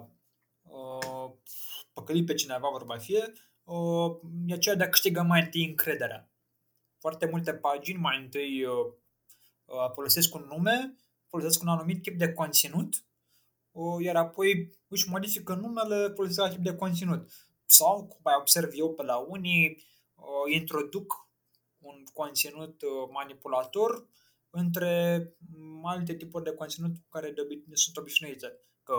uh, 0.62 1.32
păcăli 1.92 2.24
pe 2.24 2.34
cineva, 2.34 2.68
vorba 2.70 2.96
fie, 2.96 3.32
uh, 3.64 4.16
e 4.46 4.54
aceea 4.54 4.74
de 4.74 4.84
a 4.84 4.88
câștiga 4.88 5.22
mai 5.22 5.40
întâi 5.40 5.68
încrederea. 5.68 6.30
Foarte 6.98 7.26
multe 7.26 7.54
pagini 7.54 7.98
mai 7.98 8.18
întâi 8.22 8.64
uh, 8.64 8.72
uh, 8.74 8.92
folosesc 9.93 10.35
un 10.35 10.47
nume, 10.49 10.97
folosesc 11.28 11.62
un 11.62 11.69
anumit 11.69 12.03
tip 12.03 12.19
de 12.19 12.32
conținut, 12.32 13.05
uh, 13.70 14.05
iar 14.05 14.16
apoi 14.16 14.70
își 14.89 15.09
modifică 15.09 15.55
numele, 15.55 16.12
folosesc 16.15 16.40
alt 16.40 16.53
tip 16.53 16.62
de 16.62 16.74
conținut. 16.74 17.31
Sau, 17.66 18.07
cum 18.07 18.19
mai 18.23 18.35
observ 18.39 18.70
eu 18.74 18.94
pe 18.94 19.03
la 19.03 19.16
unii, 19.16 19.85
uh, 20.15 20.55
introduc 20.55 21.28
un 21.78 22.05
conținut 22.12 22.82
uh, 22.82 23.09
manipulator 23.11 24.07
între 24.51 25.23
mm, 25.57 25.86
alte 25.86 26.15
tipuri 26.15 26.44
de 26.44 26.55
conținut 26.55 26.94
cu 26.94 27.09
care 27.09 27.31
de 27.31 27.43
obi- 27.43 27.73
sunt 27.73 27.97
obișnuite. 27.97 28.59
Că 28.82 28.94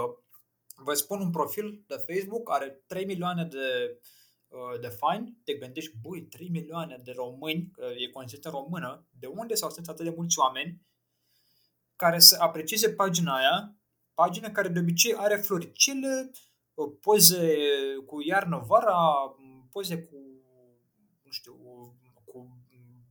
vă 0.76 0.94
spun 0.94 1.22
un 1.22 1.32
profil 1.32 1.84
de 1.88 2.06
Facebook, 2.08 2.52
are 2.52 2.84
3 2.88 3.06
milioane 3.06 3.46
de, 3.46 3.58
uh, 3.90 3.98
de 4.82 4.88
fani, 4.88 5.38
te 5.44 5.54
gândești, 5.54 5.98
băi, 6.02 6.22
3 6.22 6.50
milioane 6.50 7.02
de 7.04 7.12
români, 7.12 7.72
că 7.72 7.86
e 7.98 8.08
conținut 8.08 8.46
în 8.46 8.52
română, 8.52 9.08
de 9.20 9.28
unde 9.28 9.54
s-au 9.54 9.70
strâns 9.70 9.88
atât 9.88 10.06
de 10.06 10.14
mulți 10.16 10.40
oameni 10.40 10.82
care 11.96 12.20
să 12.20 12.38
aprecieze 12.40 12.90
pagina 12.90 13.36
aia, 13.36 13.76
pagina 14.14 14.52
care 14.52 14.68
de 14.68 14.80
obicei 14.80 15.16
are 15.16 15.36
floricele, 15.36 16.32
uh, 16.74 16.94
poze 17.02 17.58
cu 18.06 18.22
iarnă-vara, 18.22 19.36
poze 19.72 20.04
cu, 20.04 20.16
nu 21.24 21.32
știu, 21.32 21.54
cu 22.26 22.58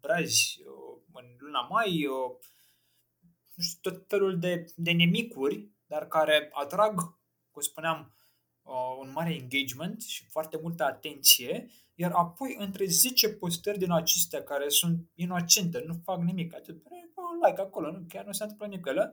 brazi 0.00 0.62
uh, 0.64 1.00
în 1.12 1.24
luna 1.38 1.60
mai, 1.60 2.06
uh, 2.06 2.30
nu 3.54 3.62
știu, 3.62 3.90
tot 3.90 4.04
felul 4.08 4.38
de, 4.38 4.64
de 4.76 4.92
nemicuri, 4.92 5.70
dar 5.86 6.06
care 6.06 6.50
atrag, 6.52 7.00
cum 7.50 7.62
spuneam, 7.62 8.14
uh, 8.62 8.96
un 9.00 9.10
mare 9.14 9.34
engagement 9.34 10.02
și 10.02 10.24
foarte 10.24 10.58
multă 10.62 10.84
atenție, 10.84 11.70
iar 11.94 12.12
apoi 12.14 12.56
între 12.58 12.84
10 12.84 13.28
postări 13.28 13.78
din 13.78 13.92
acestea 13.92 14.42
care 14.42 14.68
sunt 14.68 15.10
inocente, 15.14 15.84
nu 15.86 16.00
fac 16.04 16.20
nimic, 16.20 16.54
atât, 16.54 16.82
bă, 16.82 16.90
un 17.32 17.48
like 17.48 17.60
acolo, 17.60 17.90
nu, 17.90 18.04
chiar 18.08 18.24
nu 18.24 18.32
se 18.32 18.42
întâmplă 18.42 18.66
nimic 18.66 18.86
ăla, 18.86 19.10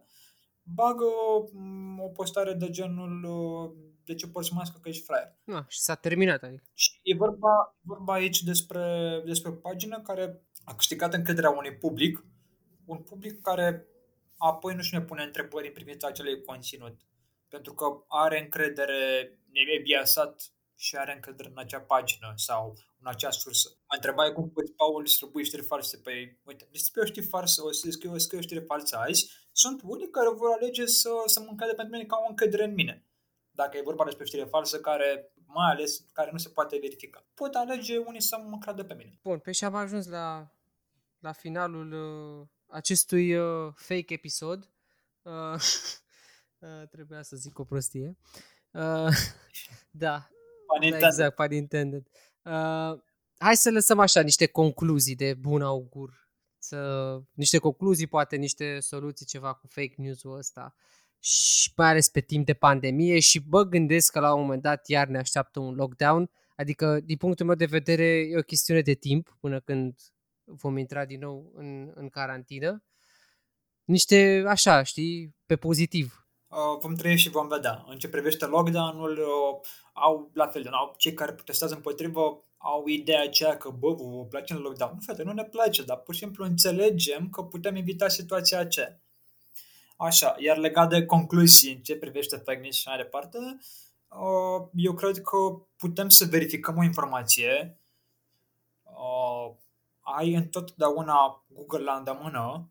bagă 0.63 1.05
mm, 1.51 1.99
o 1.99 2.07
postare 2.07 2.53
de 2.53 2.69
genul 2.69 3.23
uh, 3.23 3.71
de 4.05 4.15
ce 4.15 4.27
poți 4.27 4.47
să 4.47 4.53
mască 4.53 4.79
că 4.81 4.89
ești 4.89 5.03
fraier. 5.03 5.35
Na, 5.43 5.65
și 5.67 5.79
s-a 5.79 5.95
terminat. 5.95 6.43
Adică. 6.43 6.63
Și 6.73 6.99
e 7.03 7.15
vorba, 7.15 7.77
vorba 7.81 8.13
aici 8.13 8.43
despre, 8.43 8.83
despre 9.25 9.49
o 9.49 9.53
pagină 9.53 10.01
care 10.01 10.43
a 10.63 10.75
câștigat 10.75 11.13
încrederea 11.13 11.49
unui 11.49 11.75
public, 11.75 12.25
un 12.85 12.97
public 12.97 13.41
care 13.41 13.87
apoi 14.37 14.75
nu-și 14.75 14.93
ne 14.93 15.01
pune 15.01 15.23
întrebări 15.23 15.67
în 15.67 15.73
privința 15.73 16.07
acelui 16.07 16.41
conținut. 16.41 16.99
Pentru 17.47 17.73
că 17.73 17.85
are 18.07 18.41
încredere, 18.41 18.95
e 19.21 19.38
biasat 19.83 20.51
și 20.75 20.97
are 20.97 21.13
încredere 21.13 21.49
în 21.49 21.57
acea 21.57 21.79
pagină 21.79 22.33
sau 22.35 22.77
în 22.99 23.07
acea 23.07 23.31
sursă. 23.31 23.69
Mă 23.69 23.95
întrebai 23.95 24.33
cum 24.33 24.49
poți, 24.49 24.71
Paul, 24.71 25.03
distribui 25.03 25.45
știri 25.45 25.63
false 25.63 25.97
pe 25.97 26.11
ei. 26.11 26.39
Uite, 26.43 26.67
distribui 26.71 27.01
o 27.03 27.11
știri 27.11 27.25
falsă, 27.25 27.63
o 27.63 27.71
să 27.71 27.87
scriu, 27.89 28.13
o 28.13 28.17
scriu 28.17 28.39
o 28.39 28.41
știri 28.41 28.65
falsă 28.65 28.97
azi. 28.97 29.31
Sunt 29.51 29.81
unii 29.83 30.09
care 30.09 30.29
vor 30.29 30.51
alege 30.51 30.85
să, 30.85 31.09
să 31.25 31.39
mă 31.39 31.47
încredere 31.49 31.75
pentru 31.77 31.95
mine 31.95 32.07
ca 32.07 32.17
o 32.25 32.29
încredere 32.29 32.63
în 32.63 32.73
mine. 32.73 33.05
Dacă 33.51 33.77
e 33.77 33.81
vorba 33.81 34.03
despre 34.03 34.25
știre 34.25 34.43
falsă, 34.43 34.79
care, 34.79 35.33
mai 35.45 35.71
ales, 35.71 35.99
care 36.13 36.29
nu 36.31 36.37
se 36.37 36.49
poate 36.49 36.77
verifica. 36.81 37.27
Pot 37.33 37.55
alege 37.55 37.97
unii 37.97 38.21
să 38.21 38.37
mă 38.37 38.49
încredă 38.51 38.83
pe 38.83 38.93
mine. 38.93 39.19
Bun, 39.23 39.39
pe 39.39 39.51
și 39.51 39.63
am 39.63 39.75
ajuns 39.75 40.07
la, 40.07 40.51
la 41.19 41.31
finalul 41.31 41.91
uh, 41.91 42.47
acestui 42.67 43.35
uh, 43.35 43.73
fake 43.75 44.13
episod. 44.13 44.69
Uh, 45.21 45.33
uh, 46.59 46.87
trebuia 46.89 47.21
să 47.21 47.35
zic 47.35 47.59
o 47.59 47.63
prostie. 47.63 48.17
Uh, 48.17 48.58
da, 49.91 50.29
Pun 50.67 50.79
da, 50.79 50.85
intended. 50.85 51.09
exact, 51.09 51.35
pun 51.35 51.51
intended. 51.51 52.07
Uh, 52.43 52.99
hai 53.37 53.55
să 53.55 53.71
lăsăm 53.71 53.99
așa 53.99 54.21
niște 54.21 54.45
concluzii 54.45 55.15
de 55.15 55.33
bun 55.33 55.61
augur. 55.61 56.27
Să, 56.57 57.19
niște 57.33 57.57
concluzii, 57.57 58.07
poate 58.07 58.35
niște 58.35 58.79
soluții, 58.79 59.25
ceva 59.25 59.53
cu 59.53 59.67
fake 59.67 59.93
news-ul 59.97 60.37
ăsta. 60.37 60.75
Și 61.19 61.71
mai 61.75 61.89
ales 61.89 62.09
pe 62.09 62.19
timp 62.19 62.45
de 62.45 62.53
pandemie 62.53 63.19
și 63.19 63.39
bă, 63.39 63.63
gândesc 63.63 64.11
că 64.11 64.19
la 64.19 64.33
un 64.33 64.41
moment 64.41 64.61
dat 64.61 64.87
iar 64.87 65.07
ne 65.07 65.17
așteaptă 65.17 65.59
un 65.59 65.75
lockdown. 65.75 66.29
Adică, 66.55 66.99
din 66.99 67.17
punctul 67.17 67.45
meu 67.45 67.55
de 67.55 67.65
vedere, 67.65 68.03
e 68.03 68.37
o 68.37 68.41
chestiune 68.41 68.81
de 68.81 68.93
timp 68.93 69.37
până 69.39 69.59
când 69.59 69.95
vom 70.43 70.77
intra 70.77 71.05
din 71.05 71.19
nou 71.19 71.51
în, 71.55 71.91
în 71.95 72.09
carantină. 72.09 72.83
Niște, 73.83 74.43
așa, 74.47 74.83
știi, 74.83 75.35
pe 75.45 75.55
pozitiv. 75.55 76.28
Uh, 76.49 76.79
vom 76.79 76.95
trăi 76.95 77.17
și 77.17 77.29
vom 77.29 77.47
vedea. 77.47 77.85
În 77.87 77.97
ce 77.97 78.09
privește 78.09 78.45
lockdown-ul, 78.45 79.17
uh, 79.17 79.67
au 79.93 80.29
la 80.33 80.47
fel, 80.47 80.67
au 80.67 80.93
cei 80.97 81.13
care 81.13 81.33
protestează 81.33 81.73
împotrivă 81.75 82.43
au 82.57 82.87
ideea 82.87 83.21
aceea 83.21 83.57
că, 83.57 83.69
bă, 83.69 83.93
vă, 83.93 84.03
vă 84.03 84.25
place 84.25 84.53
în 84.53 84.59
lockdown. 84.59 84.91
Nu, 84.93 84.99
frate, 85.01 85.23
nu 85.23 85.33
ne 85.33 85.43
place, 85.43 85.83
dar 85.83 85.97
pur 85.97 86.13
și 86.13 86.19
simplu 86.19 86.45
înțelegem 86.45 87.29
că 87.29 87.43
putem 87.43 87.75
evita 87.75 88.07
situația 88.07 88.59
aceea. 88.59 88.99
Așa, 89.97 90.35
iar 90.37 90.57
legat 90.57 90.89
de 90.89 91.05
concluzii 91.05 91.73
în 91.73 91.81
ce 91.81 91.95
privește 91.95 92.35
fake 92.35 92.59
news 92.59 92.75
și 92.75 92.87
mai 92.87 92.97
departe, 92.97 93.37
uh, 94.07 94.67
eu 94.73 94.93
cred 94.93 95.21
că 95.21 95.37
putem 95.77 96.09
să 96.09 96.25
verificăm 96.25 96.77
o 96.77 96.83
informație. 96.83 97.79
Uh, 98.83 99.55
ai 100.01 100.33
întotdeauna 100.33 101.45
Google 101.47 101.83
la 101.83 101.93
îndemână. 101.93 102.69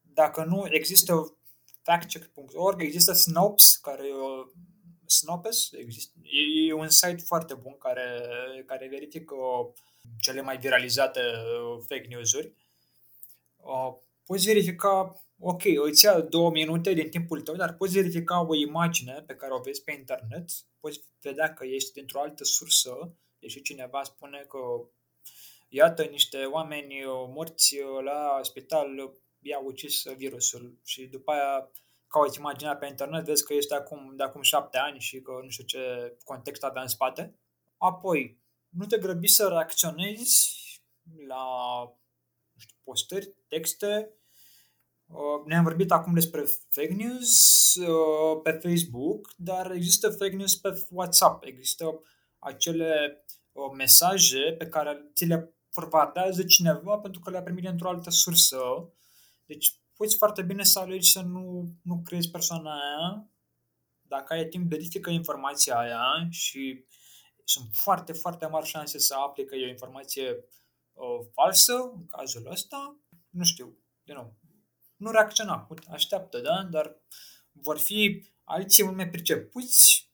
Dacă 0.00 0.44
nu, 0.44 0.66
există 0.70 1.36
factcheck.org, 1.82 2.82
există 2.82 3.12
Snopes, 3.12 3.76
care 3.76 4.06
e 4.08 4.12
o 4.12 4.44
Snopes, 5.06 5.72
există, 5.72 6.18
e, 6.22 6.66
e 6.68 6.72
un 6.72 6.88
site 6.88 7.22
foarte 7.24 7.54
bun 7.54 7.76
care, 7.78 8.08
care 8.66 8.88
verifică 8.88 9.34
cele 10.20 10.40
mai 10.40 10.56
viralizate 10.56 11.20
uh, 11.20 11.84
fake 11.88 12.06
news-uri. 12.08 12.54
Uh, 13.56 13.94
poți 14.24 14.46
verifica, 14.46 15.22
ok, 15.38 15.62
îți 15.84 16.04
ia 16.04 16.20
două 16.20 16.50
minute 16.50 16.92
din 16.92 17.10
timpul 17.10 17.40
tău, 17.40 17.54
dar 17.54 17.74
poți 17.74 17.92
verifica 17.92 18.46
o 18.46 18.54
imagine 18.54 19.24
pe 19.26 19.34
care 19.34 19.52
o 19.52 19.60
vezi 19.60 19.82
pe 19.82 19.92
internet, 19.92 20.50
poți 20.80 21.00
vedea 21.20 21.52
că 21.54 21.64
ești 21.64 21.92
dintr-o 21.92 22.20
altă 22.20 22.44
sursă, 22.44 23.14
deși 23.38 23.62
cineva 23.62 24.02
spune 24.02 24.44
că 24.48 24.58
iată 25.68 26.02
niște 26.02 26.44
oameni 26.44 27.04
uh, 27.04 27.28
morți 27.34 27.78
uh, 27.78 28.04
la 28.04 28.38
spital 28.42 29.12
i-a 29.42 29.58
ucis 29.58 30.02
virusul 30.16 30.80
și 30.84 31.06
după 31.06 31.32
aia 31.32 31.70
cauți 32.06 32.38
imaginea 32.38 32.76
pe 32.76 32.86
internet, 32.86 33.24
vezi 33.24 33.44
că 33.44 33.54
este 33.54 33.74
acum, 33.74 34.16
de 34.16 34.22
acum 34.22 34.42
șapte 34.42 34.78
ani 34.78 35.00
și 35.00 35.20
că 35.20 35.32
nu 35.42 35.48
știu 35.48 35.64
ce 35.64 36.16
context 36.24 36.62
avea 36.62 36.82
în 36.82 36.88
spate. 36.88 37.38
Apoi, 37.76 38.40
nu 38.68 38.86
te 38.86 38.98
grăbi 38.98 39.26
să 39.26 39.48
reacționezi 39.48 40.60
la 41.26 41.44
nu 42.52 42.60
știu, 42.60 42.76
postări, 42.84 43.34
texte. 43.48 44.10
Uh, 45.06 45.46
Ne-am 45.46 45.62
vorbit 45.62 45.90
acum 45.90 46.14
despre 46.14 46.44
fake 46.68 46.94
news 46.94 47.74
uh, 47.74 48.40
pe 48.42 48.50
Facebook, 48.50 49.32
dar 49.36 49.70
există 49.70 50.10
fake 50.10 50.36
news 50.36 50.56
pe 50.56 50.86
WhatsApp. 50.90 51.44
Există 51.44 52.02
acele 52.38 53.24
uh, 53.52 53.70
mesaje 53.76 54.54
pe 54.58 54.66
care 54.66 55.10
ți 55.14 55.24
le 55.24 55.54
forwardează 55.70 56.44
cineva 56.44 56.98
pentru 56.98 57.20
că 57.20 57.30
le-a 57.30 57.42
primit 57.42 57.66
într-o 57.66 57.88
altă 57.88 58.10
sursă. 58.10 58.58
Deci 59.52 59.74
poți 59.96 60.16
foarte 60.16 60.42
bine 60.42 60.64
să 60.64 60.78
alegi 60.78 61.10
să 61.10 61.20
nu, 61.20 61.74
nu 61.82 62.00
crezi 62.04 62.30
persoana 62.30 62.72
aia. 62.72 63.30
Dacă 64.02 64.32
ai 64.32 64.44
timp, 64.44 64.70
verifică 64.70 65.10
informația 65.10 65.78
aia 65.78 66.26
și 66.30 66.84
sunt 67.44 67.68
foarte, 67.72 68.12
foarte 68.12 68.46
mari 68.46 68.66
șanse 68.66 68.98
să 68.98 69.14
afli 69.14 69.44
că 69.44 69.54
e 69.54 69.66
o 69.66 69.68
informație 69.68 70.44
uh, 70.92 71.26
falsă, 71.32 71.92
în 71.94 72.06
cazul 72.06 72.46
ăsta. 72.50 72.96
Nu 73.30 73.44
știu, 73.44 73.78
din 74.02 74.14
nou, 74.14 74.34
nu 74.96 75.10
reacționa, 75.10 75.68
așteaptă, 75.90 76.40
da? 76.40 76.62
Dar 76.70 76.96
vor 77.52 77.78
fi 77.78 78.24
alții 78.44 78.84
mult 78.84 78.96
mai 78.96 79.10
pricepuți. 79.10 80.10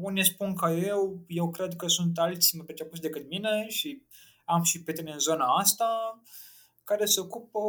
Unii 0.00 0.24
spun 0.24 0.54
că 0.54 0.70
eu, 0.70 1.24
eu 1.28 1.50
cred 1.50 1.76
că 1.76 1.88
sunt 1.88 2.18
alții 2.18 2.56
mai 2.56 2.66
pricepuți 2.66 3.00
decât 3.00 3.28
mine 3.28 3.68
și 3.68 4.06
am 4.44 4.62
și 4.62 4.82
prieteni 4.82 5.12
în 5.12 5.18
zona 5.18 5.46
asta 5.46 6.22
care 6.84 7.04
se 7.04 7.20
ocupă 7.20 7.60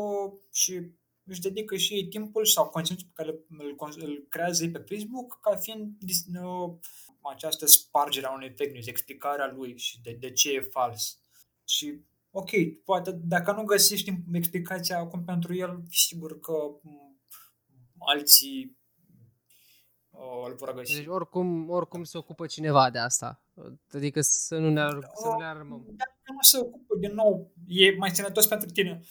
și 0.51 0.91
își 1.23 1.41
dedică 1.41 1.75
și 1.75 1.93
ei 1.93 2.07
timpul 2.07 2.45
sau 2.45 2.69
conținutul 2.69 3.07
pe 3.13 3.23
care 3.23 3.37
îl, 3.49 3.75
îl 3.95 4.25
creează 4.29 4.63
ei 4.63 4.71
pe 4.71 4.83
Facebook 4.95 5.39
ca 5.41 5.55
fiind 5.55 5.93
uh, 6.01 6.75
această 7.21 7.65
spargere 7.65 8.25
a 8.25 8.33
unei 8.33 8.49
fake 8.49 8.71
news, 8.71 8.87
explicarea 8.87 9.53
lui 9.55 9.77
și 9.77 10.01
de, 10.01 10.17
de 10.19 10.31
ce 10.31 10.53
e 10.53 10.61
fals. 10.61 11.19
Și 11.67 11.99
ok, 12.31 12.49
poate 12.83 13.11
dacă 13.11 13.51
nu 13.51 13.63
găsești 13.63 14.13
explicația 14.31 14.97
acum 14.97 15.23
pentru 15.23 15.55
el, 15.55 15.83
sigur 15.89 16.39
că 16.39 16.53
m, 16.81 17.19
alții 17.97 18.77
uh, 20.17 20.45
îl 20.47 20.55
vor 20.55 20.73
găsi. 20.73 20.95
Deci 20.95 21.07
oricum, 21.07 21.69
oricum 21.69 22.03
se 22.03 22.17
ocupă 22.17 22.45
cineva 22.45 22.89
de 22.89 22.99
asta. 22.99 23.43
Adică 23.93 24.21
să 24.21 24.57
nu 24.57 24.69
ne, 24.69 24.81
ar, 24.81 24.99
să 25.13 25.27
nu 25.27 25.37
ne 25.37 25.45
armăm. 25.45 25.83
Dacă 25.87 26.11
nu 26.33 26.41
se 26.41 26.57
ocupă, 26.57 26.95
din 26.99 27.13
nou, 27.13 27.53
e 27.67 27.95
mai 27.95 28.09
sănătos 28.09 28.47
pentru 28.47 28.67
tine 28.69 29.01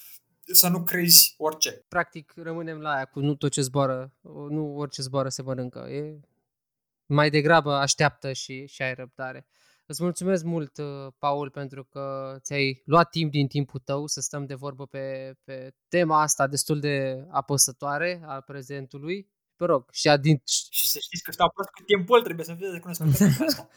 să 0.52 0.68
nu 0.68 0.82
crezi 0.82 1.34
orice. 1.36 1.84
Practic 1.88 2.32
rămânem 2.36 2.78
la 2.78 2.90
aia 2.90 3.04
cu 3.04 3.20
nu 3.20 3.34
tot 3.34 3.50
ce 3.50 3.60
zboară, 3.60 4.12
nu 4.48 4.76
orice 4.76 5.02
zboară 5.02 5.28
se 5.28 5.42
mănâncă. 5.42 5.78
E 5.78 6.20
mai 7.06 7.30
degrabă 7.30 7.72
așteaptă 7.72 8.32
și, 8.32 8.66
și 8.66 8.82
ai 8.82 8.94
răbdare. 8.94 9.46
Îți 9.86 10.02
mulțumesc 10.02 10.44
mult, 10.44 10.76
uh, 10.76 11.12
Paul, 11.18 11.50
pentru 11.50 11.84
că 11.84 12.36
ți-ai 12.40 12.82
luat 12.84 13.10
timp 13.10 13.30
din 13.30 13.46
timpul 13.46 13.80
tău 13.84 14.06
să 14.06 14.20
stăm 14.20 14.46
de 14.46 14.54
vorbă 14.54 14.86
pe, 14.86 15.34
pe 15.44 15.74
tema 15.88 16.20
asta 16.20 16.46
destul 16.46 16.80
de 16.80 17.26
apăsătoare 17.30 18.22
a 18.26 18.40
prezentului. 18.40 19.32
Te 19.56 19.64
rog, 19.64 19.88
și 19.92 20.08
a 20.08 20.16
din... 20.16 20.42
Și 20.70 20.88
să 20.88 20.98
știți 20.98 21.22
că 21.22 21.32
stau 21.32 21.50
prost 21.54 21.70
cu 21.70 21.82
timpul, 21.82 22.22
trebuie 22.22 22.44
să 22.44 22.54
fiți 22.54 22.70
recunoscători 22.72 23.16
pentru 23.16 23.44
asta. 23.48 23.68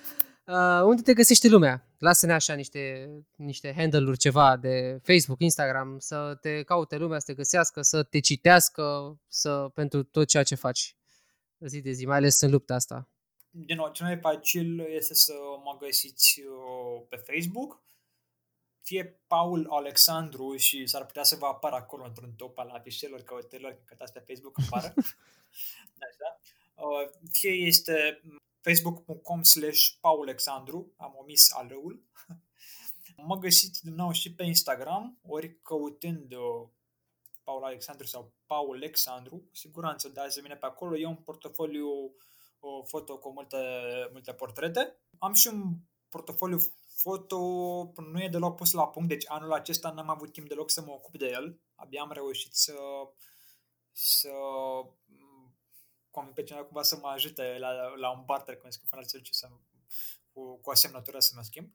Uh, 0.48 0.82
unde 0.84 1.02
te 1.02 1.14
găsește 1.14 1.48
lumea? 1.48 1.88
Lasă-ne 1.98 2.34
așa 2.34 2.54
niște, 2.54 3.10
niște 3.36 3.74
handle-uri 3.78 4.18
ceva 4.18 4.58
de 4.58 5.00
Facebook, 5.04 5.40
Instagram, 5.40 6.00
să 6.00 6.38
te 6.42 6.64
caute 6.64 6.98
lumea, 6.98 7.20
să 7.20 7.26
te 7.26 7.34
găsească, 7.34 7.82
să 7.82 8.04
te 8.04 8.20
citească 8.20 9.18
să, 9.28 9.72
pentru 9.74 10.04
tot 10.04 10.28
ceea 10.28 10.44
ce 10.44 10.56
faci 10.56 10.96
zi 11.60 11.82
de 11.82 11.92
zi, 11.92 12.06
mai 12.06 12.18
ales 12.18 12.42
în 12.42 12.52
lupta 12.52 12.74
asta. 12.74 13.10
Din 13.50 13.76
nou, 13.76 13.92
cel 13.92 14.06
mai 14.06 14.18
facil 14.18 14.80
este 14.80 15.14
să 15.14 15.34
mă 15.64 15.78
găsiți 15.80 16.42
uh, 16.42 17.06
pe 17.10 17.16
Facebook, 17.16 17.82
fie 18.88 19.20
Paul 19.28 19.68
Alexandru 19.70 20.56
și 20.56 20.88
s-ar 20.88 21.06
putea 21.06 21.24
să 21.24 21.36
vă 21.36 21.46
apară 21.46 21.76
acolo 21.76 22.04
într-un 22.04 22.32
top 22.32 22.58
al 22.58 22.70
afișelor 22.70 23.22
căutărilor, 23.22 23.72
când 23.72 23.86
căutați 23.86 24.14
pe 24.14 24.24
Facebook 24.28 24.58
apară. 24.66 24.94
Așa. 26.08 26.40
Uh, 26.76 27.10
fie 27.32 27.52
este 27.52 28.22
facebook.com 28.62 29.42
slash 29.44 29.88
paulexandru, 30.00 30.94
am 30.98 31.16
omis 31.18 31.52
alăul. 31.52 32.04
mă 33.30 33.38
găsiți 33.38 33.84
din 33.84 33.94
nou 33.94 34.12
și 34.12 34.34
pe 34.34 34.44
Instagram, 34.44 35.20
ori 35.22 35.62
căutând 35.62 36.34
uh, 36.34 36.68
Paul 37.44 37.64
Alexandru 37.64 38.06
sau 38.06 38.34
Paul 38.46 38.76
Alexandru, 38.76 39.36
cu 39.36 39.56
siguranță 39.56 40.10
da, 40.10 40.30
se 40.30 40.42
vine 40.42 40.56
pe 40.56 40.66
acolo. 40.66 40.98
E 40.98 41.06
un 41.06 41.16
portofoliu 41.16 41.88
uh, 42.60 42.84
foto 42.86 43.18
cu 43.18 43.32
multe, 43.32 43.58
multe 44.12 44.34
portrete. 44.34 44.98
Am 45.18 45.34
și 45.34 45.48
un 45.48 45.76
portofoliu 46.10 46.60
foto, 46.98 47.38
nu 48.12 48.24
e 48.24 48.28
deloc 48.28 48.56
pus 48.56 48.72
la 48.72 48.88
punct, 48.88 49.10
deci 49.10 49.26
anul 49.28 49.54
acesta 49.54 49.92
n-am 49.92 50.10
avut 50.10 50.32
timp 50.32 50.48
deloc 50.48 50.70
să 50.70 50.82
mă 50.82 50.92
ocup 50.92 51.18
de 51.18 51.26
el. 51.26 51.60
Abia 51.76 52.02
am 52.02 52.12
reușit 52.12 52.54
să, 52.54 52.74
să 53.92 54.30
cum 56.10 56.34
pe 56.34 56.44
cineva 56.44 56.66
cumva 56.66 56.82
să 56.82 56.98
mă 57.02 57.08
ajute 57.08 57.58
la, 57.60 57.96
la 57.96 58.12
un 58.12 58.24
barter, 58.26 58.58
cum 58.58 58.70
zic, 58.70 58.82
fără 58.86 59.02
ce 59.24 59.34
să, 59.34 59.48
cu, 60.34 60.58
cu 60.58 60.70
o 60.70 60.76
semnătură 60.76 61.20
să 61.20 61.34
mă 61.36 61.42
schimb. 61.42 61.72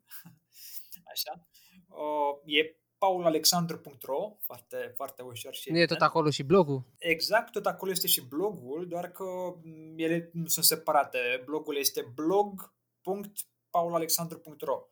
Așa. 1.13 1.47
Uh, 1.89 2.39
e 2.45 2.77
paulalexandru.ro, 2.99 4.37
foarte, 4.41 4.93
foarte 4.97 5.23
ușor 5.23 5.55
și 5.55 5.71
Nu 5.71 5.79
e 5.79 5.87
tot 5.87 6.01
acolo 6.01 6.31
și 6.31 6.43
blogul? 6.43 6.85
Exact, 6.99 7.53
tot 7.53 7.67
acolo 7.67 7.91
este 7.91 8.07
și 8.07 8.21
blogul, 8.21 8.89
doar 8.89 9.11
că 9.11 9.25
mm, 9.63 9.99
ele 9.99 10.31
nu 10.33 10.47
sunt 10.47 10.65
separate. 10.65 11.43
Blogul 11.45 11.77
este 11.77 12.13
blog.paulalexandru.ro 12.15 14.75
uh, 14.75 14.83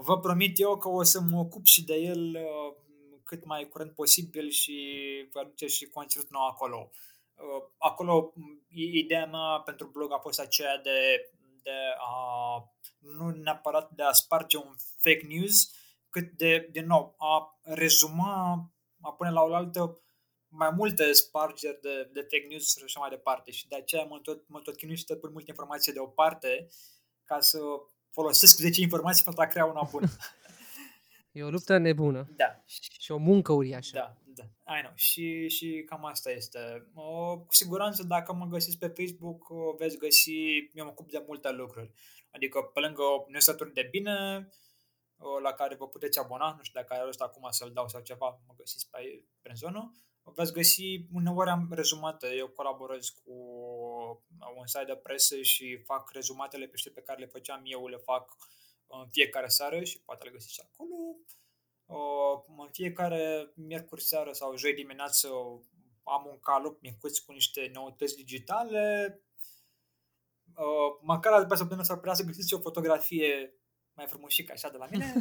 Vă 0.00 0.18
promit 0.20 0.60
eu 0.60 0.76
că 0.76 0.88
o 0.88 1.02
să 1.02 1.20
mă 1.20 1.38
ocup 1.38 1.64
și 1.64 1.84
de 1.84 1.94
el 1.94 2.34
uh, 2.34 2.74
cât 3.24 3.44
mai 3.44 3.68
curând 3.68 3.90
posibil 3.90 4.48
și 4.48 4.78
vă 5.32 5.38
aduce 5.38 5.66
și 5.66 5.86
conținut 5.86 6.30
nou 6.30 6.46
acolo. 6.46 6.90
Uh, 7.34 7.68
acolo, 7.78 8.32
mm, 8.34 8.64
ideea 8.68 9.26
mea 9.26 9.62
pentru 9.64 9.86
blog 9.86 10.12
a 10.12 10.18
fost 10.18 10.40
aceea 10.40 10.78
de, 10.78 11.30
de 11.62 11.70
a 11.98 12.14
nu 12.98 13.30
neapărat 13.30 13.90
de 13.90 14.02
a 14.02 14.12
sparge 14.12 14.56
un 14.56 14.74
fake 14.96 15.26
news, 15.28 15.74
cât 16.10 16.30
de, 16.30 16.68
din 16.72 16.86
nou, 16.86 17.14
a 17.18 17.58
rezuma, 17.62 18.70
a 19.00 19.12
pune 19.12 19.30
la 19.30 19.42
oaltă 19.42 20.00
mai 20.48 20.70
multe 20.70 21.12
spargeri 21.12 21.80
de, 21.80 22.10
de 22.12 22.20
fake 22.20 22.46
news 22.48 22.76
și 22.76 22.84
așa 22.84 23.00
mai 23.00 23.10
departe. 23.10 23.50
Și 23.50 23.68
de 23.68 23.76
aceea 23.76 24.04
mă 24.04 24.18
tot, 24.18 24.48
mă 24.48 24.60
tot 24.60 24.76
chinui 24.76 24.96
și 24.96 25.04
tot 25.04 25.20
pun 25.20 25.32
multe 25.32 25.50
informații 25.50 25.92
deoparte 25.92 26.68
ca 27.24 27.40
să 27.40 27.58
folosesc 28.16 28.56
10 28.56 28.80
informații 28.80 29.24
pentru 29.24 29.42
a 29.42 29.46
crea 29.46 29.64
una 29.64 29.88
bună. 29.90 30.08
E 31.32 31.42
o 31.42 31.50
luptă 31.50 31.78
nebună. 31.78 32.28
Da. 32.36 32.62
Și 33.00 33.12
o 33.12 33.16
muncă 33.16 33.52
uriașă. 33.52 33.90
Da, 33.94 34.16
da. 34.24 34.76
I 34.76 34.80
know. 34.80 34.92
Și, 34.94 35.48
și 35.48 35.82
cam 35.86 36.04
asta 36.04 36.30
este. 36.30 36.90
O, 36.94 37.38
cu 37.38 37.54
siguranță 37.54 38.02
dacă 38.02 38.32
mă 38.32 38.46
găsiți 38.46 38.78
pe 38.78 38.88
Facebook 38.88 39.50
o, 39.50 39.74
veți 39.78 39.96
găsi, 39.96 40.32
eu 40.72 40.84
mă 40.84 40.90
ocup 40.90 41.10
de 41.10 41.24
multe 41.26 41.50
lucruri. 41.50 41.92
Adică 42.30 42.60
pe 42.62 42.80
lângă 42.80 43.02
newsletter 43.28 43.66
de 43.66 43.88
bine, 43.90 44.48
la 45.42 45.52
care 45.52 45.74
vă 45.74 45.88
puteți 45.88 46.18
abona, 46.18 46.54
nu 46.56 46.62
știu 46.62 46.80
dacă 46.80 46.94
are 46.94 47.08
ăsta 47.08 47.24
acum 47.24 47.46
să-l 47.50 47.70
dau 47.72 47.88
sau 47.88 48.00
ceva, 48.00 48.40
mă 48.46 48.54
găsiți 48.56 48.90
pe, 48.90 49.24
pe 49.42 49.52
zonă. 49.54 49.94
Veți 50.34 50.52
găsi, 50.52 51.06
uneori 51.12 51.50
am 51.50 51.68
rezumate, 51.70 52.34
eu 52.34 52.48
colaborez 52.48 53.08
cu 53.08 53.32
un 54.56 54.66
site 54.66 54.84
de 54.84 54.96
presă 54.96 55.42
și 55.42 55.82
fac 55.84 56.10
rezumatele 56.10 56.66
pe 56.66 56.90
pe 56.94 57.02
care 57.02 57.20
le 57.20 57.26
făceam 57.26 57.62
eu, 57.64 57.86
le 57.86 57.96
fac 57.96 58.36
în 58.86 59.08
fiecare 59.10 59.48
seară 59.48 59.84
și 59.84 60.00
poate 60.00 60.24
le 60.24 60.30
găsiți 60.30 60.62
acolo. 60.62 61.16
În 62.58 62.68
fiecare 62.72 63.52
miercuri 63.54 64.02
seară 64.02 64.32
sau 64.32 64.56
joi 64.56 64.74
dimineață 64.74 65.28
am 66.02 66.26
un 66.26 66.38
calup 66.40 66.80
micuț 66.80 67.18
cu 67.18 67.32
niște 67.32 67.70
noutăți 67.72 68.16
digitale. 68.16 69.20
Măcar 71.00 71.42
după 71.42 71.54
săptămână 71.54 71.86
s-ar 71.86 71.96
putea 71.96 72.14
să 72.14 72.22
găsiți 72.22 72.54
o 72.54 72.60
fotografie 72.60 73.54
mai 73.92 74.06
frumușică 74.06 74.52
așa 74.52 74.70
de 74.70 74.76
la 74.76 74.86
mine, 74.90 75.12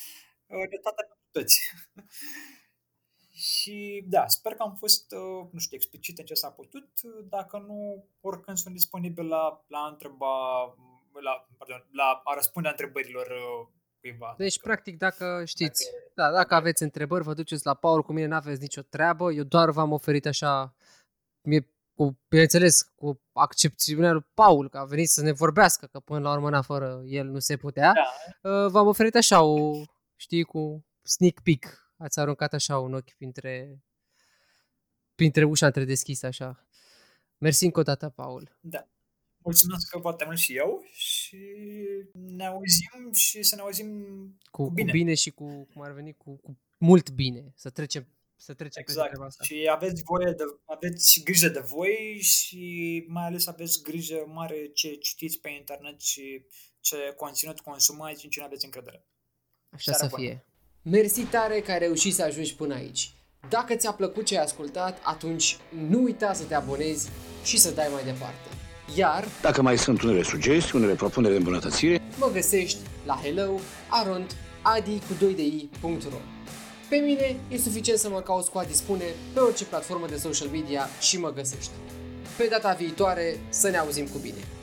de 0.70 0.78
toate 0.82 1.08
toți. 1.30 1.60
și 3.34 4.04
da, 4.08 4.26
sper 4.26 4.54
că 4.54 4.62
am 4.62 4.74
fost, 4.74 5.12
uh, 5.12 5.48
nu 5.50 5.58
știu, 5.58 5.76
explicit 5.76 6.18
în 6.18 6.24
ce 6.24 6.34
s-a 6.34 6.50
putut. 6.50 6.88
Dacă 7.28 7.64
nu, 7.66 8.04
oricând 8.20 8.56
sunt 8.56 8.74
disponibil 8.74 9.26
la, 9.26 9.64
la 9.66 9.78
a 9.78 9.88
întreba, 9.88 10.64
la, 11.22 11.48
pardon, 11.58 11.86
la 11.92 12.20
a 12.24 12.34
răspunde 12.34 12.68
a 12.68 12.70
întrebărilor 12.70 13.26
uh, 13.26 13.68
cuiva. 14.00 14.34
Deci, 14.38 14.56
dacă, 14.56 14.68
practic, 14.68 14.98
dacă 14.98 15.42
știți, 15.44 15.84
dacă, 15.84 16.30
da, 16.30 16.36
dacă 16.36 16.54
aveți 16.54 16.82
întrebări, 16.82 17.24
vă 17.24 17.34
duceți 17.34 17.66
la 17.66 17.74
Paul, 17.74 18.02
cu 18.02 18.12
mine 18.12 18.26
n-aveți 18.26 18.60
nicio 18.60 18.82
treabă, 18.82 19.32
eu 19.32 19.42
doar 19.42 19.70
v-am 19.70 19.92
oferit 19.92 20.26
așa, 20.26 20.74
mie 21.42 21.68
cu, 21.94 22.18
bineînțeles, 22.28 22.82
cu 22.94 23.20
accepțiunea 23.32 24.12
lui 24.12 24.26
Paul, 24.34 24.68
că 24.68 24.78
a 24.78 24.84
venit 24.84 25.08
să 25.08 25.22
ne 25.22 25.32
vorbească, 25.32 25.86
că 25.86 26.00
până 26.00 26.20
la 26.20 26.32
urmă, 26.32 26.50
na, 26.50 26.62
fără 26.62 27.02
el 27.04 27.26
nu 27.26 27.38
se 27.38 27.56
putea, 27.56 27.92
da. 27.92 28.50
Uh, 28.50 28.70
v-am 28.70 28.86
oferit 28.86 29.14
așa 29.14 29.42
o, 29.42 29.72
știi, 30.16 30.42
cu 30.42 30.86
sneak 31.02 31.40
peek. 31.42 31.83
Ați 32.04 32.18
aruncat 32.18 32.52
așa 32.52 32.78
un 32.78 32.94
ochi 32.94 33.14
printre, 33.16 33.82
printre 35.14 35.44
ușa 35.44 35.66
întredeschisă, 35.66 36.26
așa. 36.26 36.66
Mersi 37.38 37.64
încă 37.64 37.80
o 37.80 37.82
dată, 37.82 38.08
Paul. 38.08 38.58
Da. 38.60 38.88
Mulțumesc 39.36 39.96
foarte 40.00 40.24
mult 40.24 40.38
și 40.38 40.56
eu 40.56 40.82
și 40.92 41.38
ne 42.12 42.46
auzim 42.46 43.12
și 43.12 43.42
să 43.42 43.54
ne 43.54 43.60
auzim 43.60 43.88
cu, 44.50 44.62
cu 44.62 44.70
bine. 44.70 44.90
Cu 44.90 44.96
bine 44.96 45.14
și 45.14 45.30
cu, 45.30 45.64
cum 45.64 45.82
ar 45.82 45.92
veni, 45.92 46.16
cu, 46.16 46.36
cu 46.36 46.58
mult 46.78 47.10
bine. 47.10 47.52
Să 47.56 47.70
trecem 47.70 48.08
să 48.36 48.54
trecem 48.54 48.82
exact. 48.82 49.18
pe 49.18 49.24
asta. 49.24 49.44
Și 49.44 49.68
aveți 49.70 50.02
voie 50.02 50.32
de, 50.32 50.42
aveți 50.64 51.22
grijă 51.22 51.48
de 51.48 51.60
voi 51.60 52.18
și 52.20 53.04
mai 53.08 53.24
ales 53.24 53.46
aveți 53.46 53.82
grijă 53.82 54.24
mare 54.26 54.66
ce 54.66 54.94
citiți 54.94 55.40
pe 55.40 55.48
internet 55.48 56.00
și 56.00 56.46
ce 56.80 57.12
conținut 57.16 57.60
consumați 57.60 58.24
în 58.24 58.30
cine 58.30 58.44
aveți 58.44 58.64
încredere. 58.64 59.06
Așa 59.70 59.92
Seara 59.92 60.08
să 60.08 60.16
bună. 60.16 60.22
fie. 60.22 60.44
Mersi 60.90 61.20
tare 61.20 61.60
că 61.60 61.70
ai 61.70 61.78
reușit 61.78 62.14
să 62.14 62.22
ajungi 62.22 62.54
până 62.54 62.74
aici. 62.74 63.12
Dacă 63.48 63.74
ți-a 63.74 63.92
plăcut 63.92 64.24
ce 64.24 64.36
ai 64.36 64.44
ascultat, 64.44 65.00
atunci 65.02 65.56
nu 65.88 66.02
uita 66.02 66.32
să 66.32 66.42
te 66.44 66.54
abonezi 66.54 67.08
și 67.44 67.58
să 67.58 67.70
dai 67.70 67.88
mai 67.92 68.04
departe. 68.04 68.48
Iar, 68.96 69.24
dacă 69.42 69.62
mai 69.62 69.78
sunt 69.78 70.02
unele 70.02 70.22
sugestii, 70.22 70.78
unele 70.78 70.94
propuneri 70.94 71.32
de 71.32 71.38
îmbunătățire, 71.38 72.00
mă 72.18 72.30
găsești 72.32 72.78
la 73.06 73.20
hello 73.22 73.60
arond 73.88 74.36
adi 74.62 74.98
cu 74.98 75.14
2 75.18 75.34
de 75.34 75.68
pe 76.88 76.96
mine 76.96 77.36
e 77.48 77.58
suficient 77.58 77.98
să 77.98 78.08
mă 78.08 78.20
cauți 78.20 78.50
cu 78.50 78.58
a 78.58 78.64
dispune 78.64 79.04
pe 79.32 79.40
orice 79.40 79.64
platformă 79.64 80.06
de 80.06 80.16
social 80.16 80.48
media 80.48 80.88
și 81.00 81.18
mă 81.18 81.32
găsești. 81.32 81.70
Pe 82.36 82.46
data 82.50 82.72
viitoare 82.72 83.38
să 83.48 83.68
ne 83.68 83.76
auzim 83.76 84.06
cu 84.06 84.18
bine! 84.18 84.53